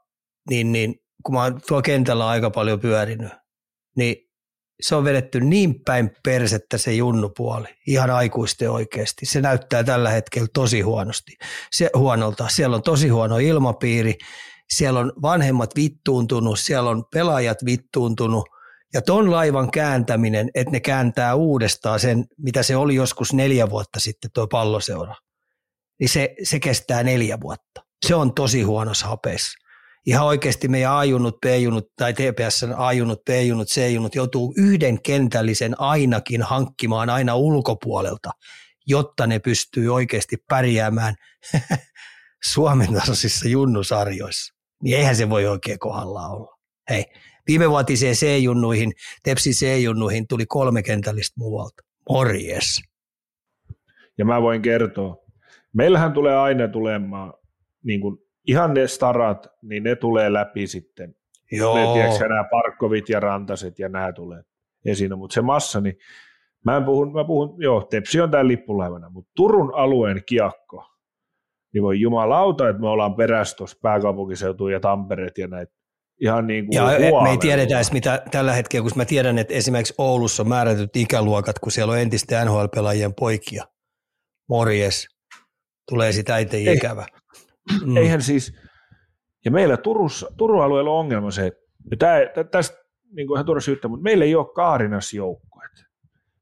niin, 0.50 0.72
niin 0.72 0.94
kun 1.24 1.34
mä 1.34 1.42
oon 1.42 1.60
tuolla 1.68 1.82
kentällä 1.82 2.28
aika 2.28 2.50
paljon 2.50 2.80
pyörinyt, 2.80 3.32
niin 3.96 4.16
se 4.80 4.94
on 4.94 5.04
vedetty 5.04 5.40
niin 5.40 5.84
päin 5.84 6.10
persettä 6.24 6.78
se 6.78 6.92
junnupuoli, 6.92 7.68
ihan 7.86 8.10
aikuisten 8.10 8.70
oikeasti. 8.70 9.26
Se 9.26 9.40
näyttää 9.40 9.84
tällä 9.84 10.10
hetkellä 10.10 10.48
tosi 10.54 10.80
huonosti. 10.80 11.32
Se, 11.72 11.90
huonolta. 11.96 12.48
Siellä 12.48 12.76
on 12.76 12.82
tosi 12.82 13.08
huono 13.08 13.38
ilmapiiri, 13.38 14.14
siellä 14.72 15.00
on 15.00 15.12
vanhemmat 15.22 15.70
vittuuntunut, 15.76 16.58
siellä 16.58 16.90
on 16.90 17.04
pelaajat 17.12 17.58
vittuuntunut, 17.64 18.44
ja 18.94 19.02
ton 19.02 19.30
laivan 19.30 19.70
kääntäminen, 19.70 20.50
että 20.54 20.70
ne 20.70 20.80
kääntää 20.80 21.34
uudestaan 21.34 22.00
sen, 22.00 22.24
mitä 22.38 22.62
se 22.62 22.76
oli 22.76 22.94
joskus 22.94 23.32
neljä 23.32 23.70
vuotta 23.70 24.00
sitten 24.00 24.30
tuo 24.34 24.46
palloseura, 24.46 25.14
niin 26.00 26.08
se, 26.08 26.34
se 26.42 26.60
kestää 26.60 27.02
neljä 27.02 27.40
vuotta. 27.40 27.84
Se 28.06 28.14
on 28.14 28.34
tosi 28.34 28.62
huonossa 28.62 29.06
hapeessa 29.06 29.64
ihan 30.06 30.26
oikeasti 30.26 30.68
meidän 30.68 30.92
A-junut, 30.92 31.40
B-junut 31.40 31.88
tai 31.96 32.14
TPS 32.14 32.64
A-junut, 32.76 33.24
B-junut, 33.24 33.68
C-junut 33.68 34.14
joutuu 34.14 34.54
yhden 34.56 35.02
kentällisen 35.02 35.80
ainakin 35.80 36.42
hankkimaan 36.42 37.10
aina 37.10 37.34
ulkopuolelta, 37.34 38.30
jotta 38.86 39.26
ne 39.26 39.38
pystyy 39.38 39.94
oikeasti 39.94 40.36
pärjäämään 40.48 41.14
Suomen 42.52 42.94
tasoisissa 42.94 43.48
junnusarjoissa. 43.48 44.54
Niin 44.82 44.98
eihän 44.98 45.16
se 45.16 45.30
voi 45.30 45.46
oikein 45.46 45.78
kohdalla 45.78 46.28
olla. 46.28 46.58
Hei, 46.90 47.04
viime 47.46 47.70
vuotiseen 47.70 48.14
C-junnuihin, 48.14 48.92
Tepsi 49.22 49.50
C-junnuihin 49.50 50.26
tuli 50.28 50.46
kolme 50.46 50.82
kentällistä 50.82 51.34
muualta. 51.38 51.82
Morjes. 52.10 52.82
Ja 54.18 54.24
mä 54.24 54.42
voin 54.42 54.62
kertoa, 54.62 55.16
meillähän 55.72 56.12
tulee 56.12 56.36
aina 56.36 56.68
tulemaan 56.68 57.32
niin 57.84 58.00
kuin 58.00 58.18
ihan 58.46 58.74
ne 58.74 58.88
starat, 58.88 59.46
niin 59.62 59.82
ne 59.82 59.96
tulee 59.96 60.32
läpi 60.32 60.66
sitten. 60.66 61.14
Joo. 61.52 61.76
Ne, 61.76 61.92
tiedätkö, 61.92 62.28
nämä 62.28 62.44
Parkkovit 62.50 63.08
ja 63.08 63.20
Rantaset 63.20 63.78
ja 63.78 63.88
nämä 63.88 64.12
tulee 64.12 64.42
esiin, 64.84 65.18
mutta 65.18 65.34
se 65.34 65.42
massa, 65.42 65.80
niin 65.80 65.96
mä, 66.64 66.76
en 66.76 66.84
puhun, 66.84 67.12
mä 67.12 67.24
puhun, 67.24 67.62
joo, 67.62 67.86
Tepsi 67.90 68.20
on 68.20 68.30
täällä 68.30 68.48
lippulaivana, 68.48 69.10
mutta 69.10 69.30
Turun 69.36 69.74
alueen 69.74 70.22
kiekko, 70.26 70.86
niin 71.74 71.82
voi 71.82 72.00
jumalauta, 72.00 72.68
että 72.68 72.80
me 72.80 72.88
ollaan 72.88 73.14
perässä 73.14 73.56
tuossa 73.56 73.78
pääkaupunkiseutuun 73.82 74.72
ja 74.72 74.80
Tampereet 74.80 75.38
ja 75.38 75.48
näitä 75.48 75.72
ihan 76.20 76.46
niin 76.46 76.66
kuin 76.66 76.76
ja 76.76 76.86
me 77.22 77.30
ei 77.30 77.38
tiedetä 77.38 77.76
edes 77.76 77.92
mitä 77.92 78.22
tällä 78.30 78.52
hetkellä, 78.52 78.82
kun 78.82 78.92
mä 78.96 79.04
tiedän, 79.04 79.38
että 79.38 79.54
esimerkiksi 79.54 79.94
Oulussa 79.98 80.42
on 80.42 80.48
määrätyt 80.48 80.96
ikäluokat, 80.96 81.58
kun 81.58 81.72
siellä 81.72 81.92
on 81.92 81.98
entisten 81.98 82.46
NHL-pelaajien 82.46 83.14
poikia. 83.14 83.64
Morjes, 84.48 85.08
tulee 85.88 86.12
sitä 86.12 86.38
itse 86.38 86.58
ikävä. 86.58 87.06
Mm. 87.86 87.96
Eihän 87.96 88.22
siis, 88.22 88.52
ja 89.44 89.50
meillä 89.50 89.76
Turussa, 89.76 90.30
Turun 90.36 90.64
alueella 90.64 90.90
on 90.90 90.98
ongelma 90.98 91.30
se, 91.30 91.46
että 91.46 91.60
tämä, 91.98 92.44
tästä 92.44 92.84
niin 93.12 93.26
kuin 93.26 93.36
ihan 93.36 93.46
turha 93.46 93.60
syyttä, 93.60 93.88
mutta 93.88 94.02
meillä 94.02 94.24
ei 94.24 94.34
ole 94.34 94.54
Kaarinas 94.54 95.12
joukkueet. 95.12 95.72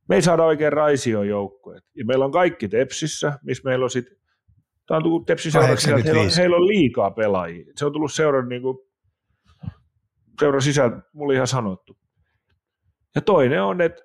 Me 0.09 0.14
ei 0.14 0.22
saada 0.22 0.44
oikein 0.44 0.72
Raision 0.72 1.28
joukkueet. 1.28 1.84
Ja 1.94 2.05
meillä 2.05 2.24
on 2.24 2.30
kaikki 2.30 2.68
Tepsissä, 2.68 3.38
missä 3.42 3.62
meillä 3.64 3.84
on 3.84 3.90
sitten, 3.90 4.16
tämä 4.86 4.96
on 4.96 5.02
tullut 5.02 5.26
Tepsissä 5.26 5.60
heillä, 5.60 6.36
heillä 6.36 6.56
on 6.56 6.66
liikaa 6.66 7.10
pelaajia. 7.10 7.72
Se 7.76 7.86
on 7.86 7.92
tullut 7.92 8.12
seuran, 8.12 8.48
niin 8.48 8.62
kuin, 8.62 8.78
seuran 10.40 10.62
sisältä, 10.62 11.00
mulla 11.12 11.32
ihan 11.34 11.46
sanottu. 11.46 11.98
Ja 13.14 13.20
toinen 13.20 13.62
on, 13.62 13.80
että 13.80 14.02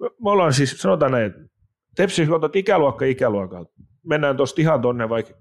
me 0.00 0.30
ollaan 0.30 0.52
siis, 0.52 0.70
sanotaan 0.82 1.12
näin, 1.12 1.26
että 1.26 1.52
Tepsi, 1.96 2.26
kun 2.26 2.34
otat 2.34 2.56
ikäluokka 2.56 3.04
ikäluokalta, 3.04 3.72
mennään 4.02 4.36
tuosta 4.36 4.60
ihan 4.60 4.82
tuonne 4.82 5.08
vaikka 5.08 5.34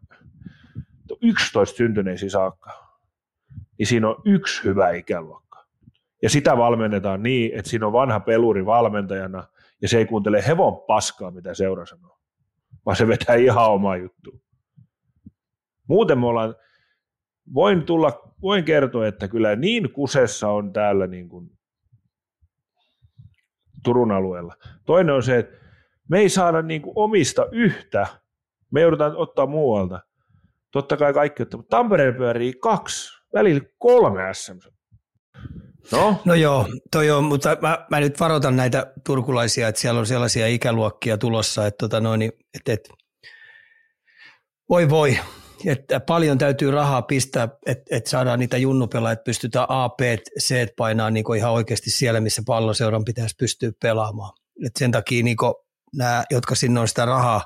11 1.22 1.78
syntyneisiin 1.78 2.32
saakka, 2.32 2.72
niin 3.78 3.88
siinä 3.88 4.10
on 4.10 4.22
yksi 4.26 4.64
hyvä 4.64 4.92
ikäluokka. 4.92 5.66
Ja 6.22 6.30
sitä 6.30 6.58
valmennetaan 6.58 7.24
niin, 7.24 7.52
että 7.60 7.70
siinä 7.70 7.88
on 7.88 7.94
vanha 7.94 8.20
peluri 8.20 8.66
valmentajana, 8.66 9.48
ja 9.82 9.88
se 9.88 9.98
ei 9.98 10.06
kuuntele 10.06 10.48
hevon 10.48 10.84
paskaa, 10.88 11.32
mitä 11.32 11.54
seura 11.54 11.86
sanoo, 11.86 12.20
vaan 12.86 12.96
se 12.96 13.08
vetää 13.08 13.36
ihan 13.36 13.72
omaa 13.72 13.98
juttua. 13.98 14.40
Muuten 15.88 16.20
me 16.20 16.26
ollaan, 16.26 16.56
voin, 17.54 17.84
tulla, 17.84 18.31
voin 18.42 18.64
kertoa, 18.66 19.08
että 19.08 19.28
kyllä 19.28 19.56
niin 19.56 19.94
kusessa 19.94 20.48
on 20.50 20.74
täällä 20.74 21.08
niin 21.08 21.30
kuin 21.30 21.50
Turun 23.84 24.12
alueella. 24.12 24.56
Toinen 24.86 25.16
on 25.16 25.24
se, 25.24 25.38
että 25.38 25.58
me 26.10 26.20
ei 26.20 26.30
saada 26.30 26.62
niin 26.62 26.82
kuin 26.82 26.94
omista 26.96 27.46
yhtä 27.52 28.08
me 28.72 28.82
joudutaan 28.82 29.16
ottaa 29.16 29.46
muualta. 29.46 30.00
Totta 30.72 30.98
kai 30.98 31.14
kaikki 31.14 31.44
ottaa, 31.44 31.58
mutta 31.58 31.78
Tampereen 31.78 32.16
pyörii 32.16 32.54
kaksi, 32.54 33.12
välillä 33.34 33.62
kolme 33.78 34.34
SM. 34.34 34.58
No? 35.92 36.22
no 36.26 36.34
joo, 36.34 36.68
toi 36.92 37.12
on, 37.12 37.24
mutta 37.24 37.58
mä, 37.62 37.86
mä, 37.90 38.00
nyt 38.00 38.20
varoitan 38.20 38.56
näitä 38.56 38.94
turkulaisia, 39.06 39.68
että 39.68 39.82
siellä 39.82 40.00
on 40.00 40.06
sellaisia 40.06 40.48
ikäluokkia 40.48 41.18
tulossa, 41.18 41.68
että, 41.68 41.78
tota 41.78 42.00
noin, 42.00 42.22
että, 42.54 42.74
että 42.74 42.90
voi 44.70 44.90
voi, 44.90 45.20
että 45.66 46.00
paljon 46.00 46.38
täytyy 46.38 46.72
rahaa 46.72 47.02
pistää, 47.02 47.50
että, 47.66 47.84
että 47.96 48.10
saadaan 48.10 48.40
niitä 48.40 48.58
junnupelaa, 48.58 49.12
että 49.12 49.24
pystytään 49.24 49.66
A, 49.70 49.90
B, 49.90 50.02
C 50.40 50.68
painaa 50.78 51.10
niin 51.10 51.36
ihan 51.38 51.52
oikeasti 51.52 51.90
siellä, 51.90 52.22
missä 52.22 52.42
palloseuran 52.46 53.06
pitäisi 53.06 53.36
pystyä 53.40 53.72
pelaamaan. 53.82 54.34
Et 54.66 54.76
sen 54.80 54.92
takia 54.92 55.24
niin 55.24 55.38
nämä, 55.96 56.24
jotka 56.32 56.56
sinne 56.56 56.80
on 56.80 56.88
sitä 56.88 57.06
rahaa 57.06 57.42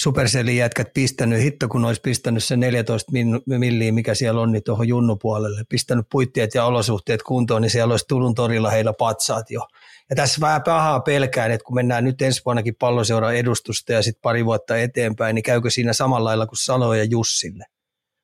Supercellin 0.00 0.56
jätkät 0.56 0.88
pistänyt, 0.94 1.42
hitto 1.42 1.68
kun 1.68 1.84
olisi 1.84 2.00
pistänyt 2.00 2.44
se 2.44 2.56
14 2.56 3.12
milliä, 3.46 3.92
mikä 3.92 4.14
siellä 4.14 4.40
on, 4.40 4.52
niin 4.52 4.62
tuohon 4.62 4.88
junnupuolelle, 4.88 5.62
pistänyt 5.68 6.06
puitteet 6.10 6.54
ja 6.54 6.64
olosuhteet 6.64 7.22
kuntoon, 7.22 7.62
niin 7.62 7.70
siellä 7.70 7.92
olisi 7.92 8.04
Turun 8.08 8.34
torilla 8.34 8.70
heillä 8.70 8.92
patsaat 8.98 9.50
jo. 9.50 9.66
Ja 10.12 10.16
tässä 10.16 10.40
vähän 10.40 10.62
pahaa 10.62 11.00
pelkään, 11.00 11.50
että 11.50 11.64
kun 11.64 11.74
mennään 11.74 12.04
nyt 12.04 12.22
ensi 12.22 12.42
vuonnakin 12.44 12.74
palloseuran 12.78 13.36
edustusta 13.36 13.92
ja 13.92 14.02
sitten 14.02 14.20
pari 14.22 14.44
vuotta 14.44 14.76
eteenpäin, 14.76 15.34
niin 15.34 15.42
käykö 15.42 15.70
siinä 15.70 15.92
samalla 15.92 16.28
lailla 16.28 16.46
kuin 16.46 16.58
Salo 16.58 16.94
ja 16.94 17.04
Jussille? 17.04 17.64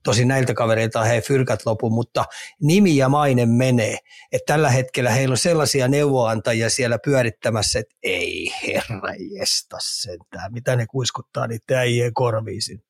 Tosin 0.04 0.28
näiltä 0.28 0.54
kavereilta 0.54 1.04
hei 1.04 1.20
fyrkät 1.20 1.66
lopu, 1.66 1.90
mutta 1.90 2.24
nimi 2.62 2.96
ja 2.96 3.08
maine 3.08 3.46
menee. 3.46 3.96
Että 4.32 4.52
tällä 4.52 4.70
hetkellä 4.70 5.10
heillä 5.10 5.32
on 5.32 5.38
sellaisia 5.38 5.88
neuvoantajia 5.88 6.70
siellä 6.70 6.98
pyörittämässä, 7.04 7.78
että 7.78 7.94
ei 8.02 8.52
herra 8.66 9.14
jesta 9.38 9.76
sentään. 9.80 10.52
Mitä 10.52 10.76
ne 10.76 10.86
kuiskuttaa 10.86 11.46
niitä 11.46 11.78
äijien 11.78 12.14
korviisin. 12.14 12.82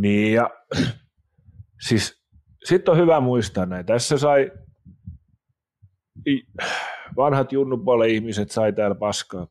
Niin 0.00 0.34
ja 0.34 0.50
siis 1.88 2.22
sitten 2.64 2.92
on 2.92 2.98
hyvä 3.00 3.20
muistaa 3.20 3.66
näin. 3.66 3.86
Tässä 3.86 4.18
sai 4.18 4.50
vanhat 7.20 7.52
junnupuolen 7.52 8.10
ihmiset 8.10 8.50
sai 8.50 8.72
täällä 8.72 8.94
paskaa. 8.94 9.46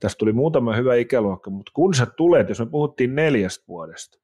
Tästä 0.00 0.18
tuli 0.18 0.32
muutama 0.32 0.76
hyvä 0.76 0.94
ikäluokka, 0.94 1.50
mutta 1.50 1.72
kun 1.74 1.94
sä 1.94 2.06
tulet, 2.06 2.48
jos 2.48 2.60
me 2.60 2.66
puhuttiin 2.66 3.14
neljästä 3.14 3.64
vuodesta, 3.68 4.18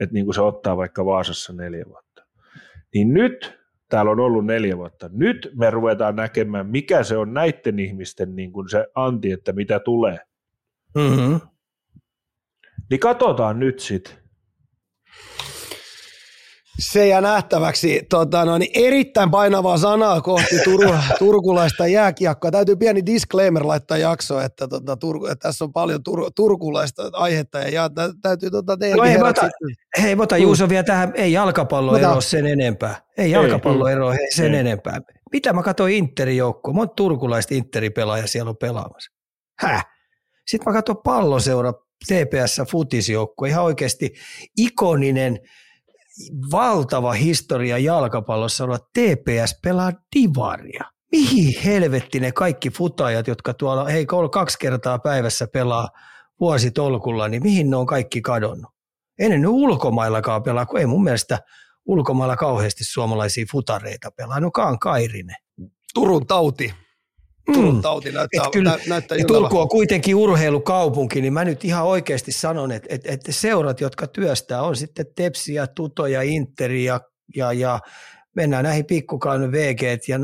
että 0.00 0.14
niin 0.14 0.24
kuin 0.24 0.34
se 0.34 0.40
ottaa 0.40 0.76
vaikka 0.76 1.04
Vaasassa 1.04 1.52
neljä 1.52 1.84
vuotta. 1.88 2.26
Niin 2.94 3.14
nyt 3.14 3.58
täällä 3.88 4.10
on 4.10 4.20
ollut 4.20 4.46
neljä 4.46 4.76
vuotta. 4.76 5.10
Nyt 5.12 5.50
me 5.54 5.70
ruvetaan 5.70 6.16
näkemään, 6.16 6.66
mikä 6.66 7.02
se 7.02 7.16
on 7.16 7.34
näiden 7.34 7.78
ihmisten 7.78 8.36
niin 8.36 8.52
kuin 8.52 8.68
se 8.68 8.86
anti, 8.94 9.32
että 9.32 9.52
mitä 9.52 9.80
tulee. 9.80 10.18
Mm-hmm. 10.94 11.40
Niin 12.90 13.00
katsotaan 13.00 13.58
nyt 13.58 13.78
sitten. 13.78 14.23
Se 16.78 17.06
jää 17.06 17.20
nähtäväksi. 17.20 18.02
Tota, 18.10 18.44
no, 18.44 18.58
niin 18.58 18.70
erittäin 18.74 19.30
painavaa 19.30 19.78
sanaa 19.78 20.20
kohti 20.20 20.56
Tur- 20.56 20.98
turkulaista 21.18 21.86
jääkiekkoa. 21.86 22.50
Täytyy 22.50 22.76
pieni 22.76 23.06
disclaimer 23.06 23.66
laittaa 23.66 23.98
jakso, 23.98 24.40
että, 24.40 24.68
tota, 24.68 24.96
Turku, 24.96 25.26
että 25.26 25.48
tässä 25.48 25.64
on 25.64 25.72
paljon 25.72 26.00
tur- 26.00 26.30
turkulaista 26.36 27.10
aihetta 27.12 27.58
ja, 27.58 27.90
täytyy 28.22 28.50
tota, 28.50 28.76
teidän 28.76 28.98
no 28.98 29.04
hei, 29.04 29.22
ota, 29.22 29.48
hei, 30.02 30.16
ota 30.18 30.36
Juuso 30.36 30.68
vielä 30.68 30.82
tähän, 30.82 31.12
ei 31.14 31.32
jalkapallo 31.32 31.96
ero 31.96 32.20
sen 32.20 32.46
enempää. 32.46 32.96
Ei 33.16 33.30
jalkapallo 33.30 33.88
ero 33.88 34.14
sen 34.34 34.54
ei. 34.54 34.60
enempää. 34.60 35.00
Mitä 35.32 35.52
mä 35.52 35.62
katsoin 35.62 35.94
Interin 35.94 36.36
joukkoa? 36.36 36.74
Monta 36.74 36.94
turkulaista 36.94 37.54
Interi-pelaajaa 37.54 38.26
siellä 38.26 38.50
on 38.50 38.56
pelaamassa. 38.56 39.12
Häh? 39.58 39.86
Sitten 40.46 40.72
mä 40.72 40.72
katsoin 40.72 40.98
palloseura 41.04 41.72
TPS 42.06 42.60
futisjoukkue, 42.70 43.48
ihan 43.48 43.64
oikeasti 43.64 44.14
ikoninen– 44.56 45.38
valtava 46.52 47.12
historia 47.12 47.78
jalkapallossa 47.78 48.64
olla 48.64 48.78
TPS 48.78 49.58
pelaa 49.62 49.92
divaria. 50.16 50.84
Mihin 51.12 51.62
helvetti 51.64 52.20
ne 52.20 52.32
kaikki 52.32 52.70
futajat, 52.70 53.26
jotka 53.26 53.54
tuolla 53.54 53.84
hei 53.84 54.06
kaksi 54.32 54.58
kertaa 54.58 54.98
päivässä 54.98 55.46
pelaa 55.52 55.88
vuositolkulla, 56.40 57.28
niin 57.28 57.42
mihin 57.42 57.70
ne 57.70 57.76
on 57.76 57.86
kaikki 57.86 58.22
kadonnut? 58.22 58.72
Ennen 59.18 59.40
nyt 59.40 59.50
ulkomaillakaan 59.50 60.42
pelaa, 60.42 60.66
kun 60.66 60.80
ei 60.80 60.86
mun 60.86 61.04
mielestä 61.04 61.38
ulkomailla 61.86 62.36
kauheasti 62.36 62.84
suomalaisia 62.84 63.44
futareita 63.52 64.10
pelaa. 64.10 64.40
No 64.40 64.50
Kaan 64.50 64.78
Kairinen. 64.78 65.36
Turun 65.94 66.26
tauti. 66.26 66.74
Turun 67.52 67.74
mm. 67.74 67.82
tauti 67.82 68.12
näyttää, 68.12 68.44
et 68.44 68.52
kyllä, 68.52 68.70
nä, 68.70 68.78
näyttää 68.86 69.18
et 69.20 69.26
Turku 69.26 69.58
on 69.58 69.68
kuitenkin 69.68 70.14
urheilukaupunki, 70.14 71.20
niin 71.20 71.32
mä 71.32 71.44
nyt 71.44 71.64
ihan 71.64 71.84
oikeasti 71.84 72.32
sanon, 72.32 72.72
että, 72.72 72.88
että, 72.90 73.12
että 73.12 73.32
seurat, 73.32 73.80
jotka 73.80 74.06
työstää, 74.06 74.62
on 74.62 74.76
sitten 74.76 75.06
Tepsiä, 75.16 75.66
Tuto 75.66 76.06
ja 76.06 76.22
Interi 76.22 76.84
ja, 76.84 77.00
ja, 77.36 77.52
ja 77.52 77.80
mennään 78.36 78.64
näihin 78.64 78.86
pikkukaan 78.86 79.52
VG 79.52 79.82
ja 80.08 80.18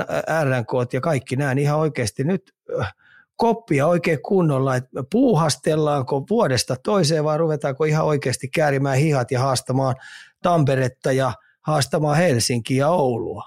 RNK 0.45 0.93
ja 0.93 1.01
kaikki 1.01 1.37
nämä, 1.37 1.55
niin 1.55 1.63
ihan 1.63 1.79
oikeasti 1.79 2.25
nyt 2.25 2.43
äh, 2.81 2.95
koppia 3.37 3.87
oikein 3.87 4.23
kunnolla, 4.23 4.77
että 4.77 5.05
puuhastellaanko 5.11 6.25
vuodesta 6.31 6.77
toiseen 6.85 7.25
vai 7.25 7.39
ruvetaanko 7.39 7.85
ihan 7.85 8.07
oikeasti 8.07 8.49
käärimään 8.49 8.99
hihat 8.99 9.31
ja 9.31 9.41
haastamaan 9.41 9.95
Tamperetta 10.43 11.13
ja 11.13 11.33
haastamaan 11.61 12.17
Helsinkiä 12.17 12.85
ja 12.85 12.89
Oulua. 12.89 13.45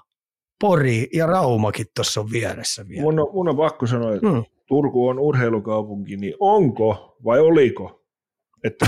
Pori 0.60 1.08
ja 1.12 1.26
Raumakin 1.26 1.86
tuossa 1.96 2.20
on 2.20 2.30
vieressä 2.32 2.88
vielä. 2.88 3.02
Mun 3.02 3.18
on, 3.18 3.28
mun 3.32 3.48
on 3.48 3.56
pakko 3.56 3.86
sanoa, 3.86 4.14
että 4.14 4.28
hmm. 4.30 4.44
Turku 4.68 5.08
on 5.08 5.18
urheilukaupunki, 5.18 6.16
niin 6.16 6.34
onko 6.40 7.16
vai 7.24 7.40
oliko? 7.40 8.04
Että 8.64 8.86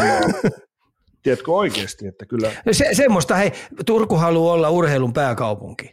tiedätkö 1.22 1.52
oikeasti, 1.52 2.06
että 2.06 2.26
kyllä... 2.26 2.52
Se, 2.72 2.88
semmoista, 2.92 3.34
hei, 3.34 3.52
Turku 3.86 4.16
haluaa 4.16 4.54
olla 4.54 4.70
urheilun 4.70 5.12
pääkaupunki. 5.12 5.92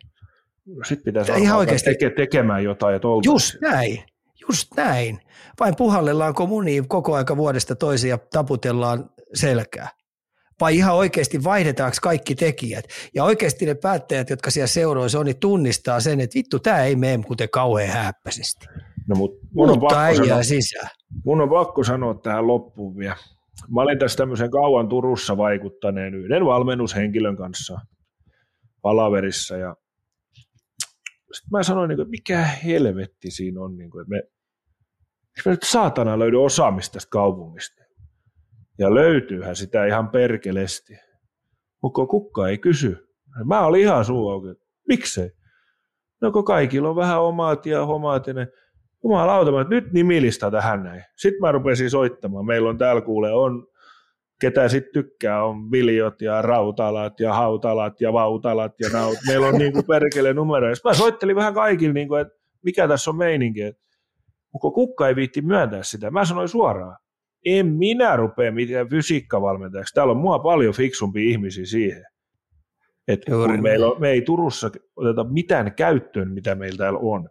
No 0.66 0.84
sit 0.84 1.04
pitäisi 1.04 1.32
Ihan 1.32 1.58
oikeasti. 1.58 1.90
Teke, 1.90 2.10
tekemään 2.10 2.64
jotain, 2.64 2.96
että 2.96 3.08
Just 3.26 3.56
näin, 3.62 4.04
just 4.50 4.68
näin. 4.78 5.20
Vain 5.60 5.76
puhallellaan 5.76 6.34
kommuniin 6.34 6.88
koko 6.88 7.16
aika 7.16 7.38
vuodesta 7.38 7.76
toiseen 7.76 8.10
ja 8.10 8.18
taputellaan 8.18 9.10
selkää 9.34 9.90
vai 10.62 10.76
ihan 10.76 10.96
oikeasti 10.96 11.44
vaihdetaanko 11.44 11.98
kaikki 12.02 12.36
tekijät. 12.36 12.86
Ja 13.16 13.24
oikeasti 13.24 13.66
ne 13.66 13.76
päättäjät, 13.76 14.30
jotka 14.30 14.52
siellä 14.52 14.68
seuroissa 14.68 15.20
on, 15.20 15.26
niin 15.26 15.40
tunnistaa 15.40 16.00
sen, 16.00 16.20
että 16.20 16.36
vittu, 16.36 16.60
tämä 16.60 16.84
ei 16.84 16.96
mene 16.96 17.24
kuten 17.24 17.50
kauhean 17.50 17.90
häppäisesti. 17.90 18.66
No, 19.08 19.16
mut 19.16 19.40
mun, 19.54 19.70
on 19.70 19.80
pakko 19.80 20.26
sanoa, 20.26 20.44
sisään. 20.44 20.90
mun 21.26 21.42
on 21.42 21.50
pakko 21.50 21.84
sanoa 21.84 22.14
tähän 22.14 22.48
loppuun 22.48 22.98
vielä. 22.98 23.16
Mä 23.70 23.82
olin 23.82 24.00
tässä 24.00 24.18
tämmöisen 24.18 24.52
kauan 24.52 24.90
Turussa 24.90 25.38
vaikuttaneen 25.38 26.16
yhden 26.16 26.46
valmennushenkilön 26.46 27.38
kanssa 27.38 27.80
palaverissa 28.82 29.58
ja 29.58 29.76
sitten 31.34 31.52
mä 31.52 31.64
sanoin, 31.64 31.92
että 31.92 32.06
mikä 32.06 32.44
helvetti 32.44 33.32
siinä 33.32 33.62
on, 33.62 33.82
että 33.82 33.98
me, 34.08 34.24
me 35.46 35.52
nyt 35.52 35.64
saatana 35.64 36.20
löydy 36.20 36.44
osaamista 36.44 36.94
tästä 36.94 37.10
kaupungista. 37.10 37.83
Ja 38.80 38.96
löytyyhän 38.96 39.56
sitä 39.56 39.86
ihan 39.86 40.10
perkelesti. 40.10 40.94
Mutta 41.84 42.06
kukka 42.06 42.48
ei 42.48 42.58
kysy. 42.58 43.08
Mä 43.46 43.66
olin 43.66 43.82
ihan 43.82 44.06
suu 44.06 44.30
auki. 44.30 44.48
Miksei? 44.88 45.32
No 46.22 46.32
kun 46.32 46.46
kaikilla 46.46 46.90
on 46.90 46.96
vähän 46.96 47.22
omat 47.22 47.66
ja 47.66 47.86
homat 47.86 48.28
ja 48.28 48.34
ne. 48.34 48.48
Jumalauta, 49.04 49.62
että 49.62 49.76
nyt 49.76 49.94
nimilista 49.94 50.52
tähän 50.52 50.84
näin. 50.84 51.04
Sitten 51.18 51.42
mä 51.42 51.52
rupesin 51.52 51.90
soittamaan. 51.90 52.46
Meillä 52.46 52.70
on 52.70 52.78
täällä 52.78 53.02
kuule, 53.02 53.34
on 53.34 53.68
ketä 54.42 54.70
sitten 54.70 54.94
tykkää, 54.94 55.44
on 55.44 55.72
viljot 55.72 56.22
ja 56.22 56.42
rautalat 56.42 57.20
ja 57.20 57.34
hautalat 57.34 58.02
ja 58.02 58.14
vautalat 58.14 58.74
ja 58.80 58.90
naut. 58.90 59.18
Meillä 59.28 59.48
on 59.48 59.56
niinku 59.56 59.84
perkele 59.84 60.34
numeroja. 60.34 60.76
Mä 60.84 60.94
soittelin 60.94 61.36
vähän 61.36 61.54
kaikille, 61.54 61.94
niinku, 61.94 62.16
että 62.16 62.34
mikä 62.64 62.88
tässä 62.88 63.12
on 63.12 63.18
meininki. 63.18 63.62
Mutta 64.54 64.76
kukka 64.76 65.08
ei 65.08 65.16
viitti 65.16 65.42
myöntää 65.42 65.84
sitä. 65.84 66.12
Mä 66.12 66.26
sanoin 66.26 66.48
suoraan, 66.50 66.98
en 67.46 67.66
minä 67.66 68.16
rupea 68.16 68.52
mitään 68.52 68.90
fysiikkavalmentajaksi. 68.90 69.94
Täällä 69.94 70.12
on 70.12 70.18
mua 70.18 70.40
paljon 70.40 70.74
fiksumpi 70.74 71.32
ihmisiä 71.32 71.66
siihen. 71.66 72.04
Että 73.08 73.32
kun 73.32 73.62
meillä 73.62 73.88
on, 73.88 74.02
me 74.02 74.10
ei 74.10 74.22
Turussa 74.22 74.72
oteta 74.96 75.24
mitään 75.24 75.76
käyttöön, 75.76 76.32
mitä 76.32 76.56
meillä 76.56 76.78
täällä 76.78 77.00
on. 77.00 77.30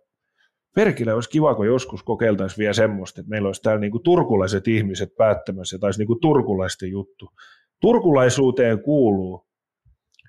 Perkele 0.74 1.14
olisi 1.14 1.30
kiva, 1.30 1.54
kun 1.54 1.66
joskus 1.66 2.02
kokeiltaisiin 2.02 2.58
vielä 2.58 2.72
semmoista, 2.72 3.20
että 3.20 3.30
meillä 3.30 3.46
olisi 3.46 3.62
täällä 3.62 3.80
niinku 3.80 3.98
turkulaiset 3.98 4.68
ihmiset 4.68 5.14
päättämässä, 5.16 5.78
tai 5.78 5.90
niinku 5.98 6.14
turkulaisten 6.14 6.90
juttu. 6.90 7.28
Turkulaisuuteen 7.80 8.82
kuuluu 8.82 9.46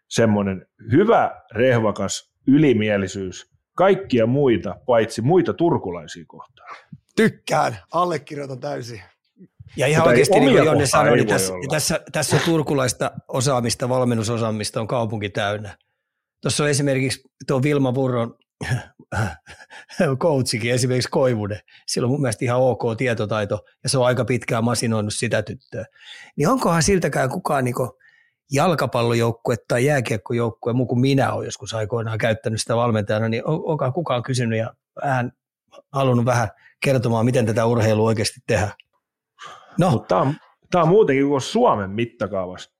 semmoinen 0.10 0.65
hyvä, 0.91 1.41
rehvakas 1.55 2.34
ylimielisyys 2.47 3.53
kaikkia 3.76 4.26
muita, 4.26 4.76
paitsi 4.85 5.22
muita 5.22 5.53
turkulaisia 5.53 6.23
kohtaan. 6.27 6.76
Tykkään, 7.15 7.77
allekirjoitan 7.93 8.60
täysin. 8.60 9.01
Ja 9.78 9.88
ihan 9.88 10.08
oikeasti, 10.08 10.40
niin 10.40 10.52
kuin 10.52 10.66
Jonne 10.66 10.86
sanoi, 10.86 11.18
niin 11.18 11.28
tässä, 11.28 11.54
tässä, 11.70 12.00
tässä 12.12 12.36
on 12.36 12.41
turkulaista 12.45 13.12
osaamista, 13.28 13.90
valmennusosaamista 13.90 14.82
on 14.82 14.88
kaupunki 14.88 15.30
täynnä. 15.30 15.78
Tuossa 16.41 16.64
on 16.64 16.70
esimerkiksi 16.70 17.22
tuo 17.48 17.64
Vilma 17.64 17.95
Vurron 17.95 18.36
coachikin, 20.18 20.74
esimerkiksi 20.74 21.10
Koivunen, 21.10 21.60
sillä 21.88 22.06
on 22.06 22.12
mun 22.12 22.22
mielestä 22.22 22.45
ihan 22.45 22.60
ok 22.60 22.82
tietotaito 22.98 23.60
ja 23.84 23.90
se 23.90 23.98
on 23.98 24.06
aika 24.06 24.26
pitkään 24.26 24.64
masinoinut 24.64 25.14
sitä 25.14 25.41
tyttöä. 25.41 25.86
Niin 26.38 26.50
onkohan 26.50 26.84
siltäkään 26.84 27.30
kukaan 27.30 27.64
niin 27.64 27.76
jalkapallojoukkue 28.52 29.56
tai 29.68 29.86
jääkiekkojoukkue, 29.86 30.74
muu 30.74 30.86
kuin 30.86 31.00
minä 31.00 31.34
olen 31.34 31.45
joskus 31.45 31.74
aikoinaan 31.74 32.18
käyttänyt 32.18 32.60
sitä 32.60 32.76
valmentajana, 32.76 33.30
niin 33.30 33.48
on, 33.48 33.62
onkaan 33.66 33.94
kukaan 33.94 34.24
kysynyt 34.24 34.60
ja 34.60 34.74
vähän 35.04 35.32
halunnut 35.91 36.26
vähän 36.26 36.50
kertomaan, 36.84 37.26
miten 37.26 37.45
tätä 37.45 37.66
urheilua 37.66 38.08
oikeasti 38.08 38.40
tehdään. 38.48 38.72
No. 39.80 40.06
Tämä 40.08 40.22
on, 40.22 40.34
tämä 40.72 40.84
on 40.84 40.90
muutenkin 40.90 41.28
kuin 41.28 41.41
Suomen 41.41 41.90
mittakaavassa. 41.90 42.74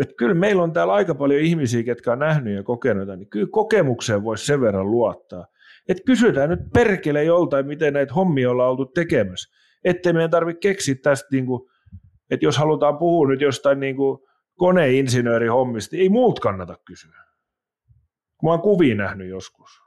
Että 0.00 0.14
kyllä 0.16 0.34
meillä 0.34 0.62
on 0.62 0.72
täällä 0.72 0.92
aika 0.92 1.14
paljon 1.14 1.40
ihmisiä, 1.40 1.82
ketkä 1.82 2.12
on 2.12 2.18
nähnyt 2.18 2.54
ja 2.56 2.62
kokenut, 2.62 3.08
niin 3.08 3.30
kyllä 3.30 3.48
kokemukseen 3.50 4.24
voisi 4.24 4.46
sen 4.46 4.60
verran 4.60 4.90
luottaa. 4.90 5.46
Että 5.88 6.02
kysytään 6.06 6.50
nyt 6.50 6.60
perkele 6.74 7.24
joltain, 7.24 7.66
miten 7.66 7.92
näitä 7.92 8.14
hommia 8.14 8.50
ollaan 8.50 8.70
oltu 8.70 8.86
tekemässä. 8.86 9.56
Ettei 9.84 10.12
meidän 10.12 10.30
tarvitse 10.30 10.60
keksiä 10.60 10.94
tästä, 11.02 11.28
niin 11.32 11.46
kuin, 11.46 11.70
että 12.30 12.46
jos 12.46 12.58
halutaan 12.58 12.98
puhua 12.98 13.28
nyt 13.28 13.40
jostain 13.40 13.80
niin 13.80 13.96
kuin 13.96 14.18
koneinsinöörihommista, 14.56 15.96
ei 15.96 16.08
muut 16.08 16.40
kannata 16.40 16.76
kysyä. 16.84 17.24
Mä 18.42 18.50
oon 18.50 18.60
kuvia 18.60 18.94
nähnyt 18.94 19.28
joskus. 19.28 19.79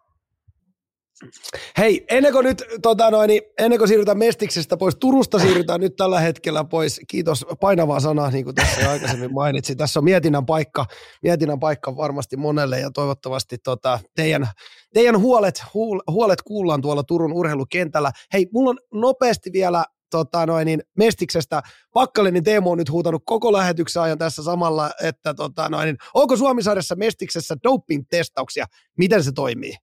Hei, 1.78 2.06
ennen 2.10 2.34
kuin 2.34 2.44
nyt, 2.44 2.64
tota 2.82 3.12
noin, 3.12 3.28
niin 3.28 3.42
ennen 3.60 3.80
kuin 3.80 3.88
siirrytään 3.88 4.18
Mestiksestä 4.18 4.78
pois, 4.78 4.96
Turusta 4.96 5.40
siirrytään 5.40 5.82
nyt 5.82 5.96
tällä 5.96 6.20
hetkellä 6.20 6.64
pois. 6.64 7.02
Kiitos 7.08 7.46
painavaa 7.60 8.00
sanaa, 8.00 8.30
niin 8.30 8.44
kuin 8.46 8.56
tässä 8.56 8.92
aikaisemmin 8.92 9.34
mainitsin. 9.34 9.78
Tässä 9.78 10.00
on 10.00 10.04
mietinnän 10.04 10.46
paikka, 10.46 10.86
mietinnän 11.24 11.60
paikka 11.60 11.98
varmasti 11.98 12.38
monelle 12.38 12.80
ja 12.80 12.92
toivottavasti 12.92 13.58
tota, 13.58 14.00
teidän, 14.16 14.48
teidän 14.94 15.20
huolet, 15.20 15.64
huolet 16.08 16.42
kuullaan 16.42 16.82
tuolla 16.82 17.04
Turun 17.04 17.34
urheilukentällä. 17.34 18.12
Hei, 18.34 18.48
mulla 18.54 18.70
on 18.70 18.78
nopeasti 18.94 19.52
vielä 19.54 19.86
tota 20.12 20.46
noin, 20.46 20.66
niin 20.66 20.84
Mestiksestä. 20.98 21.62
Pakkalinen 21.94 22.44
Teemu 22.44 22.72
on 22.72 22.78
nyt 22.78 22.92
huutanut 22.92 23.24
koko 23.26 23.54
lähetyksen 23.54 24.02
ajan 24.02 24.18
tässä 24.18 24.44
samalla, 24.44 24.92
että 25.04 25.34
tota 25.34 25.70
noin, 25.70 25.86
niin, 25.86 25.98
onko 26.14 26.38
Suomisarjassa 26.38 26.96
Mestiksessä 26.96 27.56
doping-testauksia? 27.64 28.66
Miten 28.98 29.24
se 29.24 29.32
toimii? 29.32 29.74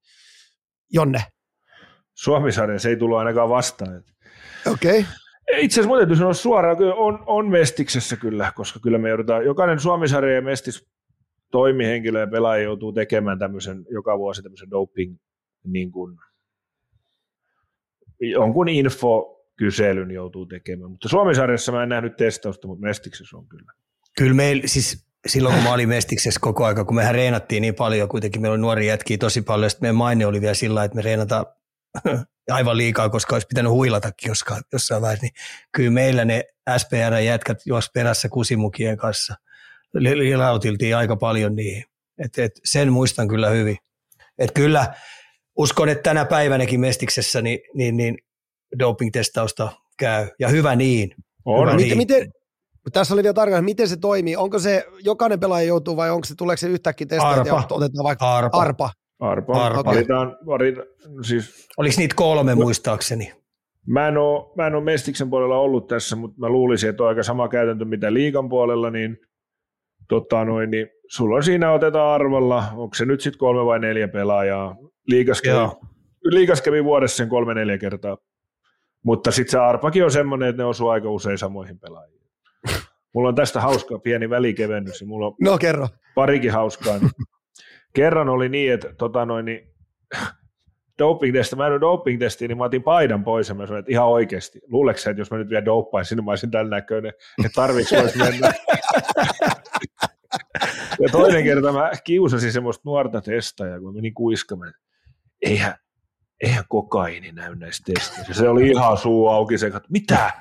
Jonne? 0.93 1.25
Suomisarja, 2.15 2.79
se 2.79 2.89
ei 2.89 2.97
tullut 2.97 3.19
ainakaan 3.19 3.49
vastaan. 3.49 4.05
Okei. 4.73 5.01
Okay. 5.01 5.05
Itse 5.59 5.75
asiassa 5.75 5.89
mun 5.89 5.99
täytyy 5.99 6.17
sanoa 6.17 6.33
suoraan, 6.33 6.77
kyllä 6.77 6.95
on, 6.95 7.25
on 7.27 7.49
Mestiksessä 7.49 8.17
kyllä, 8.17 8.53
koska 8.55 8.81
kyllä 8.81 8.99
me 8.99 9.09
joudutaan, 9.09 9.45
jokainen 9.45 9.81
Suomisarja 9.81 10.35
ja 10.35 10.43
Mestis 10.43 10.91
toimihenkilö 11.51 12.21
ja 12.21 12.27
pelaaja 12.27 12.63
joutuu 12.63 12.93
tekemään 12.93 13.39
tämmöisen 13.39 13.87
joka 13.91 14.19
vuosi 14.19 14.43
tämmöisen 14.43 14.71
doping 14.71 15.17
niin 15.65 15.93
kuin, 15.93 16.17
jonkun 18.21 18.69
info 18.69 19.41
kyselyn 19.57 20.11
joutuu 20.11 20.47
tekemään. 20.47 20.91
Mutta 20.91 21.09
Suomisarjassa 21.09 21.73
mä 21.73 21.83
en 21.83 21.89
nähnyt 21.89 22.17
testausta, 22.17 22.69
mutta 22.69 22.87
Mestiksessä 22.87 23.37
on 23.37 23.49
kyllä. 23.49 23.73
Kyllä 24.19 24.35
meillä, 24.35 24.63
siis 24.67 25.10
silloin 25.27 25.55
kun 25.55 25.65
mä 25.65 25.73
olin 25.73 25.89
Mestiksessä 25.89 26.41
koko 26.41 26.65
aika, 26.65 26.85
kun 26.85 26.97
mehän 26.97 27.15
reenattiin 27.15 27.61
niin 27.61 27.75
paljon, 27.75 28.09
kuitenkin 28.09 28.43
meillä 28.43 28.55
oli 28.55 28.61
nuori 28.61 28.87
jätkiä 28.87 29.19
tosi 29.19 29.43
paljon, 29.43 29.71
sitten 29.71 29.85
meidän 29.85 29.97
maine 29.97 30.27
oli 30.27 30.41
vielä 30.41 30.55
sillä 30.55 30.85
että 30.85 30.97
me 30.97 31.03
reenataan 31.03 31.47
aivan 32.51 32.77
liikaa, 32.77 33.09
koska 33.09 33.35
olisi 33.37 33.47
pitänyt 33.47 33.73
huilatakin 33.73 34.29
jossain, 34.29 34.63
jossain 34.73 35.03
vaiheessa, 35.03 35.27
niin 35.27 35.33
kyllä 35.73 35.91
meillä 35.91 36.25
ne 36.25 36.45
SPR-jätkät 36.77 37.59
juos 37.67 37.91
perässä 37.95 38.29
kusimukien 38.29 38.97
kanssa. 38.97 39.35
Lilautiltiin 39.95 40.97
aika 40.97 41.17
paljon 41.17 41.57
niihin. 41.57 41.85
Et, 42.25 42.39
et 42.39 42.53
sen 42.65 42.93
muistan 42.93 43.29
kyllä 43.29 43.49
hyvin. 43.49 43.77
Et 44.39 44.51
kyllä 44.55 44.95
uskon, 45.57 45.89
että 45.89 46.03
tänä 46.03 46.25
päivänäkin 46.25 46.81
Mestiksessä 46.81 47.43
niin, 47.43 47.59
niin, 47.75 47.97
niin 47.97 48.19
doping-testausta 48.79 49.69
käy, 49.99 50.29
ja 50.39 50.49
hyvä 50.49 50.77
niin. 50.77 51.15
On. 51.45 51.69
Hyvä 51.69 51.77
miten, 51.77 51.89
niin. 51.89 51.99
miten, 51.99 52.33
tässä 52.93 53.15
oli 53.15 53.23
vielä 53.23 53.35
tarkkaan, 53.35 53.65
miten 53.65 53.89
se 53.89 53.97
toimii. 53.97 54.37
Onko 54.37 54.59
se, 54.59 54.87
jokainen 55.05 55.41
pelaaja 55.41 55.67
joutuu 55.67 55.97
vai 55.97 56.11
onko 56.11 56.25
se, 56.25 56.35
tuleeko 56.35 56.57
se 56.57 56.69
yhtäkkiä 56.69 57.07
testata 57.07 57.49
ja 57.49 57.55
otetaan 57.55 58.05
vaikka 58.05 58.37
arpa? 58.37 58.59
Arpa. 58.59 58.91
Arpa. 59.21 59.67
arpa. 59.67 59.85
Valitaan, 59.85 60.37
valitaan, 60.47 60.87
siis, 61.23 61.69
Oliko 61.77 61.95
niitä 61.99 62.15
kolme 62.15 62.55
muistaakseni? 62.55 63.33
Mä 63.87 64.09
en, 64.09 64.19
ole, 64.19 64.53
mä 64.57 64.67
en 64.67 64.75
ole 64.75 64.85
Mestiksen 64.85 65.31
puolella 65.31 65.59
ollut 65.59 65.87
tässä, 65.87 66.17
mutta 66.17 66.41
mä 66.41 66.49
luulisin, 66.49 66.91
että 66.91 67.03
on 67.03 67.09
aika 67.09 67.23
sama 67.23 67.49
käytäntö 67.49 67.85
mitä 67.85 68.15
liikan 68.15 68.49
puolella, 68.49 68.91
niin, 68.91 69.19
tota 70.09 70.45
noin, 70.45 70.71
niin 70.71 70.89
sulla 71.11 71.37
on 71.37 71.43
siinä 71.43 71.73
otetaan 71.73 72.15
arvalla, 72.15 72.65
onko 72.77 72.95
se 72.95 73.05
nyt 73.05 73.21
sitten 73.21 73.39
kolme 73.39 73.65
vai 73.65 73.79
neljä 73.79 74.09
pelaajaa. 74.09 74.77
Liikas 75.07 75.43
kävi, 75.43 75.69
liikas 76.25 76.63
kävi 76.63 76.85
vuodessa 76.85 77.17
sen 77.17 77.29
kolme 77.29 77.55
neljä 77.55 77.79
kertaa. 77.79 78.17
Mutta 79.05 79.31
sitten 79.31 79.51
se 79.51 79.59
arpakin 79.59 80.05
on 80.05 80.11
semmoinen, 80.11 80.49
että 80.49 80.63
ne 80.63 80.67
osuu 80.67 80.89
aika 80.89 81.11
usein 81.11 81.39
samoihin 81.39 81.79
pelaajiin. 81.79 82.20
Mulla 83.15 83.29
on 83.29 83.35
tästä 83.35 83.61
hauska 83.61 83.99
pieni 83.99 84.31
välikevennys. 84.31 85.05
Mulla 85.07 85.27
on 85.27 85.35
no 85.41 85.59
kerro. 85.59 85.89
Parikin 86.15 86.53
hauskaa. 86.53 86.99
Niin 86.99 87.11
kerran 87.95 88.29
oli 88.29 88.49
niin, 88.49 88.73
että 88.73 88.95
tota 88.99 89.27
noin, 89.27 89.45
niin, 89.45 89.75
doping 90.99 91.35
testi, 91.35 91.57
mä 91.57 91.67
en 91.67 91.81
doping 91.81 92.21
testiin, 92.21 92.49
niin 92.49 92.59
mä 92.59 92.65
otin 92.65 92.83
paidan 92.83 93.25
pois 93.25 93.49
ja 93.49 93.55
mä 93.55 93.67
sanoin, 93.67 93.81
että 93.81 93.93
ihan 93.93 94.09
oikeasti, 94.09 94.61
luuleeko 94.69 95.01
että 95.11 95.21
jos 95.21 95.31
mä 95.31 95.39
nyt 95.39 95.51
vielä 95.51 95.65
doppaisin, 95.65 96.17
niin 96.17 96.25
mä 96.25 96.31
olisin 96.31 96.51
tällä 96.51 96.71
näköinen, 96.71 97.13
että 97.45 97.55
tarviiko 97.55 97.97
voisi 97.97 98.19
mennä. 98.19 98.53
ja 101.03 101.09
toinen 101.13 101.45
kerta 101.45 101.73
mä 101.73 101.91
kiusasin 102.05 102.53
semmoista 102.53 102.83
nuorta 102.85 103.21
testajaa, 103.21 103.79
kun 103.79 103.89
mä 103.89 103.93
menin 103.93 104.15
kuiskamaan, 104.15 104.75
eihän, 105.43 105.75
eihän 106.43 106.65
kokaini 106.69 107.33
näy 107.33 107.57
näissä 107.57 107.83
testeissä. 107.87 108.35
Se 108.35 108.49
oli 108.49 108.69
ihan 108.69 108.97
suu 108.97 109.29
auki, 109.29 109.59
se 109.59 109.67
että 109.67 109.81
mitä? 109.89 110.33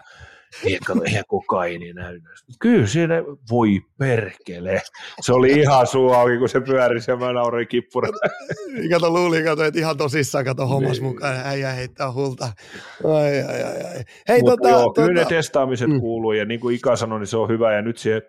Eihän, 0.63 1.05
eihän 1.05 1.23
kokaini 1.27 1.93
näy 1.93 2.19
näissä. 2.19 2.45
Kyllä 2.59 2.87
siinä 2.87 3.15
voi 3.51 3.81
perkele. 3.97 4.81
Se 5.21 5.33
oli 5.33 5.51
ihan 5.51 5.87
suu 5.87 6.11
auki, 6.11 6.37
kun 6.37 6.49
se 6.49 6.61
pyöri 6.61 6.99
ja 7.07 7.15
mä 7.15 7.33
nauroin 7.33 7.67
kippura. 7.67 8.09
kato, 8.91 9.09
luulin, 9.09 9.43
kato, 9.43 9.63
että 9.63 9.79
ihan 9.79 9.97
tosissaan, 9.97 10.45
kato 10.45 10.67
hommas 10.67 10.91
niin. 10.91 11.03
mukaan, 11.03 11.41
äijä 11.43 11.71
heittää 11.71 12.11
hulta. 12.11 12.45
Ai, 13.03 13.41
ai, 13.41 13.63
ai, 13.63 13.81
ai. 13.83 14.03
Hei, 14.27 14.41
Mut 14.41 14.49
tota, 14.49 14.69
joo, 14.69 14.81
tota... 14.81 15.01
kyllä 15.01 15.21
ne 15.21 15.25
testaamiset 15.29 15.89
mm. 15.89 15.99
kuuluu, 15.99 16.31
ja 16.31 16.45
niin 16.45 16.59
kuin 16.59 16.75
Ika 16.75 16.95
sanoi, 16.95 17.19
niin 17.19 17.27
se 17.27 17.37
on 17.37 17.49
hyvä, 17.49 17.73
ja 17.73 17.81
nyt 17.81 17.97
se, 17.97 18.21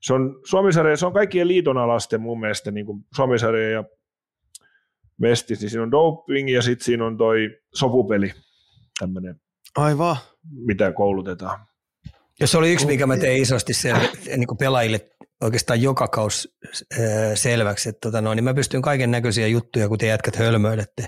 se 0.00 0.14
on 0.14 0.40
Suomisarja, 0.44 0.96
se 0.96 1.06
on 1.06 1.12
kaikkien 1.12 1.48
liitonalasten 1.48 2.20
mun 2.20 2.40
mielestä, 2.40 2.70
niin 2.70 2.86
kuin 2.86 3.04
Suomisarja 3.16 3.70
ja 3.70 3.84
Mestis, 5.18 5.60
niin 5.60 5.70
siinä 5.70 5.82
on 5.82 5.90
doping 5.90 6.52
ja 6.54 6.62
sitten 6.62 6.84
siinä 6.84 7.06
on 7.06 7.18
toi 7.18 7.48
sopupeli, 7.74 8.32
tämmöinen, 8.98 9.40
Aivan. 9.76 10.16
Mitä 10.66 10.92
koulutetaan. 10.92 11.66
Ja 12.40 12.46
se 12.46 12.58
oli 12.58 12.72
yksi, 12.72 12.86
mikä 12.86 13.06
mä 13.06 13.16
tein 13.16 13.42
isosti 13.42 13.72
sel- 13.72 14.36
niin 14.36 14.56
pelaajille 14.58 15.10
oikeastaan 15.40 15.82
joka 15.82 16.08
kaus 16.08 16.48
selväksi, 17.34 17.88
että 17.88 17.98
tota 18.00 18.20
noin, 18.20 18.36
niin 18.36 18.44
mä 18.44 18.54
pystyn 18.54 18.82
kaiken 18.82 19.10
näköisiä 19.10 19.46
juttuja, 19.46 19.88
kun 19.88 19.98
te 19.98 20.06
jätkät 20.06 20.36
hölmöilette, 20.36 21.06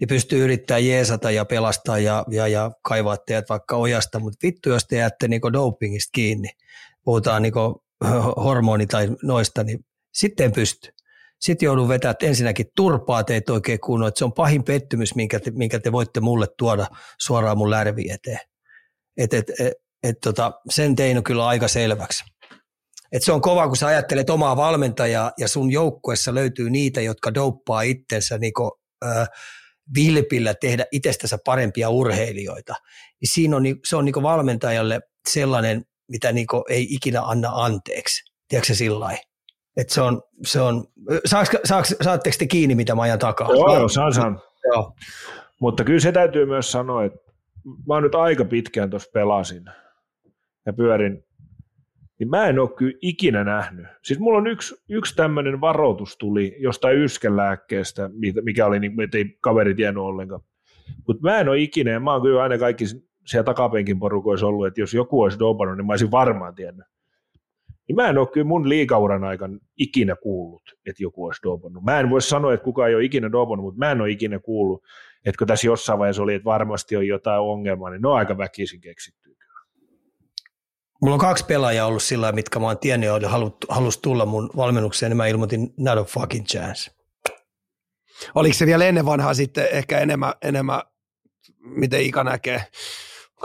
niin 0.00 0.08
pystyy 0.08 0.44
yrittää 0.44 0.78
jeesata 0.78 1.30
ja 1.30 1.44
pelastaa 1.44 1.98
ja, 1.98 2.24
ja, 2.30 2.48
ja 2.48 2.70
kaivaa 2.82 3.16
teidät 3.16 3.48
vaikka 3.48 3.76
ojasta, 3.76 4.18
mutta 4.18 4.46
vittu, 4.46 4.68
jos 4.68 4.86
te 4.86 4.96
jäätte 4.96 5.28
niin 5.28 5.40
dopingista 5.52 6.10
kiinni, 6.14 6.48
puhutaan 7.04 7.42
niin 7.42 7.54
hormoni 8.36 8.86
tai 8.86 9.08
noista, 9.22 9.64
niin 9.64 9.78
sitten 10.12 10.52
pysty 10.52 10.94
sitten 11.44 11.66
joudun 11.66 11.88
vetämään 11.88 12.16
ensinnäkin 12.22 12.66
turpaa 12.76 13.24
teitä 13.24 13.52
oikein 13.52 13.80
kunnolla, 13.80 14.08
että 14.08 14.18
se 14.18 14.24
on 14.24 14.32
pahin 14.32 14.64
pettymys, 14.64 15.14
minkä 15.14 15.40
te, 15.40 15.50
minkä 15.50 15.78
te 15.78 15.92
voitte 15.92 16.20
mulle 16.20 16.46
tuoda 16.58 16.86
suoraan 17.20 17.58
mun 17.58 17.70
lärvi 17.70 18.10
eteen. 18.10 18.38
Et, 19.16 19.34
et, 19.34 19.50
et, 19.60 19.72
et, 20.02 20.16
tota, 20.24 20.52
sen 20.70 20.96
tein 20.96 21.24
kyllä 21.24 21.46
aika 21.46 21.68
selväksi. 21.68 22.24
Et 23.12 23.22
se 23.22 23.32
on 23.32 23.40
kova, 23.40 23.68
kun 23.68 23.76
sä 23.76 23.86
ajattelet 23.86 24.30
omaa 24.30 24.56
valmentajaa 24.56 25.32
ja 25.38 25.48
sun 25.48 25.70
joukkuessa 25.70 26.34
löytyy 26.34 26.70
niitä, 26.70 27.00
jotka 27.00 27.34
douppaa 27.34 27.82
itsensä 27.82 28.38
niinku, 28.38 28.78
äh, 29.06 29.28
vilpillä 29.94 30.54
tehdä 30.54 30.84
itsestänsä 30.92 31.38
parempia 31.44 31.90
urheilijoita. 31.90 32.74
Niin 33.20 33.30
siinä 33.34 33.56
on, 33.56 33.62
se 33.84 33.96
on 33.96 34.04
niinku 34.04 34.22
valmentajalle 34.22 35.00
sellainen, 35.28 35.82
mitä 36.08 36.32
niinku 36.32 36.64
ei 36.68 36.86
ikinä 36.90 37.22
anna 37.22 37.50
anteeksi. 37.52 38.22
Tiedätkö 38.48 38.66
se 38.66 38.74
sillä 38.74 39.00
lailla? 39.00 39.22
Että 39.76 39.94
se 39.94 40.00
on, 40.00 40.22
se 40.46 40.60
on 40.60 40.84
saaks, 41.24 41.50
saaks, 41.64 41.94
saatteko 42.02 42.36
te 42.38 42.46
kiinni, 42.46 42.74
mitä 42.74 42.94
mä 42.94 43.02
ajan 43.02 43.18
takaa? 43.18 43.48
Joo, 43.48 43.78
joo 43.78 43.88
saan, 43.88 44.14
saan. 44.14 44.40
Joo. 44.64 44.92
Mutta 45.60 45.84
kyllä 45.84 46.00
se 46.00 46.12
täytyy 46.12 46.46
myös 46.46 46.72
sanoa, 46.72 47.04
että 47.04 47.18
mä 47.88 48.00
nyt 48.00 48.14
aika 48.14 48.44
pitkään 48.44 48.90
tuossa 48.90 49.10
pelasin 49.14 49.64
ja 50.66 50.72
pyörin, 50.72 51.24
niin 52.18 52.30
mä 52.30 52.46
en 52.46 52.58
ole 52.58 52.70
kyllä 52.76 52.98
ikinä 53.02 53.44
nähnyt. 53.44 53.86
Siis 54.02 54.20
mulla 54.20 54.38
on 54.38 54.46
yksi, 54.46 54.74
yksi 54.88 55.16
tämmöinen 55.16 55.60
varoitus 55.60 56.16
tuli 56.18 56.56
jostain 56.58 56.98
yskänlääkkeestä, 56.98 58.10
mikä 58.42 58.66
oli, 58.66 58.80
niin, 58.80 59.00
että 59.00 59.18
ei 59.18 59.38
kaveri 59.40 59.74
tiennyt 59.74 60.02
ollenkaan. 60.02 60.40
Mutta 61.06 61.22
mä 61.22 61.40
en 61.40 61.48
ole 61.48 61.58
ikinä, 61.58 61.90
ja 61.90 62.00
mä 62.00 62.12
oon 62.12 62.22
kyllä 62.22 62.42
aina 62.42 62.58
kaikki 62.58 62.84
siellä 63.26 63.44
takapenkin 63.44 63.98
porukoissa 63.98 64.46
ollut, 64.46 64.66
että 64.66 64.80
jos 64.80 64.94
joku 64.94 65.22
olisi 65.22 65.38
dopannut, 65.38 65.76
niin 65.76 65.86
mä 65.86 65.92
olisin 65.92 66.10
varmaan 66.10 66.54
tiennyt. 66.54 66.86
niin 67.88 67.96
mä 67.96 68.08
en 68.08 68.18
ole 68.18 68.26
kyllä 68.26 68.46
mun 68.46 68.68
liikauran 68.68 69.24
aikana 69.24 69.58
ikinä 69.78 70.16
kuullut, 70.16 70.62
että 70.86 71.02
joku 71.02 71.24
olisi 71.24 71.42
dopannut. 71.42 71.84
Mä 71.84 72.00
en 72.00 72.10
voi 72.10 72.22
sanoa, 72.22 72.54
että 72.54 72.64
kukaan 72.64 72.88
ei 72.88 72.94
ole 72.94 73.04
ikinä 73.04 73.32
dopannut, 73.32 73.64
mutta 73.64 73.78
mä 73.78 73.92
en 73.92 74.00
ole 74.00 74.10
ikinä 74.10 74.38
kuullut, 74.38 74.82
että 75.24 75.38
kun 75.38 75.46
tässä 75.46 75.66
jossain 75.66 75.98
vaiheessa 75.98 76.22
oli, 76.22 76.34
että 76.34 76.44
varmasti 76.44 76.96
on 76.96 77.06
jotain 77.06 77.40
ongelmaa, 77.40 77.90
niin 77.90 78.02
ne 78.02 78.08
on 78.08 78.16
aika 78.16 78.38
väkisin 78.38 78.80
keksitty. 78.80 79.36
Mulla 81.02 81.14
on 81.14 81.20
kaksi 81.20 81.44
pelaajaa 81.44 81.86
ollut 81.86 82.02
sillä 82.02 82.32
mitkä 82.32 82.58
mä 82.58 82.66
oon 82.66 82.78
tiennyt 82.78 83.10
ja 83.22 83.28
halus 83.68 83.98
tulla 83.98 84.26
mun 84.26 84.50
valmennukseen, 84.56 85.10
niin 85.10 85.16
mä 85.16 85.26
ilmoitin 85.26 85.74
not 85.78 85.98
a 85.98 86.04
fucking 86.04 86.46
chance. 86.46 86.90
Oliko 88.34 88.54
se 88.54 88.66
vielä 88.66 88.84
ennen 88.84 89.06
vanhaa 89.06 89.34
sitten 89.34 89.68
ehkä 89.70 89.98
enemmän, 89.98 90.32
enemmän 90.42 90.82
miten 91.58 92.02
Ika 92.02 92.24
näkee 92.24 92.64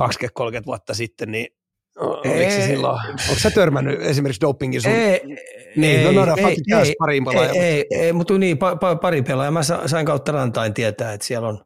20-30 0.01 0.65
vuotta 0.65 0.93
sitten, 0.93 1.31
niin 1.31 1.47
Oliko 1.99 2.51
se 2.51 2.67
silloin, 2.67 2.99
onko 3.09 3.39
sä 3.39 3.51
törmännyt 3.51 4.01
esimerkiksi 4.01 4.41
dopingin 4.41 4.81
sun? 4.81 4.91
Ei, 4.91 5.21
niin, 5.75 5.99
ei, 5.99 6.13
no, 6.13 6.25
no, 6.25 6.35
ei, 6.35 6.45
ei, 6.45 6.55
ei, 6.85 6.95
pariin 6.99 7.23
ei, 7.33 7.59
ei, 7.59 7.85
ei, 7.91 8.13
mutta 8.13 8.37
niin, 8.37 8.57
pa, 8.57 8.75
pa, 8.75 8.95
pari 8.95 9.21
pelaajaa. 9.21 9.51
Mä 9.51 9.63
sain 9.63 10.05
kautta 10.05 10.31
rantain 10.31 10.73
tietää, 10.73 11.13
että 11.13 11.27
siellä 11.27 11.47
on, 11.47 11.65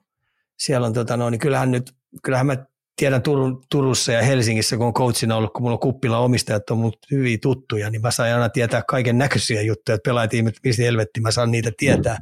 siellä 0.59 0.87
on 0.87 0.93
tota, 0.93 1.17
no, 1.17 1.29
niin 1.29 1.39
kyllähän 1.39 1.71
nyt, 1.71 1.91
kyllähän 2.23 2.47
mä 2.47 2.65
tiedän 2.95 3.21
Turun, 3.21 3.63
Turussa 3.71 4.11
ja 4.11 4.21
Helsingissä, 4.21 4.77
kun 4.77 4.87
on 4.87 4.93
coachina 4.93 5.35
ollut, 5.35 5.53
kun 5.53 5.61
mulla 5.61 5.73
on 5.73 5.79
kuppila 5.79 6.19
omistajat 6.19 6.69
on 6.69 6.77
mut 6.77 6.97
hyvin 7.11 7.39
tuttuja, 7.39 7.89
niin 7.89 8.01
mä 8.01 8.11
sain 8.11 8.33
aina 8.33 8.49
tietää 8.49 8.81
kaiken 8.87 9.17
näköisiä 9.17 9.61
juttuja, 9.61 9.95
että 9.95 10.09
pelaajatiimit, 10.09 10.55
mistä 10.63 10.83
helvetti 10.83 11.21
mä 11.21 11.31
saan 11.31 11.51
niitä 11.51 11.71
tietää. 11.77 12.17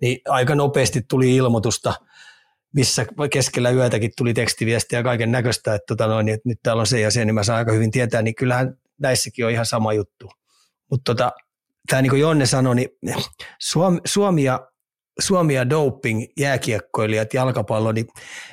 Niin 0.00 0.18
aika 0.28 0.54
nopeasti 0.54 1.02
tuli 1.08 1.36
ilmoitusta, 1.36 1.94
missä 2.74 3.06
keskellä 3.32 3.70
yötäkin 3.70 4.10
tuli 4.16 4.34
tekstiviestiä 4.34 4.98
ja 4.98 5.02
kaiken 5.02 5.32
näköistä, 5.32 5.74
että, 5.74 5.86
tota 5.86 6.06
noin, 6.06 6.28
että 6.28 6.48
nyt 6.48 6.58
täällä 6.62 6.80
on 6.80 6.86
se 6.86 7.00
ja 7.00 7.10
se, 7.10 7.24
niin 7.24 7.34
mä 7.34 7.42
saan 7.42 7.58
aika 7.58 7.72
hyvin 7.72 7.90
tietää, 7.90 8.22
niin 8.22 8.34
kyllähän 8.34 8.74
näissäkin 9.00 9.46
on 9.46 9.50
ihan 9.50 9.66
sama 9.66 9.92
juttu. 9.92 10.30
Mutta 10.90 11.14
tota, 11.14 11.32
tämä 11.88 12.02
niin 12.02 12.10
kuin 12.10 12.20
Jonne 12.20 12.46
sanoi, 12.46 12.74
niin 12.74 12.88
Suomi, 13.60 14.00
Suomi 14.04 14.44
ja 14.44 14.68
Suomi 15.20 15.54
ja 15.54 15.70
doping, 15.70 16.24
jääkiekkoilijat, 16.38 17.34
jalkapallo, 17.34 17.92
niin 17.92 18.06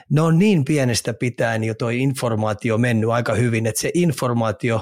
ne 0.10 0.22
on 0.22 0.40
niin 0.40 0.66
pienestä 0.66 1.14
pitäen 1.14 1.64
jo 1.64 1.74
toi 1.74 2.00
informaatio 2.00 2.78
mennyt 2.78 3.10
aika 3.10 3.34
hyvin, 3.34 3.68
että 3.68 3.82
se 3.82 3.92
informaatio, 3.94 4.82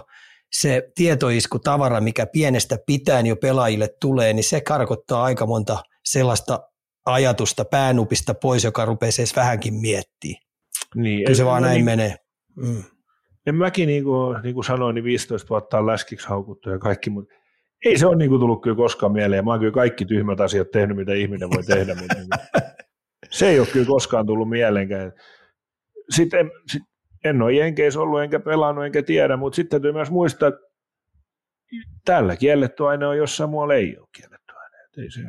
se 0.51 0.91
tietoisku 0.95 1.60
tavara, 1.60 2.01
mikä 2.01 2.26
pienestä 2.26 2.77
pitäen 2.85 3.26
jo 3.26 3.35
pelaajille 3.35 3.89
tulee, 4.01 4.34
niin 4.34 4.43
se 4.43 4.61
karkottaa 4.61 5.23
aika 5.23 5.45
monta 5.45 5.84
sellaista 6.06 6.60
ajatusta 7.06 7.65
päänupista 7.65 8.34
pois, 8.34 8.64
joka 8.64 8.85
rupeaa 8.85 9.11
edes 9.19 9.35
vähänkin 9.35 9.73
miettimään. 9.73 10.43
Niin, 10.95 11.23
Kyllä 11.26 11.38
se 11.38 11.45
vaan 11.45 11.61
näin 11.61 11.73
niin, 11.73 11.85
menee. 11.85 12.15
Mm. 12.56 12.84
En 13.45 13.56
mäkin, 13.56 13.88
niin 13.88 14.03
kuin, 14.03 14.41
niin 14.43 14.53
kuin 14.53 14.65
sanoin, 14.65 14.95
niin 14.95 15.03
15 15.03 15.49
vuotta 15.49 15.77
on 15.77 15.88
läskiksi 15.88 16.27
haukuttu 16.27 16.69
ja 16.69 16.80
kaikki, 16.80 17.10
mutta 17.10 17.34
ei 17.85 17.97
se 17.97 18.07
ole 18.07 18.15
niin 18.15 18.30
kuin 18.30 18.39
tullut 18.39 18.61
kyllä 18.61 18.76
koskaan 18.76 19.11
mieleen. 19.11 19.45
Mä 19.45 19.51
oon 19.51 19.60
kyllä 19.60 19.73
kaikki 19.73 20.06
tyhmät 20.06 20.39
asiat 20.39 20.72
tehnyt, 20.72 20.97
mitä 20.97 21.14
ihminen 21.14 21.49
voi 21.49 21.64
tehdä. 21.64 21.95
mutta 21.95 22.15
niin 22.15 22.27
se 23.30 23.49
ei 23.49 23.60
ole 23.60 23.68
kyllä 23.68 23.85
koskaan 23.85 24.26
tullut 24.26 24.49
mieleenkään. 24.49 25.14
Sitten 26.10 26.39
en, 26.39 26.51
sit, 26.72 26.84
en 27.23 27.41
ole 27.41 27.53
Jenkeissä 27.53 27.99
ollut, 27.99 28.22
enkä 28.22 28.39
pelannut, 28.39 28.85
enkä 28.85 29.03
tiedä, 29.03 29.38
mutta 29.38 29.56
sitten 29.56 29.69
täytyy 29.69 29.91
myös 29.91 30.11
muistaa, 30.11 30.49
että 30.49 30.61
tällä 32.06 32.35
kielletty 32.35 32.88
aine 32.88 33.07
on 33.07 33.18
jossain 33.18 33.49
muualla 33.49 33.73
ei 33.73 33.97
ole 33.97 34.07
kielletty 34.15 34.53
aine. 34.56 34.77
Ei 34.97 35.11
se 35.11 35.22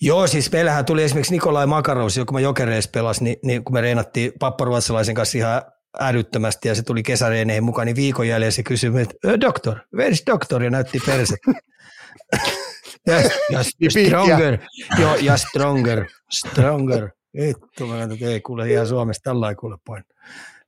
Joo, 0.00 0.26
siis 0.26 0.52
meillähän 0.52 0.84
tuli 0.84 1.02
esimerkiksi 1.02 1.32
Nikolai 1.32 1.66
Makarous, 1.66 2.16
joka 2.16 2.32
mä 2.32 2.40
jokereissa 2.40 2.90
pelasin, 2.94 3.24
niin, 3.24 3.36
niin 3.44 3.64
kun 3.64 3.74
me 3.74 3.80
reenattiin 3.80 4.32
papparuotsalaisen 4.38 5.14
kanssa 5.14 5.38
ihan 5.38 5.62
älyttömästi 6.00 6.68
ja 6.68 6.74
se 6.74 6.82
tuli 6.82 7.02
kesäreeneihin 7.02 7.64
mukaan, 7.64 7.86
niin 7.86 7.96
viikon 7.96 8.28
jälleen 8.28 8.52
se 8.52 8.62
kysyi, 8.62 8.90
että 9.02 9.40
doktor, 9.40 9.78
where's 9.96 10.22
doctor? 10.26 10.62
Ja 10.62 10.70
näytti 10.70 10.98
perse. 11.06 11.36
ja, 13.06 13.16
ja 13.50 13.90
stronger, 13.90 14.58
joo, 15.00 15.14
ja 15.14 15.36
stronger, 15.36 16.06
stronger. 16.30 17.10
Vittu, 17.40 17.86
mä 17.86 18.08
katsoin, 18.08 18.32
ei 18.32 18.40
kuule 18.40 18.70
ihan 18.70 18.86
Suomessa 18.86 19.22
tällä 19.22 19.54
kuule 19.54 19.76
poin. 19.86 20.04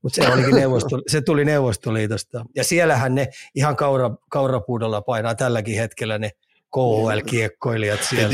Mutta 0.03 0.25
se, 0.25 0.33
olikin 0.33 0.55
neuvosto, 0.61 1.01
se 1.07 1.21
tuli 1.21 1.45
Neuvostoliitosta. 1.45 2.45
Ja 2.57 2.65
siellähän 2.65 3.15
ne 3.15 3.29
ihan 3.55 3.77
kaura, 3.77 4.11
kaurapuudolla 4.31 5.03
painaa 5.03 5.35
tälläkin 5.35 5.77
hetkellä 5.77 6.19
ne 6.19 6.31
KHL-kiekkoilijat 6.77 8.03
siellä. 8.03 8.29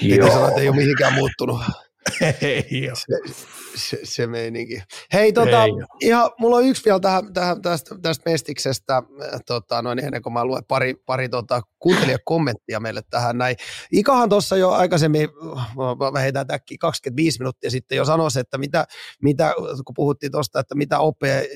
Piti 0.00 0.16
sanoa, 0.16 0.48
että 0.48 0.60
ei 0.60 0.68
ole 0.68 0.76
mihinkään 0.76 1.14
muuttunut. 1.14 1.60
Ei. 2.42 2.90
Se, 2.94 3.32
se, 3.76 3.98
se 4.04 4.26
meininki. 4.26 4.82
Hei, 5.12 5.32
tota, 5.32 5.64
ei 5.64 5.70
ihan, 6.00 6.30
mulla 6.38 6.56
on 6.56 6.64
yksi 6.64 6.84
vielä 6.84 7.00
tähän, 7.00 7.32
tähän, 7.32 7.62
tästä, 7.62 7.96
tästä 8.02 8.30
mestiksestä, 8.30 9.02
tota, 9.46 9.82
noin 9.82 9.98
ennen 9.98 10.22
kuin 10.22 10.32
mä 10.32 10.44
luen 10.44 10.64
pari, 10.68 10.94
pari 11.06 11.28
tota, 11.28 11.62
kuuntelijakommenttia 11.78 12.80
meille 12.80 13.02
tähän 13.10 13.38
näin. 13.38 13.56
Ikahan 13.92 14.28
tuossa 14.28 14.56
jo 14.56 14.70
aikaisemmin, 14.70 15.28
mä 16.12 16.20
heitän 16.20 16.46
täkki 16.46 16.78
25 16.78 17.38
minuuttia 17.38 17.70
sitten 17.70 17.96
jo 17.96 18.04
sanoisi, 18.04 18.40
että 18.40 18.58
mitä, 18.58 18.86
mitä 19.22 19.54
kun 19.86 19.94
puhuttiin 19.94 20.32
tuosta, 20.32 20.60
että 20.60 20.74
mitä 20.74 20.98
oppee 20.98 21.48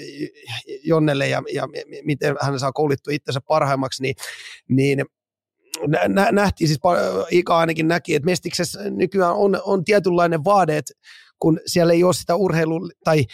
Jonnelle 0.85 1.29
ja, 1.29 1.43
ja 1.55 1.69
miten 2.05 2.37
hän 2.41 2.59
saa 2.59 2.73
koulittua 2.73 3.13
itsensä 3.13 3.41
parhaimmaksi, 3.49 4.03
niin, 4.03 4.15
niin 4.69 5.05
nä, 6.09 6.33
nähtiin 6.33 6.69
siis, 6.69 6.81
Ika 7.31 7.59
ainakin 7.59 7.89
näki, 7.89 8.15
että 8.15 8.27
Mestiksessä 8.27 8.91
nykyään 8.91 9.35
on, 9.35 9.61
on 9.65 9.85
tietynlainen 9.85 10.45
vaade, 10.45 10.77
että 10.77 10.93
kun 11.39 11.61
siellä 11.67 11.93
ei 11.93 12.05
ole 12.05 12.13
sitä 12.13 12.35
urheilu 12.35 12.91
tai 13.05 13.25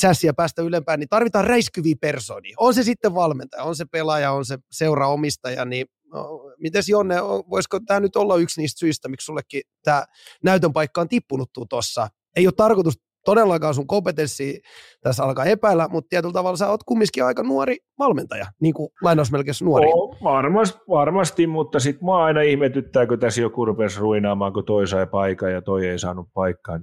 chassia 0.00 0.34
päästä 0.34 0.62
ylempään, 0.62 1.00
niin 1.00 1.08
tarvitaan 1.08 1.44
räiskyviä 1.44 1.94
persoonia. 2.00 2.56
On 2.58 2.74
se 2.74 2.82
sitten 2.82 3.14
valmentaja, 3.14 3.62
on 3.62 3.76
se 3.76 3.84
pelaaja, 3.84 4.32
on 4.32 4.44
se 4.44 4.58
seuraomistaja, 4.70 5.64
niin 5.64 5.86
no, 6.12 6.40
mites 6.58 6.88
Jonne, 6.88 7.14
voisiko 7.50 7.80
tämä 7.80 8.00
nyt 8.00 8.16
olla 8.16 8.36
yksi 8.36 8.60
niistä 8.60 8.78
syistä, 8.78 9.08
miksi 9.08 9.24
sullekin 9.24 9.62
tämä 9.84 10.04
näytön 10.42 10.72
paikka 10.72 11.00
on 11.00 11.08
tippunut 11.08 11.50
tuossa? 11.68 12.08
Ei 12.36 12.46
ole 12.46 12.54
tarkoitus 12.56 12.94
todellakaan 13.24 13.74
sun 13.74 13.86
kompetenssi 13.86 14.62
tässä 15.02 15.24
alkaa 15.24 15.44
epäillä, 15.44 15.88
mutta 15.88 16.08
tietyllä 16.08 16.32
tavalla 16.32 16.56
sä 16.56 16.68
oot 16.68 16.84
kumminkin 16.84 17.24
aika 17.24 17.42
nuori 17.42 17.76
valmentaja, 17.98 18.46
niin 18.60 18.74
kuin 18.74 18.88
lainausmelkeissä 19.02 19.64
nuori. 19.64 19.86
Oh, 19.94 20.16
varmasti, 20.22 20.80
varmasti, 20.88 21.46
mutta 21.46 21.80
sitten 21.80 22.06
mä 22.06 22.16
aina 22.16 22.40
ihmetyttää, 22.40 23.06
kun 23.06 23.18
tässä 23.18 23.40
joku 23.40 23.64
rupesi 23.64 24.00
ruinaamaan, 24.00 24.52
kun 24.52 24.64
toi 24.64 24.86
sai 24.86 25.06
paikan 25.06 25.52
ja 25.52 25.62
toi 25.62 25.86
ei 25.86 25.98
saanut 25.98 26.28
paikkaa. 26.34 26.80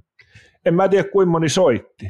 En 0.65 0.73
mä 0.73 0.89
tiedä, 0.89 1.09
kuinka 1.09 1.31
moni 1.31 1.49
soitti. 1.49 2.09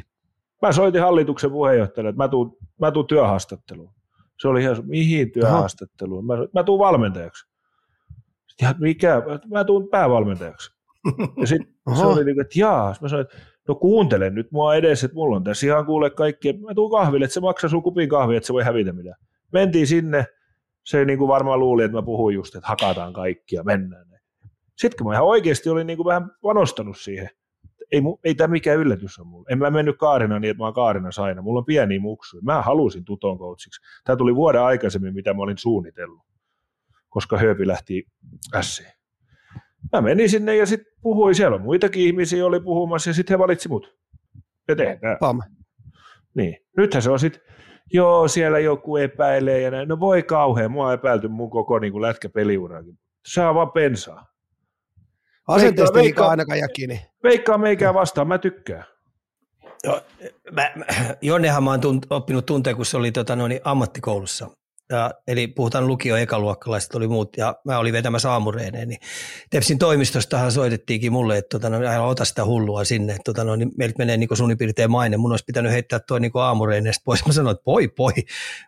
Mä 0.62 0.72
soitin 0.72 1.00
hallituksen 1.02 1.50
puheenjohtajalle, 1.50 2.08
että 2.08 2.22
mä 2.22 2.28
tuun, 2.28 2.56
mä 2.80 2.90
tuun 2.90 3.06
työhaastatteluun. 3.06 3.94
Se 4.40 4.48
oli 4.48 4.62
ihan, 4.62 4.76
mihin 4.86 5.32
työhaastatteluun? 5.32 6.26
Mä, 6.26 6.34
mä 6.54 6.64
tuun 6.64 6.78
valmentajaksi. 6.78 7.46
Sitten, 8.48 8.76
mikä? 8.78 9.22
Mä 9.50 9.64
tuun 9.64 9.88
päävalmentajaksi. 9.88 10.70
Ja 11.40 11.46
sitten 11.46 11.74
se 11.96 12.06
oli 12.06 12.24
niin 12.24 12.36
kuin, 12.36 12.40
että 12.40 12.58
jaa. 12.58 12.94
Mä 13.00 13.08
sanoin, 13.08 13.26
että 13.26 13.36
no 13.68 13.74
kuuntele 13.74 14.30
nyt 14.30 14.52
mua 14.52 14.74
edes, 14.74 15.04
että 15.04 15.14
mulla 15.14 15.36
on 15.36 15.44
tässä 15.44 15.66
ihan 15.66 15.86
kuule 15.86 16.10
kaikki, 16.10 16.52
mä 16.52 16.74
tuun 16.74 16.90
kahville, 16.90 17.24
että 17.24 17.34
se 17.34 17.40
maksaa 17.40 17.70
sun 17.70 17.82
kupin 17.82 18.08
kahvia, 18.08 18.36
että 18.36 18.46
se 18.46 18.52
voi 18.52 18.64
hävitä 18.64 18.92
mitään. 18.92 19.16
Mentiin 19.52 19.86
sinne, 19.86 20.24
se 20.84 21.04
niin 21.04 21.18
kuin 21.18 21.28
varmaan 21.28 21.60
luuli, 21.60 21.82
että 21.82 21.96
mä 21.96 22.02
puhuin 22.02 22.34
just, 22.34 22.54
että 22.54 22.68
hakataan 22.68 23.12
kaikki 23.12 23.56
ja 23.56 23.62
mennään. 23.62 24.12
Sitten 24.78 24.98
kun 24.98 25.06
mä 25.06 25.14
ihan 25.14 25.26
oikeasti 25.26 25.70
olin 25.70 25.86
niin 25.86 25.96
kuin 25.96 26.06
vähän 26.06 26.30
panostanut 26.42 26.98
siihen, 26.98 27.28
ei, 27.92 28.00
ei 28.24 28.34
tämä 28.34 28.52
mikään 28.52 28.78
yllätys 28.78 29.18
on 29.18 29.26
mulle. 29.26 29.46
En 29.50 29.58
mä 29.58 29.70
mennyt 29.70 29.98
Kaarina 29.98 30.38
niin, 30.38 30.50
että 30.50 30.58
mä 30.58 30.64
oon 30.64 30.74
Kaarina 30.74 31.12
saina. 31.12 31.42
Mulla 31.42 31.58
on 31.58 31.64
pieni 31.64 31.98
muksu. 31.98 32.40
Mä 32.42 32.62
halusin 32.62 33.04
tuton 33.04 33.38
coachiksi. 33.38 33.80
Tämä 34.04 34.16
tuli 34.16 34.34
vuoden 34.34 34.62
aikaisemmin, 34.62 35.14
mitä 35.14 35.34
mä 35.34 35.42
olin 35.42 35.58
suunnitellut, 35.58 36.22
koska 37.08 37.38
Hööpi 37.38 37.66
lähti 37.66 38.06
ässiin 38.54 39.01
mä 39.92 40.00
menin 40.00 40.30
sinne 40.30 40.56
ja 40.56 40.66
sitten 40.66 40.92
puhuin, 41.02 41.34
siellä 41.34 41.54
on 41.54 41.62
muitakin 41.62 42.02
ihmisiä 42.02 42.46
oli 42.46 42.60
puhumassa 42.60 43.10
ja 43.10 43.14
sitten 43.14 43.34
he 43.34 43.38
valitsi 43.38 43.68
mut. 43.68 43.94
Ja 44.68 44.76
tehdään. 44.76 45.16
Pam. 45.20 45.40
Niin. 46.34 46.56
Nythän 46.76 47.02
se 47.02 47.10
on 47.10 47.18
sitten, 47.18 47.42
joo, 47.92 48.28
siellä 48.28 48.58
joku 48.58 48.96
epäilee 48.96 49.60
ja 49.60 49.70
näin. 49.70 49.88
No 49.88 50.00
voi 50.00 50.22
kauhean, 50.22 50.70
mua 50.70 50.86
on 50.86 50.94
epäilty 50.94 51.28
mun 51.28 51.50
koko 51.50 51.78
niin 51.78 51.92
kuin 51.92 52.02
lätkäpeliurakin. 52.02 52.98
Saa 53.26 53.54
vaan 53.54 53.72
pensaa. 53.72 54.26
Asenteesta 55.48 56.00
ei 56.00 56.14
ainakaan 56.16 56.58
jää 56.58 56.68
kiinni. 56.68 57.00
Veikkaa 57.22 57.58
meikään 57.58 57.94
vastaan, 57.94 58.28
mä 58.28 58.38
tykkään. 58.38 58.84
Joo, 59.84 60.00
mä, 60.52 60.72
mä, 60.76 60.84
Jonnehan 61.22 61.64
mä 61.64 61.70
oon 61.70 61.80
tunt, 61.80 62.06
oppinut 62.10 62.46
tuntea, 62.46 62.74
kun 62.74 62.86
se 62.86 62.96
oli 62.96 63.12
tota, 63.12 63.36
noin, 63.36 63.60
ammattikoulussa 63.64 64.50
ja, 64.92 65.10
eli 65.26 65.46
puhutaan 65.46 65.86
lukio 65.86 66.16
ekaluokkalaiset 66.16 66.94
oli 66.94 67.08
muut, 67.08 67.36
ja 67.36 67.56
mä 67.64 67.78
olin 67.78 67.92
vetämässä 67.92 68.30
aamureeneen, 68.30 68.88
niin 68.88 69.00
Tepsin 69.50 69.78
toimistostahan 69.78 70.52
soitettiinkin 70.52 71.12
mulle, 71.12 71.38
että 71.38 71.58
tota, 71.58 71.70
no, 71.70 72.08
ota 72.08 72.24
sitä 72.24 72.44
hullua 72.44 72.84
sinne, 72.84 73.12
että 73.12 73.24
tota, 73.24 73.44
no, 73.44 73.56
niin 73.56 73.70
meiltä 73.78 73.98
menee 73.98 74.16
niin 74.16 74.28
suunnin 74.36 74.58
piirtein 74.58 74.90
maine, 74.90 75.16
mun 75.16 75.30
olisi 75.30 75.44
pitänyt 75.44 75.72
heittää 75.72 75.98
tuo 75.98 76.18
niin 76.18 76.32
aamureeneesta 76.34 77.02
pois. 77.04 77.26
Mä 77.26 77.32
sanoin, 77.32 77.54
että 77.54 77.64
poi 77.64 77.88
poi, 77.88 78.12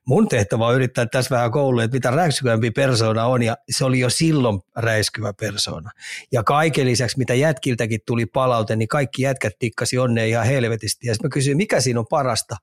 mun 0.07 0.29
tehtävä 0.29 0.67
on 0.67 0.75
yrittää 0.75 1.07
tässä 1.07 1.35
vähän 1.35 1.51
kouluun, 1.51 1.83
että 1.83 1.97
mitä 1.97 2.11
räiskyvämpi 2.11 2.71
persona 2.71 3.27
on, 3.27 3.43
ja 3.43 3.57
se 3.71 3.85
oli 3.85 4.01
jo 4.01 4.11
silloin 4.11 4.61
räiskyvä 4.77 5.33
persona. 5.33 5.91
Ja 6.33 6.43
kaiken 6.43 6.87
lisäksi, 6.87 7.19
mitä 7.19 7.35
jätkiltäkin 7.35 8.01
tuli 8.07 8.27
palaute, 8.27 8.77
niin 8.77 8.89
kaikki 8.89 9.23
jätkät 9.23 9.53
tikkasi 9.59 9.99
onneen 9.99 10.29
ihan 10.29 10.47
helvetisti, 10.47 11.07
ja 11.07 11.15
sitten 11.15 11.29
mä 11.29 11.33
kysyin, 11.33 11.57
mikä 11.57 11.81
siinä 11.81 12.01
on 12.01 12.07
parasta, 12.11 12.57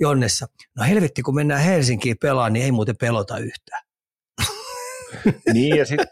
Jonnessa, 0.00 0.46
no 0.76 0.84
helvetti 0.84 1.22
kun 1.22 1.34
mennään 1.34 1.60
Helsinkiin 1.60 2.16
pelaan, 2.22 2.52
niin 2.52 2.64
ei 2.64 2.72
muuten 2.72 2.96
pelota 3.00 3.38
yhtään. 3.38 3.82
niin, 5.54 5.76
ja 5.76 5.86
sitten 5.86 6.08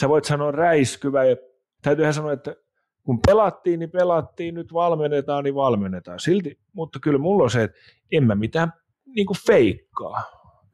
sä 0.00 0.08
voit 0.08 0.24
sanoa 0.24 0.50
räiskyvä, 0.50 1.24
ja 1.24 1.36
täytyyhän 1.82 2.14
sanoa, 2.14 2.32
että 2.32 2.56
kun 3.04 3.20
pelattiin, 3.26 3.80
niin 3.80 3.90
pelattiin, 3.90 4.54
nyt 4.54 4.72
valmennetaan, 4.72 5.44
niin 5.44 5.54
valmennetaan. 5.54 6.20
Silti, 6.20 6.58
mutta 6.72 6.98
kyllä 7.02 7.18
mulla 7.18 7.44
on 7.44 7.50
se, 7.50 7.62
että 7.62 7.78
en 8.12 8.24
mä 8.24 8.34
mitään 8.34 8.72
niin 9.06 9.26
kuin 9.26 9.36
feikkaa. 9.46 10.22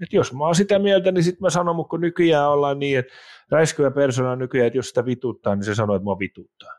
Et 0.03 0.13
jos 0.13 0.33
mä 0.33 0.45
oon 0.45 0.55
sitä 0.55 0.79
mieltä, 0.79 1.13
niin 1.13 1.25
sitten 1.25 1.43
mä 1.43 1.51
sanon, 1.51 1.77
mutta 1.77 1.91
kun 1.91 2.01
nykyään 2.01 2.51
ollaan 2.51 2.79
niin, 2.79 2.99
että 2.99 3.13
räiskyvä 3.51 3.91
persona 3.91 4.37
nykyään, 4.37 4.67
että 4.67 4.79
jos 4.79 4.89
sitä 4.89 5.05
vituttaa, 5.05 5.55
niin 5.55 5.65
se 5.65 5.75
sanoo, 5.75 5.97
että 5.97 6.05
mua 6.05 6.19
vituttaa. 6.19 6.73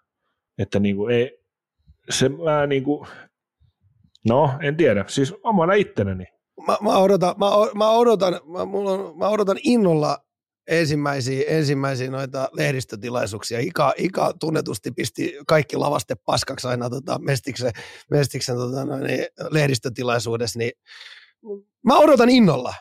Että 0.58 0.80
niin 0.80 0.96
kuin 0.96 1.16
ei, 1.16 1.40
se 2.10 2.30
mä 2.30 2.68
niin 2.68 2.84
kuin, 2.84 3.08
no 4.30 4.54
en 4.62 4.78
tiedä, 4.78 5.06
siis 5.08 5.34
omana 5.44 5.74
ittenäni. 5.74 6.26
Mä, 6.68 6.78
mä, 6.82 6.98
odotan, 6.98 7.36
mä, 7.38 7.46
mä, 7.76 7.90
odotan, 7.90 8.34
mä, 8.46 8.66
mulla 8.66 8.92
on, 8.92 9.18
mä 9.18 9.30
odotan 9.30 9.58
innolla 9.64 10.18
ensimmäisiä, 10.68 11.44
ensimmäisiä 11.48 12.12
noita 12.12 12.50
lehdistötilaisuuksia. 12.54 13.60
Ika, 13.60 13.94
Ika 13.98 14.34
tunnetusti 14.40 14.92
pisti 14.92 15.38
kaikki 15.48 15.78
lavaste 15.78 16.16
paskaksi 16.16 16.68
aina 16.68 16.90
tota, 16.90 17.20
Mestiksen, 17.20 17.72
Mestiksen 18.12 18.56
tota, 18.56 18.86
no, 18.86 18.98
niin, 18.98 19.26
lehdistötilaisuudessa, 19.50 20.60
niin 20.60 20.72
mä 21.86 21.98
odotan 21.98 22.30
innolla. 22.30 22.74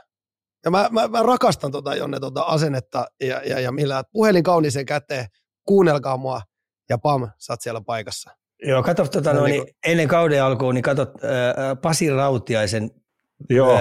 Ja 0.64 0.70
mä, 0.70 0.88
mä, 0.90 1.08
mä 1.08 1.22
rakastan 1.22 1.72
tota, 1.72 1.94
Jonne 1.94 2.20
tota 2.20 2.42
asennetta 2.42 3.06
ja, 3.20 3.42
ja, 3.42 3.60
ja 3.60 3.72
millä 3.72 4.04
puhelin 4.12 4.42
kauniiseen 4.42 4.86
käteen, 4.86 5.26
kuunnelkaa 5.64 6.16
mua 6.16 6.42
ja 6.88 6.98
pam, 6.98 7.30
sä 7.38 7.52
oot 7.52 7.60
siellä 7.60 7.80
paikassa. 7.80 8.30
Joo, 8.62 8.82
kato, 8.82 9.06
tota, 9.06 9.32
no, 9.32 9.44
niin, 9.44 9.64
ennen 9.86 10.08
kauden 10.08 10.42
alkuun, 10.42 10.74
niin 10.74 10.82
katsot 10.82 11.10
äh, 11.24 11.30
Pasi 11.82 12.10
Rautiaisen 12.10 12.90
Joo. 13.50 13.78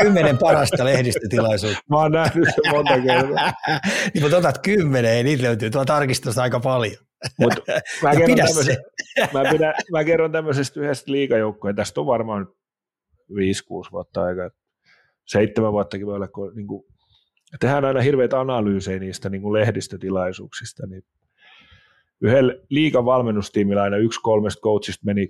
kymmenen 0.00 0.38
parasta 0.38 0.84
lehdistötilaisuutta. 0.84 1.80
Mä 1.90 1.96
oon 1.96 2.12
nähnyt 2.12 2.48
sen 2.54 2.72
monta 2.72 2.94
kertaa. 3.00 3.52
niin 4.14 4.22
mutta 4.22 4.36
otat 4.36 4.58
kymmenen, 4.58 5.18
ja 5.18 5.24
niitä 5.24 5.42
löytyy 5.42 5.70
tuo 5.70 5.84
tarkistusta 5.84 6.42
aika 6.42 6.60
paljon. 6.60 6.96
Mut 7.40 7.54
mä, 8.02 8.16
kerron 8.16 8.46
mä, 9.32 9.50
pidän, 9.50 9.74
mä 9.92 10.04
kerron 10.04 10.32
tämmöisestä 10.32 10.80
yhdestä 10.80 11.12
liikajoukkoja. 11.12 11.74
Tästä 11.74 12.00
on 12.00 12.06
varmaan 12.06 12.46
5-6 12.46 12.54
vuotta 13.92 14.22
aikaa. 14.22 14.50
Seitsemän 15.26 15.72
vuottakin 15.72 16.06
voi 16.06 16.14
olla, 16.14 16.28
kun 16.28 16.52
niin 16.54 16.66
kuin, 16.66 16.84
tehdään 17.60 17.84
aina 17.84 18.00
hirveitä 18.00 18.40
analyysejä 18.40 18.98
niistä 18.98 19.28
niin 19.28 19.42
kuin 19.42 19.52
lehdistötilaisuuksista. 19.52 20.86
Niin 20.86 21.02
yhdellä 22.22 22.54
liikan 22.68 23.04
valmennustiimillä 23.04 23.82
aina 23.82 23.96
yksi 23.96 24.20
kolmesta 24.22 24.60
coachista 24.60 25.06
meni 25.06 25.28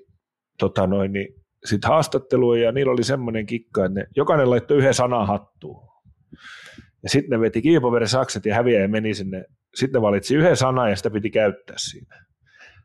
tota 0.58 0.86
noin, 0.86 1.12
niin 1.12 1.28
sitten 1.64 1.90
haastatteluun 1.90 2.60
ja 2.60 2.72
niillä 2.72 2.92
oli 2.92 3.04
semmoinen 3.04 3.46
kikka, 3.46 3.84
että 3.84 4.00
ne, 4.00 4.06
jokainen 4.16 4.50
laittoi 4.50 4.76
yhden 4.78 4.94
sanan 4.94 5.26
hattuun. 5.26 5.88
Ja 7.02 7.08
sitten 7.08 7.30
ne 7.30 7.40
veti 7.40 7.62
kiipoveren 7.62 8.08
sakset 8.08 8.46
ja 8.46 8.54
häviä 8.54 8.80
ja 8.80 8.88
meni 8.88 9.14
sinne. 9.14 9.44
Sitten 9.74 9.98
ne 9.98 10.02
valitsi 10.02 10.34
yhden 10.34 10.56
sanan 10.56 10.90
ja 10.90 10.96
sitä 10.96 11.10
piti 11.10 11.30
käyttää 11.30 11.76
siinä. 11.78 12.16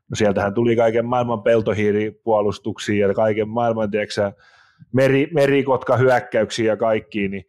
No 0.10 0.16
sieltähän 0.16 0.54
tuli 0.54 0.76
kaiken 0.76 1.06
maailman 1.06 1.44
peltohiiripuolustuksia 1.44 3.08
ja 3.08 3.14
kaiken 3.14 3.50
maailman, 3.50 3.92
tiedätkö, 3.92 4.32
meri, 4.94 5.28
merikotka 5.34 5.98
hyökkäyksiä 5.98 6.66
ja 6.66 6.78
kaikki, 6.78 7.28
niin 7.28 7.44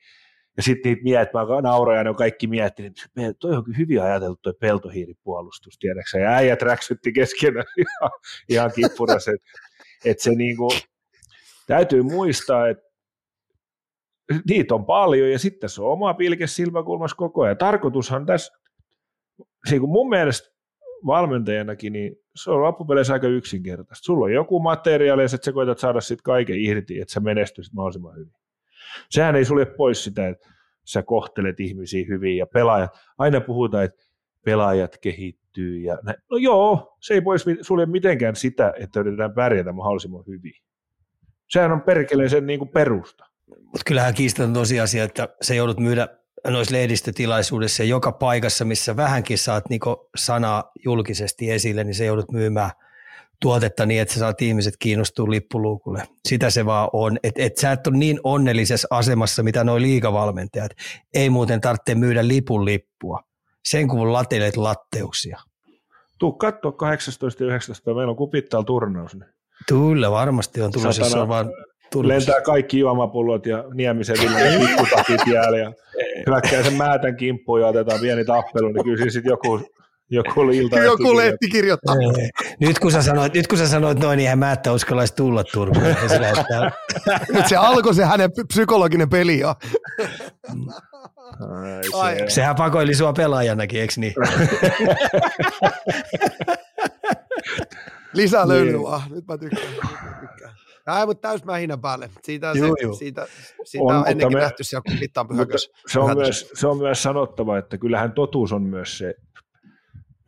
ja 0.59 0.62
sitten 0.62 0.90
niitä 0.93 1.02
miet, 1.02 1.28
mä 1.32 1.60
nauroin 1.62 2.05
ne 2.05 2.10
on 2.10 2.16
kaikki 2.16 2.47
miettineet, 2.47 2.93
että 3.16 3.39
toi 3.39 3.56
on 3.56 3.64
kyllä 3.64 3.78
hyvin 3.78 4.02
ajateltu 4.02 4.39
toi 4.43 4.55
peltohiiripuolustus, 4.60 5.78
tiedäksä, 5.78 6.18
ja 6.18 6.30
äijät 6.30 6.62
räksytti 6.62 7.12
keskenään 7.12 7.66
ihan, 7.78 8.10
ihan 8.48 8.72
kippurassa, 8.74 9.30
että 9.30 9.51
et 10.05 10.18
se 10.18 10.30
niinku, 10.30 10.68
täytyy 11.66 12.02
muistaa, 12.02 12.68
että 12.68 12.85
niitä 14.48 14.74
on 14.74 14.86
paljon 14.86 15.30
ja 15.30 15.39
sitten 15.39 15.70
se 15.70 15.82
on 15.82 15.93
oma 15.93 16.14
pilke 16.14 16.47
silmäkulmassa 16.47 17.16
koko 17.16 17.43
ajan. 17.43 17.56
Tarkoitushan 17.56 18.26
tässä, 18.26 18.52
niin 19.70 19.80
kuin 19.80 19.90
mun 19.90 20.09
mielestä 20.09 20.48
valmentajanakin, 21.06 21.93
niin 21.93 22.16
se 22.35 22.51
on 22.51 22.62
loppupeleissä 22.62 23.12
aika 23.12 23.28
yksinkertaista. 23.28 24.05
Sulla 24.05 24.24
on 24.24 24.32
joku 24.32 24.60
materiaali 24.60 25.22
ja 25.22 25.28
sä 25.28 25.52
koetat 25.52 25.78
saada 25.78 26.01
sitten 26.01 26.22
kaiken 26.22 26.60
irti, 26.60 27.01
että 27.01 27.14
sä 27.14 27.20
menestyisit 27.20 27.74
mahdollisimman 27.74 28.16
hyvin. 28.16 28.32
Sehän 29.10 29.36
ei 29.36 29.44
sulje 29.44 29.66
pois 29.66 30.05
sitä, 30.05 30.28
että 30.28 30.48
sä 30.85 31.02
kohtelet 31.02 31.60
ihmisiä 31.60 32.05
hyvin 32.09 32.36
ja 32.36 32.47
pelaajat. 32.47 32.90
Aina 33.19 33.40
puhutaan, 33.40 33.85
että 33.85 34.05
pelaajat 34.44 34.98
kehittyy. 34.98 35.78
Ja 35.78 35.98
näin. 36.02 36.19
No 36.31 36.36
joo, 36.36 36.97
se 37.01 37.15
ei 37.15 37.20
pois 37.20 37.44
sulje 37.60 37.86
mitenkään 37.86 38.36
sitä, 38.36 38.73
että 38.81 39.01
yritetään 39.01 39.35
pärjätä 39.35 39.73
mahdollisimman 39.73 40.24
hyvin. 40.27 40.52
Sehän 41.48 41.73
on 41.73 41.82
perkeleen 41.82 42.31
sen 42.31 42.47
niin 42.47 42.59
kuin 42.59 42.70
perusta. 42.70 43.24
Mutta 43.47 43.82
kyllähän 43.86 44.15
kiistaton 44.15 44.52
tosiasia, 44.52 45.05
että 45.05 45.28
se 45.43 45.55
joudut 45.55 45.78
myydä 45.78 46.09
noissa 46.47 46.74
lehdistötilaisuudessa 46.74 47.82
ja 47.82 47.89
joka 47.89 48.12
paikassa, 48.12 48.65
missä 48.65 48.97
vähänkin 48.97 49.39
saat 49.39 49.70
niin 49.70 49.81
sanaa 50.16 50.73
julkisesti 50.85 51.51
esille, 51.51 51.85
niin 51.85 51.94
se 51.94 52.05
joudut 52.05 52.32
myymään 52.32 52.70
tuotetta 53.43 53.86
niin, 53.86 54.01
että 54.01 54.15
sä 54.15 54.20
saat 54.20 54.43
ihmiset 54.43 54.74
kiinnostua 54.78 55.31
lippuluukulle. 55.31 56.02
Sitä 56.28 56.51
se 56.51 56.66
vaan 56.66 56.90
on. 56.93 57.19
Että 57.23 57.43
et 57.43 57.56
sä 57.56 57.73
et 57.73 57.86
ole 57.86 57.97
niin 57.97 58.20
onnellisessa 58.24 58.89
asemassa, 58.90 59.43
mitä 59.43 59.65
nuo 59.65 59.81
liikavalmentajat. 59.81 60.70
Ei 61.15 61.31
muuten 61.31 61.60
tarvitse 61.60 61.94
myydä 61.94 62.28
lipun 62.28 62.65
lippua. 62.65 63.20
Sen 63.65 63.89
kun 63.89 64.12
latelet 64.12 64.56
latteuksia. 64.56 65.39
Tuu 66.19 66.32
katsoa 66.32 66.73
18 66.73 67.43
ja 67.43 67.47
19. 67.47 67.94
Meillä 67.94 68.10
on 68.10 68.16
kupittal 68.16 68.62
turnaus. 68.62 69.16
Kyllä, 69.69 70.10
varmasti 70.10 70.62
on 70.62 70.73
tulossa, 70.73 71.02
jos 71.02 71.15
on 71.15 71.28
vaan 71.28 71.51
Turussa. 71.93 72.15
Lentää 72.15 72.40
kaikki 72.40 72.78
juomapullot 72.78 73.47
ja 73.47 73.65
Niemisen 73.74 74.16
Ville 74.20 74.66
pikkutakit 74.66 75.20
jäällä 75.32 75.59
ja 75.59 75.73
hyökkää 76.27 76.62
sen 76.62 76.74
määtän 76.74 77.16
kimppuun 77.16 77.60
ja 77.60 77.66
otetaan 77.66 78.01
pieni 78.01 78.24
tappelu, 78.24 78.69
niin 78.69 78.85
kyllä 78.85 79.10
sitten 79.10 79.31
joku, 79.31 79.60
joku 80.10 80.43
ilta 80.43 80.78
Joku 80.78 81.16
lehti 81.16 81.48
kirjoittaa. 81.48 81.94
Nyt 82.60 82.78
kun 82.78 82.93
sä 82.93 83.02
sanoit, 83.02 83.35
nyt 83.35 83.47
kun 83.47 83.59
sä 83.59 83.68
sanoit 83.68 83.98
noin, 83.98 84.16
niin 84.16 84.24
eihän 84.24 84.39
Määttä 84.39 84.72
uskallaisi 84.72 85.14
tulla 85.14 85.44
Turkuun. 85.44 85.85
Nyt 87.32 87.47
se 87.48 87.56
alkoi 87.56 87.94
se 87.94 88.05
hänen 88.05 88.30
psykologinen 88.48 89.10
peli 89.10 89.39
jo. 89.39 89.55
Ai, 91.94 92.18
se. 92.18 92.24
Sehän 92.28 92.56
pakoili 92.56 92.94
sua 92.94 93.12
pelaajanakin, 93.12 93.80
eikö 93.80 93.94
niin? 93.97 94.14
Lisää 98.14 98.48
löylyä. 98.48 99.02
Nyt 99.10 99.26
mä 99.28 99.39
tykkään. 99.39 99.72
Nyt 99.72 99.80
mä 99.82 100.18
tykkään. 100.20 100.55
Ai, 100.86 101.06
mutta 101.06 101.28
täys 101.28 101.44
mähinä 101.44 101.78
päälle. 101.78 102.10
Siitä, 102.22 102.52
juu, 102.55 102.76
se, 102.76 102.85
juu. 102.85 102.94
siitä, 102.94 103.26
siitä 103.64 103.85
on, 103.85 103.97
on 103.97 104.09
ennenkin 104.09 104.39
me, 104.39 104.43
nähty 104.43 104.64
siellä, 104.64 104.82
kun 104.89 104.98
mittaan 105.01 105.28
pyhäkös. 105.28 105.70
Se 105.86 106.01
on, 106.01 106.16
myös, 106.16 106.51
se 106.55 106.66
on 106.66 106.78
myös 106.78 107.02
sanottava, 107.02 107.59
että 107.59 107.78
kyllähän 107.78 108.12
totuus 108.12 108.52
on 108.52 108.62
myös 108.62 108.98
se, 108.98 109.14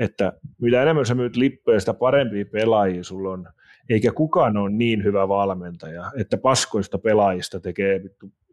että 0.01 0.33
mitä 0.61 0.83
enemmän 0.83 1.07
sä 1.07 1.15
myyt 1.15 1.37
lippuja, 1.37 1.81
sitä 1.81 1.95
parempia 1.95 2.45
pelaajia 2.53 3.05
sulla 3.05 3.31
on. 3.31 3.47
Eikä 3.89 4.13
kukaan 4.13 4.57
ole 4.57 4.71
niin 4.71 5.05
hyvä 5.05 5.29
valmentaja, 5.29 6.13
että 6.19 6.37
paskoista 6.39 6.99
pelaajista 6.99 7.61
tekee 7.61 8.01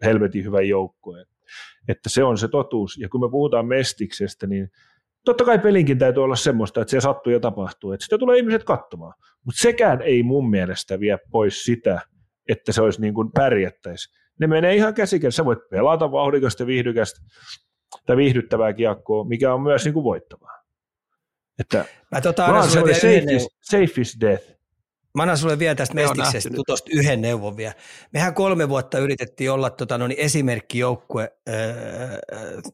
helvetin 0.06 0.44
hyvän 0.44 0.68
joukkueen. 0.68 1.26
Että 1.88 2.10
se 2.10 2.24
on 2.24 2.38
se 2.38 2.48
totuus. 2.48 2.98
Ja 2.98 3.10
kun 3.10 3.22
me 3.22 3.32
puhutaan 3.32 3.65
mestiksestä, 3.65 4.48
niin 4.48 4.69
totta 5.26 5.45
kai 5.45 5.60
pelinkin 5.60 5.98
täytyy 5.98 6.24
olla 6.24 6.36
semmoista, 6.36 6.82
että 6.82 6.91
se 6.91 7.02
sattuu 7.02 7.34
ja 7.34 7.40
tapahtuu, 7.40 7.91
että 7.91 8.03
sitä 8.03 8.18
tulee 8.18 8.38
ihmiset 8.38 8.64
katsomaan. 8.64 9.14
Mutta 9.45 9.61
sekään 9.61 10.02
ei 10.02 10.24
mun 10.24 10.49
mielestä 10.49 10.99
vie 10.99 11.18
pois 11.32 11.64
sitä, 11.64 12.02
että 12.49 12.72
se 12.72 12.82
olisi 12.82 13.02
niin 13.02 13.14
kuin 13.14 13.32
pärjättäisi. 13.32 14.18
Ne 14.40 14.48
menee 14.48 14.76
ihan 14.76 14.94
käsikädessä. 14.94 15.38
Sä 15.38 15.45
voit 15.45 15.60
pelata 15.69 16.11
vauhdikasta, 16.11 16.68
viihdykästä 16.68 17.19
tai 18.06 18.18
viihdyttävää 18.18 18.74
kiekkoa, 18.74 19.24
mikä 19.24 19.53
on 19.53 19.61
myös 19.61 19.86
niin 19.86 19.94
kuin 19.94 20.03
voittavaa. 20.03 20.56
Että 21.59 21.85
Mä 22.11 22.21
tota, 22.21 22.45
annan 22.45 22.69
sulle 22.69 22.93
safe, 22.93 23.17
is, 23.17 23.47
safe 23.61 24.01
is 24.01 24.17
death. 24.21 24.43
Mä 25.15 25.23
annan 25.23 25.38
sulle 25.38 25.59
vielä 25.59 25.75
tästä 25.75 25.95
mestiksestä 25.95 26.49
tuosta 26.65 26.89
yhden 26.93 27.21
neuvon 27.21 27.57
vielä. 27.57 27.73
Mehän 28.13 28.34
kolme 28.34 28.69
vuotta 28.69 28.99
yritettiin 28.99 29.51
olla 29.51 29.69
tota, 29.69 29.97
no, 29.97 30.07
niin 30.07 30.19
esimerkkijoukkue 30.19 31.31
äh, 31.49 31.55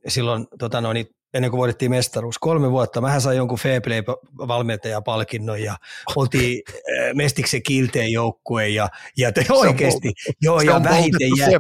silloin 0.07 0.47
tota, 0.59 0.81
no, 0.81 0.93
niin 0.93 1.07
ennen 1.33 1.51
kuin 1.51 1.57
voitettiin 1.57 1.91
mestaruus. 1.91 2.39
Kolme 2.39 2.71
vuotta. 2.71 3.01
Mähän 3.01 3.21
sain 3.21 3.37
jonkun 3.37 3.59
Fairplay-valmentajapalkinnon 3.59 5.61
ja 5.61 5.77
oltiin 6.15 6.63
äh, 6.69 7.13
Mestiksen 7.13 7.63
kilteen 7.63 8.11
joukkue 8.11 8.69
ja, 8.69 8.89
ja 9.17 9.31
te 9.31 9.45
oikeasti, 9.49 10.13
joo, 10.41 10.61
ja 10.61 10.83
vähiten, 10.83 11.29
jää, 11.37 11.49
ja, 11.49 11.59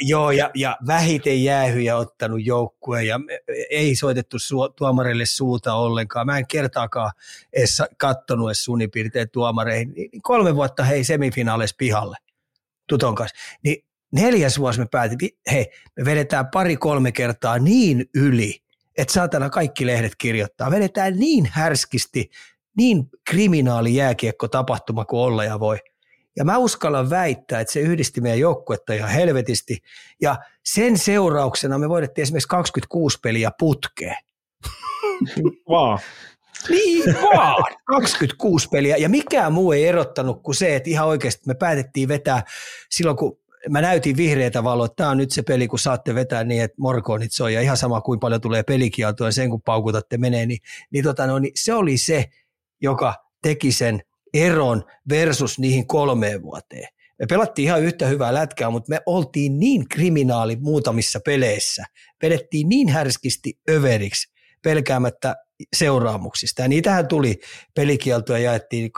joo, 0.00 0.30
ja, 0.30 0.50
ja 0.54 0.76
vähiten 0.86 1.44
jäähyjä 1.44 1.96
ottanut 1.96 2.46
joukkue 2.46 3.04
ja 3.04 3.20
ei 3.70 3.96
soitettu 3.96 4.38
su, 4.38 4.68
tuomareille 4.68 5.26
suuta 5.26 5.74
ollenkaan. 5.74 6.26
Mä 6.26 6.38
en 6.38 6.46
kertaakaan 6.46 7.12
edes 7.52 7.82
kattonut 7.98 8.48
edes 8.48 8.64
suunnipiirteet 8.64 9.32
tuomareihin. 9.32 9.92
Niin 9.92 10.22
kolme 10.22 10.54
vuotta 10.54 10.84
hei 10.84 11.04
semifinaaleissa 11.04 11.76
pihalle 11.78 12.16
Tuton 12.88 13.14
kanssa. 13.14 13.36
Niin 13.64 13.84
neljäs 14.12 14.58
vuosi 14.58 14.80
me 14.80 14.86
päätimme, 14.90 15.28
hei, 15.52 15.66
me 15.96 16.04
vedetään 16.04 16.48
pari-kolme 16.52 17.12
kertaa 17.12 17.58
niin 17.58 18.10
yli– 18.14 18.58
että 18.98 19.12
saatana 19.12 19.50
kaikki 19.50 19.86
lehdet 19.86 20.12
kirjoittaa. 20.18 20.70
Vedetään 20.70 21.18
niin 21.18 21.48
härskisti, 21.52 22.30
niin 22.76 23.10
kriminaali 23.28 23.94
jääkiekko 23.94 24.48
tapahtuma 24.48 25.04
kuin 25.04 25.20
olla 25.20 25.44
ja 25.44 25.60
voi. 25.60 25.78
Ja 26.36 26.44
mä 26.44 26.58
uskallan 26.58 27.10
väittää, 27.10 27.60
että 27.60 27.72
se 27.72 27.80
yhdisti 27.80 28.20
meidän 28.20 28.38
joukkuetta 28.38 28.92
ihan 28.92 29.10
helvetisti. 29.10 29.78
Ja 30.20 30.38
sen 30.64 30.98
seurauksena 30.98 31.78
me 31.78 31.88
voidettiin 31.88 32.22
esimerkiksi 32.22 32.48
26 32.48 33.18
peliä 33.22 33.50
putkeen. 33.58 34.16
Vaan. 35.70 35.98
Niin 36.68 37.04
vaan, 37.22 37.64
26 37.84 38.68
peliä. 38.68 38.96
Ja 38.96 39.08
mikään 39.08 39.52
muu 39.52 39.72
ei 39.72 39.86
erottanut 39.86 40.42
kuin 40.42 40.54
se, 40.54 40.76
että 40.76 40.90
ihan 40.90 41.08
oikeasti 41.08 41.42
me 41.46 41.54
päätettiin 41.54 42.08
vetää 42.08 42.42
silloin, 42.90 43.16
kun 43.16 43.38
mä 43.70 43.80
näytin 43.80 44.16
vihreitä 44.16 44.64
valoa, 44.64 44.86
että 44.86 44.96
tämä 44.96 45.10
on 45.10 45.16
nyt 45.16 45.30
se 45.30 45.42
peli, 45.42 45.68
kun 45.68 45.78
saatte 45.78 46.14
vetää 46.14 46.44
niin, 46.44 46.62
että 46.62 46.74
morkoonit 46.80 47.32
soi 47.32 47.54
ja 47.54 47.60
ihan 47.60 47.76
sama 47.76 48.00
kuin 48.00 48.20
paljon 48.20 48.40
tulee 48.40 48.62
pelikieltoa 48.62 49.28
ja 49.28 49.32
sen 49.32 49.50
kun 49.50 49.62
paukutatte 49.62 50.18
menee, 50.18 50.46
niin, 50.46 50.58
niin, 50.90 51.04
tota, 51.04 51.26
no, 51.26 51.38
niin 51.38 51.52
se 51.56 51.74
oli 51.74 51.98
se, 51.98 52.24
joka 52.80 53.14
teki 53.42 53.72
sen 53.72 54.00
eron 54.34 54.84
versus 55.08 55.58
niihin 55.58 55.86
kolmeen 55.86 56.42
vuoteen. 56.42 56.88
Me 57.18 57.26
pelattiin 57.26 57.64
ihan 57.64 57.82
yhtä 57.82 58.06
hyvää 58.06 58.34
lätkää, 58.34 58.70
mutta 58.70 58.90
me 58.90 59.00
oltiin 59.06 59.58
niin 59.58 59.88
kriminaali 59.88 60.56
muutamissa 60.56 61.20
peleissä. 61.24 61.84
Vedettiin 62.22 62.68
niin 62.68 62.88
härskisti 62.88 63.58
överiksi 63.70 64.32
pelkäämättä 64.62 65.36
seuraamuksista. 65.76 66.62
Ja 66.62 66.68
niitähän 66.68 67.08
tuli 67.08 67.40
pelikieltoja 67.74 68.38
jaettiin 68.38 68.90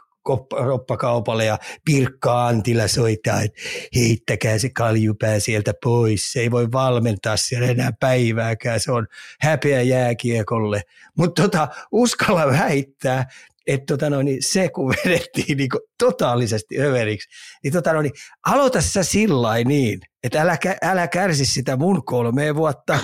roppakaupalle 0.53 1.45
ja 1.45 1.59
Pirkka 1.85 2.47
Antila 2.47 2.89
soittaa, 2.89 3.43
että 3.43 3.61
heittäkää 3.95 4.59
se 4.59 4.71
kaljupää 4.71 5.41
sieltä 5.41 5.73
pois. 5.83 6.33
Se 6.33 6.41
ei 6.41 6.51
voi 6.51 6.73
valmentaa 6.73 7.37
siellä 7.37 7.69
enää 7.69 7.93
päivääkään. 8.01 8.81
Se 8.81 8.93
on 8.93 9.07
häpeä 9.41 9.83
jääkiekolle. 9.83 10.83
Mutta 11.19 11.43
tota, 11.43 11.69
uskalla 11.93 12.47
väittää, 12.47 13.27
että 13.67 13.87
tota 13.87 14.11
no, 14.11 14.23
niin 14.23 14.39
se 14.41 14.69
kun 14.69 14.95
vedettiin 15.05 15.59
niin 15.59 15.69
kuin 15.69 15.81
totaalisesti 15.99 16.81
överiksi, 16.81 17.29
niin, 17.65 17.73
tota 17.73 17.93
no, 17.93 18.03
niin 18.03 18.13
aloita 18.47 18.81
sä 18.81 19.03
sillä 19.03 19.65
niin, 19.65 20.01
että 20.23 20.43
älä, 20.43 20.59
älä 20.83 21.09
kärsi 21.09 21.47
sitä 21.47 21.77
mun 21.77 22.05
kolmea 22.05 22.55
vuotta, 22.55 22.99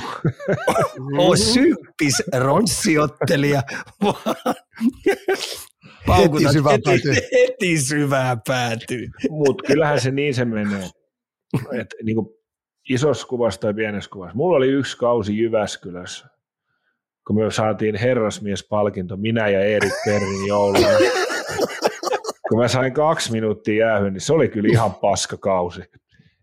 oo 1.19 1.37
symppis 1.37 2.23
ronssiottelija, 2.39 3.63
vaan 4.03 4.37
heti 6.19 6.53
syvään 6.53 6.81
päätyy. 6.85 7.15
Heti 7.15 7.79
syvään 7.79 8.41
päätyy. 8.49 9.09
Mutta 9.31 9.65
kyllähän 9.67 10.01
se 10.01 10.11
niin 10.11 10.35
se 10.35 10.45
menee. 10.45 10.89
Et, 11.81 11.95
niin 12.03 12.17
kuin 12.17 12.29
isossa 12.89 13.27
kuvassa 13.27 13.61
tai 13.61 13.75
pienessä 13.75 14.11
kuvassa. 14.11 14.37
Mulla 14.37 14.57
oli 14.57 14.69
yksi 14.69 14.99
kausi 14.99 15.39
Jyväskylässä, 15.39 16.27
kun 17.27 17.37
me 17.37 17.51
saatiin 17.51 17.97
herrasmiespalkinto, 17.97 19.17
minä 19.17 19.49
ja 19.49 19.61
Erik 19.61 19.93
Perrin 20.05 20.47
jouluna. 20.47 20.89
kun 22.49 22.59
mä 22.59 22.69
sain 22.69 22.93
kaksi 22.93 23.33
minuuttia 23.33 23.87
jäähyä, 23.87 24.11
niin 24.11 24.21
se 24.21 24.33
oli 24.33 24.49
kyllä 24.49 24.69
ihan 24.73 24.95
paska 24.95 25.37
kausi. 25.37 25.83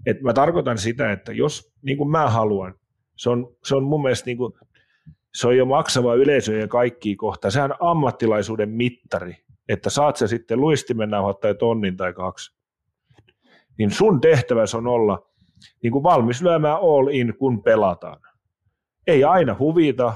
Et 0.06 0.22
mä 0.22 0.34
tarkoitan 0.34 0.78
sitä, 0.78 1.12
että 1.12 1.32
jos 1.32 1.74
niin 1.82 1.98
kuin 1.98 2.10
mä 2.10 2.30
haluan, 2.30 2.74
se 3.16 3.30
on, 3.30 3.56
se 3.64 3.76
on 3.76 3.84
mun 3.84 4.02
mielestä 4.02 4.26
niin 4.26 4.38
kuin, 4.38 4.54
se 5.34 5.48
on 5.48 5.58
jo 5.58 5.66
maksava 5.66 6.16
yleisö 6.16 6.58
ja 6.58 6.68
kaikki 6.68 7.16
kohta. 7.16 7.52
Sehän 7.52 7.72
on 7.72 7.78
ammattilaisuuden 7.80 8.70
mittari, 8.70 9.36
että 9.70 9.90
saat 9.90 10.16
se 10.16 10.28
sitten 10.28 10.62
luistimen 10.62 11.10
tai 11.42 11.56
tonnin 11.56 11.98
tai 11.98 12.14
kaksi. 12.14 12.58
Niin 13.78 13.92
sun 13.92 14.22
tehtäväs 14.22 14.76
on 14.76 14.88
olla 14.88 15.28
niin 15.84 15.92
kuin 15.92 16.04
valmis 16.04 16.42
lyömään 16.42 16.78
all 16.82 17.08
in, 17.08 17.34
kun 17.38 17.64
pelataan. 17.64 18.20
Ei 19.08 19.24
aina 19.24 19.56
huvita, 19.60 20.14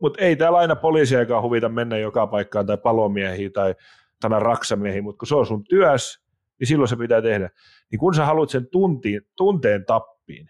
mutta 0.00 0.20
ei 0.20 0.36
täällä 0.36 0.58
aina 0.58 0.76
poliisiakaan 0.76 1.42
huvita 1.42 1.68
mennä 1.68 1.98
joka 1.98 2.26
paikkaan 2.26 2.66
tai 2.66 2.78
palomiehiin 2.78 3.52
tai 3.52 3.74
tänä 4.20 4.38
raksamiehiin, 4.38 5.04
mutta 5.04 5.18
kun 5.18 5.28
se 5.28 5.34
on 5.34 5.46
sun 5.46 5.64
työs, 5.64 6.24
niin 6.60 6.68
silloin 6.68 6.88
se 6.88 6.96
pitää 6.96 7.22
tehdä. 7.22 7.50
Niin 7.90 7.98
kun 7.98 8.14
sä 8.14 8.24
haluat 8.24 8.50
sen 8.50 8.66
tuntiin, 8.66 9.22
tunteen 9.36 9.84
tappiin, 9.84 10.48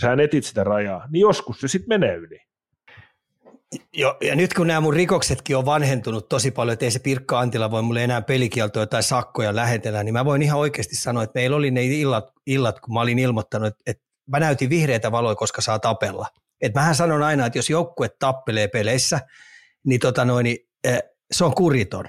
sä 0.00 0.16
etit 0.22 0.44
sitä 0.44 0.64
rajaa, 0.64 1.06
niin 1.10 1.20
joskus 1.20 1.60
se 1.60 1.68
sitten 1.68 1.88
menee 1.88 2.16
yli. 2.16 2.49
Jo, 3.92 4.16
ja 4.20 4.36
nyt 4.36 4.54
kun 4.54 4.66
nämä 4.66 4.80
mun 4.80 4.94
rikoksetkin 4.94 5.56
on 5.56 5.64
vanhentunut 5.64 6.28
tosi 6.28 6.50
paljon, 6.50 6.72
että 6.72 6.84
ei 6.84 6.90
se 6.90 6.98
Pirkka 6.98 7.40
Antila 7.40 7.70
voi 7.70 7.82
mulle 7.82 8.04
enää 8.04 8.22
pelikieltoja 8.22 8.86
tai 8.86 9.02
sakkoja 9.02 9.56
lähetellä, 9.56 10.02
niin 10.02 10.12
mä 10.12 10.24
voin 10.24 10.42
ihan 10.42 10.58
oikeasti 10.58 10.96
sanoa, 10.96 11.22
että 11.22 11.38
meillä 11.38 11.56
oli 11.56 11.70
ne 11.70 11.84
illat, 11.84 12.24
illat 12.46 12.80
kun 12.80 12.94
mä 12.94 13.00
olin 13.00 13.18
ilmoittanut, 13.18 13.74
että, 13.86 14.02
mä 14.30 14.40
näytin 14.40 14.70
vihreitä 14.70 15.12
valoja, 15.12 15.34
koska 15.34 15.62
saa 15.62 15.78
tapella. 15.78 16.26
Et 16.60 16.74
mähän 16.74 16.94
sanon 16.94 17.22
aina, 17.22 17.46
että 17.46 17.58
jos 17.58 17.70
joukkue 17.70 18.08
tappelee 18.18 18.68
peleissä, 18.68 19.20
niin, 19.84 20.00
tota 20.00 20.24
noin, 20.24 20.44
niin 20.44 20.58
eh, 20.84 21.02
se 21.32 21.44
on 21.44 21.54
kuriton. 21.54 22.04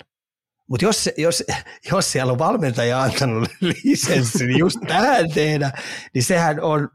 Mutta 0.69 0.85
jos, 0.85 1.09
jos, 1.17 1.43
jos 1.91 2.11
siellä 2.11 2.31
on 2.31 2.39
valmentaja 2.39 3.01
antanut 3.01 3.49
lisenssin 3.83 4.47
niin 4.47 4.59
just 4.59 4.77
tähän 4.87 5.31
tehdä, 5.31 5.71
niin 6.13 6.23
sehän 6.23 6.59
on, 6.59 6.89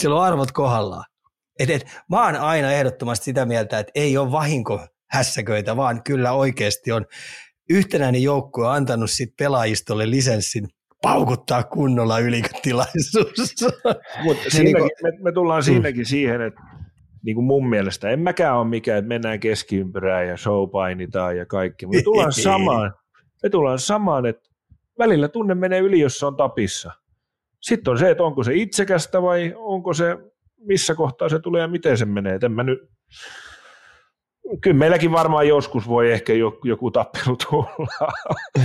sillä 0.00 0.16
on 0.16 0.24
arvot 0.24 0.52
kohdallaan. 0.52 1.04
Et, 1.58 1.70
et, 1.70 1.86
mä 2.10 2.24
oon 2.26 2.36
aina 2.36 2.72
ehdottomasti 2.72 3.24
sitä 3.24 3.46
mieltä, 3.46 3.78
että 3.78 3.92
ei 3.94 4.18
ole 4.18 4.32
vahinko 4.32 4.86
hässäköitä, 5.10 5.76
vaan 5.76 6.02
kyllä 6.02 6.32
oikeasti 6.32 6.92
on 6.92 7.06
yhtenäinen 7.70 8.22
joukkue 8.22 8.68
antanut 8.68 9.10
sit 9.10 9.36
pelaajistolle 9.38 10.10
lisenssin 10.10 10.68
paukuttaa 11.02 11.62
kunnolla 11.62 12.18
ylitilaisuus. 12.18 13.54
Mutta 14.24 14.42
niin 14.58 14.76
kuin... 14.76 14.90
me, 15.02 15.12
me 15.22 15.32
tullaan 15.32 15.62
siinäkin 15.62 16.00
mm. 16.00 16.06
siihen, 16.06 16.40
että 16.40 16.60
niin 17.22 17.34
kuin 17.34 17.44
mun 17.44 17.68
mielestä, 17.68 18.10
en 18.10 18.20
mäkään 18.20 18.56
ole 18.56 18.68
mikään, 18.68 18.98
että 18.98 19.08
mennään 19.08 19.40
keskiympyrään 19.40 20.28
ja 20.28 20.36
showpainitaan 20.36 21.36
ja 21.36 21.46
kaikki, 21.46 21.86
mutta 21.86 21.98
me 21.98 22.02
tullaan 22.02 22.32
samaan, 22.50 22.94
me 23.42 23.48
tullaan 23.50 23.78
samaan, 23.78 24.26
että 24.26 24.50
välillä 24.98 25.28
tunne 25.28 25.54
menee 25.54 25.80
yli, 25.80 26.00
jos 26.00 26.18
se 26.18 26.26
on 26.26 26.36
tapissa. 26.36 26.92
Sitten 27.60 27.90
on 27.90 27.98
se, 27.98 28.10
että 28.10 28.22
onko 28.22 28.42
se 28.42 28.54
itsekästä 28.54 29.22
vai 29.22 29.54
onko 29.56 29.92
se, 29.92 30.16
missä 30.66 30.94
kohtaa 30.94 31.28
se 31.28 31.38
tulee 31.38 31.62
ja 31.62 31.68
miten 31.68 31.98
se 31.98 32.04
menee. 32.04 32.34
Et 32.34 32.44
en 32.44 32.52
mä 32.52 32.62
nyt, 32.62 32.78
kyllä 34.60 34.76
meilläkin 34.76 35.12
varmaan 35.12 35.48
joskus 35.48 35.88
voi 35.88 36.12
ehkä 36.12 36.32
joku 36.64 36.90
tappelu 36.90 37.36
tulla. 37.36 37.70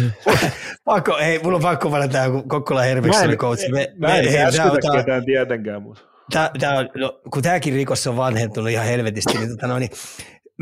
pakko, 0.86 1.18
ei, 1.18 1.40
mulla 1.44 1.56
on 1.56 1.62
pakko 1.62 1.92
valita 1.92 2.18
joku 2.18 2.44
Kokkola 2.48 2.82
Herviksen 2.82 3.38
coach. 3.38 3.72
Me, 3.72 3.94
mä 3.98 4.16
en 4.16 4.26
me, 4.26 4.98
ketään 4.98 5.26
tietenkään, 5.26 5.82
mutta 5.82 6.12
Tää, 6.32 6.52
tää 6.60 6.78
on, 6.78 6.90
no, 6.96 7.22
kun 7.34 7.44
tämäkin 7.44 7.74
rikos 7.74 8.08
on 8.08 8.18
vanhentunut 8.18 8.70
ihan 8.70 8.86
helvetisti, 8.86 9.38
niin, 9.38 9.50
tota, 9.50 9.68
no, 9.68 9.80
niin 9.80 9.90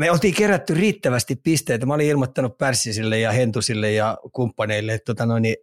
me 0.00 0.10
oltiin 0.10 0.34
kerätty 0.34 0.74
riittävästi 0.74 1.36
pisteitä. 1.36 1.86
Mä 1.86 1.94
olin 1.94 2.06
ilmoittanut 2.06 2.58
Pärssisille 2.58 3.18
ja 3.18 3.32
Hentusille 3.32 3.92
ja 3.92 4.18
kumppaneille, 4.32 4.94
että 4.94 5.04
tota, 5.04 5.26
no, 5.26 5.38
niin, 5.38 5.56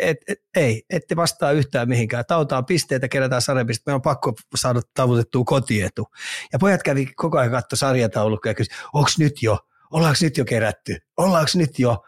et, 0.00 0.16
et, 0.28 0.38
ei, 0.56 0.82
ette 0.90 1.16
vastaa 1.16 1.52
yhtään 1.52 1.88
mihinkään. 1.88 2.24
Tautaan 2.28 2.64
pisteitä, 2.64 3.08
kerätään 3.08 3.42
sarjapisteitä. 3.42 3.88
Meidän 3.88 3.96
on 3.96 4.02
pakko 4.02 4.34
saada 4.56 4.80
tavoitettua 4.94 5.44
kotietu. 5.44 6.06
Ja 6.52 6.58
pojat 6.58 6.82
kävi 6.82 7.06
koko 7.16 7.38
ajan 7.38 7.50
katto 7.50 7.76
sarjataulukkoa 7.76 8.50
ja 8.50 8.54
kysyi, 8.54 8.76
onko 8.92 9.10
nyt 9.18 9.42
jo? 9.42 9.58
Ollaanko 9.90 10.18
nyt 10.22 10.36
jo 10.36 10.44
kerätty? 10.44 10.96
Ollaanko 11.16 11.50
nyt 11.54 11.78
jo? 11.78 12.02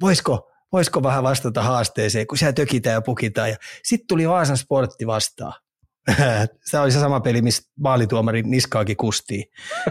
Voisiko, 0.00 0.50
voisiko 0.72 1.02
vähän 1.02 1.22
vastata 1.22 1.62
haasteeseen, 1.62 2.26
kun 2.26 2.38
siellä 2.38 2.52
tökitään 2.52 2.94
ja 2.94 3.02
pukitaan. 3.02 3.50
Ja 3.50 3.56
sitten 3.82 4.06
tuli 4.06 4.28
Vaasan 4.28 4.56
sportti 4.56 5.06
vastaan. 5.06 5.52
se 6.70 6.78
oli 6.78 6.92
se 6.92 7.00
sama 7.00 7.20
peli, 7.20 7.42
missä 7.42 7.62
maalituomari 7.80 8.42
niskaakin 8.42 8.96
kustiin. 8.96 9.44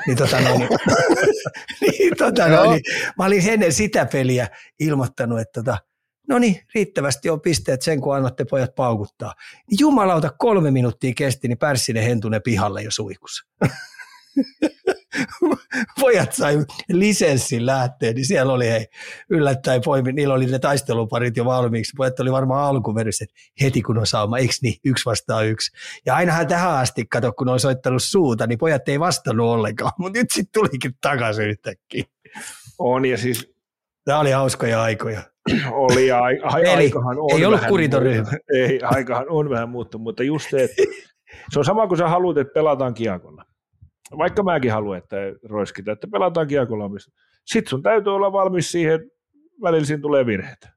Niin, 0.08 0.18
tota 0.18 0.42
noin, 0.42 0.60
niin, 0.60 0.70
niin, 1.82 2.14
tota 2.18 2.48
noin, 2.48 2.70
niin, 2.70 2.82
mä 3.18 3.26
olin 3.26 3.50
ennen 3.50 3.74
sitä 3.74 4.06
peliä 4.06 4.48
ilmoittanut, 4.80 5.40
että 5.40 5.64
tota, 5.64 5.78
no 6.30 6.40
niin, 6.40 6.62
riittävästi 6.76 7.30
on 7.30 7.42
pisteet 7.42 7.82
sen, 7.82 8.02
kun 8.02 8.16
annatte 8.16 8.46
pojat 8.46 8.76
paukuttaa. 8.76 9.34
Niin 9.70 9.78
jumalauta 9.80 10.30
kolme 10.38 10.72
minuuttia 10.72 11.14
kesti, 11.16 11.48
niin 11.48 11.58
Pärssinen 11.58 12.04
hentune 12.04 12.40
pihalle 12.40 12.82
jo 12.82 12.92
suikussa. 12.92 13.46
pojat 16.02 16.34
sai 16.34 16.58
lisenssin 16.90 17.66
lähteen, 17.66 18.16
niin 18.16 18.26
siellä 18.26 18.54
oli 18.54 18.70
hei, 18.70 18.86
yllättäen 19.30 19.82
poimi, 19.86 20.14
niillä 20.14 20.34
oli 20.34 20.46
ne 20.46 20.60
taisteluparit 20.60 21.38
jo 21.38 21.46
valmiiksi. 21.46 21.94
Pojat 21.98 22.20
oli 22.20 22.32
varmaan 22.32 22.64
alkuveryssä, 22.64 23.26
heti 23.62 23.82
kun 23.82 23.98
on 23.98 24.08
sauma, 24.08 24.38
eikö 24.38 24.54
niin, 24.62 24.76
yksi 24.86 25.06
vastaa 25.06 25.44
yksi. 25.44 25.72
Ja 26.06 26.16
ainahan 26.16 26.48
tähän 26.48 26.72
asti, 26.72 27.06
kato, 27.06 27.34
kun 27.34 27.50
on 27.50 27.60
soittanut 27.60 28.04
suuta, 28.04 28.48
niin 28.48 28.60
pojat 28.60 28.90
ei 28.90 29.00
vastannut 29.00 29.48
ollenkaan, 29.48 29.92
mutta 29.98 30.20
nyt 30.20 30.32
sitten 30.32 30.62
tulikin 30.62 30.92
takaisin 31.02 31.50
yhtäkkiä. 31.50 32.04
On 32.80 33.06
ja 33.06 33.18
siis... 33.18 33.54
Tämä 34.06 34.20
oli 34.20 34.32
hauskoja 34.32 34.82
aikoja. 34.82 35.22
Oli 35.72 36.08
ja 36.08 36.24
ai, 36.24 36.40
ai, 36.44 36.62
Eli, 36.62 36.84
aikahan 36.84 37.18
on 37.20 37.40
ei 37.40 37.46
ollut 37.46 37.66
kuriton 37.68 38.02
ryhmä. 38.02 38.32
Ei, 38.54 38.82
aikahan 38.84 39.26
on 39.30 39.50
vähän 39.50 39.70
muuttunut, 39.70 40.04
mutta 40.04 40.24
just 40.24 40.50
se, 40.50 40.64
että 40.64 40.84
se 41.52 41.60
on 41.60 41.66
sama 41.66 41.88
kuin 41.88 41.98
sä 41.98 42.08
haluat, 42.08 42.38
että 42.38 42.54
pelataan 42.54 42.94
kiekolla 42.94 43.49
vaikka 44.18 44.44
mäkin 44.44 44.72
haluan, 44.72 44.98
että 44.98 45.16
roiskita, 45.44 45.92
että 45.92 46.08
pelataan 46.08 46.48
kiekolla. 46.48 46.90
Sitten 47.46 47.70
sun 47.70 47.84
täytyy 47.84 48.16
olla 48.16 48.32
valmis 48.32 48.72
siihen, 48.72 49.12
välillä 49.64 49.86
siinä 49.86 50.02
tulee 50.02 50.26
virheitä. 50.26 50.70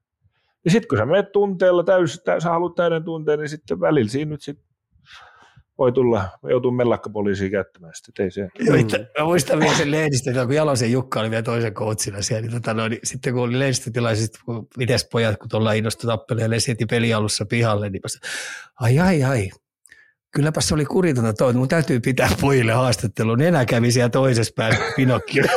Ja 0.65 0.71
sitten 0.71 0.87
kun 0.87 0.97
sä 0.97 1.05
menet 1.05 1.31
tunteella, 1.31 1.83
täys, 1.83 2.21
täys, 2.25 2.43
sä 2.43 2.49
haluat 2.49 2.75
täyden 2.75 3.03
tunteen, 3.03 3.39
niin 3.39 3.49
sitten 3.49 3.79
välillä 3.79 4.09
siinä 4.09 4.29
nyt 4.29 4.41
sit 4.41 4.59
voi 5.77 5.91
tulla, 5.91 6.29
joutuu 6.49 6.71
mellakkapoliisiin 6.71 7.51
käyttämään 7.51 7.93
sitä, 7.95 8.23
ei 8.23 8.31
se. 8.31 8.41
Mm. 8.41 8.75
Mä 9.19 9.25
muistan 9.25 9.59
vielä 9.59 9.75
sen 9.75 9.91
lehdistön, 9.91 10.47
kun 10.47 10.55
Jalosen 10.55 10.91
Jukka 10.91 11.19
oli 11.19 11.29
vielä 11.29 11.43
toisen 11.43 11.73
coachina 11.73 12.21
siellä, 12.21 12.41
niin, 12.41 12.51
tota, 12.51 12.73
no, 12.73 12.87
niin 12.87 12.99
sitten 13.03 13.33
kun 13.33 13.43
oli 13.43 13.59
lehdistötilaisuus, 13.59 14.29
kun 14.45 14.67
mites 14.77 15.07
pojat, 15.11 15.37
kun 15.37 15.49
tuolla 15.49 15.73
innostu 15.73 16.07
tappelemaan, 16.07 16.51
ja 16.79 16.87
peli 16.89 17.13
alussa 17.13 17.45
pihalle, 17.45 17.89
niin 17.89 18.01
mä 18.03 18.29
ai 18.79 18.99
ai 18.99 19.23
ai, 19.23 19.49
kylläpä 20.33 20.61
se 20.61 20.73
oli 20.73 20.85
kuritonta 20.85 21.33
toi, 21.33 21.53
mun 21.53 21.67
täytyy 21.67 21.99
pitää 21.99 22.29
pojille 22.41 22.71
haastattelu. 22.71 23.35
Nenä 23.35 23.65
kävi 23.65 23.91
siellä 23.91 24.09
toisessa 24.09 24.53
päässä 24.55 24.83
Pinokkio. 24.95 25.43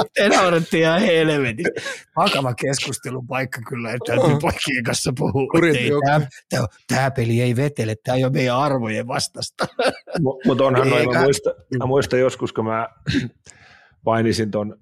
Sitten 0.00 0.30
nauratti 0.30 0.80
ihan 0.80 1.00
helvetin. 1.00 1.66
Vakava 2.16 2.54
keskustelun 2.54 3.26
paikka 3.26 3.60
kyllä, 3.68 3.92
että 3.92 4.16
täytyy 4.16 4.38
poikien 4.40 4.84
kanssa 4.84 5.12
puhua. 5.18 5.46
Tämä, 6.88 7.10
peli 7.10 7.40
ei 7.40 7.56
vetele, 7.56 7.96
tämä 8.04 8.16
ei 8.16 8.24
ole 8.24 8.32
meidän 8.32 8.56
arvojen 8.56 9.08
vastasta. 9.08 9.66
Mutta 10.44 10.64
onhan 10.64 10.90
noin, 10.90 11.12
mä 11.12 11.22
muistan, 11.22 11.54
mä 11.78 11.86
muistan 11.86 12.20
joskus, 12.20 12.52
kun 12.52 12.64
mä 12.64 12.88
painisin 14.04 14.50
ton 14.50 14.78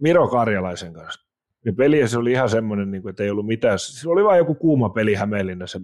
Miro 0.00 0.28
Karjalaisen 0.28 0.92
kanssa 0.92 1.23
ja 1.64 1.72
peli 1.72 2.08
se 2.08 2.18
oli 2.18 2.32
ihan 2.32 2.48
semmoinen, 2.48 2.90
niin 2.90 3.02
kuin, 3.02 3.10
että 3.10 3.22
ei 3.22 3.30
ollut 3.30 3.46
mitään. 3.46 3.78
Se 3.78 4.08
oli 4.08 4.24
vain 4.24 4.38
joku 4.38 4.54
kuuma 4.54 4.88
peli 4.88 5.14
Hämeenlinnassa. 5.14 5.80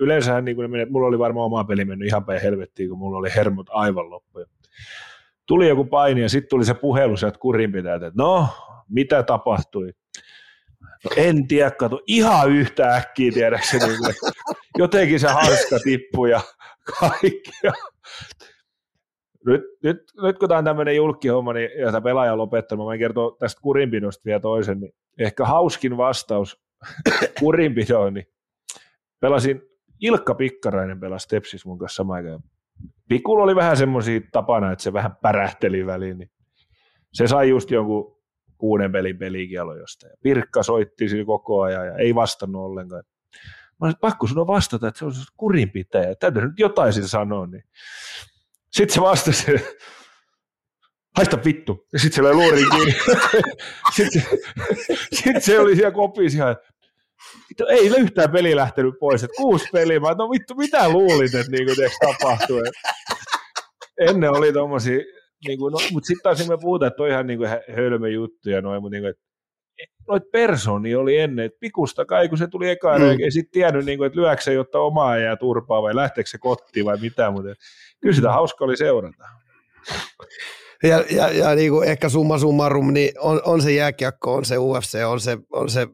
Yleensähän 0.00 0.44
niin 0.44 0.56
kuin, 0.56 0.70
mulla 0.90 1.06
oli 1.06 1.18
varmaan 1.18 1.46
oma 1.46 1.64
peli 1.64 1.84
mennyt 1.84 2.08
ihan 2.08 2.24
päin 2.24 2.42
helvettiin, 2.42 2.88
kun 2.88 2.98
mulla 2.98 3.18
oli 3.18 3.28
hermot 3.34 3.66
aivan 3.70 4.10
loppu. 4.10 4.44
Tuli 5.46 5.68
joku 5.68 5.84
paini 5.84 6.20
ja 6.20 6.28
sitten 6.28 6.50
tuli 6.50 6.64
se 6.64 6.74
puhelu 6.74 7.16
sieltä 7.16 7.38
kurinpitäjät, 7.38 8.02
että 8.02 8.22
no, 8.22 8.48
mitä 8.88 9.22
tapahtui? 9.22 9.92
No, 11.04 11.10
en 11.16 11.46
tiedä, 11.46 11.70
kato, 11.70 12.00
ihan 12.06 12.50
yhtä 12.50 12.94
äkkiä 12.94 13.32
tiedäkseni. 13.32 13.86
Niin 13.86 14.14
jotenkin 14.78 15.20
se 15.20 15.28
hanska 15.28 15.76
tippui 15.84 16.30
ja 16.30 16.40
kaikki 17.00 17.50
nyt, 19.46 19.62
nyt, 19.82 20.12
nyt 20.22 20.38
kun 20.38 20.48
tämä 20.48 20.58
on 20.58 20.64
tämmöinen 20.64 20.96
julkkihomma, 20.96 21.52
niin, 21.52 21.70
ja 21.78 21.86
tämä 21.86 22.00
pelaaja 22.00 22.32
on 22.32 22.38
lopettanut, 22.38 22.86
mä 22.86 22.98
kertoa 22.98 23.36
tästä 23.38 23.60
kurinpidosta 23.62 24.22
vielä 24.24 24.40
toisen, 24.40 24.80
niin 24.80 24.92
ehkä 25.18 25.44
hauskin 25.44 25.96
vastaus 25.96 26.62
kurinpidoon, 27.40 28.14
niin 28.14 28.26
pelasin, 29.20 29.62
Ilkka 30.00 30.34
Pikkarainen 30.34 31.00
pelasi 31.00 31.28
Tepsis 31.28 31.66
mun 31.66 31.78
kanssa 31.78 31.96
samaan 31.96 32.16
aikaan. 32.16 32.42
Pikul 33.08 33.40
oli 33.40 33.56
vähän 33.56 33.76
semmoisia 33.76 34.20
tapana, 34.32 34.72
että 34.72 34.82
se 34.82 34.92
vähän 34.92 35.16
pärähteli 35.22 35.86
väliin, 35.86 36.18
niin 36.18 36.30
se 37.12 37.26
sai 37.26 37.48
just 37.48 37.70
jonkun 37.70 38.16
kuuden 38.58 38.92
pelin 38.92 39.18
pelikielo 39.18 39.74
jostain. 39.74 40.10
Ja 40.10 40.16
Pirkka 40.22 40.62
soitti 40.62 41.08
sillä 41.08 41.24
koko 41.24 41.62
ajan 41.62 41.86
ja 41.86 41.94
ei 41.96 42.14
vastannut 42.14 42.62
ollenkaan. 42.62 43.02
Mä 43.80 43.86
olisin, 43.86 44.00
pakko 44.00 44.26
sun 44.26 44.38
on 44.38 44.46
vastata, 44.46 44.88
että 44.88 44.98
se 44.98 45.04
on 45.04 45.12
kurinpitäjä. 45.36 46.14
Täytyy 46.14 46.42
nyt 46.42 46.58
jotain 46.58 46.92
sanoa. 46.92 47.46
Niin 47.46 47.64
sitten 48.76 48.94
se 48.94 49.00
vastasi, 49.00 49.46
haista 51.16 51.38
vittu. 51.44 51.86
Ja 51.92 51.98
sitten 51.98 52.24
se 52.24 52.28
oli 52.28 52.34
luurin 52.34 52.66
kiinni. 52.70 52.94
sitten, 53.96 54.22
se, 54.22 54.38
sit 55.12 55.44
se 55.44 55.60
oli 55.60 55.76
siellä 55.76 55.90
kopissa 55.90 56.38
ihan, 56.38 56.56
ei 57.68 57.86
yhtään 57.86 58.30
peli 58.30 58.56
lähtenyt 58.56 58.94
pois, 59.00 59.24
että 59.24 59.36
kuusi 59.36 59.66
peliä. 59.72 60.00
Mä 60.00 60.08
no 60.08 60.30
vittu, 60.30 60.54
mitä 60.54 60.88
luulit, 60.88 61.34
että 61.34 61.52
niinku, 61.52 61.72
tapahtui. 62.00 62.62
Ennen 64.00 64.30
oli 64.30 64.52
tommosia, 64.52 65.00
niinku, 65.46 65.68
no, 65.68 65.78
mutta 65.92 66.06
sitten 66.06 66.22
taas 66.22 66.48
me 66.48 66.58
puhutaan, 66.60 66.90
että 66.90 67.02
on 67.02 67.08
ihan 67.08 67.26
niinku 67.26 67.44
hölmö 67.76 68.08
juttu 68.08 68.50
ja 68.50 68.60
noin, 68.60 68.82
mutta 68.82 68.94
niinku, 68.94 69.08
että 69.08 69.22
noit 70.08 70.30
personi 70.32 70.94
oli 70.94 71.18
ennen, 71.18 71.44
että 71.44 71.58
pikusta 71.60 72.04
kai, 72.04 72.28
kun 72.28 72.38
se 72.38 72.46
tuli 72.46 72.70
eka 72.70 72.98
mm. 72.98 73.04
ei 73.04 73.30
sitten 73.30 73.52
tiennyt, 73.52 73.84
niin 73.84 73.98
kuin, 73.98 74.06
että 74.06 74.20
lyökö 74.20 74.42
se 74.42 74.52
jotta 74.52 74.80
omaa 74.80 75.16
ja 75.16 75.36
turpaa 75.36 75.82
vai 75.82 75.96
lähteekö 75.96 76.30
se 76.30 76.38
kotiin 76.38 76.86
vai 76.86 76.98
mitä, 77.00 77.30
mutta 77.30 77.54
kyllä 78.00 78.14
sitä 78.14 78.32
hauska 78.32 78.64
oli 78.64 78.76
seurata. 78.76 79.24
Ja, 80.82 81.04
ja, 81.10 81.28
ja 81.28 81.54
niin 81.54 81.70
kuin 81.70 81.88
ehkä 81.88 82.08
summa 82.08 82.38
summarum, 82.38 82.92
niin 82.92 83.20
on, 83.20 83.40
on 83.44 83.62
se 83.62 83.72
jääkiekko, 83.72 84.34
on 84.34 84.44
se 84.44 84.58
UFC, 84.58 84.98
on 85.06 85.20
se, 85.20 85.38
on 85.52 85.70
se 85.70 85.86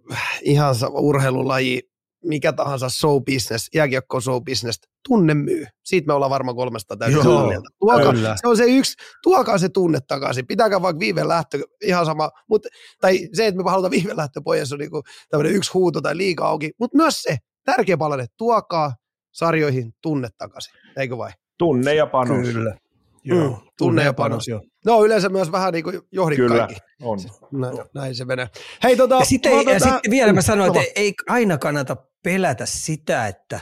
ihan 0.42 0.74
urheilulaji, 0.92 1.91
mikä 2.24 2.53
tahansa 2.53 2.89
show 2.89 3.23
business, 3.32 3.69
jääkiekko 3.74 4.20
show 4.20 4.43
business, 4.44 4.81
tunne 5.09 5.35
myy. 5.35 5.66
Siitä 5.85 6.07
me 6.07 6.12
ollaan 6.12 6.31
varmaan 6.31 6.57
kolmesta 6.57 6.97
täysin 6.97 7.23
samaa 7.23 7.47
mieltä. 7.47 7.69
Tuokaa, 7.78 8.36
se 8.36 8.49
on 8.49 8.57
se 8.57 8.65
yksi, 8.65 8.94
tuokaa 9.23 9.59
se 9.59 9.69
tunne 9.69 9.99
takaisin. 10.09 10.47
Pitääkää 10.47 10.82
vaikka 10.82 11.01
viive 11.01 11.28
lähtö, 11.28 11.59
ihan 11.82 12.07
sama. 12.07 12.31
Mut, 12.49 12.66
tai 13.01 13.28
se, 13.32 13.47
että 13.47 13.62
me 13.62 13.70
halutaan 13.70 13.90
viive 14.01 14.16
lähtö 14.16 14.40
pois, 14.44 14.73
on 14.73 14.78
niinku 14.78 15.03
tämmöinen 15.31 15.55
yksi 15.55 15.73
huuto 15.73 16.01
tai 16.01 16.16
liika 16.16 16.47
auki. 16.47 16.70
Mutta 16.78 16.97
myös 16.97 17.23
se, 17.23 17.36
tärkeä 17.65 17.97
palanen, 17.97 18.27
tuokaa 18.36 18.93
sarjoihin 19.32 19.93
tunne 20.03 20.28
takaisin. 20.39 20.74
Eikö 20.97 21.19
vai? 21.19 21.31
Tunne 21.59 21.94
ja 21.94 22.07
panos. 22.07 22.49
Kyllä. 22.49 22.77
Joo, 23.24 23.49
mm, 23.49 23.57
tunne 23.78 24.05
ja 24.05 24.12
panos. 24.12 24.49
Joo. 24.49 24.61
No 24.85 25.05
yleensä 25.05 25.28
myös 25.28 25.53
vähän 25.53 25.73
niin 25.73 25.85
kuin 25.85 26.01
johdin 26.12 26.36
Kyllä, 26.36 26.59
kaikki. 26.59 26.77
on. 27.03 27.19
Näin, 27.53 27.78
näin 27.94 28.15
se 28.15 28.24
menee. 28.24 28.49
Hei, 28.82 28.97
tota, 28.97 29.15
ja 29.15 29.24
sitten, 29.24 29.53
tota, 29.53 29.78
sitten 29.78 30.11
vielä 30.11 30.32
mä 30.32 30.43
sanoin, 30.43 30.77
että 30.77 30.93
ei 31.01 31.15
aina 31.28 31.59
kannata 31.59 31.97
pelätä 32.23 32.66
sitä, 32.66 33.27
että 33.27 33.61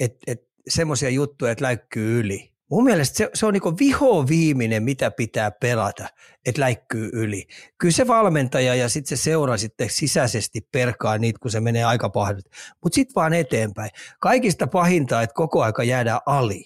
et, 0.00 0.16
et 0.26 0.42
semmoisia 0.68 1.10
juttuja, 1.10 1.52
että 1.52 1.64
läikkyy 1.64 2.20
yli. 2.20 2.50
Mun 2.70 2.84
mielestä 2.84 3.16
se, 3.16 3.30
se 3.34 3.46
on 3.46 3.52
niin 3.52 3.78
viho 3.78 4.28
viimeinen, 4.28 4.82
mitä 4.82 5.10
pitää 5.10 5.50
pelata, 5.50 6.08
että 6.46 6.60
läikkyy 6.60 7.10
yli. 7.12 7.46
Kyllä 7.78 7.92
se 7.92 8.06
valmentaja 8.06 8.74
ja 8.74 8.88
sitten 8.88 9.18
se 9.18 9.22
seura 9.22 9.56
sitten 9.56 9.90
sisäisesti 9.90 10.60
perkaa 10.72 11.18
niitä, 11.18 11.38
kun 11.42 11.50
se 11.50 11.60
menee 11.60 11.84
aika 11.84 12.08
pahdut. 12.08 12.44
Mutta 12.82 12.94
sitten 12.94 13.14
vaan 13.14 13.32
eteenpäin. 13.32 13.90
Kaikista 14.20 14.66
pahinta, 14.66 15.22
että 15.22 15.34
koko 15.34 15.62
aika 15.62 15.84
jäädään 15.84 16.20
ali. 16.26 16.64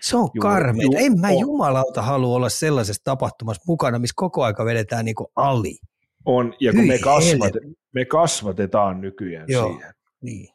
Se 0.00 0.16
on 0.16 0.30
karmea. 0.40 0.86
En 0.96 1.20
mä 1.20 1.32
jumalauta 1.32 2.02
halua 2.02 2.36
olla 2.36 2.48
sellaisessa 2.48 3.04
tapahtumassa 3.04 3.62
mukana, 3.66 3.98
missä 3.98 4.14
koko 4.16 4.44
aika 4.44 4.64
vedetään 4.64 5.04
niin 5.04 5.14
ali. 5.36 5.78
On, 6.24 6.54
ja 6.60 6.72
kun 6.72 6.86
me, 6.86 6.98
kasvat, 6.98 7.52
me 7.94 8.04
kasvatetaan 8.04 9.00
nykyään 9.00 9.46
Joo, 9.48 9.68
siihen. 9.68 9.94
Niin. 10.22 10.48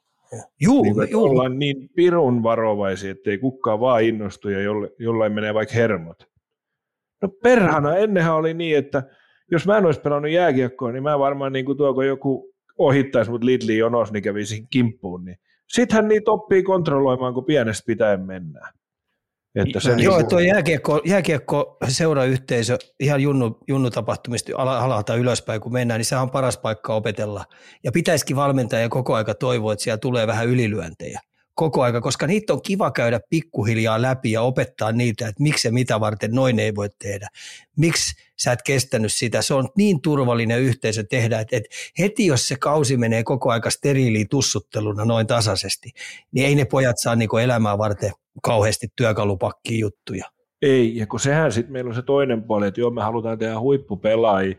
Juu, 0.59 0.83
niin, 0.83 1.11
juu. 1.11 1.23
Ollaan 1.23 1.59
niin 1.59 1.89
pirun 1.95 2.43
varovaisia, 2.43 3.11
ettei 3.11 3.37
kukaan 3.37 3.79
vaan 3.79 4.03
innostu 4.03 4.49
ja 4.49 4.61
jolle, 4.61 4.91
jollain 4.99 5.31
menee 5.31 5.53
vaikka 5.53 5.75
hermot. 5.75 6.29
No 7.21 7.29
perhana, 7.43 7.95
ennenhän 7.95 8.35
oli 8.35 8.53
niin, 8.53 8.77
että 8.77 9.03
jos 9.51 9.67
mä 9.67 9.77
en 9.77 9.85
olisi 9.85 10.01
pelannut 10.01 10.31
jääkiekkoa, 10.31 10.91
niin 10.91 11.03
mä 11.03 11.19
varmaan 11.19 11.53
niin 11.53 11.65
kuin 11.65 11.77
tuo, 11.77 11.93
kun 11.93 12.07
joku 12.07 12.53
ohittaisi 12.77 13.31
mut 13.31 13.43
Lidli 13.43 13.77
jonos, 13.77 14.11
niin 14.11 14.23
kävisin 14.23 14.67
kimppuun. 14.69 15.25
Niin. 15.25 15.37
Sittenhän 15.67 16.07
niitä 16.07 16.31
oppii 16.31 16.63
kontrolloimaan, 16.63 17.33
kun 17.33 17.45
pienestä 17.45 17.85
pitäen 17.85 18.21
mennään. 18.21 18.73
Että 19.55 19.79
se 19.79 19.93
Joo, 19.97 20.17
niin 20.17 20.29
tuo 20.29 20.39
jääkiekko, 20.39 21.01
jääkiekko 21.05 21.77
seurayhteisö 21.87 22.77
ihan 22.99 23.21
junnu, 23.21 23.57
junnu 23.67 23.89
tapahtumista 23.89 24.51
alalta 24.57 25.15
ylöspäin, 25.15 25.61
kun 25.61 25.73
mennään, 25.73 25.99
niin 25.99 26.05
se 26.05 26.15
on 26.15 26.29
paras 26.29 26.57
paikka 26.57 26.95
opetella. 26.95 27.45
Ja 27.83 27.91
pitäisikin 27.91 28.35
valmentaa 28.35 28.79
ja 28.79 28.89
koko 28.89 29.15
aika 29.15 29.33
toivoa, 29.33 29.73
että 29.73 29.83
siellä 29.83 29.97
tulee 29.97 30.27
vähän 30.27 30.47
ylilyöntejä 30.47 31.19
koko 31.57 31.81
aika, 31.81 32.01
koska 32.01 32.27
niitä 32.27 32.53
on 32.53 32.61
kiva 32.61 32.91
käydä 32.91 33.19
pikkuhiljaa 33.29 34.01
läpi 34.01 34.31
ja 34.31 34.41
opettaa 34.41 34.91
niitä, 34.91 35.27
että 35.27 35.43
miksi 35.43 35.67
ja 35.67 35.71
mitä 35.71 35.99
varten 35.99 36.31
noin 36.31 36.59
ei 36.59 36.75
voi 36.75 36.89
tehdä. 36.99 37.27
Miksi 37.77 38.15
sä 38.39 38.51
et 38.51 38.61
kestänyt 38.61 39.13
sitä. 39.13 39.41
Se 39.41 39.53
on 39.53 39.69
niin 39.77 40.01
turvallinen 40.01 40.61
yhteisö 40.61 41.03
tehdä, 41.03 41.39
että, 41.39 41.57
että 41.57 41.69
heti 41.99 42.25
jos 42.25 42.47
se 42.47 42.55
kausi 42.55 42.97
menee 42.97 43.23
koko 43.23 43.51
aika 43.51 43.69
steriiliin 43.69 44.29
tussutteluna 44.29 45.05
noin 45.05 45.27
tasaisesti, 45.27 45.91
niin 46.31 46.47
ei 46.47 46.55
ne 46.55 46.65
pojat 46.65 46.95
saa 46.99 47.15
niin 47.15 47.39
elämää 47.43 47.77
varten 47.77 48.11
kauheasti 48.43 48.87
työkalupakkiin 48.95 49.79
juttuja. 49.79 50.25
Ei, 50.61 50.97
ja 50.97 51.07
kun 51.07 51.19
sehän 51.19 51.51
sitten 51.51 51.73
meillä 51.73 51.89
on 51.89 51.95
se 51.95 52.01
toinen 52.01 52.43
puoli, 52.43 52.67
että 52.67 52.81
joo, 52.81 52.89
me 52.89 53.01
halutaan 53.01 53.37
tehdä 53.37 53.59
huippupelaajia, 53.59 54.55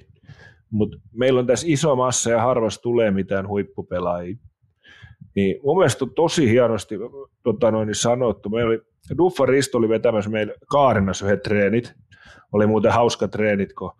mutta 0.70 0.96
meillä 1.12 1.40
on 1.40 1.46
tässä 1.46 1.66
iso 1.70 1.96
massa 1.96 2.30
ja 2.30 2.42
harvassa 2.42 2.82
tulee 2.82 3.10
mitään 3.10 3.48
huippupelaajia. 3.48 4.36
Niin 5.34 5.60
mun 5.62 5.76
mielestä 5.78 6.04
on 6.04 6.14
tosi 6.14 6.50
hienosti 6.50 6.94
tota 7.42 7.70
noin, 7.70 7.94
sanottu. 7.94 8.48
Meillä 8.48 8.68
oli, 8.68 8.80
Duffa 9.18 9.46
Risto 9.46 9.78
oli 9.78 9.88
vetämässä 9.88 10.30
meillä 10.30 10.52
Kaarinassa 10.70 11.26
yhdet 11.26 11.42
treenit. 11.42 11.94
Oli 12.52 12.66
muuten 12.66 12.92
hauska 12.92 13.28
treenit, 13.28 13.72
kun 13.72 13.92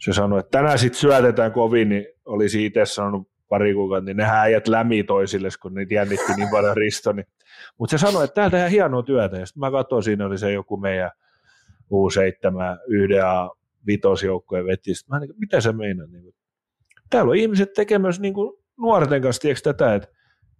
se 0.00 0.12
sanoi, 0.12 0.40
että 0.40 0.58
tänään 0.58 0.78
sitten 0.78 1.00
syötetään 1.00 1.52
kovin, 1.52 1.88
niin 1.88 2.06
oli 2.24 2.48
siitä 2.48 2.84
sanonut 2.84 3.28
pari 3.48 3.74
kuukautta, 3.74 4.04
niin 4.04 4.16
ne 4.16 4.24
äijät 4.30 4.68
lämi 4.68 5.02
toisille, 5.02 5.48
kun 5.62 5.74
niitä 5.74 5.94
jännitti 5.94 6.32
niin 6.36 6.48
paljon 6.50 6.76
Risto. 6.76 7.12
Niin. 7.12 7.26
Mutta 7.78 7.98
se 7.98 8.06
sanoi, 8.06 8.24
että 8.24 8.34
täällä 8.34 8.50
tehdään 8.50 8.70
hienoa 8.70 9.02
työtä. 9.02 9.36
Ja 9.36 9.46
sitten 9.46 9.60
mä 9.60 9.70
katsoin, 9.70 10.02
siinä 10.02 10.26
oli 10.26 10.38
se 10.38 10.52
joku 10.52 10.76
meidän 10.76 11.10
U7, 11.92 12.84
yhden 12.88 13.26
A 13.26 13.50
vitosjoukkojen 13.86 14.66
veti. 14.66 14.94
Sitten 14.94 15.16
mä 15.16 15.20
niin, 15.20 15.34
mitä 15.38 15.60
se 15.60 15.72
meinaa? 15.72 16.06
Niin, 16.06 16.34
täällä 17.10 17.30
on 17.30 17.36
ihmiset 17.36 17.72
tekemässä 17.72 18.22
niin 18.22 18.34
kuin 18.34 18.58
nuorten 18.76 19.22
kanssa, 19.22 19.40
tiedätkö 19.40 19.62
tätä, 19.62 19.94
että 19.94 20.08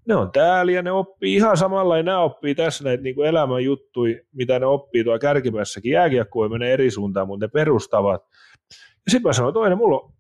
ne 0.09 0.15
on 0.15 0.33
täällä 0.33 0.73
ja 0.73 0.83
ne 0.83 0.93
oppii 0.93 1.35
ihan 1.35 1.57
samalla 1.57 1.97
ja 1.97 2.03
ne 2.03 2.17
oppii 2.17 2.55
tässä 2.55 2.85
näitä 2.85 3.03
niin 3.03 3.15
kuin 3.15 3.29
elämän 3.29 3.65
juttuja, 3.65 4.21
mitä 4.33 4.59
ne 4.59 4.67
oppii 4.67 5.05
tuolla 5.05 5.19
kärkipässäkin. 5.19 5.93
Jääkiekko 5.93 6.49
mene 6.49 6.73
eri 6.73 6.91
suuntaan, 6.91 7.27
mutta 7.27 7.47
ne 7.47 7.51
perustavat. 7.51 8.23
Ja 8.71 9.11
sitten 9.11 9.29
mä 9.29 9.33
sanoin 9.33 9.55
toinen, 9.55 9.79
mulla 9.79 10.01
on, 10.01 10.13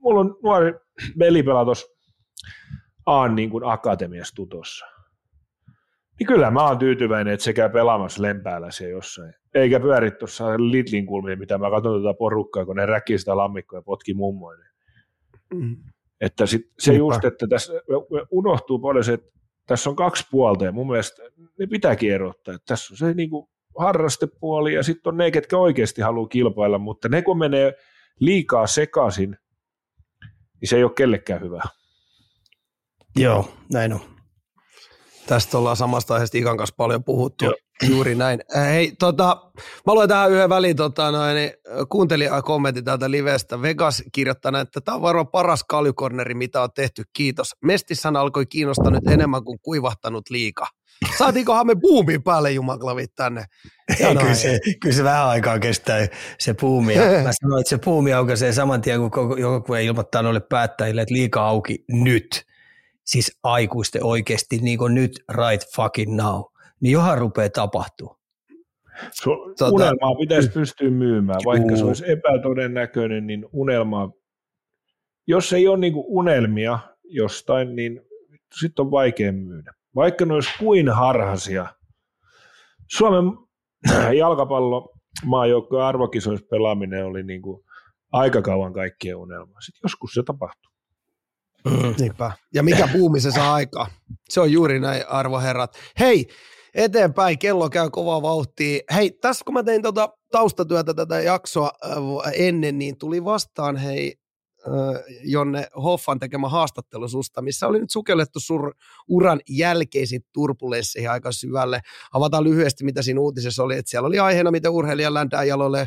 mulla 0.00 0.20
on 0.20 0.36
nuori 0.42 0.74
veli 1.18 1.42
pelaa 1.42 1.64
tuossa 1.64 1.86
Aan 3.06 3.34
niin 3.34 3.50
tutossa. 4.36 4.86
Niin 6.18 6.26
kyllä 6.26 6.50
mä 6.50 6.68
oon 6.68 6.78
tyytyväinen, 6.78 7.34
että 7.34 7.44
se 7.44 7.52
käy 7.52 7.70
pelaamassa 7.70 8.22
lempäällä 8.22 8.70
siellä 8.70 8.92
jossain. 8.92 9.34
Eikä 9.54 9.80
pyöri 9.80 10.10
tuossa 10.10 10.44
Lidlin 10.56 11.06
kulmiin, 11.06 11.38
mitä 11.38 11.58
mä 11.58 11.70
katson 11.70 12.02
tuota 12.02 12.18
porukkaa, 12.18 12.66
kun 12.66 12.76
ne 12.76 12.86
räkkii 12.86 13.18
sitä 13.18 13.36
lammikkoa 13.36 13.78
ja 13.78 13.82
potki 13.82 14.14
mummoille. 14.14 14.66
Mm. 15.54 15.76
Että 16.20 16.46
sit, 16.46 16.62
se 16.78 16.90
Niinpä. 16.90 17.00
just, 17.00 17.24
että 17.24 17.46
tässä 17.46 17.72
unohtuu 18.30 18.78
paljon 18.78 19.04
se, 19.04 19.12
että 19.12 19.30
tässä 19.66 19.90
on 19.90 19.96
kaksi 19.96 20.26
puolta 20.30 20.64
ja 20.64 20.72
mun 20.72 20.86
mielestä 20.88 21.22
ne 21.58 21.66
pitääkin 21.66 22.12
erottaa. 22.12 22.54
Että 22.54 22.66
tässä 22.66 22.94
on 22.94 22.98
se 22.98 23.14
niin 23.14 23.30
kuin 23.30 23.48
harrastepuoli 23.78 24.74
ja 24.74 24.82
sitten 24.82 25.10
on 25.10 25.16
ne, 25.16 25.30
ketkä 25.30 25.58
oikeasti 25.58 26.00
haluaa 26.02 26.28
kilpailla, 26.28 26.78
mutta 26.78 27.08
ne 27.08 27.22
kun 27.22 27.38
menee 27.38 27.72
liikaa 28.20 28.66
sekaisin, 28.66 29.36
niin 30.60 30.68
se 30.68 30.76
ei 30.76 30.84
ole 30.84 30.92
kellekään 30.96 31.40
hyvä. 31.40 31.62
Joo, 33.16 33.50
näin 33.72 33.92
on. 33.92 34.00
Tästä 35.28 35.58
ollaan 35.58 35.76
samasta 35.76 36.14
aiheesta 36.14 36.38
Ikan 36.38 36.56
kanssa 36.56 36.74
paljon 36.76 37.04
puhuttu. 37.04 37.44
Joo. 37.44 37.54
Juuri 37.88 38.14
näin. 38.14 38.40
Äh, 38.56 38.68
hei, 38.68 38.92
tota, 38.98 39.50
mä 39.86 39.94
luen 39.94 40.08
tähän 40.08 40.30
yhden 40.30 40.48
väliin 40.48 40.76
tota, 40.76 41.10
noin, 41.10 41.34
niin, 41.34 41.50
kuuntelija 41.88 42.42
kommentti 42.42 42.82
täältä 42.82 43.10
livestä. 43.10 43.62
Vegas 43.62 44.02
kirjoittaa, 44.12 44.60
että 44.60 44.80
tämä 44.80 44.94
on 44.94 45.02
varmaan 45.02 45.28
paras 45.28 45.64
kaljukorneri, 45.64 46.34
mitä 46.34 46.62
on 46.62 46.68
tehty. 46.74 47.02
Kiitos. 47.12 47.46
Mestissan 47.64 48.16
alkoi 48.16 48.46
kiinnostaa 48.46 48.90
nyt 48.90 49.06
enemmän 49.06 49.44
kuin 49.44 49.58
kuivahtanut 49.62 50.30
liika. 50.30 50.66
Saatiinkohan 51.18 51.66
me 51.66 51.74
buumin 51.74 52.22
päälle 52.22 52.52
jumaklavit 52.52 53.14
tänne? 53.16 53.44
Ei, 54.00 54.16
kyllä, 54.16 54.34
se, 54.34 54.58
kyllä 54.80 54.96
se 54.96 55.04
vähän 55.04 55.26
aikaa 55.26 55.58
kestää 55.58 56.06
se 56.38 56.54
puumi. 56.54 56.94
mä 57.24 57.30
sanoin, 57.40 57.60
että 57.60 57.70
se 57.70 57.78
puumi 57.78 58.12
aukaisee 58.12 58.52
saman 58.52 58.80
tien, 58.80 59.10
kun 59.10 59.40
joku 59.40 59.74
ilmoittaa 59.74 60.22
noille 60.22 60.40
päättäjille, 60.40 61.02
että 61.02 61.14
liika 61.14 61.46
auki 61.46 61.84
nyt 61.88 62.47
siis 63.08 63.38
aikuisten 63.42 64.04
oikeasti 64.04 64.58
niin 64.58 64.78
kuin 64.78 64.94
nyt 64.94 65.24
right 65.30 65.68
fucking 65.76 66.16
now, 66.16 66.42
niin 66.80 66.92
johan 66.92 67.18
rupeaa 67.18 67.48
tapahtuu. 67.48 68.16
So, 69.12 69.30
tota, 69.58 69.68
unelmaa 69.68 70.14
pitäisi 70.20 70.50
pystyä 70.50 70.90
myymään, 70.90 71.40
vaikka 71.44 71.76
se 71.76 71.84
olisi 71.84 72.04
epätodennäköinen, 72.10 73.26
niin 73.26 73.46
unelmaa, 73.52 74.10
jos 75.26 75.52
ei 75.52 75.68
ole 75.68 75.78
niin 75.78 75.92
kuin 75.92 76.04
unelmia 76.08 76.78
jostain, 77.04 77.76
niin 77.76 78.00
sitten 78.60 78.84
on 78.84 78.90
vaikea 78.90 79.32
myydä. 79.32 79.72
Vaikka 79.94 80.24
ne 80.24 80.34
olisi 80.34 80.50
kuin 80.58 80.88
harhasia. 80.88 81.66
Suomen 82.90 83.24
jalkapallo 84.18 84.92
maajoukkojen 85.24 85.84
arvokisoissa 85.84 86.46
pelaaminen 86.50 87.06
oli 87.06 87.22
niin 87.22 87.42
kuin 87.42 87.64
aika 88.12 88.42
kauan 88.42 88.72
kaikkien 88.72 89.16
unelma. 89.16 89.60
Sitten 89.60 89.80
joskus 89.82 90.12
se 90.14 90.22
tapahtuu. 90.22 90.67
Mm. 91.64 91.94
Niinpä. 91.98 92.32
Ja 92.54 92.62
mikä 92.62 92.88
puumi 92.92 93.20
se 93.20 93.30
saa 93.30 93.54
aikaa. 93.54 93.86
Se 94.28 94.40
on 94.40 94.52
juuri 94.52 94.80
näin, 94.80 95.08
arvoherrat. 95.08 95.78
Hei, 95.98 96.26
eteenpäin, 96.74 97.38
kello 97.38 97.70
käy 97.70 97.90
kovaa 97.90 98.22
vauhtia. 98.22 98.80
Hei, 98.94 99.10
tässä 99.10 99.44
kun 99.44 99.54
mä 99.54 99.62
tein 99.62 99.82
tuota 99.82 100.08
taustatyötä 100.32 100.94
tätä 100.94 101.20
jaksoa 101.20 101.70
äh, 101.84 102.32
ennen, 102.34 102.78
niin 102.78 102.98
tuli 102.98 103.24
vastaan, 103.24 103.76
hei, 103.76 104.14
äh, 104.66 105.02
Jonne 105.24 105.68
Hoffan 105.82 106.18
tekemä 106.18 106.48
haastattelu 106.48 107.08
susta, 107.08 107.42
missä 107.42 107.66
oli 107.66 107.80
nyt 107.80 107.90
sukellettu 107.90 108.40
sur 108.40 108.74
uran 109.08 109.40
jälkeisiin 109.48 110.22
turbulensseihin 110.32 111.10
aika 111.10 111.32
syvälle. 111.32 111.80
Avataan 112.12 112.44
lyhyesti, 112.44 112.84
mitä 112.84 113.02
siinä 113.02 113.20
uutisessa 113.20 113.62
oli, 113.62 113.76
että 113.76 113.90
siellä 113.90 114.06
oli 114.06 114.18
aiheena, 114.18 114.50
miten 114.50 114.70
urheilija 114.70 115.14
ländää 115.14 115.44
jalolle 115.44 115.86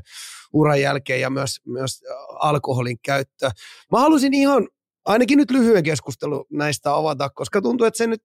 uran 0.54 0.82
jälkeen 0.82 1.22
ja 1.22 1.30
myös, 1.30 1.62
myös 1.66 2.02
alkoholin 2.40 2.98
käyttö. 3.04 3.52
Mä 3.92 4.00
halusin 4.00 4.34
ihan 4.34 4.68
ainakin 5.12 5.38
nyt 5.38 5.52
lyhyen 5.52 5.84
keskustelu 5.84 6.46
näistä 6.52 6.96
avata, 6.96 7.30
koska 7.30 7.62
tuntuu, 7.62 7.88
että 7.88 7.98
se 7.98 8.08
nyt 8.08 8.22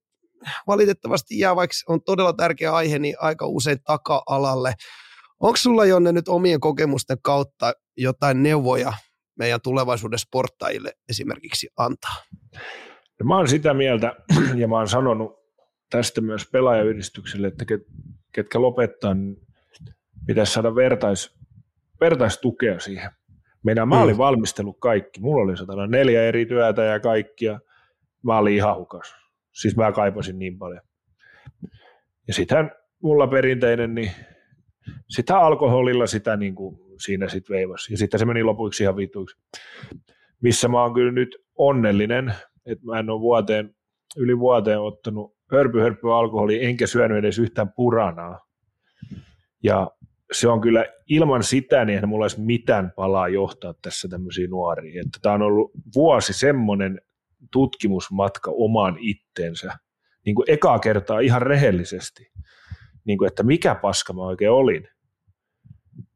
valitettavasti 0.66 1.38
jää, 1.38 1.56
vaikka 1.56 1.74
on 1.88 2.02
todella 2.02 2.32
tärkeä 2.32 2.74
aihe, 2.74 2.98
niin 2.98 3.16
aika 3.18 3.46
usein 3.46 3.78
taka-alalle. 3.82 4.74
Onko 5.40 5.56
sulla 5.56 5.84
Jonne 5.84 6.12
nyt 6.12 6.28
omien 6.28 6.60
kokemusten 6.60 7.18
kautta 7.22 7.72
jotain 7.96 8.42
neuvoja 8.42 8.92
meidän 9.38 9.60
tulevaisuuden 9.60 10.18
sporttajille 10.18 10.92
esimerkiksi 11.08 11.68
antaa? 11.76 12.14
No, 13.20 13.26
mä 13.26 13.36
oon 13.36 13.48
sitä 13.48 13.74
mieltä, 13.74 14.12
ja 14.60 14.68
mä 14.68 14.76
oon 14.76 14.88
sanonut 14.88 15.32
tästä 15.90 16.20
myös 16.20 16.48
pelaajayhdistykselle, 16.52 17.46
että 17.46 17.64
ketkä 18.32 18.60
lopettaa, 18.60 19.14
niin 19.14 19.36
pitäisi 20.26 20.52
saada 20.52 20.74
vertais, 20.74 21.36
vertaistukea 22.00 22.80
siihen 22.80 23.10
meidän, 23.66 23.88
mä 23.88 24.02
olin 24.02 24.14
mm. 24.14 24.18
valmistellut 24.18 24.76
kaikki. 24.80 25.20
Mulla 25.20 25.42
oli 25.42 25.56
satana 25.56 25.86
neljä 25.86 26.22
eri 26.22 26.46
työtä 26.46 26.82
ja 26.82 27.00
kaikkia. 27.00 27.60
Mä 28.22 28.38
olin 28.38 28.54
ihan 28.54 28.76
hukas. 28.76 29.14
Siis 29.52 29.76
mä 29.76 29.92
kaipasin 29.92 30.38
niin 30.38 30.58
paljon. 30.58 30.80
Ja 32.28 32.34
sitten 32.34 32.70
mulla 33.02 33.26
perinteinen, 33.26 33.94
niin 33.94 34.10
sitä 35.08 35.38
alkoholilla 35.38 36.06
sitä 36.06 36.36
niin 36.36 36.54
kuin 36.54 36.78
siinä 37.00 37.28
sitten 37.28 37.56
veivasi. 37.56 37.92
Ja 37.92 37.98
sitten 37.98 38.20
se 38.20 38.26
meni 38.26 38.42
lopuksi 38.42 38.82
ihan 38.82 38.96
vituiksi. 38.96 39.36
Missä 40.42 40.68
mä 40.68 40.82
oon 40.82 40.94
kyllä 40.94 41.12
nyt 41.12 41.36
onnellinen, 41.58 42.34
että 42.66 42.86
mä 42.86 42.98
en 42.98 43.10
ole 43.10 43.20
vuoteen, 43.20 43.74
yli 44.16 44.38
vuoteen 44.38 44.80
ottanut 44.80 45.36
hörpy, 45.52 45.80
hörpy 45.80 46.14
alkoholi, 46.14 46.64
enkä 46.64 46.86
syönyt 46.86 47.18
edes 47.18 47.38
yhtään 47.38 47.72
puranaa. 47.72 48.46
Ja 49.62 49.90
se 50.32 50.48
on 50.48 50.60
kyllä 50.60 50.84
ilman 51.08 51.42
sitä, 51.42 51.84
niin 51.84 51.94
eihän 51.94 52.08
mulla 52.08 52.24
olisi 52.24 52.40
mitään 52.40 52.92
palaa 52.96 53.28
johtaa 53.28 53.74
tässä 53.82 54.08
tämmöisiä 54.08 54.48
nuoria. 54.48 55.02
Että 55.06 55.18
tämä 55.22 55.34
on 55.34 55.42
ollut 55.42 55.70
vuosi 55.94 56.32
semmoinen 56.32 57.00
tutkimusmatka 57.52 58.50
omaan 58.54 58.96
itteensä, 59.00 59.72
niin 60.26 60.36
kuin 60.36 60.50
ekaa 60.50 60.78
kertaa 60.78 61.20
ihan 61.20 61.42
rehellisesti, 61.42 62.32
niin 63.04 63.18
kuin, 63.18 63.28
että 63.28 63.42
mikä 63.42 63.74
paska 63.74 64.12
mä 64.12 64.22
oikein 64.22 64.50
olin. 64.50 64.88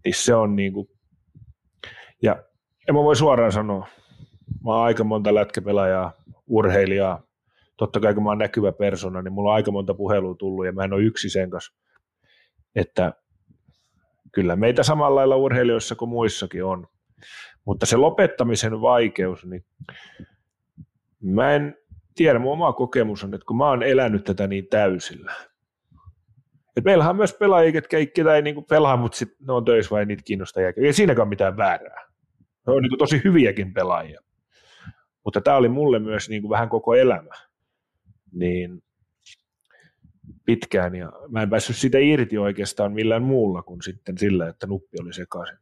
Niin 0.04 0.14
se 0.14 0.34
on 0.34 0.56
niin 0.56 0.72
kuin, 0.72 0.88
ja 2.22 2.42
en 2.88 2.94
mä 2.94 3.02
voi 3.02 3.16
suoraan 3.16 3.52
sanoa, 3.52 3.86
mä 4.64 4.74
oon 4.74 4.84
aika 4.84 5.04
monta 5.04 5.34
lätkäpelaajaa, 5.34 6.12
urheilijaa, 6.46 7.22
totta 7.76 8.00
kai 8.00 8.14
kun 8.14 8.22
mä 8.22 8.28
oon 8.28 8.38
näkyvä 8.38 8.72
persona, 8.72 9.22
niin 9.22 9.32
mulla 9.32 9.50
on 9.50 9.56
aika 9.56 9.70
monta 9.70 9.94
puhelua 9.94 10.34
tullut 10.34 10.66
ja 10.66 10.72
mä 10.72 10.84
en 10.84 10.92
ole 10.92 11.02
yksi 11.02 11.30
sen 11.30 11.50
kanssa, 11.50 11.74
että 12.74 13.12
kyllä 14.32 14.56
meitä 14.56 14.82
samalla 14.82 15.14
lailla 15.14 15.36
urheilijoissa 15.36 15.94
kuin 15.94 16.08
muissakin 16.08 16.64
on. 16.64 16.86
Mutta 17.64 17.86
se 17.86 17.96
lopettamisen 17.96 18.80
vaikeus, 18.80 19.46
niin 19.46 19.64
mä 21.22 21.52
en 21.52 21.76
tiedä, 22.14 22.38
mun 22.38 22.52
oma 22.52 22.72
kokemus 22.72 23.24
on, 23.24 23.34
että 23.34 23.46
kun 23.46 23.56
mä 23.56 23.68
oon 23.68 23.82
elänyt 23.82 24.24
tätä 24.24 24.46
niin 24.46 24.66
täysillä. 24.66 25.32
Et 26.76 26.84
meillähän 26.84 27.10
on 27.10 27.16
myös 27.16 27.34
pelaajia, 27.34 27.72
ketkä 27.72 27.98
ei, 27.98 28.06
ketä 28.06 28.34
ei 28.34 28.42
niinku 28.42 28.62
pelaa, 28.62 28.96
mutta 28.96 29.18
sit 29.18 29.28
ne 29.46 29.52
on 29.52 29.64
töissä 29.64 29.90
vai 29.90 30.06
niitä 30.06 30.22
kiinnostaa. 30.26 30.62
Ei 30.76 30.92
siinäkään 30.92 31.28
mitään 31.28 31.56
väärää. 31.56 32.08
Ne 32.66 32.72
on 32.72 32.82
niinku 32.82 32.96
tosi 32.96 33.20
hyviäkin 33.24 33.74
pelaajia. 33.74 34.20
Mutta 35.24 35.40
tämä 35.40 35.56
oli 35.56 35.68
mulle 35.68 35.98
myös 35.98 36.28
niinku 36.28 36.48
vähän 36.50 36.68
koko 36.68 36.94
elämä. 36.94 37.34
Niin 38.32 38.82
pitkään 40.50 40.94
ja 40.94 41.12
mä 41.28 41.42
en 41.42 41.50
päässyt 41.50 41.76
siitä 41.76 41.98
irti 41.98 42.38
oikeastaan 42.38 42.92
millään 42.92 43.22
muulla 43.22 43.62
kuin 43.62 43.82
sitten 43.82 44.18
sillä, 44.18 44.48
että 44.48 44.66
nuppi 44.66 44.96
oli 45.02 45.12
sekaisin. 45.12 45.58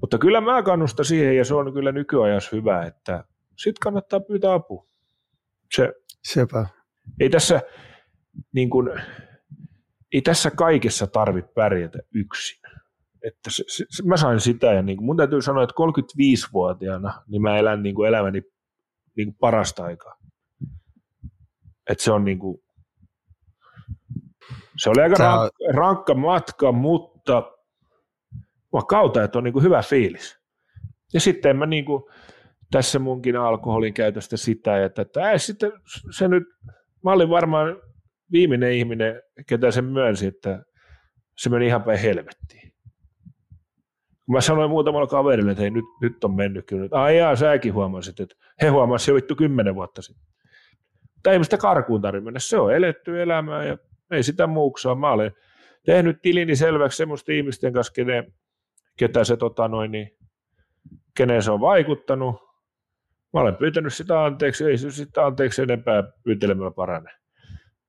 Mutta 0.00 0.18
kyllä 0.18 0.40
mä 0.40 0.62
kannustan 0.62 1.04
siihen 1.04 1.36
ja 1.36 1.44
se 1.44 1.54
on 1.54 1.72
kyllä 1.72 1.92
nykyajassa 1.92 2.56
hyvä, 2.56 2.82
että 2.82 3.24
sitten 3.58 3.80
kannattaa 3.82 4.20
pyytää 4.20 4.52
apua. 4.52 4.86
Se, 5.74 5.92
Sepä. 6.24 6.66
Ei 7.20 7.30
tässä, 7.30 7.62
niin 8.52 8.70
kuin, 8.70 8.90
ei 10.12 10.22
tässä 10.22 10.50
kaikessa 10.50 11.06
tarvitse 11.06 11.52
pärjätä 11.54 11.98
yksin. 12.14 12.62
Että 13.22 13.50
se, 13.50 13.64
se, 13.66 13.84
se, 13.90 14.02
mä 14.02 14.16
sain 14.16 14.40
sitä 14.40 14.66
ja 14.66 14.82
niin 14.82 14.96
kuin, 14.96 15.06
mun 15.06 15.16
täytyy 15.16 15.42
sanoa, 15.42 15.62
että 15.62 15.74
35-vuotiaana 15.80 17.22
niin 17.26 17.42
mä 17.42 17.56
elän 17.56 17.82
niin 17.82 17.94
kuin 17.94 18.08
elämäni 18.08 18.42
niin 19.16 19.26
kuin 19.26 19.36
parasta 19.40 19.84
aikaa. 19.84 20.14
Että 21.90 22.04
se 22.04 22.12
on 22.12 22.24
niin 22.24 22.38
kuin, 22.38 22.63
se 24.76 24.90
oli 24.90 25.02
aika 25.02 25.16
Tää... 25.16 25.36
rankka, 25.36 25.64
rankka 25.74 26.14
matka, 26.14 26.72
mutta 26.72 27.52
mä 28.72 28.80
kautta, 28.88 29.22
että 29.22 29.38
on 29.38 29.44
niin 29.44 29.52
kuin 29.52 29.62
hyvä 29.62 29.82
fiilis. 29.82 30.38
Ja 31.12 31.20
sitten 31.20 31.50
en 31.50 31.56
mä 31.56 31.66
niin 31.66 31.84
kuin, 31.84 32.02
tässä 32.70 32.98
munkin 32.98 33.36
alkoholin 33.36 33.94
käytöstä 33.94 34.36
sitä, 34.36 34.84
että, 34.84 35.02
että 35.02 35.24
ää, 35.24 35.38
sitten 35.38 35.72
se 36.10 36.28
nyt, 36.28 36.42
mä 37.04 37.12
olin 37.12 37.28
varmaan 37.28 37.76
viimeinen 38.32 38.72
ihminen, 38.72 39.22
ketä 39.46 39.70
sen 39.70 39.84
myönsi, 39.84 40.26
että 40.26 40.64
se 41.38 41.50
meni 41.50 41.66
ihan 41.66 41.82
päin 41.82 41.98
helvettiin. 41.98 42.72
Kun 44.26 44.34
mä 44.34 44.40
sanoin 44.40 44.70
muutamalla 44.70 45.06
kaverille, 45.06 45.50
että 45.50 45.60
hei, 45.60 45.70
nyt, 45.70 45.84
nyt 46.00 46.24
on 46.24 46.34
mennyt 46.34 46.66
kyllä. 46.66 46.88
Ai 46.90 47.18
jaa, 47.18 47.36
säkin 47.36 47.74
huomasit, 47.74 48.20
että 48.20 48.36
he 48.62 48.68
huomasivat 48.68 49.08
jo 49.08 49.14
vittu 49.14 49.36
kymmenen 49.36 49.74
vuotta 49.74 50.02
sitten. 50.02 50.26
Mutta 51.14 51.32
ei 51.32 51.38
mistä 51.38 51.56
karkuun 51.56 52.00
tarvitse 52.00 52.24
mennä. 52.24 52.40
Se 52.40 52.58
on 52.58 52.74
eletty 52.74 53.22
elämää 53.22 53.64
ja 53.64 53.78
ei 54.10 54.22
sitä 54.22 54.46
muuksaa. 54.46 54.94
Mä 54.94 55.12
olen 55.12 55.32
tehnyt 55.86 56.22
tilini 56.22 56.56
selväksi 56.56 56.96
semmoista 56.96 57.32
ihmisten 57.32 57.72
kanssa, 57.72 57.92
kenen, 57.92 58.32
ketä 58.96 59.24
se, 59.24 59.36
tota 59.36 59.68
noin, 59.68 59.90
niin, 59.90 60.16
kenen 61.16 61.42
se 61.42 61.50
on 61.50 61.60
vaikuttanut. 61.60 62.36
Mä 63.32 63.40
olen 63.40 63.56
pyytänyt 63.56 63.94
sitä 63.94 64.24
anteeksi, 64.24 64.64
ei 64.64 64.78
se 64.78 64.90
sitä 64.90 65.26
anteeksi 65.26 65.62
enempää 65.62 66.02
pyytelemään 66.24 66.74
parane. 66.74 67.10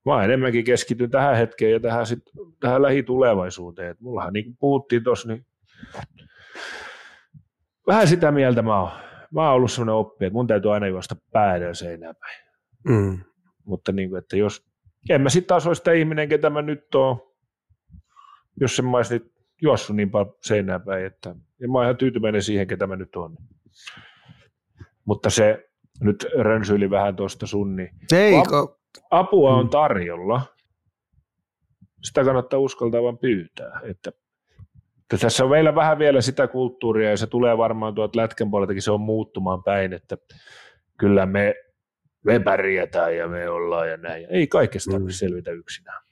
mä 0.04 0.24
enemmänkin 0.24 0.64
keskityn 0.64 1.10
tähän 1.10 1.36
hetkeen 1.36 1.72
ja 1.72 1.80
tähän, 1.80 2.06
sit, 2.06 2.22
tähän 2.60 2.82
lähitulevaisuuteen. 2.82 3.90
Et 3.90 4.00
mullahan 4.00 4.32
niin 4.32 4.44
kuin 4.44 4.56
puhuttiin 4.60 5.04
tuossa, 5.04 5.28
niin 5.28 5.46
vähän 7.86 8.08
sitä 8.08 8.32
mieltä 8.32 8.62
mä 8.62 8.80
oon. 8.80 8.90
Mä 9.30 9.42
oon 9.42 9.54
ollut 9.54 9.72
sellainen 9.72 9.94
oppi, 9.94 10.24
että 10.24 10.32
mun 10.32 10.46
täytyy 10.46 10.74
aina 10.74 10.86
juosta 10.86 11.16
päädön 11.32 11.74
seinään 11.74 12.14
päin. 12.20 12.46
Mm. 12.88 13.18
Mutta 13.64 13.92
niin 13.92 14.10
kuin, 14.10 14.18
että 14.18 14.36
jos, 14.36 14.65
en 15.10 15.20
mä 15.20 15.28
sitten 15.28 15.48
taas 15.48 15.66
ole 15.66 15.74
sitä 15.74 15.92
ihminen, 15.92 16.28
ketä 16.28 16.50
mä 16.50 16.62
nyt 16.62 16.94
oon, 16.94 17.22
jos 18.60 18.78
en 18.78 18.84
mä 18.84 18.96
olisi 18.96 19.32
juossut 19.62 19.96
niin 19.96 20.10
paljon 20.10 20.34
seinään 20.42 20.82
päin, 20.82 21.06
että 21.06 21.34
ja 21.60 21.68
mä 21.68 21.78
oon 21.78 21.84
ihan 21.84 21.96
tyytyväinen 21.96 22.42
siihen, 22.42 22.66
ketä 22.66 22.86
mä 22.86 22.96
nyt 22.96 23.16
on. 23.16 23.36
Mutta 25.04 25.30
se 25.30 25.68
nyt 26.00 26.26
rönsyili 26.38 26.90
vähän 26.90 27.16
tuosta 27.16 27.46
sun, 27.46 27.76
niin 27.76 27.90
Ei, 28.12 28.34
apua 29.10 29.54
on 29.54 29.66
mm. 29.66 29.70
tarjolla. 29.70 30.42
Sitä 32.02 32.24
kannattaa 32.24 32.58
uskaltaa 32.58 33.02
vaan 33.02 33.18
pyytää. 33.18 33.80
Että, 33.82 34.12
että 35.00 35.18
tässä 35.18 35.44
on 35.44 35.50
meillä 35.50 35.74
vähän 35.74 35.98
vielä 35.98 36.20
sitä 36.20 36.46
kulttuuria, 36.46 37.10
ja 37.10 37.16
se 37.16 37.26
tulee 37.26 37.58
varmaan 37.58 37.94
tuolta 37.94 38.18
lätkän 38.18 38.50
puoleltakin, 38.50 38.82
se 38.82 38.90
on 38.90 39.00
muuttumaan 39.00 39.62
päin, 39.62 39.92
että 39.92 40.18
kyllä 40.98 41.26
me, 41.26 41.54
me 42.26 42.40
pärjätään 42.40 43.16
ja 43.16 43.28
me 43.28 43.48
ollaan 43.48 43.88
ja 43.88 43.96
näin. 43.96 44.26
Ei 44.30 44.46
kaikesta 44.46 44.90
tarvitse 44.90 45.26
mm. 45.26 45.28
selvitä 45.28 45.50
yksinään. 45.50 46.02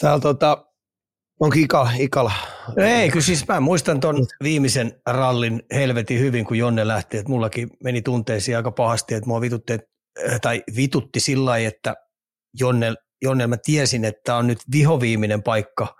Täällä 0.00 0.20
tota, 0.20 0.66
Onko 1.40 1.56
Ika, 1.58 1.90
Ikala? 1.98 2.32
Ei, 2.76 3.10
kyllä 3.10 3.24
siis 3.24 3.48
mä 3.48 3.60
muistan 3.60 4.00
ton 4.00 4.26
viimeisen 4.42 5.00
rallin 5.06 5.62
helvetin 5.74 6.20
hyvin, 6.20 6.44
kun 6.44 6.58
Jonne 6.58 6.88
lähti, 6.88 7.16
että 7.16 7.30
mullakin 7.30 7.70
meni 7.84 8.02
tunteisiin 8.02 8.56
aika 8.56 8.70
pahasti, 8.70 9.14
että 9.14 9.28
mua 9.28 9.40
vitutti, 9.40 9.72
äh, 9.72 10.40
tai 10.40 10.62
vitutti 10.76 11.20
sillä 11.20 11.44
lailla, 11.44 11.68
että 11.68 11.94
Jonne, 12.60 12.94
Jonne, 13.22 13.46
mä 13.46 13.56
tiesin, 13.56 14.04
että 14.04 14.36
on 14.36 14.46
nyt 14.46 14.58
vihoviiminen 14.72 15.42
paikka, 15.42 15.96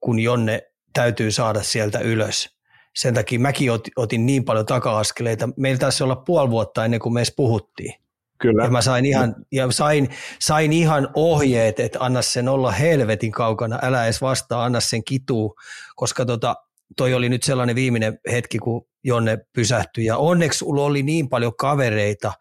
kun 0.00 0.18
Jonne 0.18 0.62
täytyy 0.92 1.30
saada 1.30 1.62
sieltä 1.62 1.98
ylös. 1.98 2.58
Sen 2.96 3.14
takia 3.14 3.40
mäkin 3.40 3.70
otin 3.96 4.26
niin 4.26 4.44
paljon 4.44 4.66
taka-askeleita. 4.66 5.48
Meillä 5.56 5.78
taisi 5.78 6.04
olla 6.04 6.16
puoli 6.16 6.50
vuotta 6.50 6.84
ennen 6.84 7.00
kuin 7.00 7.12
me 7.12 7.20
edes 7.20 7.32
puhuttiin. 7.36 7.94
Kyllä. 8.38 8.64
Ja 8.64 8.70
mä 8.70 8.82
sain 8.82 9.04
ihan, 9.04 9.34
ja 9.52 9.70
sain, 9.70 10.08
sain 10.40 10.72
ihan 10.72 11.08
ohjeet, 11.14 11.80
että 11.80 11.98
anna 12.00 12.22
sen 12.22 12.48
olla 12.48 12.70
helvetin 12.70 13.32
kaukana, 13.32 13.78
älä 13.82 14.04
edes 14.04 14.20
vastaa, 14.20 14.64
anna 14.64 14.80
sen 14.80 15.04
kituu, 15.04 15.56
koska 15.96 16.24
tota, 16.24 16.56
toi 16.96 17.14
oli 17.14 17.28
nyt 17.28 17.42
sellainen 17.42 17.76
viimeinen 17.76 18.18
hetki, 18.32 18.58
kun 18.58 18.86
Jonne 19.04 19.38
pysähtyi. 19.52 20.04
Ja 20.04 20.16
onneksi 20.16 20.58
sulla 20.58 20.82
oli 20.82 21.02
niin 21.02 21.28
paljon 21.28 21.56
kavereita 21.56 22.32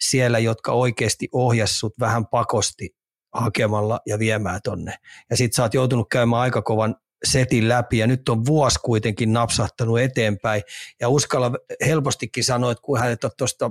siellä, 0.00 0.38
jotka 0.38 0.72
oikeasti 0.72 1.28
ohjassut 1.32 1.94
vähän 2.00 2.26
pakosti 2.26 2.96
hakemalla 3.34 4.00
ja 4.06 4.18
viemään 4.18 4.60
tonne. 4.64 4.94
Ja 5.30 5.36
sit 5.36 5.52
sä 5.52 5.62
oot 5.62 5.74
joutunut 5.74 6.08
käymään 6.10 6.42
aika 6.42 6.62
kovan 6.62 6.96
setin 7.24 7.68
läpi 7.68 7.98
ja 7.98 8.06
nyt 8.06 8.28
on 8.28 8.46
vuosi 8.46 8.78
kuitenkin 8.82 9.32
napsahtanut 9.32 10.00
eteenpäin. 10.00 10.62
Ja 11.00 11.08
uskalla 11.08 11.52
helpostikin 11.86 12.44
sanoa, 12.44 12.72
että 12.72 12.82
kun 12.82 12.98
hänet 12.98 13.24
on 13.24 13.30
tuosta 13.38 13.70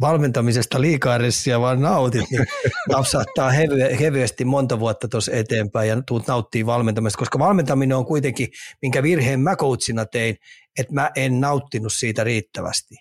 valmentamisesta 0.00 0.80
liikaa 0.80 1.18
ressiä 1.18 1.60
vaan 1.60 1.80
nautit, 1.80 2.30
niin 2.30 2.46
napsahtaa 2.92 3.50
hevy- 3.50 4.00
hevyesti 4.00 4.44
monta 4.44 4.80
vuotta 4.80 5.08
tuossa 5.08 5.32
eteenpäin 5.32 5.88
ja 5.88 6.02
tuut 6.06 6.26
nauttii 6.26 6.66
valmentamista, 6.66 7.18
koska 7.18 7.38
valmentaminen 7.38 7.96
on 7.96 8.06
kuitenkin, 8.06 8.48
minkä 8.82 9.02
virheen 9.02 9.40
mä 9.40 9.56
coachina 9.56 10.06
tein, 10.06 10.36
että 10.78 10.94
mä 10.94 11.10
en 11.16 11.40
nauttinut 11.40 11.92
siitä 11.92 12.24
riittävästi. 12.24 12.94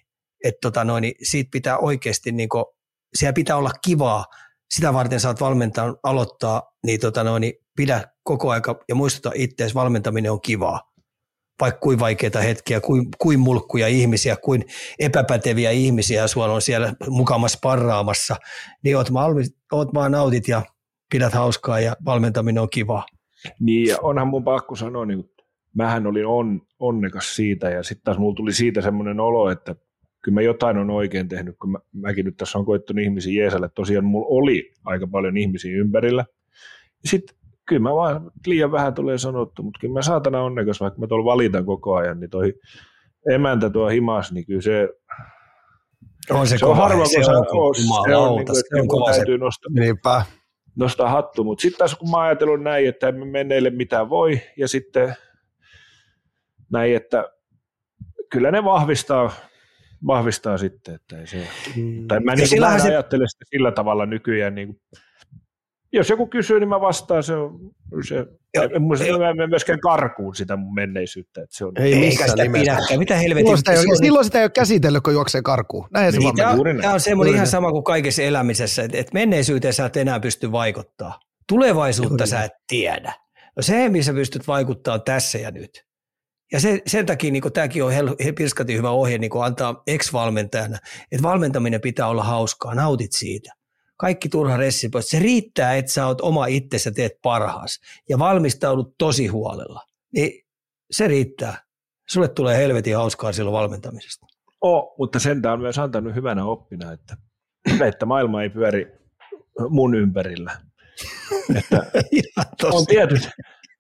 Että 0.44 0.60
tota 0.62 0.84
noin, 0.84 1.02
niin 1.02 1.16
siitä 1.24 1.50
pitää 1.52 1.78
oikeasti, 1.78 2.32
niin 2.32 2.50
kuin, 2.50 2.66
siellä 3.16 3.34
pitää 3.34 3.58
olla 3.58 3.72
kivaa, 3.86 4.26
sitä 4.70 4.94
varten 4.94 5.20
saat 5.20 5.42
valmentaa, 5.42 5.96
aloittaa, 6.04 6.64
niin, 6.86 7.00
tota 7.00 7.24
noin, 7.24 7.42
niin 7.42 7.54
pidä 7.76 8.04
koko 8.26 8.50
aika 8.50 8.80
ja 8.90 8.96
muistuta 8.96 9.32
itseäsi, 9.36 9.76
valmentaminen 9.76 10.32
on 10.32 10.42
kivaa 10.42 10.96
vaikka 11.62 11.80
kuin 11.80 12.00
vaikeita 12.00 12.40
hetkiä, 12.40 12.82
kuin, 12.82 13.08
kuin 13.18 13.40
mulkkuja 13.40 13.88
ihmisiä, 13.88 14.36
kuin 14.36 14.66
epäpäteviä 15.00 15.72
ihmisiä 15.72 16.28
sulla 16.28 16.54
on 16.54 16.62
siellä 16.62 16.94
mukamassa 17.10 17.60
parraamassa, 17.62 18.36
niin 18.84 18.98
oot, 18.98 19.14
valmis, 19.14 19.58
oot 19.72 19.94
vaan 19.94 20.12
nautit 20.12 20.48
ja 20.48 20.62
pidät 21.12 21.34
hauskaa 21.34 21.80
ja 21.80 21.96
valmentaminen 22.06 22.62
on 22.62 22.70
kiva. 22.70 23.04
Niin 23.60 23.88
ja 23.88 23.98
onhan 24.02 24.28
mun 24.28 24.44
pakko 24.44 24.76
sanoa, 24.76 25.06
niin 25.06 25.24
mähän 25.76 26.08
olin 26.08 26.26
on, 26.26 26.62
onnekas 26.80 27.36
siitä 27.36 27.70
ja 27.70 27.84
sitten 27.84 28.04
taas 28.04 28.18
mulla 28.18 28.36
tuli 28.36 28.54
siitä 28.54 28.82
semmoinen 28.82 29.20
olo, 29.20 29.50
että 29.50 29.76
kyllä 30.24 30.36
mä 30.36 30.42
jotain 30.42 30.78
on 30.78 30.90
oikein 30.90 31.28
tehnyt, 31.30 31.56
kun 31.62 31.72
mä, 31.72 31.80
mäkin 31.94 32.26
nyt 32.26 32.38
tässä 32.38 32.58
on 32.58 32.66
koettanut 32.66 33.04
ihmisiä 33.04 33.44
Jeesalle, 33.44 33.70
tosiaan 33.70 34.06
mulla 34.06 34.28
oli 34.30 34.72
aika 34.86 35.08
paljon 35.08 35.38
ihmisiä 35.38 35.78
ympärillä. 35.78 36.26
Sitten 37.06 37.36
kyllä 37.68 37.82
mä 37.82 37.96
vaan 37.96 38.32
liian 38.48 38.72
vähän 38.72 38.94
tulee 38.94 39.18
sanottu, 39.18 39.64
mutta 39.64 39.80
kyllä 39.80 39.94
mä 39.94 40.02
saatana 40.02 40.42
onnekas, 40.44 40.80
vaikka 40.80 41.00
mä 41.00 41.08
tuolla 41.08 41.26
valitan 41.26 41.66
koko 41.66 41.96
ajan, 41.96 42.20
niin 42.20 42.30
toi 42.30 42.54
emäntä 43.32 43.70
tuo 43.70 43.88
himas, 43.88 44.32
niin 44.32 44.46
kyllä 44.46 44.62
se, 44.62 44.90
on 46.30 46.48
se, 46.48 46.58
se 46.58 46.66
on 46.66 46.78
harva, 46.78 47.04
kun 47.04 47.26
se 47.26 47.32
on, 47.32 47.38
on, 47.38 47.76
se 47.76 48.16
on, 48.16 48.36
niin 48.36 48.46
kuin, 48.46 48.56
se 48.56 48.82
on 48.82 48.88
kova 48.88 49.12
täytyy 49.12 49.38
nostaa, 49.38 49.70
Niinpä. 49.74 50.26
nostaa 50.76 51.10
hattu, 51.10 51.44
mutta 51.44 51.62
sitten 51.62 51.78
taas 51.78 51.96
kun 51.96 52.10
mä 52.10 52.22
ajatellut 52.22 52.62
näin, 52.62 52.88
että 52.88 53.08
emme 53.08 53.26
menneille 53.26 53.70
mitään 53.70 54.10
voi, 54.10 54.42
ja 54.58 54.68
sitten 54.68 55.16
näin, 56.72 56.96
että 56.96 57.30
kyllä 58.32 58.52
ne 58.52 58.64
vahvistaa, 58.64 59.32
vahvistaa 60.08 60.58
sitten, 60.58 60.96
että 60.96 61.20
ei 61.20 61.28
se, 61.28 61.48
mm. 61.76 62.08
tai 62.08 62.20
mä, 62.20 62.36
niin 62.36 62.50
kuin, 62.50 62.62
mä 62.62 62.80
se... 62.80 62.88
ajattele 62.88 63.28
sitä 63.28 63.46
sillä 63.50 63.72
tavalla 63.72 64.06
nykyään, 64.06 64.56
niin 64.56 64.68
kuin, 64.68 64.80
jos 65.96 66.10
joku 66.10 66.28
kysyy, 66.28 66.60
niin 66.60 66.70
mä 66.70 66.82
vastaan. 66.82 67.24
Se 67.24 67.36
on, 67.36 67.60
se, 68.08 68.16
Joo, 68.54 68.64
en, 68.64 68.72
en, 68.74 69.38
mä 69.38 69.44
en 69.44 69.50
myöskään 69.50 69.80
karkuun 69.80 70.36
sitä 70.36 70.56
mun 70.56 70.74
menneisyyttä. 70.74 71.42
Että 71.42 71.56
se 71.56 71.66
on, 71.66 71.72
ei 71.76 72.00
missään 72.00 72.30
sitä 72.30 72.44
pidäkään. 72.44 73.00
Mitä 73.00 73.16
helvetin? 73.16 73.46
Silloin 73.46 73.58
sitä, 73.58 73.72
ei, 73.72 73.98
silloin 73.98 74.26
sitä 74.26 74.40
ei 74.40 74.44
ole 74.44 74.50
käsitellyt, 74.50 75.04
kun 75.04 75.14
juoksee 75.14 75.42
karkuun. 75.42 75.88
Näin 75.94 76.12
se 76.12 76.20
niin, 76.20 76.36
tämä, 76.36 76.50
on, 76.50 76.60
tämä 76.82 76.94
on 76.94 77.00
semmoinen 77.00 77.36
ihan 77.36 77.48
sama 77.48 77.72
kuin 77.72 77.84
kaikessa 77.84 78.22
elämisessä, 78.22 78.84
että, 78.84 78.98
että 78.98 79.14
menneisyyteen 79.14 79.74
sä 79.74 79.86
et 79.86 79.98
enää 79.98 80.20
pysty 80.20 80.52
vaikuttaa. 80.52 81.20
Tulevaisuutta 81.50 82.24
Juuri. 82.24 82.28
sä 82.28 82.44
et 82.44 82.52
tiedä. 82.68 83.14
No 83.56 83.62
se, 83.62 83.90
missä 83.90 84.14
pystyt 84.14 84.48
vaikuttaa, 84.48 85.00
tässä 85.00 85.38
ja 85.38 85.52
nyt. 85.52 85.86
Ja 86.52 86.60
se, 86.60 86.82
sen 86.88 87.06
takia 87.06 87.32
niin 87.32 87.54
tämäkin 87.54 87.84
on 87.84 87.92
hel, 87.92 88.16
Pirskatin 88.38 88.78
hyvä 88.78 88.90
ohje 88.90 89.18
niin 89.18 89.32
antaa 89.44 89.84
ex-valmentajana, 89.88 90.78
että 91.12 91.24
valmentaminen 91.24 91.82
pitää 91.82 92.08
olla 92.08 92.24
hauskaa, 92.24 92.76
nautit 92.76 93.12
siitä 93.12 93.54
kaikki 93.98 94.30
turha 94.30 94.58
ressi 94.58 94.90
pois. 94.90 95.10
Se 95.10 95.20
riittää, 95.20 95.76
että 95.76 95.92
sä 95.92 96.08
oot 96.08 96.22
oma 96.22 96.46
itsessä 96.46 96.92
teet 96.92 97.12
parhaas 97.22 97.80
ja 98.10 98.20
valmistaudut 98.20 98.96
tosi 98.98 99.28
huolella. 99.28 99.82
Niin 100.14 100.46
se 100.92 101.08
riittää. 101.08 101.58
Sulle 102.10 102.28
tulee 102.28 102.58
helvetin 102.58 102.98
hauskaa 102.98 103.32
silloin 103.32 103.54
valmentamisesta. 103.54 104.26
Oh, 104.62 104.96
mutta 104.98 105.20
sen 105.20 105.48
on 105.48 105.62
myös 105.62 105.80
antanut 105.80 106.16
hyvänä 106.16 106.46
oppina, 106.46 106.92
että, 106.92 107.18
että 107.88 108.06
maailma 108.06 108.44
ei 108.44 108.50
pyöri 108.50 108.88
mun 109.70 109.96
ympärillä. 109.96 110.58
Että 111.56 111.92
on 112.74 112.86
tietyt, 112.86 113.30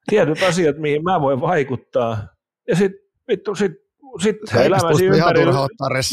tietyt 0.09 0.43
asiat, 0.43 0.77
mihin 0.77 1.03
mä 1.03 1.21
voin 1.21 1.41
vaikuttaa. 1.41 2.27
Ja 2.67 2.75
sitten 2.75 3.01
vittu, 3.27 3.55
sit, 3.55 3.71
sit 4.21 4.35
elämäsi 4.55 5.05
ympärillä. 5.05 5.53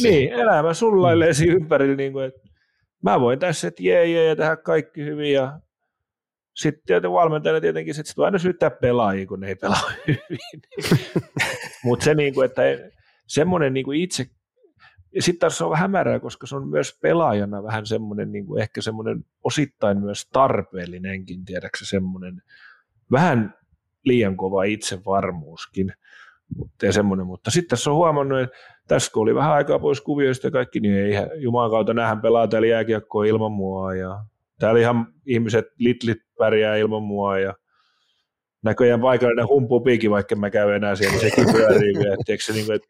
Niin, 0.02 0.32
elämä 0.32 0.74
sullaileesi 0.74 1.48
ympärillä, 1.48 1.96
niin 1.96 2.12
kuin, 2.12 2.24
että 2.24 2.40
mä 3.02 3.20
voin 3.20 3.38
tässä, 3.38 3.68
että 3.68 3.82
jee, 3.82 4.06
jee, 4.06 4.26
ja 4.26 4.36
tehdä 4.36 4.56
kaikki 4.56 5.04
hyvin, 5.04 5.32
ja 5.32 5.60
sitten 6.54 6.82
tietenkin 6.86 7.12
valmentajana 7.12 7.60
tietenkin 7.60 7.94
sit 7.94 8.18
aina 8.18 8.38
syyttää 8.38 8.70
pelaajia, 8.70 9.26
kun 9.26 9.40
ne 9.40 9.48
ei 9.48 9.56
pelaa 9.56 9.90
hyvin. 10.06 10.62
Mutta 11.84 12.04
se, 12.04 12.14
kuin, 12.34 12.44
että 12.44 12.62
semmoinen 13.26 13.84
kuin 13.84 14.00
itse, 14.00 14.26
ja 15.14 15.22
sitten 15.22 15.40
taas 15.40 15.58
se 15.58 15.64
on 15.64 15.78
hämärää, 15.78 16.20
koska 16.20 16.46
se 16.46 16.56
on 16.56 16.68
myös 16.68 16.98
pelaajana 17.02 17.62
vähän 17.62 17.86
semmoinen, 17.86 18.46
kuin 18.46 18.62
ehkä 18.62 18.82
semmoinen 18.82 19.24
osittain 19.44 20.00
myös 20.00 20.28
tarpeellinenkin, 20.32 21.44
tiedäksä 21.44 21.86
semmoinen 21.86 22.42
vähän 23.10 23.54
liian 24.04 24.36
kova 24.36 24.64
itsevarmuuskin. 24.64 25.92
Ja 26.82 26.92
semmoinen, 26.92 27.26
mutta 27.26 27.50
sitten 27.50 27.68
tässä 27.68 27.90
on 27.90 27.96
huomannut, 27.96 28.40
että 28.40 28.56
tässä 28.88 29.12
kun 29.12 29.22
oli 29.22 29.34
vähän 29.34 29.52
aikaa 29.52 29.78
pois 29.78 30.00
kuvioista 30.00 30.46
ja 30.46 30.50
kaikki, 30.50 30.80
niin 30.80 30.94
ei 30.94 31.12
Jumalan 31.36 31.70
kautta 31.70 31.94
nähän 31.94 32.20
pelaa 32.20 32.48
täällä 32.48 32.68
jääkiekkoa 32.68 33.24
ilman 33.24 33.52
mua 33.52 33.94
ja 33.94 34.24
täällä 34.58 34.80
ihan 34.80 35.06
ihmiset 35.26 35.64
litlit 35.78 36.18
pärjää 36.38 36.76
ilman 36.76 37.02
mua 37.02 37.38
ja 37.38 37.54
näköjään 38.62 39.00
paikallinen 39.00 39.48
humpupiikin, 39.48 40.10
vaikka 40.10 40.36
mä 40.36 40.50
käyn 40.50 40.74
enää 40.74 40.96
siellä, 40.96 41.12
niin 41.12 41.30
sekin 41.30 41.52
pyörii 41.52 41.94
vielä. 41.94 42.16
Se, 42.40 42.52
niin 42.52 42.66
kuin, 42.66 42.76
että 42.76 42.88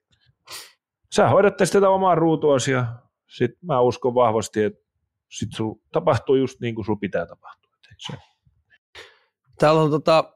sä 1.15 1.29
hoidat 1.29 1.57
tästä 1.57 1.91
omaa 1.91 2.15
ruutuasi 2.15 2.73
ja 2.73 2.87
sit 3.29 3.51
mä 3.63 3.81
uskon 3.81 4.15
vahvasti, 4.15 4.63
että 4.63 4.81
sit 5.29 5.51
tapahtuu 5.93 6.35
just 6.35 6.61
niin 6.61 6.75
kuin 6.75 6.85
sul 6.85 6.97
pitää 6.97 7.27
tapahtua. 7.27 7.73
Täällä 9.59 9.81
on 9.81 9.91
tota, 9.91 10.35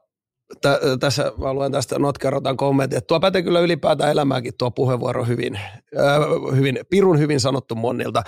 Tä, 0.61 0.79
tässä 0.99 1.31
mä 1.37 1.53
luen 1.53 1.71
tästä 1.71 1.99
notkerotan 1.99 2.57
kommentin, 2.57 2.97
että 2.97 3.07
tuo 3.07 3.19
pätee 3.19 3.41
kyllä 3.41 3.59
ylipäätään 3.59 4.11
elämääkin 4.11 4.53
tuo 4.57 4.71
puheenvuoro 4.71 5.25
hyvin, 5.25 5.55
äh, 5.55 6.55
hyvin, 6.55 6.79
pirun 6.89 7.19
hyvin 7.19 7.39
sanottu 7.39 7.75
Monnilta. 7.75 8.23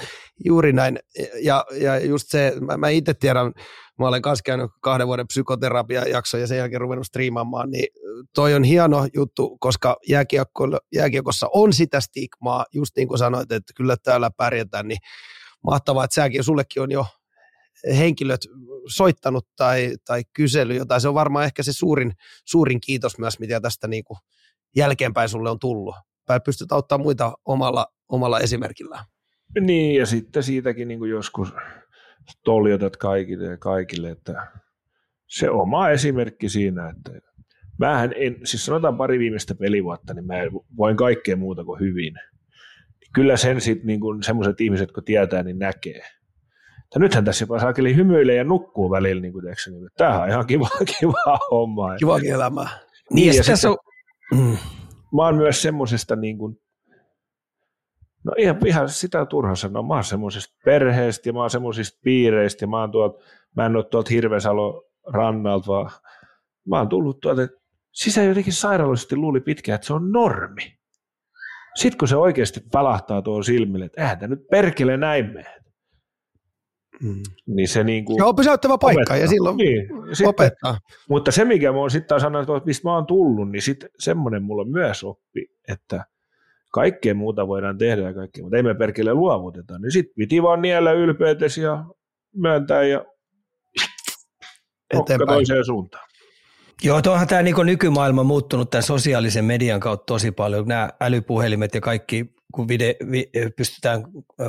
Juuri 0.45 0.73
näin. 0.73 0.99
Ja, 1.41 1.65
ja 1.71 2.05
just 2.05 2.27
se, 2.29 2.53
mä, 2.61 2.77
mä 2.77 2.89
itse 2.89 3.13
tiedän, 3.13 3.51
mä 3.99 4.07
olen 4.07 4.21
kanssa 4.21 4.43
käynyt 4.43 4.71
kahden 4.81 5.07
vuoden 5.07 5.27
psykoterapiajakso 5.27 6.37
ja 6.37 6.47
sen 6.47 6.57
jälkeen 6.57 6.81
ruvennut 6.81 7.07
striimaamaan, 7.07 7.71
niin 7.71 7.87
toi 8.35 8.53
on 8.53 8.63
hieno 8.63 9.07
juttu, 9.15 9.57
koska 9.59 9.97
jääkiekossa 10.93 11.47
on 11.53 11.73
sitä 11.73 12.01
stigmaa, 12.01 12.65
just 12.73 12.95
niin 12.95 13.07
kuin 13.07 13.17
sanoit, 13.17 13.51
että 13.51 13.73
kyllä 13.75 13.97
täällä 14.03 14.31
pärjätään, 14.37 14.87
niin 14.87 14.99
mahtavaa, 15.63 16.03
että 16.03 16.15
säkin, 16.15 16.43
sullekin 16.43 16.81
on 16.81 16.91
jo 16.91 17.05
henkilöt 17.97 18.41
soittanut 18.87 19.47
tai, 19.55 19.95
tai 20.05 20.23
kysely 20.33 20.73
jotain. 20.73 21.01
Se 21.01 21.07
on 21.07 21.13
varmaan 21.13 21.45
ehkä 21.45 21.63
se 21.63 21.73
suurin, 21.73 22.11
suurin 22.45 22.81
kiitos 22.81 23.17
myös, 23.17 23.39
mitä 23.39 23.61
tästä 23.61 23.87
niin 23.87 24.03
kuin 24.03 24.17
jälkeenpäin 24.75 25.29
sulle 25.29 25.49
on 25.49 25.59
tullut. 25.59 25.95
Tai 26.25 26.39
pystyt 26.45 26.71
auttamaan 26.71 27.05
muita 27.05 27.33
omalla, 27.45 27.87
omalla 28.09 28.39
esimerkillä. 28.39 29.05
Niin, 29.59 29.95
ja 29.95 30.05
sitten 30.05 30.43
siitäkin 30.43 30.87
niin 30.87 30.99
kuin 30.99 31.11
joskus 31.11 31.53
toljotat 32.43 32.97
kaikille 32.97 33.45
ja 33.45 33.57
kaikille, 33.57 34.09
että 34.09 34.47
se 35.27 35.49
oma 35.49 35.89
esimerkki 35.89 36.49
siinä, 36.49 36.89
että 36.89 37.11
mähän 37.79 38.13
en, 38.15 38.37
siis 38.43 38.65
sanotaan 38.65 38.97
pari 38.97 39.19
viimeistä 39.19 39.55
pelivuotta, 39.55 40.13
niin 40.13 40.25
mä 40.25 40.35
voin 40.77 40.97
kaikkea 40.97 41.35
muuta 41.35 41.63
kuin 41.63 41.79
hyvin. 41.79 42.13
Kyllä 43.13 43.37
sen 43.37 43.61
sitten 43.61 43.87
niin 43.87 43.99
semmoiset 44.21 44.61
ihmiset, 44.61 44.91
kun 44.91 45.03
tietää, 45.03 45.43
niin 45.43 45.59
näkee. 45.59 46.01
Ja 46.95 46.99
nythän 46.99 47.25
tässä 47.25 47.43
jopa 47.43 47.59
saakeli 47.59 47.95
hymyilee 47.95 48.35
ja 48.35 48.43
nukkuu 48.43 48.91
välillä, 48.91 49.21
niin 49.21 49.33
kuin 49.33 49.45
niin 49.45 49.89
tämähän 49.97 50.21
on 50.21 50.29
ihan 50.29 50.47
kiva, 50.47 50.67
kiva 50.99 51.39
homma. 51.51 51.95
Kiva 51.95 52.19
elämä. 52.19 52.63
Niin, 52.63 53.31
niin 53.31 53.37
ja 53.37 53.43
sitten, 53.43 53.69
on... 53.69 53.77
mm. 54.37 54.57
mä 55.15 55.23
oon 55.25 55.35
myös 55.35 55.61
semmoisesta 55.61 56.15
niin 56.15 56.37
kuin, 56.37 56.57
no 58.23 58.31
ihan, 58.37 58.57
ihan 58.65 58.89
sitä 58.89 59.25
turha 59.25 59.55
sanoa, 59.55 59.83
mä 59.83 59.93
oon 59.93 60.03
semmoisesta 60.03 60.55
perheestä 60.65 61.29
ja 61.29 61.33
mä 61.33 61.39
oon 61.39 61.49
semmoisista 61.49 61.99
piireistä 62.03 62.63
ja 62.63 62.67
mä, 62.67 62.79
oon 62.79 62.91
tuolta, 62.91 63.23
mä 63.55 63.65
en 63.65 63.75
ole 63.75 63.83
tuolta 63.83 64.09
Hirvesalo 64.09 64.83
rannalta, 65.13 65.67
vaan 65.67 65.91
mä 66.67 66.77
oon 66.77 66.89
tullut 66.89 67.19
tuolta, 67.19 67.43
että 67.43 67.57
sisä 67.91 68.23
jotenkin 68.23 68.53
sairaalisesti 68.53 69.15
luuli 69.15 69.41
pitkään, 69.41 69.75
että 69.75 69.87
se 69.87 69.93
on 69.93 70.11
normi. 70.11 70.79
Sitten 71.75 71.97
kun 71.97 72.07
se 72.07 72.15
oikeasti 72.15 72.59
palahtaa 72.71 73.21
tuon 73.21 73.43
silmille, 73.43 73.85
että 73.85 74.01
eihän 74.01 74.19
tämä 74.19 74.35
nyt 74.35 74.47
perkele 74.51 74.97
näin 74.97 75.25
mene. 75.25 75.58
Mm. 77.03 77.23
Niin 77.47 77.67
se, 77.67 77.83
niin 77.83 78.05
kuin 78.05 78.17
se 78.17 78.23
on 78.23 78.35
pysäyttävä 78.35 78.77
paikka 78.77 79.01
opettaa. 79.01 79.17
ja 79.17 79.27
silloin 79.27 79.57
niin. 79.57 79.87
sitten, 80.13 80.27
opettaa. 80.27 80.77
Mutta 81.09 81.31
se, 81.31 81.45
mikä 81.45 81.71
mä 81.71 81.77
oon 81.77 81.91
sitten 81.91 82.19
sanonut, 82.19 82.57
että 82.57 82.67
mistä 82.67 82.87
mä 82.87 82.93
oon 82.93 83.05
tullut, 83.05 83.51
niin 83.51 83.61
sitten 83.61 83.89
semmoinen 83.99 84.43
mulla 84.43 84.65
myös 84.65 85.03
oppi, 85.03 85.47
että 85.67 86.05
kaikkea 86.71 87.13
muuta 87.13 87.47
voidaan 87.47 87.77
tehdä 87.77 88.01
ja 88.01 88.13
kaikkea, 88.13 88.43
mutta 88.43 88.57
ei 88.57 88.63
me 88.63 88.75
perkele 88.75 89.13
luovuteta. 89.13 89.79
Niin 89.79 89.91
sitten 89.91 90.13
piti 90.15 90.43
vaan 90.43 90.61
niellä 90.61 90.91
ylpeytes 90.91 91.57
ja 91.57 91.85
myöntää 92.35 92.83
ja 92.83 93.05
eteenpäin. 94.93 95.27
toiseen 95.27 95.65
suuntaan. 95.65 96.09
Joo, 96.83 97.01
tuohan 97.01 97.27
tämä 97.27 97.41
niin 97.41 97.55
nykymaailma 97.65 98.23
muuttunut 98.23 98.69
tämän 98.69 98.83
sosiaalisen 98.83 99.45
median 99.45 99.79
kautta 99.79 100.05
tosi 100.05 100.31
paljon. 100.31 100.67
Nämä 100.67 100.89
älypuhelimet 101.01 101.75
ja 101.75 101.81
kaikki, 101.81 102.33
kun 102.53 102.67
vide, 102.67 102.95
vi, 103.11 103.29
pystytään 103.57 104.03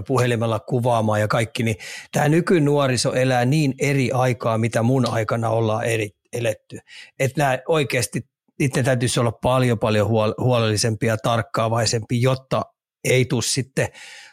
puhelimella 0.06 0.58
kuvaamaan 0.58 1.20
ja 1.20 1.28
kaikki, 1.28 1.62
niin 1.62 1.76
tämä 2.12 2.28
nykynuoriso 2.28 3.12
elää 3.12 3.44
niin 3.44 3.74
eri 3.78 4.10
aikaa, 4.12 4.58
mitä 4.58 4.82
mun 4.82 5.10
aikana 5.10 5.48
ollaan 5.48 5.84
eri, 5.84 6.10
eletty. 6.32 6.78
Että 7.18 7.40
nämä 7.40 7.58
oikeasti, 7.68 8.20
niiden 8.58 8.84
täytyisi 8.84 9.20
olla 9.20 9.32
paljon 9.32 9.78
paljon 9.78 10.08
huolellisempia 10.40 11.12
ja 11.12 11.16
tarkkaavaisempia, 11.16 12.20
jotta 12.20 12.62
ei 13.04 13.24
tule 13.24 13.42
sitten 13.42 13.88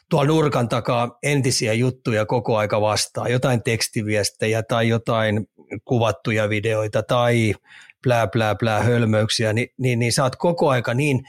tuolla 0.10 0.28
nurkan 0.28 0.70
takaa 0.70 1.18
entisiä 1.24 1.74
juttuja 1.74 2.26
koko 2.26 2.58
aika 2.58 2.82
vastaan, 2.82 3.32
jotain 3.32 3.64
tekstiviestejä 3.64 4.64
tai 4.64 4.88
jotain 4.88 5.48
kuvattuja 5.86 6.50
videoita 6.50 7.04
tai 7.04 7.54
plää, 8.04 8.28
plää, 8.28 8.56
plää 8.56 8.84
hölmöyksiä, 8.84 9.54
niin, 9.54 9.68
niin, 9.78 10.00
niin 10.00 10.14
sä 10.14 10.24
oot 10.24 10.36
koko 10.36 10.70
aika 10.70 10.94
niin, 10.94 11.22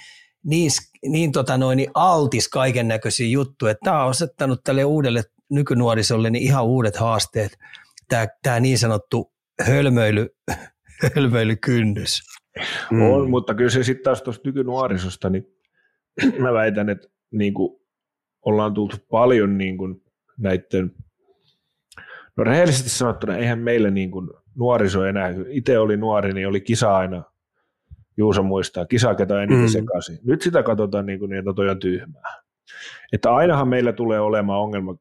niin, 0.44 0.70
niin, 1.06 1.32
tota 1.32 1.58
noin, 1.58 1.76
niin 1.76 1.90
altis 1.94 2.48
kaiken 2.48 2.88
näköisiä 2.88 3.28
juttuja, 3.28 3.70
että 3.70 3.84
tämä 3.84 4.04
on 4.04 4.10
asettanut 4.10 4.60
tälle 4.64 4.84
uudelle 4.84 5.22
nykynuorisolle 5.50 6.30
niin 6.30 6.42
ihan 6.42 6.64
uudet 6.64 6.96
haasteet, 6.96 7.58
tämä, 8.08 8.26
tämä 8.42 8.60
niin 8.60 8.78
sanottu 8.78 9.32
hölmöily, 9.66 10.28
hölmöilykynnys. 11.14 12.20
Mm. 12.90 13.02
On, 13.02 13.30
mutta 13.30 13.54
kyllä 13.54 13.70
se 13.70 13.82
sitten 13.82 14.04
taas 14.04 14.22
tuosta 14.22 14.48
nykynuorisosta, 14.48 15.30
niin 15.30 15.44
mä 16.42 16.52
väitän, 16.52 16.88
että 16.88 17.08
niin 17.30 17.54
kuin 17.54 17.80
ollaan 18.44 18.74
tultu 18.74 18.96
paljon 19.10 19.58
niin 19.58 19.78
kuin 19.78 20.02
näiden, 20.38 20.92
no 22.36 22.44
rehellisesti 22.44 22.90
sanottuna, 22.90 23.36
eihän 23.36 23.58
meillä 23.58 23.90
niin 23.90 24.10
kuin 24.10 24.30
nuoriso 24.54 25.04
enää, 25.04 25.34
itse 25.48 25.78
oli 25.78 25.96
nuori, 25.96 26.32
niin 26.32 26.48
oli 26.48 26.60
kisa 26.60 26.96
aina, 26.96 27.22
Juuso 28.18 28.42
muistaa, 28.42 28.86
kisa 28.86 29.14
ketä 29.14 29.42
eniten 29.42 29.62
mm. 29.62 29.68
sekaisin. 29.68 30.18
Nyt 30.24 30.42
sitä 30.42 30.62
katsotaan 30.62 31.06
niin 31.06 31.18
kuin, 31.18 31.32
että 31.32 31.52
toi 31.56 31.68
on 31.68 31.78
tyhmää. 31.78 32.42
Että 33.12 33.34
ainahan 33.34 33.68
meillä 33.68 33.92
tulee 33.92 34.20
olemaan 34.20 34.60
ongelma 34.60 34.96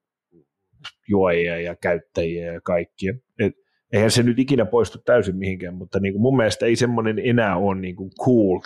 juojia 1.09 1.61
ja 1.61 1.75
käyttäjiä 1.75 2.53
ja 2.53 2.61
kaikkia. 2.61 3.13
Et 3.39 3.53
eihän 3.93 4.11
se 4.11 4.23
nyt 4.23 4.39
ikinä 4.39 4.65
poistu 4.65 4.97
täysin 5.05 5.35
mihinkään, 5.35 5.75
mutta 5.75 5.99
niin 5.99 6.13
kuin 6.13 6.21
mun 6.21 6.37
mielestä 6.37 6.65
ei 6.65 6.75
semmoinen 6.75 7.19
enää 7.23 7.57
ole 7.57 7.79
niin 7.79 7.95
kuin 7.95 8.11
cool, 8.25 8.59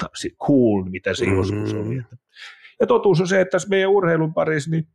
cool, 0.47 0.83
mitä 0.83 1.13
se 1.13 1.25
mm-hmm. 1.25 1.37
joskus 1.37 1.73
oli. 1.73 2.01
Ja 2.79 2.87
totuus 2.87 3.21
on 3.21 3.27
se, 3.27 3.41
että 3.41 3.51
tässä 3.51 3.69
meidän 3.69 3.89
urheilun 3.89 4.33
parissa, 4.33 4.71
niin 4.71 4.87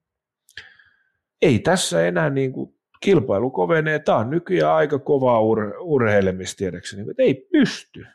ei 1.42 1.58
tässä 1.58 2.06
enää 2.06 2.30
niin 2.30 2.52
kuin 2.52 2.74
kilpailu 3.00 3.50
kovenee. 3.50 3.98
Tämä 3.98 4.18
on 4.18 4.30
nykyään 4.30 4.74
aika 4.74 4.98
kovaa 4.98 5.40
ur- 5.40 5.76
urheilemista 5.80 6.58
tiedekseni, 6.58 7.10
että 7.10 7.22
ei 7.22 7.48
pysty. 7.52 8.06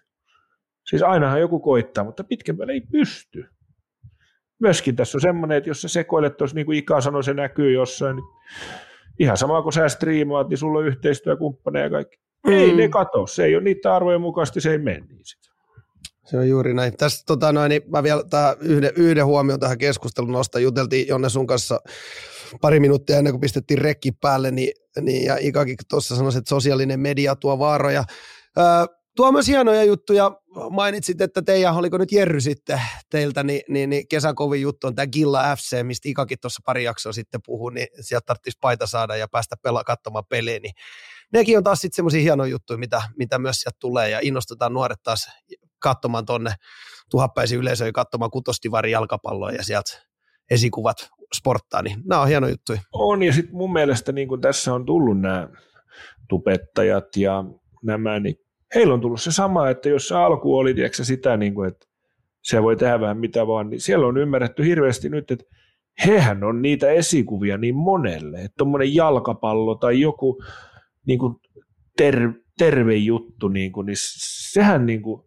Siis 0.92 1.02
ainahan 1.02 1.40
joku 1.40 1.60
koittaa, 1.60 2.04
mutta 2.04 2.24
pitkän 2.24 2.58
päälle 2.58 2.74
ei 2.74 2.82
pysty. 2.82 3.46
Myöskin 4.60 4.96
tässä 4.96 5.18
on 5.18 5.22
semmoinen, 5.22 5.58
että 5.58 5.70
jos 5.70 5.82
sä 5.82 5.88
sekoilet 5.88 6.38
tuossa, 6.38 6.56
niin 6.56 6.66
kuin 6.66 6.78
Ika 6.78 7.02
sanoi, 7.02 7.24
se 7.24 7.34
näkyy 7.34 7.74
jossain, 7.74 8.16
niin 8.16 8.26
ihan 9.20 9.38
sama 9.38 9.62
kuin 9.62 9.74
sä 9.74 9.90
striimaat, 9.90 10.50
niin 10.50 10.58
sulla 10.58 10.80
on 10.80 10.88
yhteistyökumppaneja 10.88 11.86
ja 11.86 11.90
kaikki. 11.90 12.18
Mm. 12.48 12.54
Ei 12.54 12.74
ne 12.74 12.90
kato, 12.90 13.28
se 13.28 13.44
ei 13.44 13.56
ole 13.56 13.64
niitä 13.64 13.96
arvojen 13.96 14.22
mukaisesti, 14.22 14.62
se 14.62 14.72
ei 14.72 14.78
mene 14.78 15.00
niin 15.00 15.26
sit. 15.26 15.40
Se 16.26 16.38
on 16.38 16.50
juuri 16.50 16.74
näin. 16.74 16.98
Tässä 16.98 17.24
tota 17.28 17.52
noin, 17.52 17.70
niin 17.70 17.82
mä 17.88 18.04
vielä 18.04 18.24
tähän 18.30 18.56
yhden, 18.62 18.92
yhden 18.96 19.26
huomion 19.26 19.60
tähän 19.60 19.78
keskusteluun 19.78 20.34
nostan. 20.34 20.64
Juteltiin 20.64 21.08
Jonne 21.08 21.30
sun 21.30 21.48
kanssa 21.48 21.80
pari 22.62 22.80
minuuttia 22.80 23.18
ennen 23.18 23.34
kuin 23.34 23.42
pistettiin 23.42 23.78
rekki 23.78 24.12
päälle, 24.12 24.52
niin, 24.52 24.74
niin 25.02 25.26
ja 25.26 25.38
Ikakin 25.40 25.78
tuossa 25.90 26.16
sanoi, 26.16 26.38
että 26.38 26.50
sosiaalinen 26.50 27.00
media 27.00 27.36
tuo 27.36 27.60
vaaroja. 27.60 28.04
Öö, 28.58 28.66
tuo 29.16 29.32
myös 29.32 29.48
hienoja 29.48 29.84
juttuja. 29.84 30.32
Mainitsit, 30.70 31.22
että 31.22 31.42
teidän, 31.42 31.76
oliko 31.76 31.98
nyt 31.98 32.12
Jerry 32.12 32.42
sitten 32.42 32.82
teiltä, 33.10 33.44
niin, 33.44 33.62
niin, 33.70 33.90
niin 33.90 34.08
kesän 34.08 34.36
kovin 34.36 34.62
juttu 34.62 34.88
on 34.88 34.96
tämä 34.96 35.08
Gilla 35.08 35.56
FC, 35.56 35.84
mistä 35.84 36.10
Ikakin 36.10 36.38
tuossa 36.42 36.62
pari 36.66 36.84
jaksoa 36.84 37.14
sitten 37.14 37.42
puhui, 37.46 37.74
niin 37.74 37.88
sieltä 38.02 38.26
tarvitsisi 38.26 38.58
paita 38.62 38.88
saada 38.88 39.16
ja 39.16 39.28
päästä 39.28 39.56
pela- 39.68 39.84
katsomaan 39.84 40.24
peliä, 40.30 40.60
niin 40.60 40.74
nekin 41.34 41.58
on 41.58 41.64
taas 41.64 41.82
sitten 41.82 41.96
semmoisia 41.96 42.22
hienoja 42.22 42.52
juttuja, 42.52 42.78
mitä, 42.78 43.02
mitä 43.18 43.40
myös 43.40 43.56
sieltä 43.56 43.78
tulee 43.80 44.10
ja 44.10 44.20
innostetaan 44.22 44.74
nuoret 44.74 45.04
taas 45.04 45.30
katsomaan 45.80 46.26
tuonne 46.26 46.54
tuhappäisiin 47.10 47.60
yleisöihin 47.60 47.94
katsomaan 47.94 48.32
kutostivari 48.32 48.92
jalkapalloa 48.92 49.52
ja 49.52 49.64
sieltä 49.64 49.92
esikuvat 50.50 51.10
sporttaa, 51.36 51.82
niin 51.82 52.02
nämä 52.06 52.22
on 52.22 52.28
hieno 52.28 52.48
juttu. 52.48 52.74
On, 52.94 53.24
ja 53.24 53.34
sitten 53.34 53.56
mun 53.56 53.74
mielestä 53.74 54.12
niin 54.12 54.28
kun 54.28 54.42
tässä 54.42 54.74
on 54.74 54.86
tullut 54.86 55.20
nämä 55.22 55.50
tubettajat 56.30 57.16
ja 57.18 57.44
nämä, 57.84 58.20
niin 58.20 58.36
heillä 58.76 58.94
on 58.94 59.02
tullut 59.02 59.22
se 59.22 59.32
sama, 59.32 59.70
että 59.70 59.90
jos 59.90 60.12
alku 60.12 60.58
oli 60.58 60.74
tiedätkö, 60.74 61.04
sitä, 61.04 61.38
niin 61.38 61.56
kuin, 61.56 61.68
että 61.68 61.88
se 62.42 62.64
voi 62.64 62.76
tehdä 62.76 63.00
vähän 63.00 63.18
mitä 63.18 63.48
vaan, 63.48 63.70
niin 63.70 63.82
siellä 63.82 64.08
on 64.08 64.18
ymmärretty 64.18 64.66
hirveästi 64.66 65.10
nyt, 65.10 65.32
että 65.32 65.46
hehän 66.06 66.44
on 66.44 66.62
niitä 66.62 66.90
esikuvia 66.90 67.58
niin 67.58 67.76
monelle, 67.76 68.38
että 68.38 68.56
tuommoinen 68.58 68.96
jalkapallo 68.96 69.76
tai 69.76 70.02
joku 70.02 70.44
niin 71.08 71.20
kuin 71.20 71.36
ter, 71.98 72.34
terve 72.58 72.96
juttu, 72.96 73.48
niin, 73.48 73.72
kuin, 73.72 73.86
niin 73.86 73.98
sehän 74.54 74.86
niin 74.86 75.02
kuin, 75.02 75.22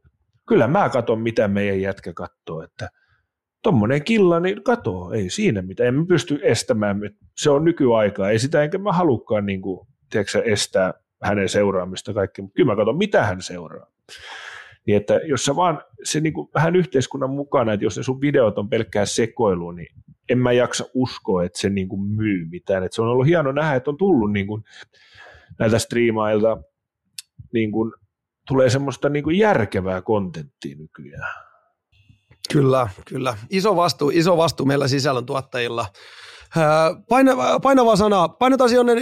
kyllä 0.48 0.68
mä 0.68 0.88
katson, 0.88 1.20
mitä 1.20 1.48
meidän 1.48 1.80
jätkä 1.80 2.12
katsoo, 2.12 2.62
että 2.62 2.90
tuommoinen 3.62 4.04
killa, 4.04 4.40
niin 4.40 4.62
katoo, 4.62 5.12
ei 5.12 5.30
siinä 5.30 5.62
mitään, 5.62 5.94
en 5.94 6.06
pysty 6.06 6.40
estämään, 6.42 7.00
se 7.36 7.50
on 7.50 7.64
nykyaikaa, 7.64 8.30
ei 8.30 8.38
sitä 8.38 8.62
enkä 8.62 8.78
mä 8.78 8.92
halukkaan 8.92 9.46
niin 9.46 9.62
kuin, 9.62 9.86
tiedätkö, 10.10 10.42
estää 10.44 10.94
hänen 11.24 11.48
seuraamista 11.48 12.14
kaikki, 12.14 12.42
mutta 12.42 12.54
kyllä 12.54 12.72
mä 12.72 12.76
katson, 12.76 12.98
mitä 12.98 13.24
hän 13.24 13.42
seuraa. 13.42 13.86
Niin 14.86 14.96
että 14.96 15.14
jos 15.24 15.44
sä 15.44 15.56
vaan 15.56 15.82
se 16.04 16.20
niin 16.20 16.32
kuin 16.32 16.48
vähän 16.54 16.76
yhteiskunnan 16.76 17.30
mukana, 17.30 17.72
että 17.72 17.84
jos 17.84 17.96
ne 17.96 18.02
sun 18.02 18.20
videot 18.20 18.58
on 18.58 18.68
pelkkää 18.68 19.06
sekoilua, 19.06 19.72
niin 19.72 19.88
en 20.28 20.38
mä 20.38 20.52
jaksa 20.52 20.84
uskoa, 20.94 21.44
että 21.44 21.58
se 21.58 21.68
niin 21.68 21.88
kuin 21.88 22.02
myy 22.02 22.46
mitään. 22.50 22.84
Että 22.84 22.94
se 22.94 23.02
on 23.02 23.08
ollut 23.08 23.26
hieno 23.26 23.52
nähdä, 23.52 23.74
että 23.74 23.90
on 23.90 23.96
tullut 23.96 24.32
niin 24.32 24.46
kuin 24.46 24.64
näiltä 25.58 25.78
striimailta 25.78 26.56
niin 27.52 27.72
kuin 27.72 27.92
tulee 28.48 28.70
semmoista 28.70 29.08
niin 29.08 29.24
kuin 29.24 29.38
järkevää 29.38 30.02
kontenttia 30.02 30.76
nykyään. 30.76 31.34
Kyllä, 32.52 32.88
kyllä. 33.04 33.36
Iso 33.50 33.76
vastuu, 33.76 34.10
iso 34.14 34.36
vastuu 34.36 34.66
meillä 34.66 34.88
sisällön 34.88 35.26
tuottajilla. 35.26 35.86
Painava, 37.08 37.60
painava 37.60 37.96
sana. 37.96 38.28
Painetaan 38.28 38.72
Jonne, 38.72 38.92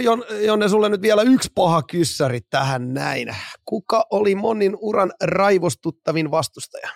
Jonne 0.45 0.69
sulle 0.69 0.89
nyt 0.89 1.01
vielä 1.01 1.21
yksi 1.21 1.51
paha 1.55 1.81
kyssäri 1.81 2.39
tähän 2.49 2.93
näin. 2.93 3.35
Kuka 3.65 4.05
oli 4.11 4.35
Monnin 4.35 4.77
uran 4.81 5.11
raivostuttavin 5.23 6.31
vastustaja? 6.31 6.89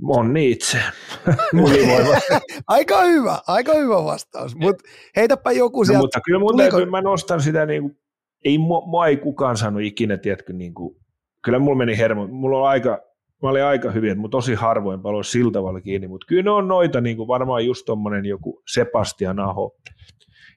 Monni 0.00 0.50
itse. 0.50 0.78
aika 2.68 3.02
hyvä, 3.02 3.38
aika 3.46 3.74
hyvä 3.74 4.04
vastaus, 4.04 4.56
mutta 4.56 4.84
heitäpä 5.16 5.52
joku 5.52 5.80
no, 5.80 5.84
sieltä. 5.84 5.98
No, 5.98 6.02
mutta 6.02 6.20
kyllä 6.20 6.38
mun 6.38 6.56
täytyy, 6.56 6.86
mä 6.86 7.00
nostan 7.00 7.40
sitä, 7.40 7.66
niin 7.66 7.82
kuin, 7.82 7.98
ei, 8.44 8.58
mua, 8.58 8.86
mua 8.86 9.06
ei 9.06 9.16
kukaan 9.16 9.56
saanut 9.56 9.82
ikinä, 9.82 10.16
tiedätkö, 10.16 10.52
niin 10.52 10.74
kuin, 10.74 10.96
kyllä 11.44 11.58
mulla 11.58 11.78
meni 11.78 11.98
hermo, 11.98 12.26
mulla 12.26 12.58
on 12.58 12.68
aika, 12.68 12.98
mä 13.42 13.48
olin 13.48 13.64
aika 13.64 13.90
hyvin, 13.90 14.10
että 14.10 14.22
tosi 14.30 14.54
harvoin 14.54 15.02
palo 15.02 15.22
sillä 15.22 15.52
tavalla 15.52 15.80
kiinni, 15.80 16.08
mutta 16.08 16.26
kyllä 16.28 16.42
ne 16.42 16.50
on 16.50 16.68
noita 16.68 17.00
niin 17.00 17.16
kuin 17.16 17.28
varmaan 17.28 17.66
just 17.66 17.82
tommonen 17.86 18.24
joku 18.24 18.62
Sebastian 18.72 19.40
Aho, 19.40 19.76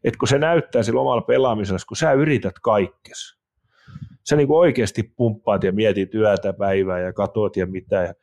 että 0.03 0.17
kun 0.17 0.27
se 0.27 0.39
näyttää 0.39 0.83
sillä 0.83 1.01
omalla 1.01 1.21
pelaamisella, 1.21 1.79
kun 1.87 1.97
sä 1.97 2.13
yrität 2.13 2.55
kaikkes, 2.61 3.39
sä 4.29 4.35
niin 4.35 4.47
kuin 4.47 4.57
oikeasti 4.57 5.03
pumppaat 5.03 5.63
ja 5.63 5.71
mietit 5.71 6.09
työtä 6.09 6.53
päivää 6.53 6.99
ja 6.99 7.13
katot 7.13 7.57
ja 7.57 7.65
mitä, 7.65 7.95
ja 7.95 8.13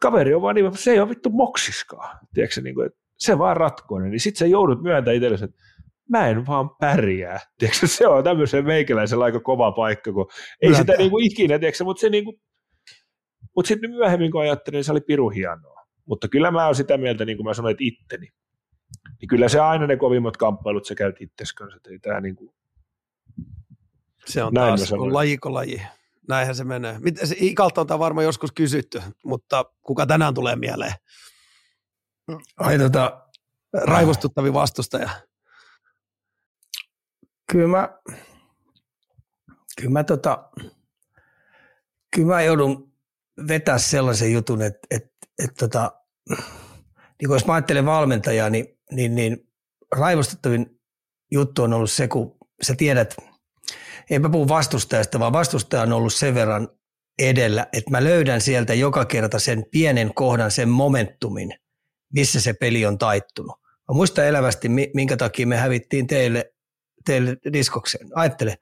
kaveri 0.00 0.34
on 0.34 0.42
vaan 0.42 0.54
niin, 0.54 0.76
se 0.76 0.92
ei 0.92 1.00
ole 1.00 1.08
vittu 1.08 1.30
moksiskaan, 1.30 2.18
tiedätkö, 2.34 2.60
niin 2.60 2.74
kuin, 2.74 2.86
että 2.86 2.98
se 3.18 3.38
vaan 3.38 3.56
ratkoinen, 3.56 4.10
niin 4.10 4.20
sit 4.20 4.36
sä 4.36 4.46
joudut 4.46 4.82
myöntämään 4.82 5.16
itsellesi, 5.16 5.44
että 5.44 5.56
mä 6.10 6.28
en 6.28 6.46
vaan 6.46 6.70
pärjää. 6.80 7.40
Tiedätkö, 7.58 7.86
se 7.86 8.08
on 8.08 8.24
tämmöisen 8.24 8.64
meikäläisen 8.64 9.22
aika 9.22 9.40
kova 9.40 9.72
paikka, 9.72 10.12
kun 10.12 10.26
ei 10.62 10.68
Kyllä. 10.68 10.78
sitä 10.78 10.92
niinku 10.98 11.18
ikinä, 11.18 11.58
tiedätkö, 11.58 11.84
mutta 11.84 12.00
se 12.00 12.08
niinku, 12.08 12.40
mutta 13.56 13.68
sitten 13.68 13.90
myöhemmin 13.90 14.30
kun 14.32 14.40
ajattelin, 14.40 14.76
niin 14.76 14.84
se 14.84 14.92
oli 14.92 15.00
piru 15.00 15.30
hienoa. 15.30 15.86
Mutta 16.06 16.28
kyllä 16.28 16.50
mä 16.50 16.66
oon 16.66 16.74
sitä 16.74 16.98
mieltä, 16.98 17.24
niin 17.24 17.36
kuin 17.36 17.46
mä 17.46 17.54
sanoin, 17.54 17.72
että 17.72 17.84
itteni. 17.84 18.28
Niin 19.20 19.28
kyllä 19.28 19.48
se 19.48 19.60
aina 19.60 19.86
ne 19.86 19.96
kovimmat 19.96 20.36
kamppailut 20.36 20.84
sä 20.84 20.94
käyt 20.94 21.16
itses 21.20 21.52
kanssa. 21.52 21.80
Ei 21.90 21.98
tää 21.98 22.20
niin 22.20 22.36
kuin... 22.36 22.54
Se 24.26 24.44
on 24.44 24.54
Näin 24.54 24.76
taas 24.76 24.92
on 24.92 25.14
lajiko 25.14 25.54
laji. 25.54 25.82
Näinhän 26.28 26.54
se 26.54 26.64
menee. 26.64 26.98
Se, 27.24 27.36
Ikalta 27.38 27.80
on 27.80 27.86
tämä 27.86 27.98
varmaan 27.98 28.24
joskus 28.24 28.52
kysytty, 28.52 29.02
mutta 29.24 29.64
kuka 29.82 30.06
tänään 30.06 30.34
tulee 30.34 30.56
mieleen? 30.56 30.92
Ai 32.56 32.78
tota, 32.78 33.26
raivostuttavi 33.72 34.52
vastustaja. 34.52 35.10
Kyllä 37.52 37.68
mä, 37.68 37.98
kyllä 39.76 39.90
mä, 39.90 40.04
tota, 40.04 40.50
kyllä 42.14 42.28
mä 42.28 42.42
joudun 42.42 42.91
vetää 43.48 43.78
sellaisen 43.78 44.32
jutun, 44.32 44.62
että, 44.62 44.80
että, 44.90 45.10
että 45.44 45.54
tota, 45.58 45.92
niin 47.22 47.30
jos 47.30 47.46
mä 47.46 47.52
ajattelen 47.52 47.86
valmentajaa, 47.86 48.50
niin, 48.50 48.66
niin, 48.90 49.14
niin 49.14 49.38
raivostuttavin 49.96 50.66
juttu 51.32 51.62
on 51.62 51.72
ollut 51.72 51.90
se, 51.90 52.08
kun 52.08 52.36
sä 52.62 52.74
tiedät, 52.74 53.16
ei 54.10 54.18
mä 54.18 54.28
puhu 54.28 54.48
vastustajasta, 54.48 55.18
vaan 55.18 55.32
vastustaja 55.32 55.82
on 55.82 55.92
ollut 55.92 56.14
sen 56.14 56.34
verran 56.34 56.68
edellä, 57.18 57.66
että 57.72 57.90
mä 57.90 58.04
löydän 58.04 58.40
sieltä 58.40 58.74
joka 58.74 59.04
kerta 59.04 59.38
sen 59.38 59.64
pienen 59.70 60.14
kohdan, 60.14 60.50
sen 60.50 60.68
momentumin, 60.68 61.54
missä 62.12 62.40
se 62.40 62.52
peli 62.52 62.86
on 62.86 62.98
taittunut. 62.98 63.56
Mä 63.62 63.94
muistan 63.94 64.26
elävästi, 64.26 64.68
minkä 64.94 65.16
takia 65.16 65.46
me 65.46 65.56
hävittiin 65.56 66.06
teille, 66.06 66.52
teille 67.06 67.36
diskokseen. 67.52 68.08
Ajattele, 68.14 68.56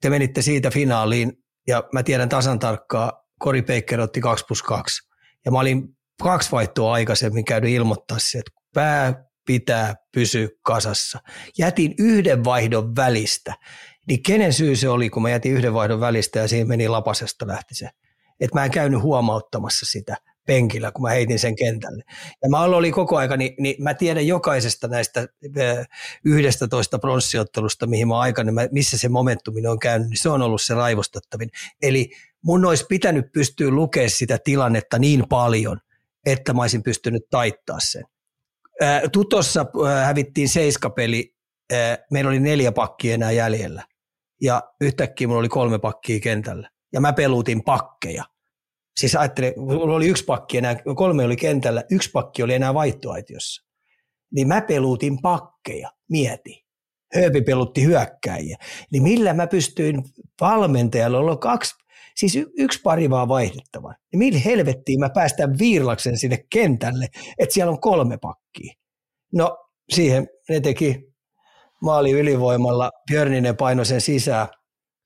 te 0.00 0.10
menitte 0.10 0.42
siitä 0.42 0.70
finaaliin 0.70 1.32
ja 1.68 1.88
mä 1.92 2.02
tiedän 2.02 2.28
tasan 2.28 2.58
tarkkaa, 2.58 3.21
Kori 3.42 3.62
Baker 3.62 4.00
otti 4.00 4.20
2 4.20 4.44
plus 4.48 4.62
2. 4.62 5.08
Ja 5.44 5.50
mä 5.50 5.58
olin 5.58 5.96
kaksi 6.22 6.52
vaihtoa 6.52 6.92
aikaisemmin 6.92 7.44
käynyt 7.44 7.70
ilmoittaa 7.70 8.18
se, 8.20 8.38
että 8.38 8.50
pää 8.74 9.24
pitää 9.46 9.94
pysyä 10.12 10.48
kasassa. 10.62 11.18
Jätin 11.58 11.94
yhden 11.98 12.44
vaihdon 12.44 12.96
välistä. 12.96 13.54
Niin 14.08 14.22
kenen 14.22 14.52
syy 14.52 14.76
se 14.76 14.88
oli, 14.88 15.10
kun 15.10 15.22
mä 15.22 15.30
jätin 15.30 15.52
yhden 15.52 15.74
vaihdon 15.74 16.00
välistä 16.00 16.38
ja 16.38 16.48
siinä 16.48 16.68
meni 16.68 16.88
lapasesta 16.88 17.46
lähti 17.46 17.74
se. 17.74 17.88
Että 18.40 18.58
mä 18.58 18.64
en 18.64 18.70
käynyt 18.70 19.02
huomauttamassa 19.02 19.86
sitä 19.86 20.16
penkillä, 20.46 20.92
kun 20.92 21.02
mä 21.02 21.10
heitin 21.10 21.38
sen 21.38 21.56
kentälle. 21.56 22.02
Ja 22.42 22.48
mä 22.48 22.60
oli 22.60 22.90
koko 22.90 23.16
aika, 23.16 23.36
niin, 23.36 23.54
niin 23.58 23.82
mä 23.82 23.94
tiedän 23.94 24.26
jokaisesta 24.26 24.88
näistä 24.88 25.28
11 26.24 26.98
pronssiottelusta, 26.98 27.86
mihin 27.86 28.08
mä 28.08 28.18
aikana, 28.18 28.52
missä 28.70 28.98
se 28.98 29.08
momentuminen 29.08 29.70
on 29.70 29.78
käynyt, 29.78 30.08
niin 30.08 30.22
se 30.22 30.28
on 30.28 30.42
ollut 30.42 30.62
se 30.62 30.74
raivostattavin. 30.74 31.50
Eli 31.82 32.10
mun 32.44 32.64
olisi 32.64 32.84
pitänyt 32.88 33.32
pystyä 33.32 33.70
lukemaan 33.70 34.10
sitä 34.10 34.38
tilannetta 34.44 34.98
niin 34.98 35.24
paljon, 35.28 35.80
että 36.26 36.52
mä 36.52 36.60
olisin 36.60 36.82
pystynyt 36.82 37.22
taittaa 37.30 37.78
sen. 37.80 38.04
Tutossa 39.12 39.66
hävittiin 40.04 40.48
seiskapeli, 40.48 41.34
meillä 42.10 42.28
oli 42.28 42.40
neljä 42.40 42.72
pakkia 42.72 43.14
enää 43.14 43.30
jäljellä 43.30 43.86
ja 44.40 44.62
yhtäkkiä 44.80 45.26
mulla 45.26 45.40
oli 45.40 45.48
kolme 45.48 45.78
pakkia 45.78 46.20
kentällä 46.20 46.70
ja 46.92 47.00
mä 47.00 47.12
peluutin 47.12 47.64
pakkeja. 47.64 48.24
Siis 49.00 49.16
ajattelin, 49.16 49.52
mulla 49.56 49.94
oli 49.94 50.08
yksi 50.08 50.24
pakki 50.24 50.58
enää, 50.58 50.76
kolme 50.96 51.24
oli 51.24 51.36
kentällä, 51.36 51.84
yksi 51.90 52.10
pakki 52.10 52.42
oli 52.42 52.54
enää 52.54 52.74
vaihtoaitiossa. 52.74 53.62
Niin 54.34 54.48
mä 54.48 54.60
peluutin 54.60 55.22
pakkeja, 55.22 55.92
mieti. 56.10 56.66
Hööpi 57.14 57.42
pelutti 57.42 57.84
hyökkäjiä. 57.84 58.56
Niin 58.92 59.02
millä 59.02 59.34
mä 59.34 59.46
pystyin 59.46 60.02
valmentajalla, 60.40 61.18
olla 61.18 61.36
kaksi, 61.36 61.74
siis 62.16 62.36
y- 62.36 62.50
yksi 62.58 62.80
pari 62.82 63.10
vaan 63.10 63.28
vaihdettava. 63.28 63.94
Niin 64.12 64.18
millä 64.18 64.38
helvettiin 64.38 65.00
mä 65.00 65.10
päästän 65.10 65.58
viirlaksen 65.58 66.18
sinne 66.18 66.44
kentälle, 66.50 67.06
että 67.38 67.54
siellä 67.54 67.70
on 67.70 67.80
kolme 67.80 68.18
pakkia. 68.18 68.74
No 69.32 69.58
siihen 69.94 70.28
ne 70.48 70.60
teki 70.60 71.12
maali 71.82 72.10
ylivoimalla, 72.10 72.90
Björninen 73.10 73.56
painoi 73.56 73.86
sen 73.86 74.00
sisään 74.00 74.48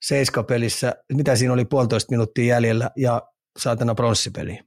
seiskapelissä, 0.01 0.93
mitä 1.13 1.35
siinä 1.35 1.53
oli 1.53 1.65
puolitoista 1.65 2.11
minuuttia 2.11 2.55
jäljellä 2.55 2.91
ja 2.95 3.21
saatana 3.59 3.95
pronssipeli. 3.95 4.59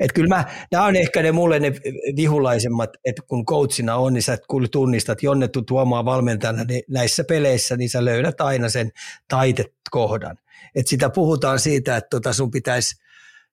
Et 0.00 0.12
kyllä 0.12 0.36
mä, 0.36 0.44
nämä 0.72 0.84
on 0.84 0.96
ehkä 0.96 1.22
ne 1.22 1.32
mulle 1.32 1.60
ne 1.60 1.72
vihulaisemmat, 2.16 2.90
että 3.04 3.22
kun 3.28 3.46
coachina 3.46 3.96
on, 3.96 4.12
niin 4.12 4.22
sä 4.22 4.38
tunnistat 4.70 5.22
Jonne 5.22 5.48
tuomaan 5.66 6.04
valmentajana 6.04 6.64
niin 6.64 6.82
näissä 6.88 7.24
peleissä, 7.24 7.76
niin 7.76 7.90
sä 7.90 8.04
löydät 8.04 8.40
aina 8.40 8.68
sen 8.68 8.90
taitekohdan. 9.28 10.38
Et 10.74 10.86
sitä 10.86 11.10
puhutaan 11.10 11.58
siitä, 11.58 11.96
että 11.96 12.08
tota 12.10 12.32
sun 12.32 12.50
pitäisi 12.50 12.96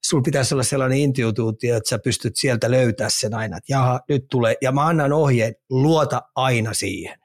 sulla 0.09 0.23
pitäisi 0.23 0.55
olla 0.55 0.63
sellainen 0.63 0.97
intuituutio, 0.97 1.77
että 1.77 1.89
sä 1.89 1.99
pystyt 1.99 2.35
sieltä 2.35 2.71
löytää 2.71 3.07
sen 3.09 3.33
aina, 3.33 3.57
että 3.57 3.73
jaha, 3.73 3.99
nyt 4.09 4.25
tulee, 4.31 4.55
ja 4.61 4.71
mä 4.71 4.87
annan 4.87 5.13
ohjeen, 5.13 5.55
luota 5.69 6.21
aina 6.35 6.73
siihen. 6.73 7.17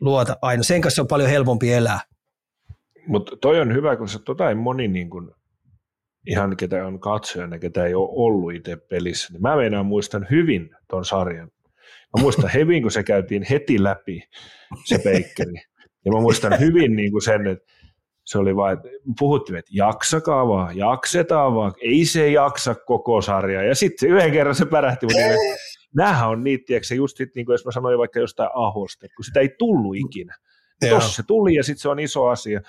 Luota 0.00 0.36
aina. 0.42 0.62
Sen 0.62 0.80
kanssa 0.80 1.02
on 1.02 1.08
paljon 1.08 1.30
helpompi 1.30 1.72
elää. 1.72 2.00
Mutta 3.06 3.36
toi 3.36 3.60
on 3.60 3.74
hyvä, 3.74 3.96
kun 3.96 4.08
se 4.08 4.18
tota 4.24 4.48
ei 4.48 4.54
moni 4.54 4.88
niin 4.88 5.10
kun 5.10 5.34
ihan 6.26 6.56
ketä 6.56 6.86
on 6.86 7.00
katsojana, 7.00 7.58
ketä 7.58 7.86
ei 7.86 7.94
ole 7.94 8.08
ollut 8.12 8.54
itse 8.54 8.76
pelissä, 8.76 9.32
niin 9.32 9.42
mä 9.42 9.56
meinaan 9.56 9.86
muistan 9.86 10.26
hyvin 10.30 10.70
ton 10.88 11.04
sarjan. 11.04 11.50
Mä 12.16 12.22
muistan 12.22 12.50
hyvin, 12.54 12.82
kun 12.82 12.90
se 12.90 13.02
käytiin 13.02 13.46
heti 13.50 13.82
läpi, 13.82 14.22
se 14.84 14.98
peikkeri. 14.98 15.54
Ja 16.04 16.12
mä 16.12 16.20
muistan 16.20 16.60
hyvin 16.60 16.96
niin 16.96 17.10
kuin 17.12 17.22
sen, 17.22 17.46
että 17.46 17.72
se 18.30 18.38
oli 18.38 18.56
vain, 18.56 18.76
että 18.76 18.88
puhuttiin, 19.18 19.56
että 19.58 19.70
jaksakaa 19.74 20.48
vaan, 20.48 20.76
jaksetaan 20.76 21.54
vaan, 21.54 21.72
ei 21.82 22.04
se 22.04 22.30
jaksa 22.30 22.74
koko 22.74 23.20
sarjaa. 23.20 23.62
Ja 23.62 23.74
sitten 23.74 24.08
yhden 24.08 24.32
kerran 24.32 24.54
se 24.54 24.66
pärähti, 24.66 25.06
mutta 25.06 25.18
niin, 25.18 25.58
nämähän 25.96 26.28
on 26.28 26.44
niitä, 26.44 26.64
tiedätkö, 26.66 26.94
just 26.94 27.16
sit, 27.16 27.34
niin 27.34 27.46
kuin 27.46 27.54
jos 27.54 27.64
mä 27.64 27.72
sanoin 27.72 27.98
vaikka 27.98 28.20
jostain 28.20 28.50
ahosta, 28.54 29.06
kun 29.16 29.24
sitä 29.24 29.40
ei 29.40 29.54
tullut 29.58 29.96
ikinä. 29.96 30.34
Tuossa 30.88 31.12
se 31.12 31.22
tuli 31.26 31.54
ja 31.54 31.62
sitten 31.62 31.82
se 31.82 31.88
on 31.88 31.98
iso 31.98 32.26
asia 32.26 32.60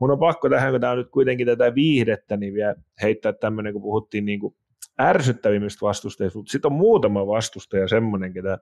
mun 0.00 0.10
on 0.10 0.18
pakko 0.18 0.48
tähän, 0.48 0.70
kun 0.70 0.80
tämä 0.80 0.92
on 0.92 0.98
nyt 0.98 1.10
kuitenkin 1.10 1.46
tätä 1.46 1.74
viihdettä, 1.74 2.36
niin 2.36 2.54
vielä 2.54 2.74
heittää 3.02 3.32
tämmöinen, 3.32 3.72
kun 3.72 3.82
puhuttiin 3.82 4.24
niin 4.24 4.40
kuin 4.40 4.56
ärsyttävimmistä 5.00 5.86
vastustajista, 5.86 6.38
mutta 6.38 6.52
sitten 6.52 6.72
on 6.72 6.78
muutama 6.78 7.26
vastustaja 7.26 7.88
semmoinen, 7.88 8.32
ketä 8.32 8.58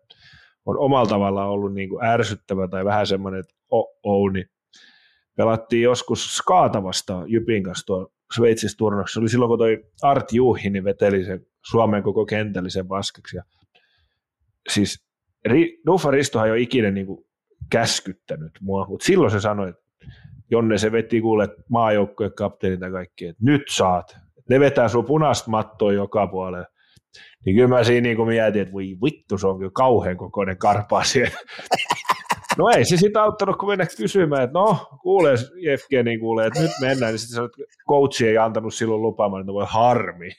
on 0.66 0.78
omalla 0.78 1.08
tavallaan 1.08 1.48
ollut 1.48 1.74
niin 1.74 1.88
kuin 1.88 2.04
ärsyttävä 2.04 2.68
tai 2.68 2.84
vähän 2.84 3.06
semmoinen, 3.06 3.40
että 3.40 3.54
oh, 3.70 3.98
oh 4.02 4.32
niin 4.32 4.50
pelattiin 5.36 5.82
joskus 5.82 6.36
Skaata 6.36 6.82
vastaan 6.82 7.30
Jypin 7.30 7.62
kanssa 7.62 7.86
tuo 7.86 8.12
Sveitsissä 8.34 8.76
turnauksessa. 8.78 9.20
oli 9.20 9.28
silloin, 9.28 9.48
kun 9.48 9.58
toi 9.58 9.84
Art 10.02 10.32
Juhini 10.32 10.84
veteli 10.84 11.24
sen 11.24 11.46
Suomen 11.70 12.02
koko 12.02 12.26
kentällisen 12.26 12.88
vaskaksi. 12.88 13.36
Ja 13.36 13.42
siis 14.68 15.06
Duffa 15.86 16.10
Ristohan 16.10 16.46
ei 16.46 16.52
ole 16.52 16.60
ikinä 16.60 16.90
niin 16.90 17.06
kuin 17.06 17.24
käskyttänyt 17.70 18.52
mua, 18.60 18.86
mutta 18.88 19.06
silloin 19.06 19.30
se 19.30 19.40
sanoi, 19.40 19.68
että 19.68 19.86
Jonne 20.50 20.78
se 20.78 20.92
veti 20.92 21.20
kuule 21.20 21.48
maajoukkojen 21.68 22.32
kapteenit 22.32 22.80
ja 22.80 22.90
kaikki, 22.90 23.26
että 23.26 23.44
nyt 23.44 23.62
saat. 23.70 24.16
Ne 24.48 24.60
vetää 24.60 24.88
sun 24.88 25.04
punaista 25.04 25.50
mattoa 25.50 25.92
joka 25.92 26.26
puolelle. 26.26 26.66
Niin 27.44 27.56
kyllä 27.56 27.68
mä 27.68 27.84
siinä 27.84 28.02
niin 28.08 28.26
mietin, 28.26 28.62
että 28.62 28.72
voi 28.72 28.96
vittu, 29.04 29.38
se 29.38 29.46
on 29.46 29.58
kyllä 29.58 29.70
kauhean 29.74 30.16
kokoinen 30.16 30.58
karpaa 30.58 31.04
siellä. 31.04 31.38
No 32.58 32.68
ei 32.76 32.84
se 32.84 32.96
sitä 32.96 33.22
auttanut, 33.22 33.56
kun 33.56 33.68
mennä 33.68 33.86
kysymään, 33.96 34.42
että 34.42 34.58
no, 34.58 34.88
kuulee 35.02 35.36
Jefkeni 35.56 36.18
kuulee, 36.18 36.46
että 36.46 36.60
nyt 36.60 36.70
mennään, 36.80 37.12
niin 37.12 37.18
sitten 37.18 37.44
että 37.44 37.56
coachi 37.88 38.28
ei 38.28 38.38
antanut 38.38 38.74
silloin 38.74 39.02
lupaamaan, 39.02 39.40
että 39.40 39.52
voi 39.52 39.66
harmi. 39.68 40.30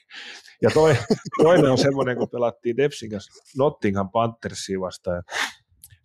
Ja 0.62 0.70
toi, 0.74 0.96
toinen 1.42 1.70
on 1.70 1.78
semmoinen, 1.78 2.16
kun 2.16 2.28
pelattiin 2.28 2.76
Depsin 2.76 3.10
kanssa 3.10 3.42
Nottingham 3.58 4.10
Panthersia 4.10 4.80
vastaan, 4.80 5.22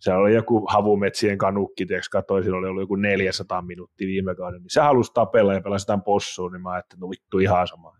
se 0.04 0.12
oli 0.12 0.34
joku 0.34 0.66
havumetsien 0.68 1.38
kanukki, 1.38 1.86
tiiäks, 1.86 2.08
katsoin, 2.08 2.44
sillä 2.44 2.58
oli 2.58 2.68
ollut 2.68 2.82
joku 2.82 2.96
400 2.96 3.62
minuuttia 3.62 4.06
viime 4.06 4.34
kauden, 4.34 4.62
niin 4.62 4.70
se 4.70 4.80
halusi 4.80 5.12
tapella 5.14 5.54
ja 5.54 5.60
pelasi 5.60 5.86
tämän 5.86 6.02
possuun, 6.02 6.52
niin 6.52 6.62
mä 6.62 6.70
ajattelin, 6.70 6.98
että 6.98 7.06
no 7.06 7.10
vittu 7.10 7.38
ihan 7.38 7.68
sama. 7.68 7.96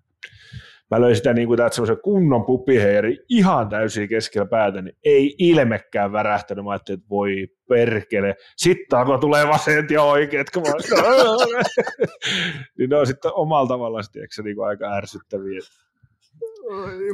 Mä 0.90 1.00
löin 1.00 1.16
sitä 1.16 1.32
niin 1.32 1.48
kuin 1.48 1.58
semmoisen 1.70 2.00
kunnon 2.04 2.44
pupiheeri 2.44 3.18
ihan 3.28 3.68
täysin 3.68 4.08
keskellä 4.08 4.46
päätä, 4.46 4.82
niin 4.82 4.96
ei 5.04 5.34
ilmekään 5.38 6.12
värähtänyt. 6.12 6.64
Mä 6.64 6.70
ajattelin, 6.70 6.98
että 6.98 7.10
voi 7.10 7.48
perkele. 7.68 8.36
Sitten 8.56 8.98
alkoi 8.98 9.18
tulee 9.18 9.48
vaset 9.48 9.90
ja 9.90 10.02
oikeet, 10.02 10.50
kun 10.50 10.62
mä 10.62 10.68
niin 12.78 12.90
ne 12.90 12.96
on 12.96 13.06
sitten 13.06 13.30
omalla 13.34 13.68
tavallaan 13.68 14.04
tiedätkö, 14.12 14.42
niin 14.42 14.56
kuin 14.56 14.68
aika 14.68 14.94
ärsyttäviä. 14.94 15.60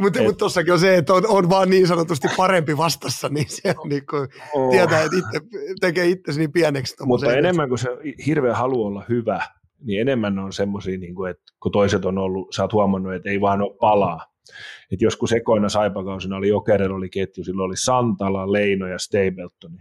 Mutta 0.00 0.22
mut 0.22 0.38
tossakin 0.38 0.72
on 0.72 0.78
se, 0.78 0.96
että 0.96 1.14
on, 1.14 1.26
on 1.28 1.50
vaan 1.50 1.70
niin 1.70 1.86
sanotusti 1.86 2.28
parempi 2.36 2.76
vastassa, 2.76 3.28
niin 3.28 3.46
se 3.48 3.74
on 3.78 3.88
niin 3.88 4.06
kuin, 4.06 4.28
oh. 4.54 4.70
tietää, 4.70 5.02
että 5.02 5.16
itse, 5.16 5.46
tekee 5.80 6.06
itsesi 6.06 6.38
niin 6.38 6.52
pieneksi. 6.52 6.96
Mutta 7.04 7.36
enemmän 7.36 7.68
kuin 7.68 7.78
se 7.78 7.88
hirveä 8.26 8.54
halu 8.54 8.86
olla 8.86 9.04
hyvä, 9.08 9.42
niin 9.82 10.00
enemmän 10.00 10.38
on 10.38 10.52
semmoisia, 10.52 10.98
niin 10.98 11.14
kuin, 11.14 11.30
että 11.30 11.42
kun 11.62 11.72
toiset 11.72 12.04
on 12.04 12.18
ollut, 12.18 12.54
sä 12.54 12.62
oot 12.62 12.72
huomannut, 12.72 13.14
että 13.14 13.30
ei 13.30 13.40
vaan 13.40 13.62
ole 13.62 13.76
palaa. 13.80 14.26
Et 14.92 15.02
joskus 15.02 15.32
ekoina 15.32 15.68
saipakausina 15.68 16.36
oli 16.36 16.48
Jokerilla 16.48 16.96
oli 16.96 17.08
ketju, 17.08 17.44
silloin 17.44 17.66
oli 17.66 17.76
Santala, 17.76 18.52
Leino 18.52 18.86
ja 18.86 18.98
Stapleton. 18.98 19.72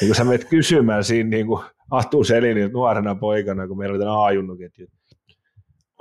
Niin 0.00 0.08
kun 0.08 0.14
sä 0.14 0.24
menet 0.24 0.44
kysymään 0.44 1.04
siinä 1.04 1.30
niin 1.30 1.46
kuin 1.46 1.64
Atu 1.90 2.24
Selinilta 2.24 2.72
nuorena 2.72 3.14
poikana, 3.14 3.68
kun 3.68 3.78
meillä 3.78 3.92
oli 3.92 3.98
tämä 3.98 4.24
A-junnuketju, 4.24 4.86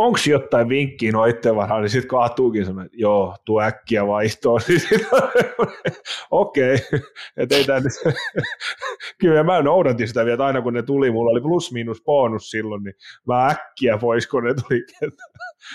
onko 0.05 0.19
jotain 0.29 0.69
vinkkiä 0.69 1.11
noitten 1.11 1.55
varaan, 1.55 1.81
niin 1.81 1.89
sitten 1.89 2.09
kaatuukin 2.09 2.65
sanoo, 2.65 2.85
että 2.85 2.97
joo, 2.97 3.35
tuo 3.45 3.61
äkkiä 3.61 4.07
vaihtoa. 4.07 4.59
Okei, 6.31 6.77
että 7.37 7.55
ei 7.55 7.65
Kyllä 9.21 9.43
mä 9.43 9.61
noudatin 9.61 10.07
sitä 10.07 10.25
vielä, 10.25 10.33
että 10.33 10.45
aina 10.45 10.61
kun 10.61 10.73
ne 10.73 10.83
tuli, 10.83 11.11
mulla 11.11 11.31
oli 11.31 11.41
plus 11.41 11.71
minus 11.71 12.01
bonus 12.03 12.49
silloin, 12.49 12.83
niin 12.83 12.95
mä 13.27 13.47
äkkiä 13.47 13.97
pois, 13.97 14.27
kun 14.27 14.43
ne 14.43 14.53
tuli 14.53 14.85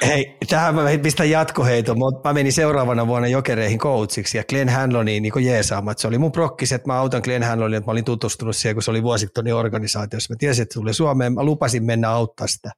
Hei, 0.06 0.36
tähän 0.48 0.74
mä 0.74 0.82
pistän 1.02 1.30
jatkoheito. 1.30 1.94
Mä 2.24 2.32
menin 2.32 2.52
seuraavana 2.52 3.06
vuonna 3.06 3.28
jokereihin 3.28 3.78
coachiksi 3.78 4.38
ja 4.38 4.44
Glenn 4.44 4.68
Hanloniin 4.68 5.22
niin 5.22 5.44
jeesaamaan. 5.44 5.98
Se 5.98 6.08
oli 6.08 6.18
mun 6.18 6.32
prokkis, 6.32 6.72
että 6.72 6.86
mä 6.86 6.98
autan 6.98 7.20
Glenn 7.24 7.44
Hanlonia, 7.44 7.78
että 7.78 7.88
mä 7.88 7.92
olin 7.92 8.04
tutustunut 8.04 8.56
siihen, 8.56 8.76
kun 8.76 8.82
se 8.82 8.90
oli 8.90 9.02
vuosittain 9.02 9.54
organisaatiossa. 9.54 10.34
Mä 10.34 10.36
tiesin, 10.38 10.62
että 10.62 10.74
tuli 10.74 10.94
Suomeen, 10.94 11.32
mä 11.32 11.44
lupasin 11.44 11.84
mennä 11.84 12.10
auttaa 12.10 12.46
sitä. 12.46 12.70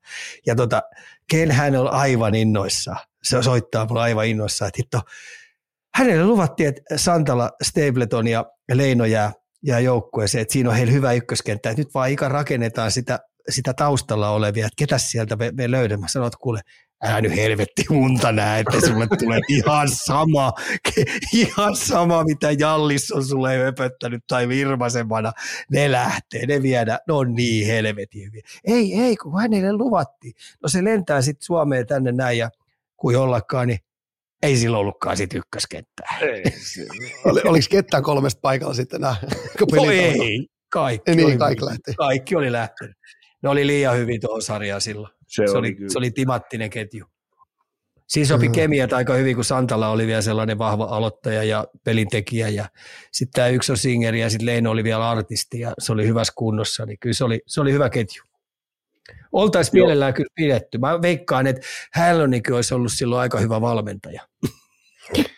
Ja 0.46 0.56
tota, 0.56 0.82
Ken 1.30 1.50
hän 1.50 1.76
on 1.76 1.88
aivan 1.92 2.34
innoissa. 2.34 2.96
Se 3.22 3.42
soittaa 3.42 3.86
mulle 3.86 4.00
aivan 4.00 4.26
innoissa, 4.26 4.66
että 4.66 4.78
hitto, 4.78 5.00
hänelle 5.94 6.24
luvattiin, 6.24 6.68
että 6.68 6.98
Santala, 6.98 7.50
Stapleton 7.62 8.26
ja 8.26 8.44
Leino 8.72 9.04
jää, 9.04 9.32
jää 9.62 9.80
joukkueeseen, 9.80 10.42
että 10.42 10.52
siinä 10.52 10.70
on 10.70 10.76
heillä 10.76 10.92
hyvä 10.92 11.12
ykköskenttä, 11.12 11.70
että 11.70 11.80
nyt 11.80 11.94
vaan 11.94 12.10
ikä 12.10 12.28
rakennetaan 12.28 12.90
sitä, 12.90 13.18
sitä 13.48 13.74
taustalla 13.74 14.30
olevia, 14.30 14.66
että 14.66 14.76
ketä 14.76 14.98
sieltä 14.98 15.36
me, 15.36 15.50
me 15.56 15.70
löydämme. 15.70 16.00
Mä 16.00 16.08
sanoin, 16.08 16.26
että 16.26 16.38
kuule, 16.40 16.60
älä 17.04 17.20
nyt 17.20 17.36
helvetti 17.36 17.84
unta 17.90 18.32
näe, 18.32 18.60
että 18.60 18.80
sulle 18.86 19.06
tulee 19.18 19.40
ihan 19.48 19.88
sama, 20.04 20.52
ihan 21.34 21.76
sama, 21.76 22.24
mitä 22.24 22.52
Jallis 22.52 23.12
on 23.12 23.24
sulle 23.24 23.58
höpöttänyt 23.58 24.24
tai 24.26 24.48
virmasemmana. 24.48 25.32
Ne 25.70 25.92
lähtee, 25.92 26.46
ne 26.46 26.62
viedä, 26.62 26.98
ne 27.08 27.14
on 27.14 27.34
niin 27.34 27.66
helvetin 27.66 28.26
hyviä. 28.26 28.42
Ei, 28.64 28.94
ei, 28.94 29.16
kun 29.16 29.40
hänelle 29.40 29.72
luvattiin. 29.72 30.32
No 30.62 30.68
se 30.68 30.84
lentää 30.84 31.22
sitten 31.22 31.46
Suomeen 31.46 31.86
tänne 31.86 32.12
näin 32.12 32.38
ja 32.38 32.50
kuin 32.96 33.14
jollakaan, 33.14 33.68
niin 33.68 33.78
ei 34.42 34.56
sillä 34.56 34.78
ollutkaan 34.78 35.16
sit 35.16 35.34
ykköskenttää. 35.34 36.18
Ei, 36.20 36.42
Oli, 37.24 37.40
oliko 37.44 37.66
ketään 37.70 38.02
kolmesta 38.02 38.40
paikalla 38.42 38.74
sitten 38.74 39.00
nämä? 39.00 39.16
No 39.76 39.90
ei, 39.90 40.46
kaikki, 40.68 41.14
niin, 41.14 41.26
oli, 41.26 41.36
kaikki, 41.36 41.64
lähti. 41.64 41.94
kaikki 41.94 42.36
oli 42.36 42.52
lähtenyt. 42.52 42.96
Ne 43.42 43.48
oli 43.48 43.66
liian 43.66 43.96
hyvin 43.96 44.20
tuohon 44.20 44.42
sarjaan 44.42 44.80
silloin. 44.80 45.14
Se, 45.26 45.46
se, 45.46 45.58
oli, 45.58 45.76
se 45.88 45.98
oli 45.98 46.10
timattinen 46.10 46.70
ketju. 46.70 47.06
Siinä 48.08 48.26
sopi 48.28 48.48
mm. 48.48 48.52
kemiat 48.52 48.92
aika 48.92 49.14
hyvin, 49.14 49.34
kun 49.34 49.44
Santala 49.44 49.88
oli 49.88 50.06
vielä 50.06 50.22
sellainen 50.22 50.58
vahva 50.58 50.84
aloittaja 50.84 51.44
ja 51.44 51.66
pelintekijä. 51.84 52.48
Ja 52.48 52.68
sitten 53.12 53.32
tämä 53.32 53.48
yksi 53.48 53.72
on 53.72 53.78
singeri 53.78 54.20
ja 54.20 54.30
sitten 54.30 54.46
Leino 54.46 54.70
oli 54.70 54.84
vielä 54.84 55.10
artisti 55.10 55.60
ja 55.60 55.72
se 55.78 55.92
oli 55.92 56.06
hyvässä 56.06 56.32
kunnossa. 56.36 56.86
Niin 56.86 56.98
kyllä 56.98 57.14
se 57.14 57.24
oli, 57.24 57.40
se 57.46 57.60
oli 57.60 57.72
hyvä 57.72 57.90
ketju. 57.90 58.22
Oltaisiin 59.32 59.72
mielellään 59.82 60.14
kyllä 60.14 60.28
pidetty. 60.34 60.78
Mä 60.78 61.02
veikkaan, 61.02 61.46
että 61.46 61.66
Hällönikin 61.92 62.54
olisi 62.54 62.74
ollut 62.74 62.92
silloin 62.92 63.20
aika 63.20 63.40
hyvä 63.40 63.60
valmentaja. 63.60 64.22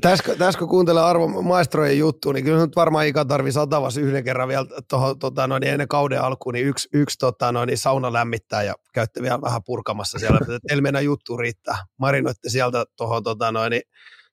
tässä, 0.00 0.36
tässä 0.36 0.58
kun 0.58 0.68
kuuntelee 0.68 1.02
Arvo 1.02 1.28
Maestrojen 1.42 1.98
juttu, 1.98 2.32
niin 2.32 2.44
kyllä 2.44 2.60
nyt 2.60 2.76
varmaan 2.76 3.06
Ika 3.06 3.24
tarvii 3.24 3.52
satavas 3.52 3.96
yhden 3.96 4.24
kerran 4.24 4.48
vielä 4.48 4.66
tuohon 4.88 5.18
tota, 5.18 5.46
noin, 5.46 5.64
ennen 5.64 5.88
kauden 5.88 6.22
alkuun, 6.22 6.52
niin 6.52 6.66
yksi, 6.66 6.88
yksi 6.92 7.18
tota, 7.18 7.52
noin, 7.52 7.78
sauna 7.78 8.12
lämmittää 8.12 8.62
ja 8.62 8.74
käytte 8.94 9.22
vielä 9.22 9.40
vähän 9.40 9.62
purkamassa 9.66 10.18
siellä. 10.18 10.38
Teillä 10.68 10.82
mennä 10.82 11.00
juttu 11.00 11.36
riittää. 11.36 11.78
Marinoitte 11.98 12.48
sieltä 12.48 12.84
tuohon 12.96 13.22
tota, 13.22 13.52
noin, 13.52 13.80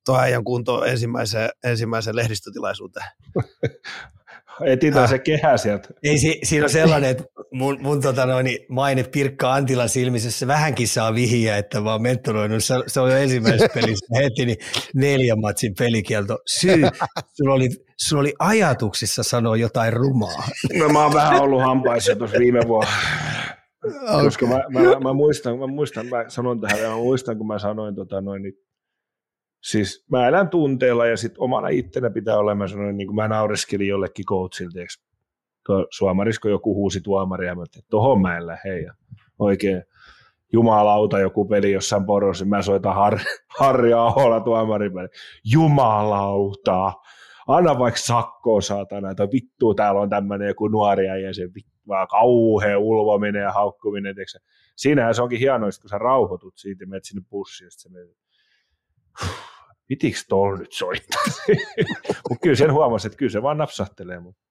tuohon 0.05 0.23
äijän 0.23 0.43
kuntoon 0.43 0.87
ensimmäiseen, 0.87 1.49
ensimmäiseen 1.63 2.15
lehdistötilaisuuteen. 2.15 3.05
Etitään 4.65 5.03
äh. 5.03 5.09
se 5.09 5.19
kehä 5.19 5.57
sieltä. 5.57 5.89
Ei, 6.03 6.17
si, 6.17 6.39
siinä 6.43 6.63
on 6.63 6.69
sellainen, 6.69 7.09
että 7.09 7.23
mun, 7.51 7.77
mun 7.81 8.01
tota 8.01 8.25
noin, 8.25 8.59
maine 8.69 9.03
Pirkka 9.03 9.53
Antilan 9.53 9.89
silmissä 9.89 10.47
vähänkin 10.47 10.87
saa 10.87 11.15
vihiä, 11.15 11.57
että 11.57 11.81
mä 11.81 11.91
oon 11.91 12.01
mentoroinut. 12.01 12.63
Se, 12.63 12.75
se 12.87 12.99
on 12.99 13.11
jo 13.11 13.17
ensimmäisessä 13.17 13.69
pelissä 13.73 14.05
heti 14.15 14.45
niin 14.45 14.57
neljän 14.95 15.39
matsin 15.41 15.73
pelikielto. 15.77 16.37
Syy, 16.59 16.81
sulla 17.33 17.53
oli, 17.53 17.69
sulla 17.97 18.21
oli 18.21 18.33
ajatuksissa 18.39 19.23
sanoa 19.23 19.57
jotain 19.57 19.93
rumaa. 19.93 20.43
No 20.79 20.89
mä 20.89 21.03
oon 21.03 21.13
vähän 21.13 21.41
ollut 21.41 21.61
hampaissa 21.61 22.15
tuossa 22.15 22.39
viime 22.39 22.59
vuonna. 22.67 22.91
Okay. 23.85 24.23
Koska 24.23 24.45
mä, 24.45 24.63
mä, 24.69 24.99
mä, 25.03 25.13
muistan, 25.13 25.59
mä 25.59 25.67
muistan, 25.67 26.07
mä 26.07 26.25
sanon 26.27 26.61
tähän, 26.61 26.79
mä 26.79 26.95
muistan, 26.95 27.37
kun 27.37 27.47
mä 27.47 27.59
sanoin 27.59 27.95
tota 27.95 28.21
noin, 28.21 28.43
niin 28.43 28.53
siis 29.63 30.05
mä 30.11 30.27
elän 30.27 30.49
tunteella 30.49 31.05
ja 31.05 31.17
sitten 31.17 31.41
omana 31.41 31.67
ittenä 31.67 32.09
pitää 32.09 32.37
olla, 32.37 32.55
mä 32.55 32.67
sanoin, 32.67 32.97
niin 32.97 33.07
kuin 33.07 33.15
mä 33.15 33.27
naureskelin 33.27 33.87
jollekin 33.87 34.25
coachilta, 34.25 34.79
tuo 35.65 35.87
suomarisko 35.89 36.49
joku 36.49 36.75
huusi 36.75 37.01
tuomari 37.01 37.47
ja 37.47 37.55
mä 37.55 37.63
että 37.63 37.79
tohon 37.89 38.21
mä 38.21 38.37
en 38.37 38.47
lähde 38.47 38.81
ja 38.81 38.93
oikein 39.39 39.83
jumalauta 40.53 41.19
joku 41.19 41.45
peli 41.45 41.71
jossain 41.71 42.05
porossa, 42.05 42.45
mä 42.45 42.61
soitan 42.61 42.95
Har, 42.95 43.19
Harri 43.59 43.93
Ahola 43.93 44.39
tuomarin 44.39 44.93
peli. 44.93 45.07
Jumalauta, 45.51 46.93
anna 47.47 47.79
vaikka 47.79 47.99
sakkoa 47.99 48.61
saatana, 48.61 49.11
että 49.11 49.27
vittu 49.31 49.73
täällä 49.73 50.01
on 50.01 50.09
tämmöinen 50.09 50.47
joku 50.47 50.67
nuori 50.67 51.05
ja 51.05 51.33
se 51.33 51.49
vaan 51.87 52.07
kauhea 52.07 52.79
ulvominen 52.79 53.41
ja 53.41 53.51
haukkuminen. 53.51 54.15
Siinähän 54.75 55.15
se 55.15 55.21
onkin 55.21 55.39
hienoa, 55.39 55.69
kun 55.81 55.89
sä 55.89 55.97
rauhoitut 55.97 56.53
siitä 56.57 56.83
ja 56.83 56.87
menet 56.87 57.03
sinne 57.03 57.21
bussiin 57.29 57.65
ja 57.65 57.71
sitten 57.71 57.91
pitikö 59.87 60.17
tuolla 60.29 60.57
nyt 60.57 60.71
soittaa? 60.71 61.23
mutta 62.29 62.43
kyllä 62.43 62.55
sen 62.55 62.73
huomasi, 62.73 63.07
että 63.07 63.17
kyllä 63.17 63.31
se 63.31 63.41
vaan 63.41 63.57
napsahtelee. 63.57 64.19
Mutta 64.19 64.41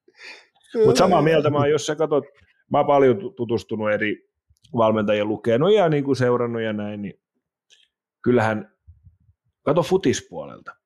mut 0.85 0.97
samaa 0.97 1.23
mieltä 1.23 1.51
mä 1.51 1.59
oon, 1.59 1.71
jos 1.71 1.87
sä 1.87 1.97
katsot, 1.97 2.25
mä 2.71 2.79
oon 2.79 2.87
paljon 2.87 3.35
tutustunut 3.37 3.93
eri 3.93 4.29
valmentajien 4.77 5.29
lukenut 5.29 5.75
ja 5.75 5.89
niin 5.89 6.05
kuin 6.05 6.17
seurannut 6.17 6.63
ja 6.63 6.73
näin, 6.73 7.03
niin 7.03 7.21
kyllähän, 8.23 8.77
kato 9.63 9.83
futispuolelta 9.83 10.77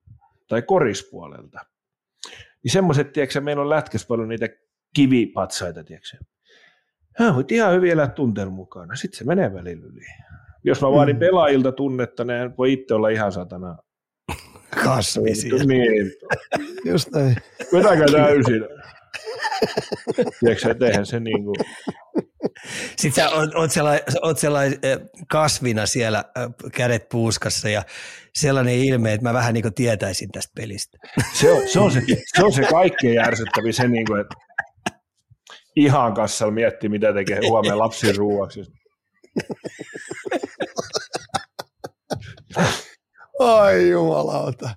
tai 0.49 0.63
korispuolelta, 0.63 1.61
niin 2.63 2.73
semmoiset, 2.73 3.13
tiedätkö 3.13 3.41
meillä 3.41 3.63
on 3.63 3.71
lätkäs 3.71 4.07
paljon 4.07 4.29
niitä 4.29 4.49
kivipatsaita, 4.95 5.85
tiedätkö 5.85 6.17
Hän 7.17 7.35
voit 7.35 7.53
ihan 7.53 7.75
hyvin 7.75 7.91
elää 7.91 8.09
tunteen 8.09 8.53
mukana, 8.53 8.97
sitten 8.97 9.19
se 9.19 9.25
menee 9.25 9.55
välillä 9.55 9.87
yli. 9.87 10.05
Jos 10.65 10.83
mä 10.83 10.91
vaadin 10.91 11.17
mm. 11.17 11.21
pelaajilta 11.21 11.73
tunnetta, 11.73 12.25
niin 12.25 12.57
voi 12.59 12.73
itse 12.73 12.95
olla 12.95 13.09
ihan 13.09 13.33
satana 13.33 13.77
kasvi 14.85 15.35
siellä. 15.35 15.65
Niin. 15.65 16.13
Just 16.85 17.11
näin. 17.11 17.37
Vetäkää 17.73 18.07
täysin. 18.07 18.63
Tiedätkö 20.41 20.71
että 20.71 21.05
se 21.05 21.21
niin 21.21 21.45
kuin... 21.45 21.55
Sitten 22.99 23.25
sä 23.25 23.31
oot, 23.31 23.55
oot 23.55 23.71
sellainen, 23.71 24.05
oot 24.23 24.39
sellainen 24.39 24.79
kasvina 25.29 25.87
siellä 25.87 26.25
kädet 26.73 27.09
puuskassa 27.09 27.69
ja 27.69 27.83
sellainen 28.35 28.75
ilme, 28.75 29.13
että 29.13 29.29
mä 29.29 29.35
vähän 29.35 29.55
niin 29.55 29.63
kuin 29.63 29.75
tietäisin 29.75 30.31
tästä 30.33 30.53
pelistä. 30.57 30.99
Se 31.33 31.53
on 31.53 31.69
se, 31.69 31.81
on 31.81 31.93
se, 31.93 32.03
se, 32.37 32.45
on 32.45 32.53
se 32.53 32.63
kaikkein 32.63 33.15
järsyttävin, 33.15 33.75
se 33.75 33.89
niin 33.89 34.07
kuin, 34.07 34.21
että 34.21 34.35
ihan 35.77 36.15
kassalla 36.15 36.53
miettii, 36.53 36.89
mitä 36.89 37.13
tekee 37.13 37.41
huomenna 37.49 37.79
lapsin 37.79 38.17
ruuaksi. 38.17 38.61
Ai 43.41 43.91
jumalauta. 43.91 44.71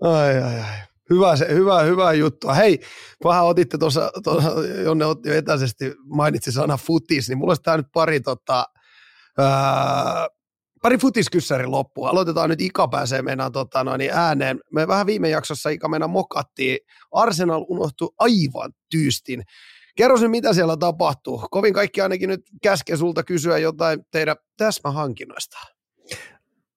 Ai, 0.00 0.42
ai, 0.42 0.60
ai. 0.60 0.78
Hyvä, 1.10 1.36
se, 1.36 1.46
hyvä, 1.48 1.82
hyvä 1.82 2.12
juttu. 2.12 2.48
Hei, 2.48 2.80
vähän 3.24 3.44
otitte 3.44 3.78
tuossa, 3.78 4.12
Jonne 4.84 5.06
otti 5.06 5.28
jo 5.28 5.34
etäisesti, 5.34 5.94
mainitsi 6.04 6.52
sana 6.52 6.76
futis, 6.76 7.28
niin 7.28 7.38
mulla 7.38 7.50
olisi 7.50 7.62
tämä 7.62 7.76
nyt 7.76 7.86
pari, 7.92 8.20
tota, 8.20 8.64
ää, 9.38 10.28
pari 10.82 10.98
futiskyssärin 10.98 11.70
loppuun. 11.70 12.08
Aloitetaan 12.08 12.50
nyt, 12.50 12.60
Ika 12.60 12.88
pääsee 12.88 13.22
meidän 13.22 13.52
tota, 13.52 13.84
noin, 13.84 14.10
ääneen. 14.12 14.60
Me 14.72 14.88
vähän 14.88 15.06
viime 15.06 15.28
jaksossa 15.28 15.70
Ika 15.70 15.88
meidän 15.88 16.10
mokattiin. 16.10 16.78
Arsenal 17.12 17.64
unohtui 17.68 18.08
aivan 18.18 18.72
tyystin. 18.90 19.42
Kerro 19.96 20.16
nyt, 20.16 20.30
mitä 20.30 20.52
siellä 20.52 20.76
tapahtuu. 20.76 21.46
Kovin 21.50 21.74
kaikki 21.74 22.00
ainakin 22.00 22.28
nyt 22.28 22.40
käske 22.62 22.96
sulta 22.96 23.22
kysyä 23.22 23.58
jotain 23.58 24.00
teidän 24.10 24.36
täsmähankinnoista. 24.56 25.58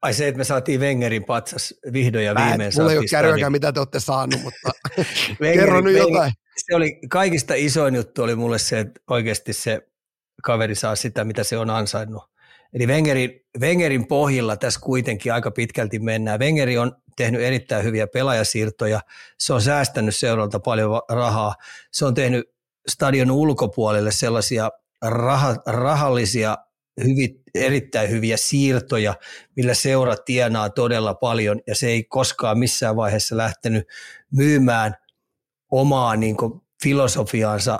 Ai 0.05 0.13
se, 0.13 0.27
että 0.27 0.37
me 0.37 0.43
saatiin 0.43 0.79
Wengerin 0.79 1.23
patsas 1.23 1.73
vihdoin 1.93 2.25
ja 2.25 2.35
viimein. 2.35 2.71
Mulla 2.77 2.91
ei 2.91 2.97
ole 2.97 3.05
kärryäkään, 3.11 3.39
niin... 3.39 3.51
mitä 3.51 3.73
te 3.73 3.79
olette 3.79 3.99
saanut, 3.99 4.41
mutta 4.43 4.71
kerro 5.53 5.81
nyt 5.81 5.97
jotain. 5.97 6.31
Se 6.57 6.75
oli 6.75 6.99
kaikista 7.09 7.53
isoin 7.57 7.95
juttu 7.95 8.23
oli 8.23 8.35
mulle 8.35 8.59
se, 8.59 8.79
että 8.79 9.01
oikeasti 9.09 9.53
se 9.53 9.81
kaveri 10.43 10.75
saa 10.75 10.95
sitä, 10.95 11.23
mitä 11.23 11.43
se 11.43 11.57
on 11.57 11.69
ansainnut. 11.69 12.23
Eli 12.73 12.87
Wengerin, 12.87 13.41
Wengerin 13.59 14.07
pohjilla 14.07 14.57
tässä 14.57 14.79
kuitenkin 14.79 15.33
aika 15.33 15.51
pitkälti 15.51 15.99
mennään. 15.99 16.39
Wengeri 16.39 16.77
on 16.77 16.95
tehnyt 17.17 17.41
erittäin 17.41 17.83
hyviä 17.83 18.07
pelaajasiirtoja. 18.07 18.99
Se 19.39 19.53
on 19.53 19.61
säästänyt 19.61 20.15
seuralta 20.15 20.59
paljon 20.59 21.01
rahaa. 21.09 21.55
Se 21.91 22.05
on 22.05 22.13
tehnyt 22.13 22.45
stadion 22.87 23.31
ulkopuolelle 23.31 24.11
sellaisia 24.11 24.69
rah- 25.05 25.61
rahallisia 25.65 26.57
hyvin, 27.03 27.43
erittäin 27.55 28.09
hyviä 28.09 28.37
siirtoja, 28.37 29.13
millä 29.55 29.73
seura 29.73 30.15
tienaa 30.17 30.69
todella 30.69 31.13
paljon 31.13 31.61
ja 31.67 31.75
se 31.75 31.87
ei 31.87 32.03
koskaan 32.03 32.59
missään 32.59 32.95
vaiheessa 32.95 33.37
lähtenyt 33.37 33.87
myymään 34.31 34.95
omaa 35.71 36.15
niin 36.15 36.35
filosofiaansa 36.83 37.79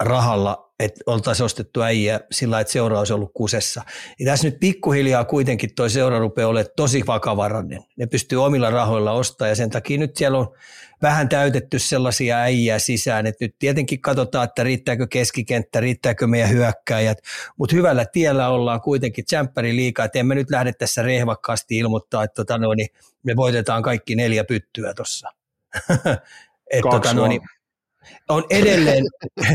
rahalla, 0.00 0.63
että 0.80 1.00
oltaisiin 1.06 1.44
ostettu 1.44 1.82
äijä 1.82 2.20
sillä 2.30 2.60
että 2.60 2.72
seura 2.72 2.98
olisi 2.98 3.12
ollut 3.12 3.30
kusessa. 3.34 3.82
Ja 4.18 4.26
tässä 4.26 4.48
nyt 4.48 4.60
pikkuhiljaa 4.60 5.24
kuitenkin 5.24 5.74
tuo 5.74 5.88
seura 5.88 6.18
rupeaa 6.18 6.48
olemaan 6.48 6.72
tosi 6.76 7.02
vakavarainen. 7.06 7.82
Ne 7.96 8.06
pystyy 8.06 8.44
omilla 8.44 8.70
rahoilla 8.70 9.12
ostamaan 9.12 9.48
ja 9.48 9.54
sen 9.56 9.70
takia 9.70 9.98
nyt 9.98 10.16
siellä 10.16 10.38
on 10.38 10.54
vähän 11.02 11.28
täytetty 11.28 11.78
sellaisia 11.78 12.38
äijää 12.38 12.78
sisään, 12.78 13.26
että 13.26 13.44
nyt 13.44 13.56
tietenkin 13.58 14.00
katsotaan, 14.00 14.44
että 14.44 14.64
riittääkö 14.64 15.06
keskikenttä, 15.06 15.80
riittääkö 15.80 16.26
meidän 16.26 16.50
hyökkäjät, 16.50 17.18
mutta 17.56 17.76
hyvällä 17.76 18.06
tiellä 18.06 18.48
ollaan 18.48 18.80
kuitenkin 18.80 19.24
tsemppäri 19.24 19.76
liikaa, 19.76 20.04
että 20.04 20.18
emme 20.18 20.34
nyt 20.34 20.50
lähde 20.50 20.72
tässä 20.72 21.02
rehvakkaasti 21.02 21.78
ilmoittaa, 21.78 22.24
että 22.24 22.34
tota, 22.34 22.58
no, 22.58 22.74
niin 22.74 22.88
me 23.22 23.36
voitetaan 23.36 23.82
kaikki 23.82 24.14
neljä 24.14 24.44
pyttyä 24.44 24.94
tuossa. 24.94 25.30
tota, 26.90 27.14
no, 27.14 27.26
niin, 27.26 27.42
on, 28.28 28.44
edelleen, 28.50 29.04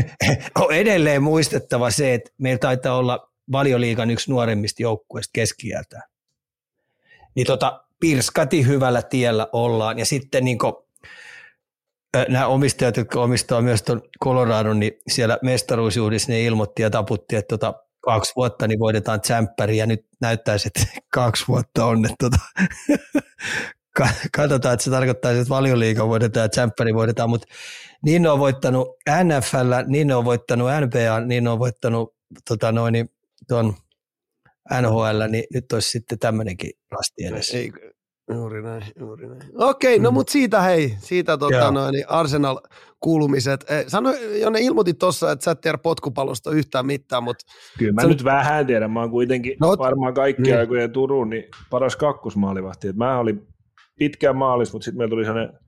on 0.60 0.72
edelleen 0.74 1.22
muistettava 1.22 1.90
se, 1.90 2.14
että 2.14 2.30
meillä 2.38 2.58
taitaa 2.58 2.96
olla 2.96 3.30
valioliikan 3.52 4.10
yksi 4.10 4.30
nuoremmista 4.30 4.82
joukkueista 4.82 5.30
keskiältä. 5.32 6.00
Niin 7.34 7.46
tota, 7.46 7.84
pirskati 8.00 8.66
hyvällä 8.66 9.02
tiellä 9.02 9.48
ollaan. 9.52 9.98
Ja 9.98 10.06
sitten 10.06 10.44
niin 10.44 10.58
kuin, 10.58 10.72
nämä 12.28 12.46
omistajat, 12.46 12.96
jotka 12.96 13.22
omistaa 13.22 13.62
myös 13.62 13.82
tuon 13.82 14.02
Colorado, 14.24 14.74
niin 14.74 14.92
siellä 15.08 15.38
mestaruusjuhdissa 15.42 16.32
ne 16.32 16.42
ilmoitti 16.42 16.82
ja 16.82 16.90
taputti, 16.90 17.36
että 17.36 17.58
tota, 17.58 17.74
kaksi 18.00 18.32
vuotta 18.36 18.68
niin 18.68 18.78
voitetaan 18.78 19.20
tsemppäri. 19.20 19.76
Ja 19.76 19.86
nyt 19.86 20.06
näyttäisi, 20.20 20.68
että 20.68 21.00
kaksi 21.14 21.44
vuotta 21.48 21.84
on, 21.84 22.04
että 22.04 22.16
tota, 22.18 22.38
katsotaan, 24.36 24.74
että 24.74 24.84
se 24.84 24.90
tarkoittaa, 24.90 25.30
että 25.30 25.48
valioliiga 25.48 26.08
voitetaan 26.08 26.44
ja 26.44 26.48
tsemppäri 26.48 26.94
voitetaan, 26.94 27.30
mutta 27.30 27.46
niin 28.04 28.22
ne 28.22 28.30
on 28.30 28.38
voittanut 28.38 28.88
NFL, 29.24 29.72
niin 29.86 30.06
ne 30.06 30.14
on 30.14 30.24
voittanut 30.24 30.68
NBA, 30.80 31.20
niin 31.20 31.44
ne 31.44 31.50
on 31.50 31.58
voittanut 31.58 32.14
tota 32.48 32.72
noin, 32.72 33.10
tuon 33.48 33.74
NHL, 34.80 35.22
niin 35.30 35.44
nyt 35.54 35.72
olisi 35.72 35.90
sitten 35.90 36.18
tämmöinenkin 36.18 36.70
rasti 36.90 37.24
edessä. 37.24 37.58
Ei, 37.58 37.72
Juuri 38.34 38.62
näin, 38.62 38.82
juuri 38.98 39.28
näin. 39.28 39.42
Okei, 39.54 39.98
no 39.98 40.10
mm. 40.10 40.14
mutta 40.14 40.32
siitä 40.32 40.60
hei, 40.60 40.96
siitä 40.98 41.38
tota, 41.38 41.70
noin, 41.70 41.92
niin 41.92 42.04
Arsenal-kuulumiset. 42.08 43.64
Eh, 43.70 43.84
sano, 43.86 44.12
Jonne 44.40 44.60
ilmoitit 44.60 44.98
tuossa, 44.98 45.32
että 45.32 45.44
sä 45.44 45.50
et 45.50 45.60
tiedä 45.60 45.78
potkupallosta 45.78 46.50
yhtään 46.50 46.86
mitään, 46.86 47.22
mutta... 47.22 47.44
Kyllä 47.78 47.92
mä 47.92 48.02
sä... 48.02 48.08
nyt 48.08 48.24
vähän 48.24 48.66
tiedän, 48.66 48.90
mä 48.90 49.00
oon 49.00 49.10
kuitenkin 49.10 49.56
no, 49.60 49.68
varmaan 49.78 50.14
kaikki 50.14 50.42
niin. 50.42 50.58
aikojen 50.58 50.92
Turun, 50.92 51.30
niin 51.30 51.44
paras 51.70 51.96
kakkosmaalivahti. 51.96 52.88
Et 52.88 52.96
mä 52.96 53.18
olin 53.18 53.46
pitkään 53.98 54.36
maalis, 54.36 54.72
mutta 54.72 54.84
sitten 54.84 54.98
meillä 54.98 55.10
tuli 55.10 55.24
sellainen 55.24 55.58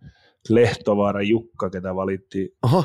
Lehtovaara 0.49 1.23
Jukka, 1.23 1.71
ketä 1.71 1.95
valittiin 1.95 2.49
Oho. 2.63 2.85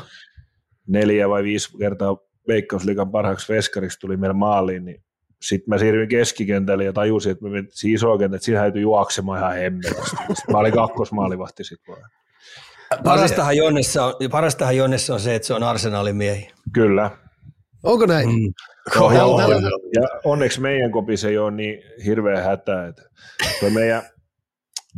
neljä 0.86 1.28
vai 1.28 1.42
viisi 1.42 1.78
kertaa 1.78 2.16
Veikkausliikan 2.48 3.10
parhaaksi 3.10 3.52
veskariksi 3.52 4.00
tuli 4.00 4.16
meillä 4.16 4.34
maaliin, 4.34 4.84
niin 4.84 5.04
sitten 5.42 5.68
mä 5.68 5.78
siirryin 5.78 6.08
keskikentälle 6.08 6.84
ja 6.84 6.92
tajusin, 6.92 7.32
että 7.32 7.44
mä 7.44 7.50
menin 7.50 7.70
isoa 7.84 8.18
kenttä, 8.18 8.36
että 8.36 8.44
siinä 8.44 8.60
täytyy 8.60 8.82
juoksemaan 8.82 9.38
ihan 9.38 9.54
hemmetisti. 9.54 10.16
Mä 10.52 10.58
olin 10.58 10.72
kakkosmaalivahti 10.72 11.64
sitten 11.64 11.94
vaan. 11.94 12.10
Parastahan 13.04 13.56
Jonnessa, 13.56 14.04
on, 14.04 14.14
parastahan 14.30 14.76
Jonnessa 14.76 15.14
on 15.14 15.20
se, 15.20 15.34
että 15.34 15.46
se 15.46 15.54
on 15.54 15.62
arsenaalin 15.62 16.16
miehi. 16.16 16.50
Kyllä. 16.74 17.10
Onko 17.82 18.06
näin? 18.06 18.28
Mm. 18.28 18.52
Oh, 19.00 19.14
joo, 19.14 19.40
joo, 19.40 19.50
ja 19.94 20.20
onneksi 20.24 20.60
meidän 20.60 20.92
kopissa 20.92 21.28
ei 21.28 21.38
ole 21.38 21.50
niin 21.50 21.82
hirveä 22.04 22.42
hätä. 22.42 22.88
Että 22.88 23.70
meidän 23.70 24.02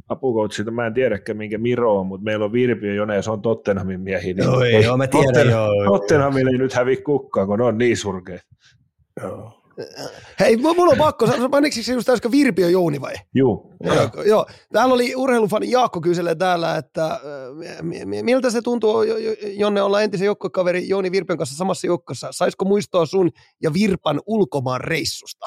apukoutsilta, 0.09 0.71
mä 0.71 0.87
en 0.87 0.95
tiedäkään 0.95 1.39
minkä 1.39 1.59
Miro 1.59 1.99
on, 1.99 2.07
mutta 2.07 2.25
meillä 2.25 2.45
on 2.45 2.53
Virpi 2.53 2.87
ja 2.87 2.95
Jone 2.95 3.17
ja 3.17 3.23
se 3.23 3.31
on 3.31 3.43
Tottenhamin 3.43 4.01
miehiä. 4.01 4.35
Niin 4.35 4.45
joo, 4.45 4.65
joo, 4.65 4.97
mä 4.97 5.07
tiedän, 5.07 5.27
Totten, 5.27 5.51
joo. 5.51 5.85
Tottenhamille 5.85 6.51
ei 6.51 6.59
nyt 6.59 6.73
hävi 6.73 6.97
kukkaan, 6.97 7.47
kun 7.47 7.59
ne 7.59 7.65
on 7.65 7.79
niin 7.79 7.97
surkeita. 7.97 8.45
Joo. 9.23 9.57
Hei, 10.41 10.57
mulla 10.57 10.93
on 10.93 10.99
pakko, 10.99 11.27
mainitsi 11.53 11.83
se 11.83 11.93
just 11.93 12.09
äsken 12.09 12.31
Virpi 12.31 12.63
ja 12.63 12.69
Jouni 12.71 13.01
vai? 13.01 13.15
Joo. 13.35 13.71
Joo, 13.85 14.25
joo. 14.27 14.47
Täällä 14.73 14.95
oli 14.95 15.15
urheilufani 15.15 15.71
Jaakko 15.71 16.01
kyselee 16.01 16.35
täällä, 16.35 16.77
että 16.77 17.21
miltä 18.23 18.51
se 18.51 18.63
tuntuu, 18.63 19.03
Jonne 19.57 19.83
olla 19.83 20.03
entisen 20.03 20.27
joukkokaveri 20.27 20.89
Jouni 20.89 21.13
Virpen 21.13 21.37
kanssa 21.37 21.57
samassa 21.57 21.87
joukkossa. 21.87 22.29
Saisiko 22.31 22.65
muistoa 22.65 23.07
sun 23.07 23.31
ja 23.63 23.73
Virpan 23.73 24.21
ulkomaan 24.27 24.81
reissusta? 24.81 25.47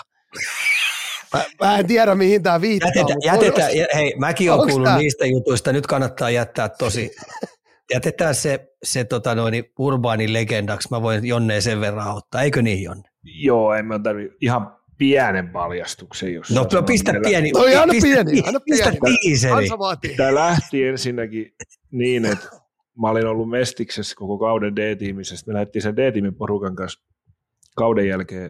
Mä, 1.33 1.43
mä 1.61 1.77
en 1.77 1.87
tiedä, 1.87 2.15
mihin 2.15 2.43
tämä 2.43 2.61
viittaa. 2.61 2.91
Jätetä, 2.95 3.19
jätetä, 3.25 3.69
hei, 3.95 4.13
mäkin 4.17 4.51
olen 4.51 4.69
kuullut 4.69 4.87
tää? 4.87 4.97
niistä 4.97 5.25
jutuista, 5.25 5.73
nyt 5.73 5.87
kannattaa 5.87 6.29
jättää 6.29 6.69
tosi, 6.69 7.11
jätetään 7.93 8.35
se, 8.35 8.67
se 8.83 9.03
tota 9.03 9.35
noin, 9.35 9.63
urbaani 9.79 10.33
legendaksi, 10.33 10.87
mä 10.91 11.01
voin 11.01 11.25
Jonneen 11.25 11.61
sen 11.61 11.81
verran 11.81 12.07
auttaa, 12.07 12.41
eikö 12.41 12.61
niin 12.61 12.83
Jonne? 12.83 13.03
Joo, 13.23 13.73
en 13.73 13.85
mä 13.85 13.99
tarvitse 13.99 14.37
ihan 14.41 14.77
pienen 14.97 15.49
paljastuksen, 15.49 16.33
jos 16.33 16.51
No, 16.51 16.67
no 16.73 16.83
pistä 16.83 17.11
meillä... 17.11 17.27
pieni. 17.27 17.51
No 17.51 17.59
aina 17.59 17.91
pistä, 17.91 18.07
pieni, 18.25 18.41
aina 18.45 18.59
pistä 18.59 18.91
tiiseri. 19.21 19.67
Tämä 20.17 20.35
lähti 20.35 20.83
ensinnäkin 20.83 21.55
niin, 21.91 22.25
että 22.25 22.47
mä 23.01 23.09
olin 23.09 23.27
ollut 23.27 23.49
Mestiksessä 23.49 24.15
koko 24.15 24.37
kauden 24.37 24.75
D-tiimissä, 24.75 25.35
me 25.47 25.53
lähdettiin 25.53 25.83
sen 25.83 25.97
D-tiimin 25.97 26.35
porukan 26.35 26.75
kanssa 26.75 26.99
kauden 27.75 28.07
jälkeen 28.07 28.49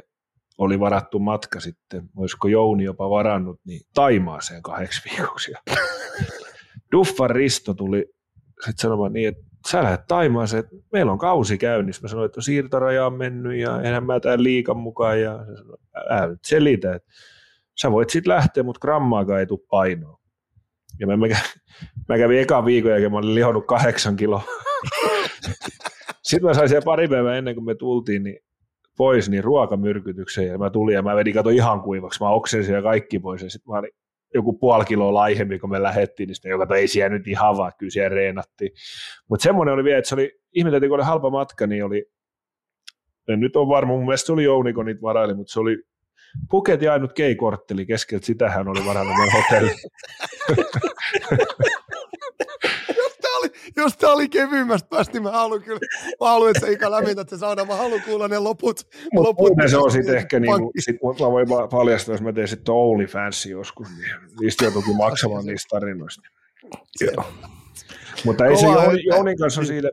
oli 0.57 0.79
varattu 0.79 1.19
matka 1.19 1.59
sitten, 1.59 2.09
olisiko 2.17 2.47
Jouni 2.47 2.83
jopa 2.83 3.09
varannut, 3.09 3.59
niin 3.65 3.81
Taimaaseen 3.93 4.61
kahdeksi 4.61 5.09
viikoksi. 5.09 5.53
Duffan 6.91 7.29
Risto 7.29 7.73
tuli 7.73 8.05
sitten 8.65 8.81
sanomaan 8.81 9.13
niin, 9.13 9.27
että 9.27 9.43
sä 9.69 9.83
lähdet 9.83 10.07
Taimaaseen, 10.07 10.59
että 10.59 10.75
meillä 10.91 11.11
on 11.11 11.17
kausi 11.17 11.57
käynnissä. 11.57 12.01
Mä 12.01 12.07
sanoin, 12.07 12.25
että 12.25 12.41
siirtoraja 12.41 13.05
on 13.05 13.13
mennyt 13.13 13.59
ja 13.59 13.81
enhän 13.81 14.05
mä 14.05 14.19
tämän 14.19 14.43
liikan 14.43 14.77
mukaan. 14.77 15.21
Ja 15.21 15.45
se 15.45 15.55
sanoi, 15.55 15.77
älä 16.09 16.27
nyt 16.27 16.39
selitä, 16.45 16.95
että 16.95 17.11
sä 17.81 17.91
voit 17.91 18.09
sitten 18.09 18.33
lähteä, 18.33 18.63
mutta 18.63 18.79
grammaakaan 18.79 19.39
ei 19.39 19.45
tule 19.45 19.59
painoa. 19.69 20.19
Ja 20.99 21.07
mä, 21.07 21.17
mä, 21.17 21.27
mä 22.09 22.17
kävin 22.17 22.39
eka 22.39 22.65
viikon 22.65 22.91
jälkeen, 22.91 23.11
mä 23.11 23.17
olin 23.17 23.35
lihonnut 23.35 23.67
kahdeksan 23.67 24.15
kiloa. 24.15 24.43
sitten 26.23 26.49
mä 26.49 26.53
sain 26.53 26.69
siellä 26.69 26.85
pari 26.85 27.07
päivää 27.07 27.37
ennen 27.37 27.55
kuin 27.55 27.65
me 27.65 27.75
tultiin, 27.75 28.23
niin 28.23 28.39
pois 28.97 29.29
niin 29.29 29.43
ruokamyrkytykseen 29.43 30.47
ja 30.47 30.57
mä 30.57 30.69
tulin 30.69 30.93
ja 30.93 31.01
mä 31.01 31.15
vedin 31.15 31.33
kato 31.33 31.49
ihan 31.49 31.81
kuivaksi, 31.81 32.23
mä 32.23 32.29
oksensin 32.29 32.75
ja 32.75 32.81
kaikki 32.81 33.19
pois 33.19 33.41
ja 33.41 33.49
sitten 33.49 33.71
mä 33.73 33.79
olin 33.79 33.91
joku 34.33 34.53
puoli 34.53 34.85
kiloa 34.85 35.13
laihempi, 35.13 35.59
kun 35.59 35.69
me 35.69 35.83
lähdettiin, 35.83 36.27
niin 36.27 36.35
sitten 36.35 36.49
joka 36.49 36.75
ei 36.75 36.87
siellä 36.87 37.09
nyt 37.09 37.27
ihan 37.27 37.57
vaan, 37.57 37.71
kyllä 37.77 37.89
siellä 37.89 38.15
reenattiin. 38.15 38.71
Mutta 39.29 39.43
semmoinen 39.43 39.73
oli 39.73 39.83
vielä, 39.83 39.97
että 39.97 40.09
se 40.09 40.15
oli, 40.15 40.31
ihmeteltiin, 40.53 40.89
kun 40.89 40.99
oli 40.99 41.05
halpa 41.05 41.29
matka, 41.29 41.67
niin 41.67 41.85
oli, 41.85 42.05
en 43.27 43.39
nyt 43.39 43.55
on 43.55 43.67
varma, 43.67 43.93
mun 43.93 44.05
mielestä 44.05 44.25
se 44.25 44.33
oli 44.33 44.43
Jouni, 44.43 44.73
kun 44.73 44.85
niitä 44.85 45.01
varaili, 45.01 45.33
mutta 45.33 45.53
se 45.53 45.59
oli 45.59 45.77
Puket 46.49 46.81
ja 46.81 46.93
ainut 46.93 47.13
keikortteli 47.13 47.85
keskeltä, 47.85 48.25
sitähän 48.25 48.67
oli 48.67 48.85
varannut 48.85 49.15
hotelli. 49.33 49.71
jos 53.77 53.97
tämä 53.97 54.13
oli 54.13 54.29
kevyimmästä 54.29 54.89
päästä, 54.89 55.13
niin 55.13 55.23
mä 55.23 55.31
haluan 55.31 55.61
kyllä, 55.61 55.79
mä 56.19 56.27
haluan, 56.27 56.51
että 56.51 56.65
se 56.65 56.71
ikä 56.71 56.91
lämmintä, 56.91 57.21
että 57.21 57.35
se 57.35 57.39
saadaan, 57.39 57.67
mä 57.67 57.75
haluan 57.75 58.01
kuulla 58.01 58.27
ne 58.27 58.39
loput. 58.39 58.87
Mutta 59.13 59.29
loput 59.29 59.53
se 59.67 59.77
on 59.77 59.91
sitten 59.91 60.17
ehkä, 60.17 60.39
niin 60.39 60.59
kuin, 60.59 60.71
sit 60.79 60.95
mä 61.03 61.31
voin 61.31 61.47
paljastaa, 61.71 62.13
jos 62.13 62.21
mä 62.21 62.33
teen 62.33 62.47
sitten 62.47 62.73
OnlyFansi 62.73 63.49
joskus, 63.49 63.87
niin 63.89 64.39
niistä 64.39 64.65
joutuukin 64.65 64.97
maksamaan 64.97 65.45
niistä 65.45 65.67
tarinoista. 65.69 66.21
Joo. 67.01 67.25
Mutta 68.25 68.45
ei 68.45 68.57
se. 68.57 68.65
Jounin 69.05 69.37
kanssa 69.37 69.63
siitä, 69.63 69.89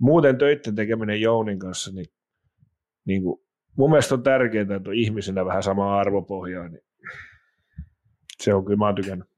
muuten 0.00 0.38
töiden 0.38 0.74
tekeminen 0.74 1.20
Jounin 1.20 1.58
kanssa, 1.58 1.90
niin, 1.92 2.06
niin 3.04 3.22
kuin, 3.22 3.40
mun 3.76 3.90
mielestä 3.90 4.14
on 4.14 4.22
tärkeää, 4.22 4.76
että 4.76 4.90
on 4.90 4.94
ihmisenä 4.94 5.44
vähän 5.44 5.62
samaa 5.62 6.00
arvopohjaa, 6.00 6.68
niin 6.68 6.82
se 8.42 8.54
on 8.54 8.64
kyllä, 8.64 8.76
mä 8.76 8.86
oon 8.86 8.94
tykännyt. 8.94 9.28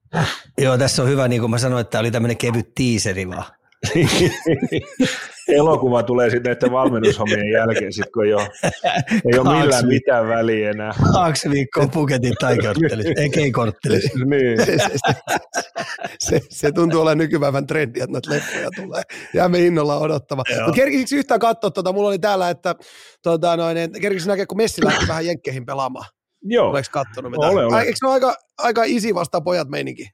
Joo, 0.58 0.78
tässä 0.78 1.02
on 1.02 1.08
hyvä, 1.08 1.28
niin 1.28 1.40
kuin 1.40 1.50
mä 1.50 1.58
sanoin, 1.58 1.80
että 1.80 1.90
tämä 1.90 2.00
oli 2.00 2.10
tämmöinen 2.10 2.36
kevyt 2.36 2.74
tiiseri 2.74 3.28
vaan. 3.28 3.57
Elokuva 5.48 6.02
tulee 6.02 6.30
sitten 6.30 6.52
näiden 6.52 6.72
valmennushommien 6.72 7.50
jälkeen, 7.50 7.92
sit 7.92 8.10
kun 8.14 8.26
ei 8.26 8.34
ole, 8.34 8.48
ei 9.32 9.38
ole 9.38 9.48
millään 9.48 9.70
Kaksi. 9.70 9.86
mitään 9.86 10.28
väliä 10.28 10.70
enää. 10.70 10.92
Kaksi 11.12 11.50
viikkoa 11.50 11.86
puketin 11.86 12.34
tai 12.40 12.58
korttelissa, 12.58 13.12
ei 13.16 13.30
keikorttelissa. 13.30 14.18
niin. 14.30 14.66
Se, 14.66 14.76
se, 16.18 16.40
se, 16.50 16.72
tuntuu 16.72 17.00
olevan 17.00 17.18
nykypäivän 17.18 17.66
trendi, 17.66 18.00
että 18.00 18.12
noita 18.12 18.30
leffoja 18.30 18.68
tulee. 18.76 19.02
Jäämme 19.34 19.58
innolla 19.58 19.98
odottamaan. 19.98 20.44
Joo. 20.50 20.66
Mutta 20.66 20.76
kerkisikö 20.76 21.18
yhtään 21.18 21.40
katsoa, 21.40 21.70
tota, 21.70 21.92
mulla 21.92 22.08
oli 22.08 22.18
täällä, 22.18 22.50
että 22.50 22.74
tota, 23.22 23.56
noin, 23.56 23.76
että 23.76 24.00
kerkisikö 24.00 24.32
näkee, 24.32 24.46
kun 24.46 24.56
Messi 24.56 24.84
lähti 24.84 25.08
vähän 25.08 25.26
jenkkeihin 25.26 25.66
pelaamaan? 25.66 26.06
Joo, 26.42 26.70
Oletko 26.70 26.90
kattonut 26.92 27.30
mitään? 27.30 27.52
Olen. 27.52 27.74
Ai, 27.74 27.86
Eikö 27.86 27.96
se 27.98 28.06
ole 28.06 28.14
aika, 28.14 28.36
aika 28.58 28.84
isi 28.84 29.14
vasta 29.14 29.40
pojat 29.40 29.68
meininki? 29.68 30.08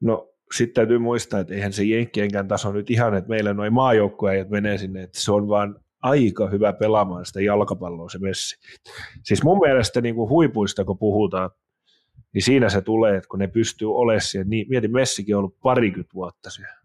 no 0.00 0.28
sitten 0.52 0.74
täytyy 0.74 0.98
muistaa, 0.98 1.40
että 1.40 1.54
eihän 1.54 1.72
se 1.72 1.84
Jenkkienkään 1.84 2.48
taso 2.48 2.72
nyt 2.72 2.90
ihan, 2.90 3.14
että 3.14 3.28
meillä 3.28 3.54
noin 3.54 3.72
maajoukkueet 3.72 4.50
menee 4.50 4.78
sinne, 4.78 5.02
että 5.02 5.20
se 5.20 5.32
on 5.32 5.48
vaan 5.48 5.80
aika 6.02 6.48
hyvä 6.48 6.72
pelaamaan 6.72 7.26
sitä 7.26 7.40
jalkapalloa 7.40 8.08
se 8.08 8.18
Messi. 8.18 8.56
Siis 9.22 9.44
mun 9.44 9.58
mielestä 9.58 10.00
niin 10.00 10.14
kuin 10.14 10.30
huipuista, 10.30 10.84
kun 10.84 10.98
puhutaan, 10.98 11.50
niin 12.34 12.42
siinä 12.42 12.68
se 12.68 12.80
tulee, 12.80 13.16
että 13.16 13.28
kun 13.28 13.38
ne 13.38 13.46
pystyy 13.46 13.94
olemaan 13.94 14.20
siellä, 14.20 14.48
niin 14.48 14.66
mietin, 14.68 14.92
Messikin 14.92 15.36
on 15.36 15.38
ollut 15.38 15.60
parikymmentä 15.62 16.14
vuotta 16.14 16.50
siellä. 16.50 16.76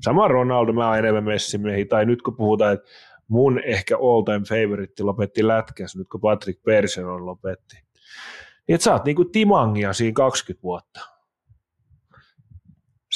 Sama 0.00 0.28
Ronaldo, 0.28 0.72
mä 0.72 0.88
oon 0.88 0.98
enemmän 0.98 1.24
Messimiehi, 1.24 1.84
tai 1.84 2.06
nyt 2.06 2.22
kun 2.22 2.36
puhutaan, 2.36 2.74
että 2.74 2.88
mun 3.28 3.60
ehkä 3.64 3.96
all 3.96 4.22
time 4.22 4.44
favorite 4.48 5.02
lopetti 5.02 5.46
lätkäs, 5.46 5.96
nyt 5.96 6.08
kun 6.08 6.20
Patrick 6.20 6.62
Persson 6.62 7.26
lopetti. 7.26 7.76
Niin 8.68 8.74
että 8.74 8.84
sä 8.84 8.92
oot 8.92 9.04
niinku 9.04 9.24
timangia 9.24 9.92
siinä 9.92 10.12
20 10.12 10.62
vuotta. 10.62 11.17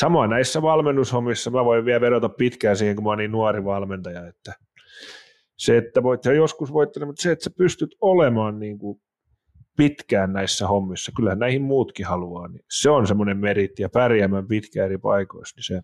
Samoin 0.03 0.31
näissä 0.31 0.63
valmennushommissa 0.63 1.51
mä 1.51 1.65
voin 1.65 1.85
vielä 1.85 2.01
vedota 2.01 2.29
pitkään 2.29 2.77
siihen, 2.77 2.97
kun 2.97 3.05
mä 3.05 3.11
oon 3.11 3.19
niin 3.19 3.33
nuori 3.33 3.65
valmentaja, 3.65 4.27
että 4.27 4.55
se, 5.59 5.77
että 5.77 6.03
voit 6.03 6.25
ja 6.25 6.33
joskus 6.33 6.73
voittaa, 6.73 7.07
mutta 7.07 7.23
se, 7.23 7.33
että 7.33 7.45
sä 7.45 7.51
pystyt 7.57 7.97
olemaan 8.01 8.59
niin 8.59 8.79
kuin 8.79 9.01
pitkään 9.77 10.33
näissä 10.33 10.69
hommissa, 10.69 11.13
kyllähän 11.17 11.39
näihin 11.39 11.63
muutkin 11.63 12.07
haluaa, 12.07 12.49
niin 12.49 12.65
se 12.71 12.91
on 12.91 13.07
semmoinen 13.07 13.39
meritti 13.39 13.83
ja 13.83 13.89
pärjäämään 13.89 14.47
pitkään 14.47 14.87
eri 14.87 14.99
paikoissa, 14.99 15.57
niin 15.57 15.65
se, 15.65 15.81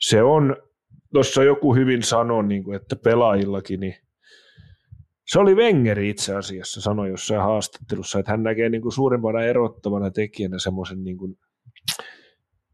se 0.00 0.22
on, 0.22 0.56
tuossa 1.12 1.44
joku 1.44 1.74
hyvin 1.74 2.02
sanoi, 2.02 2.44
niin 2.44 2.64
kuin, 2.64 2.76
että 2.76 2.96
pelaajillakin, 2.96 3.80
niin 3.80 3.94
se 5.26 5.38
oli 5.38 5.54
Wengeri 5.54 6.10
itse 6.10 6.34
asiassa, 6.34 6.80
sanoi 6.80 7.08
jossain 7.08 7.40
haastattelussa, 7.40 8.18
että 8.18 8.30
hän 8.30 8.42
näkee 8.42 8.68
niin 8.68 8.82
kuin 8.82 8.92
suurimpana 8.92 9.42
erottavana 9.42 10.10
tekijänä 10.10 10.58
semmoisen 10.58 11.04
niin 11.04 11.18
kuin 11.18 11.38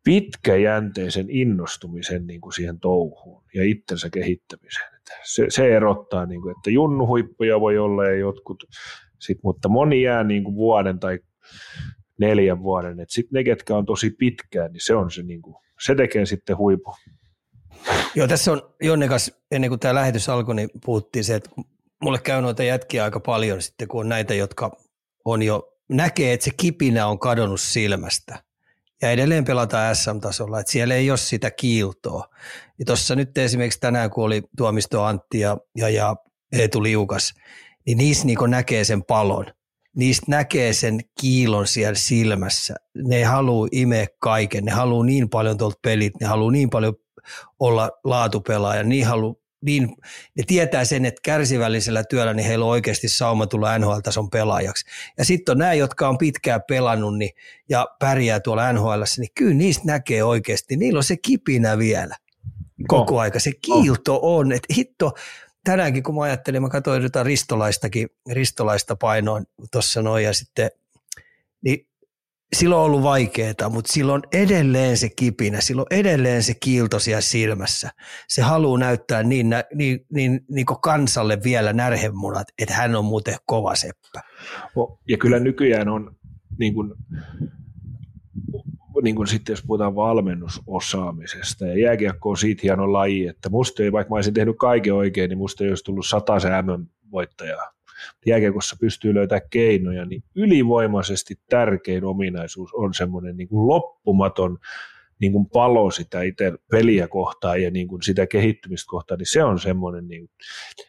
pitkäjänteisen 0.07 1.27
innostumisen 1.28 2.27
niin 2.27 2.41
kuin 2.41 2.53
siihen 2.53 2.81
touhuun 2.81 3.45
ja 3.55 3.65
itsensä 3.65 4.11
kehittämiseen. 4.11 5.01
Se, 5.24 5.47
se 5.49 5.77
erottaa, 5.77 6.27
niin 6.27 6.43
kuin, 6.43 6.57
että 6.57 6.70
junnuhuippuja 6.70 7.61
voi 7.61 7.78
olla 7.78 8.05
ja 8.05 8.16
jotkut, 8.16 8.65
sit, 9.19 9.39
mutta 9.43 9.69
moni 9.69 10.03
jää 10.03 10.24
niin 10.24 10.45
kuin 10.45 10.55
vuoden 10.55 10.99
tai 10.99 11.19
neljän 12.20 12.62
vuoden. 12.62 12.97
Sitten 13.09 13.37
ne, 13.37 13.45
ketkä 13.45 13.77
on 13.77 13.87
tosi 13.87 14.11
pitkään, 14.11 14.73
niin 14.73 14.85
se 14.85 14.95
on 14.95 15.11
se, 15.11 15.23
niin 15.23 15.43
kuin, 15.43 15.57
se 15.87 15.95
tekee 15.95 16.27
sitten 16.27 16.57
huipu. 16.57 16.95
Joo, 18.15 18.27
tässä 18.27 18.53
on 18.53 18.74
Jonne 18.83 19.09
kanssa, 19.09 19.37
ennen 19.51 19.70
kuin 19.70 19.81
tämä 19.81 19.95
lähetys 19.95 20.28
alkoi, 20.28 20.55
niin 20.55 20.69
puhuttiin 20.85 21.24
se, 21.24 21.35
että 21.35 21.51
mulle 22.03 22.19
käy 22.19 22.43
noita 22.43 22.62
jätkiä 22.62 23.05
aika 23.05 23.20
paljon 23.20 23.62
sitten, 23.62 23.89
kun 23.89 24.01
on 24.01 24.09
näitä, 24.09 24.35
jotka 24.35 24.77
on 25.24 25.43
jo, 25.43 25.73
näkee, 25.89 26.33
että 26.33 26.45
se 26.45 26.51
kipinä 26.57 27.07
on 27.07 27.19
kadonnut 27.19 27.61
silmästä. 27.61 28.47
Ja 29.02 29.10
edelleen 29.10 29.44
pelataan 29.44 29.97
SM-tasolla, 29.97 30.60
että 30.60 30.73
siellä 30.73 30.94
ei 30.94 31.10
ole 31.10 31.18
sitä 31.18 31.51
kiiltoa. 31.51 32.28
Ja 32.78 32.85
tuossa 32.85 33.14
nyt 33.14 33.39
esimerkiksi 33.39 33.81
tänään, 33.81 34.10
kun 34.10 34.24
oli 34.24 34.43
Tuomisto 34.56 35.05
Antti 35.05 35.40
ja, 35.40 35.56
ja, 35.77 35.89
ja 35.89 36.16
Eetu 36.52 36.82
Liukas, 36.82 37.35
niin 37.86 37.98
niissä 37.98 38.27
niin 38.27 38.39
näkee 38.48 38.85
sen 38.85 39.05
palon. 39.05 39.47
Niistä 39.97 40.27
näkee 40.28 40.73
sen 40.73 41.01
kiilon 41.20 41.66
siellä 41.66 41.94
silmässä. 41.94 42.74
Ne 42.94 43.24
haluaa 43.24 43.68
imeä 43.73 44.06
kaiken, 44.18 44.64
ne 44.64 44.70
haluaa 44.70 45.05
niin 45.05 45.28
paljon 45.28 45.59
tuolta 45.59 45.78
pelit, 45.82 46.20
ne 46.20 46.27
haluaa 46.27 46.52
niin 46.52 46.70
paljon 46.70 46.94
olla 47.60 47.90
laatupelaaja, 48.05 48.82
niin 48.82 49.06
halu, 49.06 49.43
niin, 49.61 49.89
ne 50.37 50.43
tietää 50.47 50.85
sen, 50.85 51.05
että 51.05 51.20
kärsivällisellä 51.24 52.05
työllä 52.05 52.35
niin 52.35 52.47
heillä 52.47 52.65
on 52.65 52.70
oikeasti 52.70 53.09
sauma 53.09 53.47
tulla 53.47 53.78
NHL-tason 53.78 54.31
pelaajaksi. 54.31 54.87
Ja 55.19 55.24
sitten 55.24 55.53
on 55.53 55.59
nämä, 55.59 55.74
jotka 55.74 56.09
on 56.09 56.19
pitkään 56.19 56.61
pelannut 56.69 57.19
niin, 57.19 57.31
ja 57.69 57.87
pärjää 57.99 58.41
tuolla 58.41 58.73
NHL, 58.73 59.03
niin 59.19 59.31
kyllä 59.35 59.55
niistä 59.55 59.83
näkee 59.85 60.23
oikeasti, 60.24 60.77
niillä 60.77 60.99
on 60.99 61.05
se 61.05 61.16
kipinä 61.16 61.78
vielä 61.78 62.16
koko 62.89 63.20
aika. 63.20 63.41
Se 63.41 63.53
kiilto 63.62 64.19
on, 64.23 64.53
että 64.53 64.74
hitto, 64.77 65.12
tänäänkin 65.65 66.03
kun 66.03 66.15
mä 66.15 66.23
ajattelin, 66.23 66.62
mä 66.62 66.69
katsoin 66.69 67.03
jotain 67.03 67.27
ristolaistakin, 67.27 68.09
ristolaista 68.31 68.97
painoin 68.97 69.47
tuossa 69.73 70.03
noin 70.03 70.24
ja 70.24 70.35
sitten, 70.35 70.70
silloin 72.52 72.81
on 72.81 72.86
ollut 72.86 73.02
vaikeaa, 73.02 73.68
mutta 73.70 73.93
silloin 73.93 74.23
edelleen 74.32 74.97
se 74.97 75.09
kipinä, 75.09 75.60
silloin 75.60 75.86
edelleen 75.90 76.43
se 76.43 76.55
kiilto 76.60 76.98
siellä 76.98 77.20
silmässä. 77.20 77.90
Se 78.28 78.43
haluaa 78.43 78.78
näyttää 78.78 79.23
niin, 79.23 79.51
niin, 79.74 80.06
niin, 80.12 80.40
niin 80.51 80.66
kuin 80.66 80.81
kansalle 80.81 81.39
vielä 81.44 81.73
närhemunat, 81.73 82.47
että 82.59 82.74
hän 82.74 82.97
on 82.97 83.05
muuten 83.05 83.36
kova 83.47 83.74
seppä. 83.74 84.20
Ja 85.09 85.18
kyllä 85.18 85.39
nykyään 85.39 85.89
on, 85.89 86.16
niin 86.59 86.74
kuin, 86.74 86.93
niin 89.02 89.16
kuin 89.16 89.28
sitten 89.28 89.52
jos 89.52 89.62
puhutaan 89.66 89.94
valmennusosaamisesta, 89.94 91.66
ja 91.66 91.78
jääkiekko 91.78 92.31
on 92.31 92.36
siitä 92.36 92.60
hieno 92.62 92.93
laji, 92.93 93.27
että 93.27 93.48
musta 93.48 93.82
ei, 93.82 93.93
vaikka 93.93 94.10
mä 94.10 94.16
olisin 94.16 94.35
tehnyt 94.35 94.56
kaiken 94.59 94.94
oikein, 94.94 95.28
niin 95.28 95.39
musta 95.39 95.64
ei 95.64 95.70
olisi 95.70 95.85
tullut 95.85 96.06
sata 96.06 96.35
MM-voittajaa 96.62 97.76
jääkiekossa 98.27 98.77
pystyy 98.81 99.15
löytämään 99.15 99.49
keinoja, 99.51 100.05
niin 100.05 100.23
ylivoimaisesti 100.35 101.35
tärkein 101.51 102.05
ominaisuus 102.05 102.74
on 102.74 102.95
semmoinen 102.95 103.37
niin 103.37 103.49
kuin 103.49 103.69
loppumaton 103.69 104.59
niin 105.20 105.33
kuin 105.33 105.47
palo 105.47 105.91
sitä 105.91 106.23
itse 106.23 106.53
peliä 106.70 107.09
kohtaan 107.09 107.62
ja 107.62 107.70
niin 107.70 107.89
kuin 107.89 108.03
sitä 108.03 108.27
kehittymistä 108.27 108.91
kohtaan, 108.91 109.19
niin 109.19 109.33
se 109.33 109.45
on 109.45 109.59
semmoinen, 109.59 110.09
niin, 110.09 110.31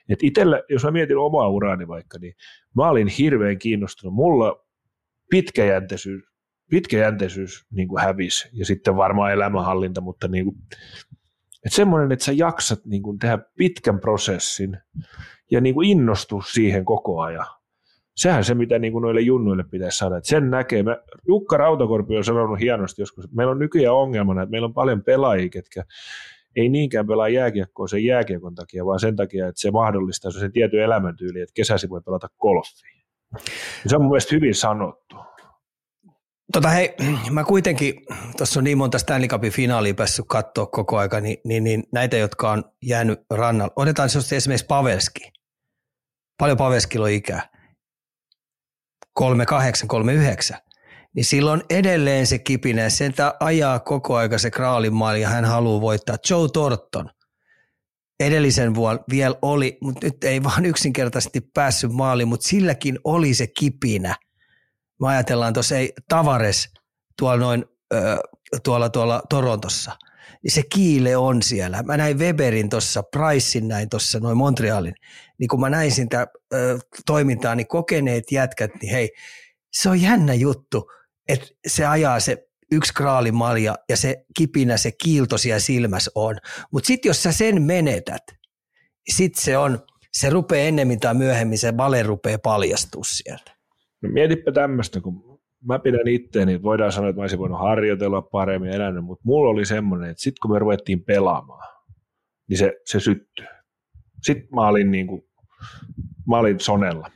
että 0.09 0.25
itsellä, 0.27 0.61
jos 0.69 0.83
mä 0.83 0.91
mietin 0.91 1.17
omaa 1.17 1.49
uraani 1.49 1.87
vaikka, 1.87 2.17
niin 2.19 2.33
mä 2.75 2.89
olin 2.89 3.07
hirveän 3.07 3.59
kiinnostunut. 3.59 4.13
Mulla 4.13 4.65
pitkäjänteisyys, 5.29 6.23
pitkäjänteisyys 6.69 7.65
niin 7.71 7.87
kuin 7.87 8.03
hävisi 8.03 8.49
ja 8.53 8.65
sitten 8.65 8.95
varmaan 8.95 9.31
elämänhallinta, 9.31 10.01
mutta 10.01 10.27
niin 10.27 10.45
kuin, 10.45 10.57
että 11.65 11.75
semmoinen, 11.75 12.11
että 12.11 12.25
sä 12.25 12.31
jaksat 12.31 12.85
niin 12.85 13.03
kuin 13.03 13.19
tehdä 13.19 13.39
pitkän 13.57 13.99
prosessin 13.99 14.77
ja 15.51 15.61
niin 15.61 15.75
kuin 15.75 15.89
innostua 15.89 16.41
siihen 16.41 16.85
koko 16.85 17.21
ajan. 17.21 17.45
Sehän 18.15 18.43
se, 18.43 18.53
mitä 18.53 18.79
niin 18.79 18.93
kuin 18.93 19.01
noille 19.01 19.21
junnuille 19.21 19.63
pitäisi 19.71 19.97
saada. 19.97 20.17
Että 20.17 20.29
sen 20.29 20.49
näkee. 20.49 20.83
Mä, 20.83 20.97
Jukka 21.27 21.57
Rautakorpi 21.57 22.17
on 22.17 22.23
sanonut 22.23 22.59
hienosti 22.59 23.01
joskus, 23.01 23.31
meillä 23.31 23.51
on 23.51 23.59
nykyään 23.59 23.95
ongelmana, 23.95 24.41
että 24.41 24.51
meillä 24.51 24.65
on 24.65 24.73
paljon 24.73 25.03
pelaajia, 25.03 25.49
ketkä 25.49 25.83
ei 26.55 26.69
niinkään 26.69 27.07
pelaa 27.07 27.29
jääkiekkoa 27.29 27.87
sen 27.87 28.03
jääkiekon 28.03 28.55
takia, 28.55 28.85
vaan 28.85 28.99
sen 28.99 29.15
takia, 29.15 29.47
että 29.47 29.61
se 29.61 29.71
mahdollistaa 29.71 30.31
sen 30.31 30.51
tietyn 30.51 30.83
elämäntyyli, 30.83 31.41
että 31.41 31.53
kesäsi 31.53 31.89
voi 31.89 32.01
pelata 32.01 32.27
golfia. 32.39 33.03
Ja 33.83 33.89
se 33.89 33.95
on 33.95 34.01
mun 34.01 34.11
mielestä 34.11 34.35
hyvin 34.35 34.55
sanottu. 34.55 35.15
Tota 36.53 36.69
hei, 36.69 36.95
mä 37.31 37.43
kuitenkin, 37.43 37.93
tuossa 38.37 38.59
on 38.59 38.63
niin 38.63 38.77
monta 38.77 38.99
Stanley 38.99 39.27
Cupin 39.27 39.51
finaalia 39.51 39.93
päässyt 39.93 40.25
katsoa 40.27 40.65
koko 40.65 40.97
aika, 40.97 41.19
niin, 41.21 41.37
niin, 41.43 41.63
niin 41.63 41.83
näitä, 41.93 42.17
jotka 42.17 42.51
on 42.51 42.63
jäänyt 42.83 43.19
rannalle. 43.29 43.73
Otetaan 43.75 44.09
esimerkiksi 44.35 44.65
Pavelski. 44.65 45.31
Paljon 46.37 46.57
Pavelskilla 46.57 47.05
on 47.05 47.11
ikää. 47.11 47.49
38, 49.13 49.87
39. 49.87 50.57
Niin 51.15 51.25
silloin 51.25 51.61
edelleen 51.69 52.27
se 52.27 52.39
kipinä, 52.39 52.89
sen 52.89 53.13
ajaa 53.39 53.79
koko 53.79 54.15
aika 54.15 54.37
se 54.37 54.51
kraalin 54.51 54.93
maali 54.93 55.21
ja 55.21 55.29
hän 55.29 55.45
haluaa 55.45 55.81
voittaa. 55.81 56.17
Joe 56.29 56.49
Torton 56.53 57.09
edellisen 58.19 58.75
vuonna 58.75 59.03
vielä 59.09 59.35
oli, 59.41 59.77
mutta 59.81 60.05
nyt 60.07 60.23
ei 60.23 60.43
vaan 60.43 60.65
yksinkertaisesti 60.65 61.41
päässyt 61.41 61.91
maaliin, 61.91 62.27
mutta 62.27 62.47
silläkin 62.47 62.99
oli 63.03 63.33
se 63.33 63.47
kipinä– 63.47 64.15
me 65.01 65.07
ajatellaan 65.07 65.53
tuossa 65.53 65.77
ei 65.77 65.93
Tavares 66.09 66.69
tuolla 67.19 67.37
noin 67.37 67.65
ö, 67.93 68.17
tuolla, 68.63 68.89
tuolla 68.89 69.21
Torontossa, 69.29 69.91
niin 70.47 70.53
se 70.53 70.63
kiile 70.73 71.17
on 71.17 71.41
siellä. 71.41 71.83
Mä 71.83 71.97
näin 71.97 72.19
Weberin 72.19 72.69
tuossa, 72.69 73.03
Pricein 73.03 73.67
näin 73.67 73.89
tuossa 73.89 74.19
noin 74.19 74.37
Montrealin, 74.37 74.95
niin 75.39 75.47
kun 75.47 75.59
mä 75.59 75.69
näin 75.69 75.91
sitä 75.91 76.27
toimintaa, 77.05 77.55
niin 77.55 77.67
kokeneet 77.67 78.31
jätkät, 78.31 78.71
niin 78.81 78.91
hei, 78.91 79.11
se 79.71 79.89
on 79.89 80.01
jännä 80.01 80.33
juttu, 80.33 80.91
että 81.27 81.47
se 81.67 81.85
ajaa 81.85 82.19
se 82.19 82.47
yksi 82.71 82.93
kraalimalja 82.93 83.75
ja 83.89 83.97
se 83.97 84.25
kipinä, 84.37 84.77
se 84.77 84.91
kiilto 85.03 85.37
siellä 85.37 85.59
silmässä 85.59 86.11
on. 86.15 86.35
Mutta 86.71 86.87
sitten 86.87 87.09
jos 87.09 87.23
sä 87.23 87.31
sen 87.31 87.61
menetät, 87.61 88.23
sitten 89.09 89.43
se 89.43 89.57
on, 89.57 89.79
se 90.13 90.29
rupeaa 90.29 90.67
ennemmin 90.67 90.99
tai 90.99 91.15
myöhemmin, 91.15 91.57
se 91.57 91.77
vale 91.77 92.03
rupeaa 92.03 92.39
paljastua 92.39 93.03
sieltä. 93.03 93.55
No 94.01 94.09
mietipä 94.09 94.51
tämmöistä, 94.51 95.01
kun 95.01 95.26
mä 95.63 95.79
pidän 95.79 96.07
itteeni, 96.07 96.63
voidaan 96.63 96.91
sanoa, 96.91 97.09
että 97.09 97.19
mä 97.19 97.23
olisin 97.23 97.39
voinut 97.39 97.59
harjoitella 97.59 98.21
paremmin 98.21 98.71
elänyt, 98.71 99.03
mutta 99.03 99.21
mulla 99.25 99.49
oli 99.49 99.65
semmoinen, 99.65 100.09
että 100.09 100.23
sitten 100.23 100.39
kun 100.41 100.51
me 100.51 100.59
ruvettiin 100.59 101.03
pelaamaan, 101.03 101.67
niin 102.49 102.57
se, 102.57 102.73
se 102.85 102.99
syttyi. 102.99 103.45
Sitten 104.23 104.47
mä 104.55 104.67
olin, 104.67 104.91
niin 104.91 105.07
kuin, 105.07 105.21
mä 106.27 106.37
olin 106.37 106.59
sonella. 106.59 107.11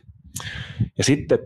Ja 0.98 1.04
sitten 1.04 1.40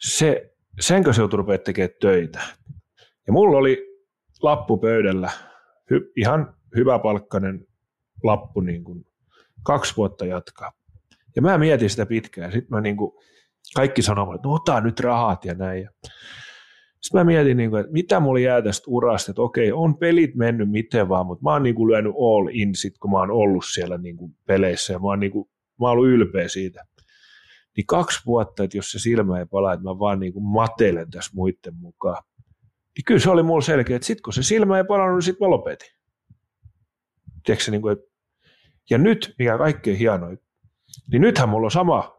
se, 0.00 0.54
senkö 0.80 1.12
se 1.12 1.22
joutui 1.22 1.58
tekemään 1.58 1.90
töitä. 2.00 2.40
Ja 3.26 3.32
mulla 3.32 3.58
oli 3.58 3.86
lappu 4.42 4.78
pöydällä, 4.78 5.30
hy, 5.90 6.12
ihan 6.16 6.54
hyväpalkkainen 6.76 7.66
lappu, 8.24 8.60
niin 8.60 8.84
kuin 8.84 9.06
kaksi 9.62 9.96
vuotta 9.96 10.26
jatkaa. 10.26 10.72
Ja 11.36 11.42
mä 11.42 11.58
mietin 11.58 11.90
sitä 11.90 12.06
pitkään. 12.06 12.52
Sitten 12.52 12.76
mä 12.76 12.80
niin 12.80 12.96
kuin, 12.96 13.12
kaikki 13.74 14.02
sanoivat, 14.02 14.34
että 14.34 14.48
no 14.48 14.54
ota 14.54 14.80
nyt 14.80 15.00
rahat 15.00 15.44
ja 15.44 15.54
näin. 15.54 15.88
Sitten 17.00 17.20
mä 17.20 17.24
mietin, 17.24 17.56
niin 17.56 17.70
kuin, 17.70 17.80
että 17.80 17.92
mitä 17.92 18.20
mulla 18.20 18.40
jää 18.40 18.62
tästä 18.62 18.84
urasta, 18.86 19.32
että 19.32 19.42
okei, 19.42 19.72
on 19.72 19.98
pelit 19.98 20.34
mennyt 20.34 20.70
miten 20.70 21.08
vaan, 21.08 21.26
mutta 21.26 21.42
mä 21.42 21.52
oon 21.52 21.62
niin 21.62 21.74
kuin 21.74 21.90
lyönyt 21.90 22.12
all 22.12 22.48
in 22.52 22.74
sit, 22.74 22.98
kun 22.98 23.10
mä 23.10 23.18
oon 23.18 23.30
ollut 23.30 23.64
siellä 23.72 23.98
niin 23.98 24.16
kuin 24.16 24.36
peleissä 24.46 24.92
ja 24.92 24.98
mä 24.98 25.06
oon, 25.06 25.20
niin 25.20 25.32
kuin, 25.32 25.48
mä 25.80 25.86
oon 25.86 25.92
ollut 25.92 26.08
ylpeä 26.08 26.48
siitä. 26.48 26.84
Niin 27.76 27.86
kaksi 27.86 28.20
vuotta, 28.26 28.64
että 28.64 28.76
jos 28.76 28.92
se 28.92 28.98
silmä 28.98 29.38
ei 29.38 29.46
palaa, 29.46 29.72
että 29.72 29.84
mä 29.84 29.98
vaan 29.98 30.20
niin 30.20 30.32
kuin 30.32 30.44
matelen 30.44 31.10
tässä 31.10 31.30
muiden 31.34 31.74
mukaan. 31.74 32.22
Niin 32.96 33.04
kyllä 33.04 33.20
se 33.20 33.30
oli 33.30 33.42
mulla 33.42 33.60
selkeä, 33.60 33.96
että 33.96 34.06
sitten 34.06 34.22
kun 34.22 34.32
se 34.32 34.42
silmä 34.42 34.78
ei 34.78 34.84
palannut, 34.84 35.16
niin 35.16 35.22
sitten 35.22 35.46
mä 35.46 35.50
lopetin. 35.50 35.88
Tiedätkö, 37.44 37.70
niin 37.70 37.82
kuin, 37.82 37.92
että... 37.92 38.04
Ja 38.90 38.98
nyt, 38.98 39.34
mikä 39.38 39.58
kaikkein 39.58 39.98
hienoin, 39.98 40.38
niin 41.12 41.22
nythän 41.22 41.48
mulla 41.48 41.66
on 41.66 41.70
sama 41.70 42.17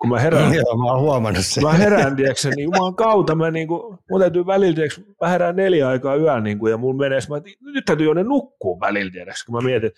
kun 0.00 0.08
mä 0.10 0.20
herään. 0.20 0.54
Joo, 0.54 0.76
mä 0.76 0.92
oon 0.92 1.00
huomannut 1.00 1.46
sen. 1.46 1.62
Mä 1.62 1.72
herään, 1.72 2.16
tiedätkö, 2.16 2.48
niin 2.48 2.64
jumalan 2.64 2.94
kautta, 2.94 3.34
mä 3.34 3.50
niin 3.50 3.68
kuin, 3.68 3.98
mun 4.10 4.20
täytyy 4.20 4.46
välillä, 4.46 4.74
tiedätkö, 4.74 5.00
mä 5.20 5.28
herään 5.28 5.56
neljä 5.56 5.88
aikaa 5.88 6.16
yön, 6.16 6.44
niin 6.44 6.58
kuin, 6.58 6.70
ja 6.70 6.76
mun 6.76 6.96
menee, 6.96 7.18
mä, 7.28 7.36
nyt 7.60 7.84
täytyy 7.84 8.06
jo 8.06 8.14
ne 8.14 8.22
nukkuu 8.22 8.80
välillä, 8.80 9.10
tiedätkö, 9.10 9.40
kun 9.46 9.54
mä 9.54 9.60
mietin, 9.60 9.90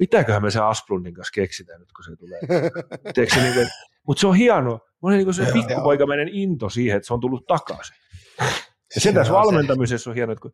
mitäköhän 0.00 0.42
me 0.42 0.50
se 0.50 0.60
Asplundin 0.60 1.14
kanssa 1.14 1.32
keksitään 1.34 1.80
nyt, 1.80 1.92
kun 1.92 2.04
se 2.04 2.16
tulee. 2.16 2.40
tiedätkö, 3.14 3.40
niin 3.40 3.54
kuin, 3.54 3.68
mutta 4.06 4.20
se 4.20 4.26
on 4.26 4.34
hienoa, 4.34 4.88
Mä 5.02 5.10
niin 5.10 5.24
kuin 5.24 5.34
se 5.34 5.46
pikkupoikamainen 5.52 6.28
into 6.28 6.68
siihen, 6.68 6.96
että 6.96 7.06
se 7.06 7.14
on 7.14 7.20
tullut 7.20 7.46
takaisin. 7.46 7.96
Ja 8.94 9.00
sen 9.00 9.14
tässä 9.14 9.32
valmentamisessa 9.32 10.10
on 10.10 10.16
hienoa, 10.16 10.32
että 10.32 10.42
kun 10.42 10.52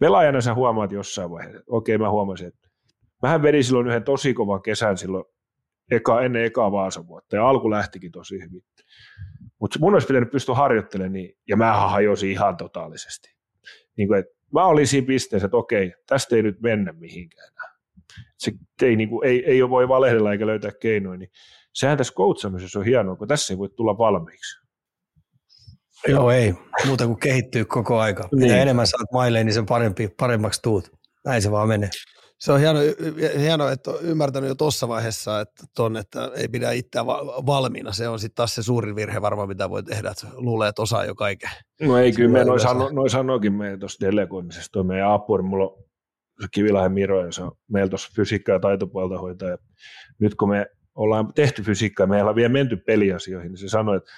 pelaajana 0.00 0.40
sä 0.40 0.54
huomaat 0.54 0.92
jossain 0.92 1.30
vaiheessa, 1.30 1.62
okei 1.66 1.98
mä 1.98 2.10
huomasin, 2.10 2.46
että 2.46 2.68
mähän 3.22 3.42
vedin 3.42 3.64
silloin 3.64 3.86
yhden 3.86 4.04
tosi 4.04 4.34
kovan 4.34 4.62
kesän 4.62 4.98
silloin 4.98 5.24
eka, 5.90 6.22
ennen 6.22 6.44
ekaa 6.44 6.72
Vaasan 6.72 7.08
vuotta, 7.08 7.36
ja 7.36 7.48
alku 7.48 7.70
lähtikin 7.70 8.12
tosi 8.12 8.34
hyvin. 8.34 8.64
Mutta 9.60 9.78
mun 9.78 9.94
olisi 9.94 10.06
pitänyt 10.06 10.30
pystyä 10.30 10.54
harjoittelemaan, 10.54 11.12
niin, 11.12 11.38
ja 11.48 11.56
mä 11.56 11.76
hajosin 11.76 12.30
ihan 12.30 12.56
totaalisesti. 12.56 13.34
Niin 13.96 14.08
kuin, 14.08 14.24
mä 14.52 14.64
olin 14.64 14.86
siinä 14.86 15.06
pisteessä, 15.06 15.46
että 15.46 15.56
okei, 15.56 15.92
tästä 16.06 16.36
ei 16.36 16.42
nyt 16.42 16.60
mennä 16.60 16.92
mihinkään 16.92 17.48
enää. 17.48 17.74
Se 18.38 18.52
ei, 18.82 18.96
niin 18.96 19.08
kuin, 19.08 19.28
ei, 19.28 19.44
ei 19.46 19.70
voi 19.70 19.88
valehdella 19.88 20.32
eikä 20.32 20.46
löytää 20.46 20.70
keinoja, 20.80 21.18
niin 21.18 21.30
sehän 21.72 21.98
tässä 21.98 22.14
coachamisessa 22.14 22.78
on 22.78 22.84
hienoa, 22.84 23.16
kun 23.16 23.28
tässä 23.28 23.54
ei 23.54 23.58
voi 23.58 23.68
tulla 23.68 23.98
valmiiksi. 23.98 24.64
Joo, 26.08 26.30
ei. 26.30 26.54
Muuta 26.86 27.06
kuin 27.06 27.20
kehittyy 27.20 27.64
koko 27.64 28.00
aika. 28.00 28.28
Mitä 28.32 28.46
niin. 28.46 28.58
enemmän 28.58 28.86
saat 28.86 29.12
maileen, 29.12 29.46
niin 29.46 29.54
sen 29.54 29.66
parempi, 29.66 30.08
paremmaksi 30.08 30.62
tuut. 30.62 30.90
Näin 31.24 31.42
se 31.42 31.50
vaan 31.50 31.68
menee. 31.68 31.90
Se 32.38 32.52
on 32.52 32.60
hieno, 32.60 32.78
hieno 33.38 33.68
että 33.68 33.90
on 33.90 33.96
ymmärtänyt 34.02 34.48
jo 34.48 34.54
tuossa 34.54 34.88
vaiheessa, 34.88 35.40
että, 35.40 35.64
ton, 35.76 35.96
että 35.96 36.30
ei 36.36 36.48
pidä 36.48 36.70
itseä 36.70 37.06
valmiina. 37.46 37.92
Se 37.92 38.08
on 38.08 38.18
sitten 38.18 38.34
taas 38.34 38.54
se 38.54 38.62
suurin 38.62 38.96
virhe 38.96 39.22
varmaan, 39.22 39.48
mitä 39.48 39.70
voi 39.70 39.82
tehdä, 39.82 40.10
että 40.10 40.26
luulee, 40.32 40.68
että 40.68 40.82
osaa 40.82 41.04
jo 41.04 41.14
kaiken. 41.14 41.50
No 41.80 41.98
ei, 41.98 42.12
kyllä 42.12 42.30
me 42.30 42.44
noin, 42.44 42.60
sano, 42.60 42.90
noin 42.90 43.10
sanoikin 43.10 43.52
meidän 43.52 43.80
tuossa 43.80 44.06
delegoimisessa. 44.06 44.72
Tuo 44.72 44.82
meidän 44.82 45.12
apuri, 45.12 45.42
mulla 45.42 45.64
on 45.64 45.84
Kivilahden 46.50 46.92
Miro, 46.92 47.26
ja 47.26 47.32
se 47.32 47.42
on 47.42 47.52
meillä 47.72 47.88
tuossa 47.88 48.12
fysiikka- 48.16 48.52
ja 48.52 48.60
taitopuolta 48.60 49.18
hoitaa. 49.18 49.48
Ja 49.48 49.58
nyt 50.18 50.34
kun 50.34 50.48
me 50.48 50.66
ollaan 50.94 51.32
tehty 51.34 51.62
fysiikkaa, 51.62 52.06
meillä 52.06 52.30
on 52.30 52.36
vielä 52.36 52.52
menty 52.52 52.76
peliasioihin, 52.76 53.50
niin 53.52 53.58
se 53.58 53.68
sanoi, 53.68 53.96
että 53.96 54.10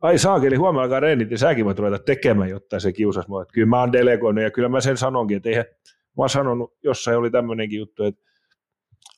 ai 0.00 0.18
saakeli, 0.18 0.56
huomenna 0.56 0.82
alkaa 0.82 1.00
reenit, 1.00 1.30
ja 1.30 1.38
säkin 1.38 1.64
voit 1.64 1.78
ruveta 1.78 2.04
tekemään, 2.04 2.50
jotta 2.50 2.80
se 2.80 2.92
kiusasi 2.92 3.28
mua. 3.28 3.42
Että 3.42 3.52
kyllä 3.52 3.66
mä 3.66 3.80
oon 3.80 3.92
delegoinut, 3.92 4.44
ja 4.44 4.50
kyllä 4.50 4.68
mä 4.68 4.80
sen 4.80 4.96
sanonkin, 4.96 5.36
että 5.36 5.48
eihän, 5.48 5.64
mä 6.16 6.22
oon 6.22 6.30
sanonut, 6.30 6.74
jossain 6.84 7.18
oli 7.18 7.30
tämmöinenkin 7.30 7.78
juttu, 7.78 8.04
että 8.04 8.30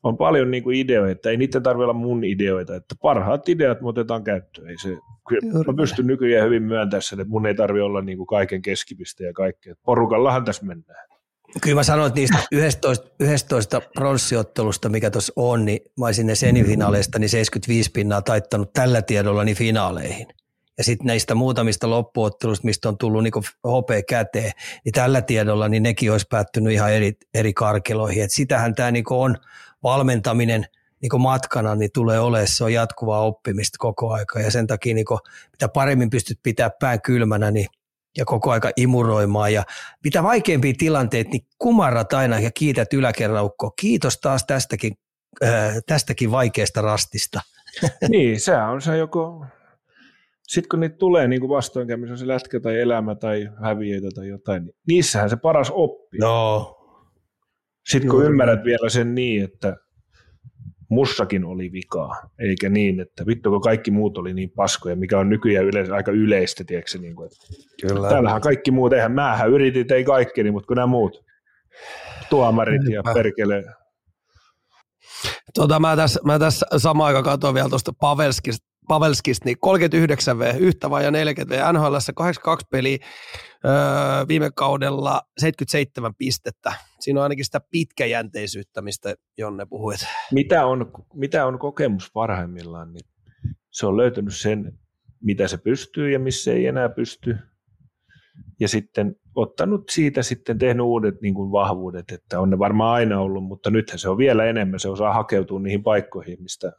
on 0.03 0.17
paljon 0.17 0.51
niin 0.51 0.63
kuin 0.63 0.77
ideoita, 0.77 1.13
että 1.13 1.31
ei 1.31 1.37
niiden 1.37 1.63
tarvitse 1.63 1.85
olla 1.85 1.93
mun 1.93 2.25
ideoita, 2.25 2.77
että 2.77 2.95
parhaat 3.03 3.49
ideat 3.49 3.81
me 3.81 3.89
otetaan 3.89 4.25
käyttöön. 4.25 4.69
Ei 4.69 4.79
se, 4.79 4.99
kyllä 5.29 5.65
mä 5.67 5.75
pystyn 5.77 6.07
nykyään 6.07 6.47
hyvin 6.47 6.63
myöntämään 6.63 7.03
sen, 7.03 7.21
että 7.21 7.31
mun 7.31 7.47
ei 7.47 7.55
tarvitse 7.55 7.83
olla 7.83 8.03
niin 8.03 8.19
kuin 8.19 8.27
kaiken 8.27 8.63
keskipiste 8.63 9.25
ja 9.25 9.33
kaikkea. 9.33 9.75
Porukallahan 9.85 10.45
tässä 10.45 10.67
mennään. 10.67 11.09
Kyllä 11.63 11.75
mä 11.75 11.83
sanoin, 11.83 12.09
että 12.09 12.21
niistä 12.21 12.39
11, 12.53 13.09
11 13.21 13.81
pronssiottelusta, 13.95 14.89
mikä 14.89 15.11
tuossa 15.11 15.33
on, 15.37 15.65
niin 15.65 15.81
mä 15.99 16.07
olisin 16.07 16.27
ne 16.27 16.35
semifinaaleista 16.35 17.19
niin 17.19 17.29
75 17.29 17.91
pinnaa 17.91 18.23
taittanut 18.23 18.73
tällä 18.73 19.03
tiedolla 19.03 19.45
niin 19.45 19.57
finaaleihin 19.57 20.27
ja 20.83 20.85
sitten 20.85 21.07
näistä 21.07 21.35
muutamista 21.35 21.91
loppuotteluista, 21.91 22.67
mistä 22.67 22.89
on 22.89 22.99
tullut 22.99 23.23
niin 23.23 23.33
HP 23.67 24.07
käteen, 24.09 24.53
niin 24.85 24.93
tällä 24.93 25.23
tiedolla 25.23 25.69
niin 25.69 25.83
nekin 25.83 26.13
olisi 26.13 26.27
päättynyt 26.31 26.73
ihan 26.73 26.93
eri, 26.93 27.13
eri 27.35 27.53
karkeloihin. 27.53 28.23
Et 28.25 28.33
sitähän 28.33 28.75
tämä 28.75 28.91
niin 28.91 29.05
on 29.11 29.37
valmentaminen 29.83 30.67
niin 31.03 31.21
matkana, 31.23 31.75
niin 31.75 31.91
tulee 31.95 32.21
olemaan, 32.21 32.49
se 32.49 32.65
on 32.65 32.73
jatkuvaa 32.73 33.25
oppimista 33.25 33.77
koko 33.79 34.13
aika 34.13 34.41
ja 34.41 34.51
sen 34.51 34.67
takia 34.67 34.95
niin 34.95 35.07
mitä 35.53 35.69
paremmin 35.69 36.11
pystyt 36.11 36.39
pitää 36.43 36.71
pään 36.81 37.01
kylmänä, 37.01 37.51
niin 37.51 37.67
ja 38.19 38.25
koko 38.25 38.51
aika 38.51 38.71
imuroimaan. 38.77 39.53
Ja 39.53 39.65
mitä 40.05 40.23
vaikeampia 40.23 40.75
tilanteet, 40.79 41.29
niin 41.29 41.47
kumarrat 41.59 42.13
aina 42.13 42.41
ja 42.41 42.51
kiität 42.55 42.93
yläkerraukko. 42.93 43.71
Kiitos 43.71 44.19
taas 44.19 44.45
tästäkin, 44.47 44.93
äh, 45.45 45.75
tästäkin 45.87 46.31
vaikeasta 46.31 46.83
rastista. 46.83 47.41
Niin, 48.09 48.41
se 48.41 48.57
on 48.57 48.83
se 48.83 48.97
joko 48.97 49.47
sitten 50.53 50.69
kun 50.69 50.81
niitä 50.81 50.97
tulee 50.97 51.29
niin 51.29 51.49
vastoinkäymisiä, 51.49 52.17
se 52.17 52.27
lätkä 52.27 52.61
tai 52.61 52.81
elämä 52.81 53.15
tai 53.15 53.49
häviöitä 53.63 54.09
tai 54.15 54.29
jotain, 54.29 54.65
niin 54.65 54.75
niissähän 54.89 55.31
se 55.31 55.37
paras 55.37 55.71
oppi. 55.75 56.19
No. 56.19 56.79
Sitten 57.89 58.11
kun 58.11 58.25
ymmärrät 58.25 58.65
vielä 58.65 58.89
sen 58.89 59.15
niin, 59.15 59.45
että 59.45 59.77
mussakin 60.89 61.45
oli 61.45 61.73
vikaa, 61.73 62.31
eikä 62.39 62.69
niin, 62.69 63.01
että 63.01 63.27
vittu 63.27 63.51
kun 63.51 63.61
kaikki 63.61 63.91
muut 63.91 64.19
oli 64.19 64.35
niin 64.35 64.51
paskoja, 64.51 64.97
mikä 64.97 65.19
on 65.19 65.29
nykyään 65.29 65.67
yleis- 65.67 65.93
aika 65.93 66.11
yleistä, 66.11 66.65
tiedätkö, 66.65 66.99
niin 66.99 67.17
kuin, 67.17 67.27
että 67.27 67.37
Kyllä. 67.83 68.09
täällähän 68.09 68.41
kaikki 68.41 68.71
muut, 68.71 68.93
eihän 68.93 69.13
mähän 69.13 69.51
yritin, 69.51 69.93
ei 69.93 70.05
kaikki, 70.05 70.51
mutta 70.51 70.67
kun 70.67 70.77
nämä 70.77 70.87
muut 70.87 71.25
tuomarit 72.31 72.83
ja 72.93 73.03
perkele. 73.15 73.65
Tota, 75.55 75.81
mä, 75.81 75.97
tässä, 75.97 76.21
mä 76.25 76.39
tässä 76.39 76.67
samaan 76.77 77.07
aikaan 77.07 77.25
katsoin 77.25 77.55
vielä 77.55 77.69
tuosta 77.69 77.93
Pavelskista, 78.01 78.72
Pavelskista, 78.89 79.45
niin 79.45 79.59
39 79.61 80.39
V, 80.39 80.55
yhtä 80.59 80.91
vai 80.91 81.11
40 81.11 81.55
V, 81.55 81.73
NHL 81.73 81.97
82 82.15 82.67
peliä, 82.71 82.99
öö, 83.65 83.73
viime 84.29 84.51
kaudella 84.55 85.23
77 85.39 86.15
pistettä. 86.15 86.73
Siinä 87.01 87.21
on 87.21 87.23
ainakin 87.23 87.45
sitä 87.45 87.61
pitkäjänteisyyttä, 87.71 88.83
mistä 88.83 89.15
Jonne 89.39 89.67
puhuit. 89.67 90.01
Mitä 90.33 90.67
on, 90.67 90.91
mitä 91.15 91.47
on 91.47 91.59
kokemus 91.59 92.11
parhaimmillaan, 92.13 92.93
niin 92.93 93.05
se 93.71 93.87
on 93.87 93.97
löytänyt 93.97 94.35
sen, 94.37 94.79
mitä 95.23 95.49
se 95.49 95.59
pystyy 95.59 96.11
ja 96.11 96.19
missä 96.19 96.53
ei 96.53 96.67
enää 96.67 96.89
pysty. 96.89 97.37
Ja 98.61 98.69
sitten 98.69 99.17
ottanut 99.35 99.89
siitä 99.91 100.23
sitten 100.23 100.59
tehnyt 100.59 100.85
uudet 100.85 101.21
niin 101.21 101.35
kuin 101.35 101.53
vahvuudet, 101.53 102.11
että 102.11 102.41
on 102.41 102.51
ne 102.51 102.59
varmaan 102.59 102.95
aina 102.95 103.21
ollut, 103.21 103.45
mutta 103.45 103.71
nythän 103.71 103.99
se 103.99 104.09
on 104.09 104.19
vielä 104.19 104.45
enemmän, 104.45 104.81
se 104.81 104.89
osaa 104.89 105.13
hakeutua 105.13 105.61
niihin 105.61 105.83
paikkoihin, 105.83 106.43
mistä 106.43 106.73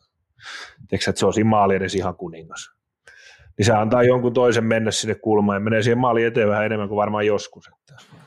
tiedätkö, 0.90 1.10
että 1.10 1.20
se 1.20 1.26
on 1.26 1.34
siinä 1.34 1.50
maali 1.50 1.76
edes 1.76 1.96
ihan 1.96 2.16
kuningas. 2.16 2.72
Niin 3.58 3.66
se 3.66 3.74
antaa 3.74 4.04
jonkun 4.04 4.34
toisen 4.34 4.66
mennä 4.66 4.92
sinne 4.92 5.16
kulmaan 5.16 5.56
ja 5.56 5.60
menee 5.60 5.84
siihen 5.84 5.98
maaliin 5.98 6.28
eteen 6.28 6.50
vähän 6.50 6.66
enemmän 6.66 6.88
kuin 6.88 6.98
varmaan 6.98 7.26
joskus. 7.26 7.70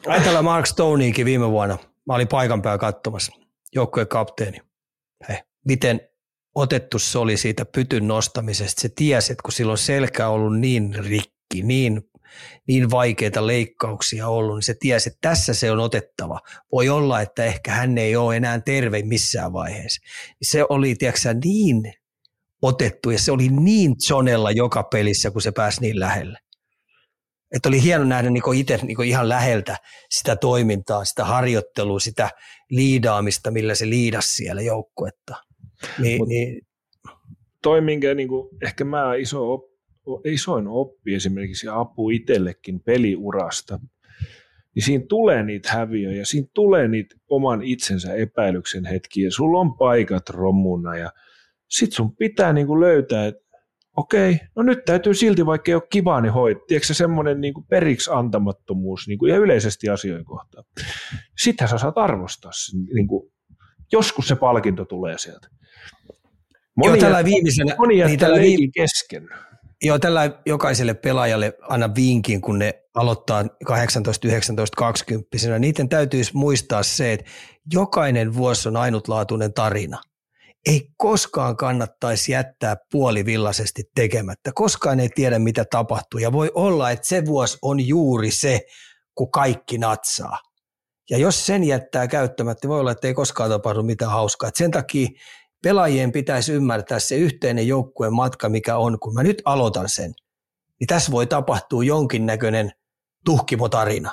Ajatellaan 0.06 0.44
Mark 0.44 0.66
Stoneykin 0.66 1.26
viime 1.26 1.50
vuonna. 1.50 1.78
Mä 2.06 2.14
olin 2.14 2.28
paikan 2.28 2.62
päällä 2.62 2.78
katsomassa, 2.78 3.32
joukkueen 3.74 4.08
kapteeni. 4.08 4.58
Hei, 5.28 5.36
miten 5.64 6.00
otettu 6.54 6.98
se 6.98 7.18
oli 7.18 7.36
siitä 7.36 7.64
pytyn 7.64 8.08
nostamisesta. 8.08 8.80
Se 8.80 8.88
tiesi, 8.88 9.32
että 9.32 9.42
kun 9.42 9.52
silloin 9.52 9.78
selkä 9.78 10.28
on 10.28 10.34
ollut 10.34 10.58
niin 10.58 10.94
rikki, 10.94 11.62
niin, 11.62 12.02
niin 12.68 12.90
vaikeita 12.90 13.46
leikkauksia 13.46 14.28
ollut, 14.28 14.56
niin 14.56 14.62
se 14.62 14.74
tiesi, 14.80 15.08
että 15.08 15.28
tässä 15.28 15.54
se 15.54 15.70
on 15.70 15.80
otettava. 15.80 16.40
Voi 16.72 16.88
olla, 16.88 17.20
että 17.20 17.44
ehkä 17.44 17.72
hän 17.72 17.98
ei 17.98 18.16
ole 18.16 18.36
enää 18.36 18.60
terve 18.60 19.02
missään 19.02 19.52
vaiheessa. 19.52 20.00
Se 20.42 20.64
oli, 20.68 20.94
tiedätkö, 20.94 21.34
niin 21.44 21.82
otettu 22.62 23.10
ja 23.10 23.18
se 23.18 23.32
oli 23.32 23.48
niin 23.48 23.94
Johnella 24.10 24.50
joka 24.50 24.82
pelissä, 24.82 25.30
kun 25.30 25.42
se 25.42 25.52
pääsi 25.52 25.80
niin 25.80 26.00
lähelle. 26.00 26.38
Että 27.54 27.68
oli 27.68 27.82
hieno 27.82 28.04
nähdä 28.04 28.30
niin 28.30 28.54
itse 28.54 28.80
niin 28.82 29.04
ihan 29.04 29.28
läheltä 29.28 29.76
sitä 30.10 30.36
toimintaa, 30.36 31.04
sitä 31.04 31.24
harjoittelua, 31.24 32.00
sitä 32.00 32.30
liidaamista, 32.70 33.50
millä 33.50 33.74
se 33.74 33.88
liidasi 33.88 34.34
siellä 34.34 34.62
joukkuetta. 34.62 35.34
Niin, 35.98 36.18
Mut 36.18 36.28
niin, 36.28 36.66
Toi, 37.62 37.80
minkä 37.80 38.14
niin 38.14 38.28
kuin, 38.28 38.48
ehkä 38.62 38.84
mä 38.84 39.14
iso 39.14 39.52
op, 39.52 39.64
isoin 40.24 40.68
oppi 40.68 41.14
esimerkiksi 41.14 41.66
ja 41.66 41.80
apu 41.80 42.10
itsellekin 42.10 42.80
peliurasta, 42.80 43.78
niin 44.74 44.82
siinä 44.82 45.04
tulee 45.08 45.42
niitä 45.42 45.72
häviöjä, 45.72 46.24
siinä 46.24 46.48
tulee 46.54 46.88
niitä 46.88 47.14
oman 47.28 47.62
itsensä 47.62 48.14
epäilyksen 48.14 48.84
hetkiä, 48.84 49.30
sulla 49.30 49.60
on 49.60 49.76
paikat 49.76 50.30
rommuna 50.30 50.96
ja 50.96 51.12
sit 51.68 51.92
sun 51.92 52.16
pitää 52.16 52.52
niin 52.52 52.66
kuin 52.66 52.80
löytää, 52.80 53.26
että 53.26 53.46
okei, 53.96 54.38
no 54.56 54.62
nyt 54.62 54.84
täytyy 54.84 55.14
silti, 55.14 55.46
vaikka 55.46 55.70
ei 55.70 55.74
ole 55.74 55.82
kiva, 55.90 56.20
niin 56.20 56.32
hoitaa. 56.32 56.64
Tiedätkö 56.66 56.86
se 56.86 56.94
semmoinen 56.94 57.40
niin 57.40 57.54
kuin 57.54 57.66
periksi 57.66 58.10
antamattomuus 58.12 59.08
niin 59.08 59.18
kuin 59.18 59.30
ja 59.30 59.36
yleisesti 59.36 59.88
asioiden 59.88 60.24
kohtaan. 60.24 60.64
Sittenhän 61.38 61.70
sä 61.70 61.78
saat 61.78 61.98
arvostaa 61.98 62.52
sen, 62.54 62.84
niin 62.94 63.06
kuin, 63.06 63.32
joskus 63.92 64.28
se 64.28 64.36
palkinto 64.36 64.84
tulee 64.84 65.18
sieltä. 65.18 65.48
Moni, 66.76 66.92
joo, 66.92 67.00
tällä 67.00 67.24
viimeisenä, 67.24 67.74
moni 67.78 68.04
niin 68.04 68.18
tällä, 68.18 68.40
viime, 68.40 68.70
kesken. 68.74 69.28
joo, 69.82 69.98
tällä 69.98 70.40
jokaiselle 70.46 70.94
pelaajalle 70.94 71.52
anna 71.68 71.94
vinkin, 71.94 72.40
kun 72.40 72.58
ne 72.58 72.74
aloittaa 72.94 73.44
18, 73.66 74.28
19, 74.28 74.76
20 74.76 75.58
niiden 75.58 75.88
täytyisi 75.88 76.30
muistaa 76.34 76.82
se, 76.82 77.12
että 77.12 77.30
jokainen 77.72 78.34
vuosi 78.34 78.68
on 78.68 78.76
ainutlaatuinen 78.76 79.52
tarina. 79.52 80.00
Ei 80.66 80.88
koskaan 80.96 81.56
kannattaisi 81.56 82.32
jättää 82.32 82.76
puolivillaisesti 82.92 83.82
tekemättä. 83.94 84.50
Koskaan 84.54 85.00
ei 85.00 85.08
tiedä, 85.08 85.38
mitä 85.38 85.64
tapahtuu. 85.70 86.20
Ja 86.20 86.32
voi 86.32 86.50
olla, 86.54 86.90
että 86.90 87.06
se 87.08 87.26
vuosi 87.26 87.58
on 87.62 87.88
juuri 87.88 88.30
se, 88.30 88.66
kun 89.14 89.30
kaikki 89.30 89.78
natsaa. 89.78 90.38
Ja 91.10 91.18
jos 91.18 91.46
sen 91.46 91.64
jättää 91.64 92.08
käyttämättä, 92.08 92.68
voi 92.68 92.80
olla, 92.80 92.90
että 92.90 93.06
ei 93.06 93.14
koskaan 93.14 93.50
tapahdu 93.50 93.82
mitään 93.82 94.10
hauskaa. 94.10 94.48
Et 94.48 94.56
sen 94.56 94.70
takia 94.70 95.08
pelaajien 95.62 96.12
pitäisi 96.12 96.52
ymmärtää 96.52 96.98
se 96.98 97.16
yhteinen 97.16 97.68
joukkueen 97.68 98.14
matka, 98.14 98.48
mikä 98.48 98.76
on, 98.76 98.98
kun 98.98 99.14
mä 99.14 99.22
nyt 99.22 99.42
aloitan 99.44 99.88
sen, 99.88 100.14
niin 100.80 100.86
tässä 100.86 101.12
voi 101.12 101.26
tapahtua 101.26 101.84
jonkinnäköinen 101.84 102.72
tuhkimotarina. 103.24 104.12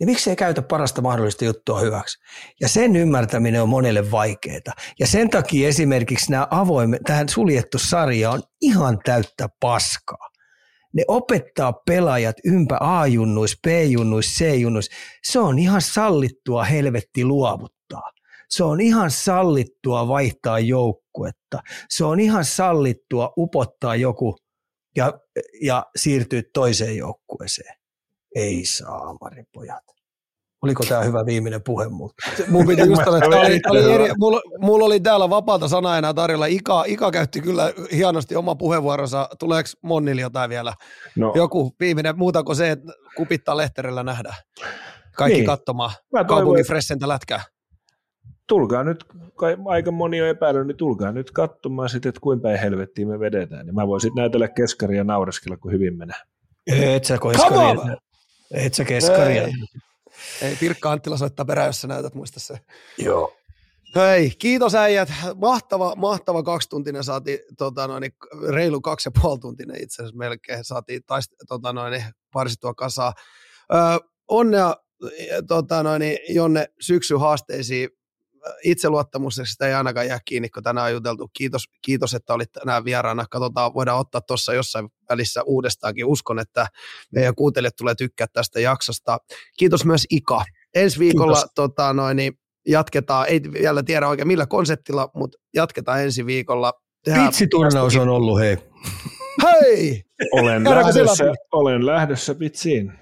Niin 0.00 0.08
miksi 0.08 0.30
ei 0.30 0.36
käytä 0.36 0.62
parasta 0.62 1.02
mahdollista 1.02 1.44
juttua 1.44 1.80
hyväksi? 1.80 2.18
Ja 2.60 2.68
sen 2.68 2.96
ymmärtäminen 2.96 3.62
on 3.62 3.68
monelle 3.68 4.10
vaikeaa. 4.10 4.74
Ja 5.00 5.06
sen 5.06 5.30
takia 5.30 5.68
esimerkiksi 5.68 6.30
nämä 6.30 6.48
avoimet, 6.50 7.02
tähän 7.02 7.28
suljettu 7.28 7.78
sarja 7.78 8.30
on 8.30 8.42
ihan 8.60 8.98
täyttä 9.04 9.48
paskaa. 9.60 10.28
Ne 10.92 11.04
opettaa 11.08 11.72
pelaajat 11.72 12.36
ympä 12.44 12.76
A-junnuis, 12.80 13.58
B-junnuis, 13.62 14.26
C-junnuis. 14.38 14.90
Se 15.22 15.38
on 15.38 15.58
ihan 15.58 15.82
sallittua 15.82 16.64
helvetti 16.64 17.24
luovuttaa. 17.24 18.10
Se 18.48 18.64
on 18.64 18.80
ihan 18.80 19.10
sallittua 19.10 20.08
vaihtaa 20.08 20.58
joukkuetta. 20.58 21.62
Se 21.88 22.04
on 22.04 22.20
ihan 22.20 22.44
sallittua 22.44 23.32
upottaa 23.38 23.96
joku 23.96 24.36
ja, 24.96 25.20
ja 25.62 25.86
siirtyä 25.96 26.42
toiseen 26.52 26.96
joukkueeseen. 26.96 27.83
Ei 28.34 28.64
saa, 28.64 29.16
pojat. 29.54 29.84
Oliko 30.62 30.84
tämä 30.88 31.02
hyvä 31.02 31.26
viimeinen 31.26 31.62
puhe 31.62 31.88
multa? 31.88 32.14
Mun 32.48 32.66
piti 32.66 32.82
just 32.90 33.04
sanoa, 33.04 33.18
että 33.18 33.30
tää 33.30 33.40
oli, 33.40 33.60
tää 33.60 33.72
oli 33.72 33.92
eri, 33.92 34.10
mulla, 34.18 34.42
mulla, 34.58 34.84
oli 34.84 35.00
täällä 35.00 35.30
vapaata 35.30 35.68
sanaa 35.68 35.98
enää 35.98 36.14
tarjolla. 36.14 36.46
Ika, 36.46 36.84
Ika 36.86 37.10
käytti 37.10 37.40
kyllä 37.40 37.72
hienosti 37.92 38.36
oma 38.36 38.54
puheenvuoronsa. 38.54 39.28
Tuleeko 39.38 39.68
Monnille 39.82 40.22
jotain 40.22 40.50
vielä? 40.50 40.74
No, 41.16 41.32
Joku 41.36 41.72
viimeinen, 41.80 42.18
muuta 42.18 42.42
kuin 42.42 42.56
se, 42.56 42.70
että 42.70 42.92
kupittaa 43.16 43.56
lehterillä 43.56 44.02
nähdään. 44.02 44.34
Kaikki 45.16 45.36
Niin. 45.38 45.46
katsomaan 45.46 45.90
toivon, 46.10 46.26
kaupungin 46.26 46.66
Fressentä 46.66 47.08
lätkää. 47.08 47.42
tulkaa 48.48 48.84
nyt, 48.84 49.04
kai 49.36 49.56
aika 49.66 49.90
moni 49.90 50.22
on 50.22 50.28
epäillyt, 50.28 50.66
niin 50.66 50.76
tulkaa 50.76 51.12
nyt 51.12 51.30
katsomaan 51.30 51.88
sitten, 51.88 52.08
että 52.08 52.20
kuinka 52.20 52.42
päin 52.42 52.60
helvettiin 52.60 53.08
me 53.08 53.20
vedetään. 53.20 53.66
Niin 53.66 53.74
mä 53.74 53.86
voin 53.86 54.00
sitten 54.00 54.20
näytellä 54.22 54.48
keskaria 54.48 54.96
ja 54.98 55.04
naureskella, 55.04 55.56
kun 55.56 55.72
hyvin 55.72 55.98
menee. 55.98 56.16
Et 56.66 57.04
sä 57.04 57.18
on! 57.50 57.96
Et 58.54 58.74
sä 58.74 58.84
keskaria. 58.84 59.42
Ei. 59.42 59.52
Ei, 60.42 60.56
Pirkka 60.56 60.90
Anttila 60.90 61.16
soittaa 61.16 61.44
perään, 61.44 61.66
jos 61.66 61.80
sä 61.80 61.88
näytät, 61.88 62.14
muista 62.14 62.40
se. 62.40 62.54
Joo. 62.98 63.36
Hei, 63.94 64.30
kiitos 64.38 64.74
äijät. 64.74 65.08
Mahtava, 65.34 65.94
mahtava 65.96 66.42
kaksituntinen 66.42 67.04
saatiin, 67.04 67.38
tota 67.58 67.86
noin, 67.86 68.14
reilu 68.48 68.80
kaksi 68.80 69.08
ja 69.08 69.20
puoli 69.22 69.38
tuntinen 69.38 69.82
itse 69.82 70.02
asiassa 70.02 70.16
melkein 70.16 70.64
saatiin 70.64 71.02
taist, 71.06 71.32
tota 71.48 71.72
noin, 71.72 72.04
parsittua 72.32 72.74
kasaan. 72.74 73.12
Öö, 73.74 74.08
onnea 74.28 74.76
tota 75.48 75.82
noin, 75.82 76.02
Jonne 76.28 76.68
syksy 76.80 77.14
haasteisiin. 77.14 77.88
Itseluottamuksesta 78.64 79.66
ei 79.66 79.74
ainakaan 79.74 80.06
jää 80.06 80.18
kiinni, 80.24 80.48
kun 80.48 80.62
tänään 80.62 80.86
on 80.86 80.92
juteltu. 80.92 81.30
Kiitos, 81.36 81.64
kiitos 81.82 82.14
että 82.14 82.34
olit 82.34 82.52
tänään 82.52 82.84
vieraana. 82.84 83.24
Katsotaan, 83.30 83.74
voidaan 83.74 83.98
ottaa 83.98 84.20
tuossa 84.20 84.54
jossain 84.54 84.88
välissä 85.10 85.42
uudestaankin. 85.42 86.06
Uskon, 86.06 86.38
että 86.38 86.66
meidän 87.12 87.34
kuuntelijat 87.34 87.76
tulee 87.76 87.94
tykkää 87.94 88.26
tästä 88.32 88.60
jaksosta. 88.60 89.18
Kiitos 89.58 89.84
myös 89.84 90.06
Ika. 90.10 90.44
Ensi 90.74 90.98
viikolla 90.98 91.34
Kiitos. 91.34 91.52
tota, 91.54 91.92
noin, 91.92 92.16
niin 92.16 92.32
jatketaan, 92.68 93.28
ei 93.28 93.40
vielä 93.52 93.82
tiedä 93.82 94.08
oikein 94.08 94.28
millä 94.28 94.46
konseptilla, 94.46 95.10
mutta 95.14 95.38
jatketaan 95.54 96.02
ensi 96.02 96.26
viikolla. 96.26 96.72
Pitsiturnaus 97.14 97.96
on 97.96 98.08
ollut, 98.08 98.40
hei. 98.40 98.56
Hei! 99.42 100.02
Olen 100.32 100.64
Käydäänkö 100.64 100.88
lähdössä, 100.88 101.24
olen 101.52 101.86
lähdössä 101.86 102.34
pitsiin. 102.34 102.92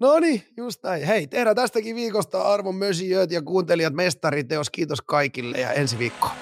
No 0.00 0.18
niin, 0.18 0.42
just 0.56 0.82
näin. 0.82 1.06
Hei, 1.06 1.26
tehdään 1.26 1.56
tästäkin 1.56 1.96
viikosta 1.96 2.42
arvon 2.42 2.74
mösijöt 2.74 3.30
ja 3.30 3.42
kuuntelijat 3.42 3.94
mestariteos. 3.94 4.70
Kiitos 4.70 5.00
kaikille 5.00 5.60
ja 5.60 5.72
ensi 5.72 5.98
viikkoon. 5.98 6.34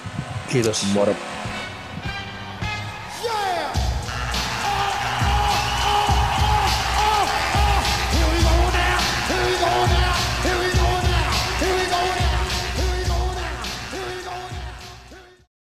Kiitos. 0.51 0.85
Moro. 0.93 1.15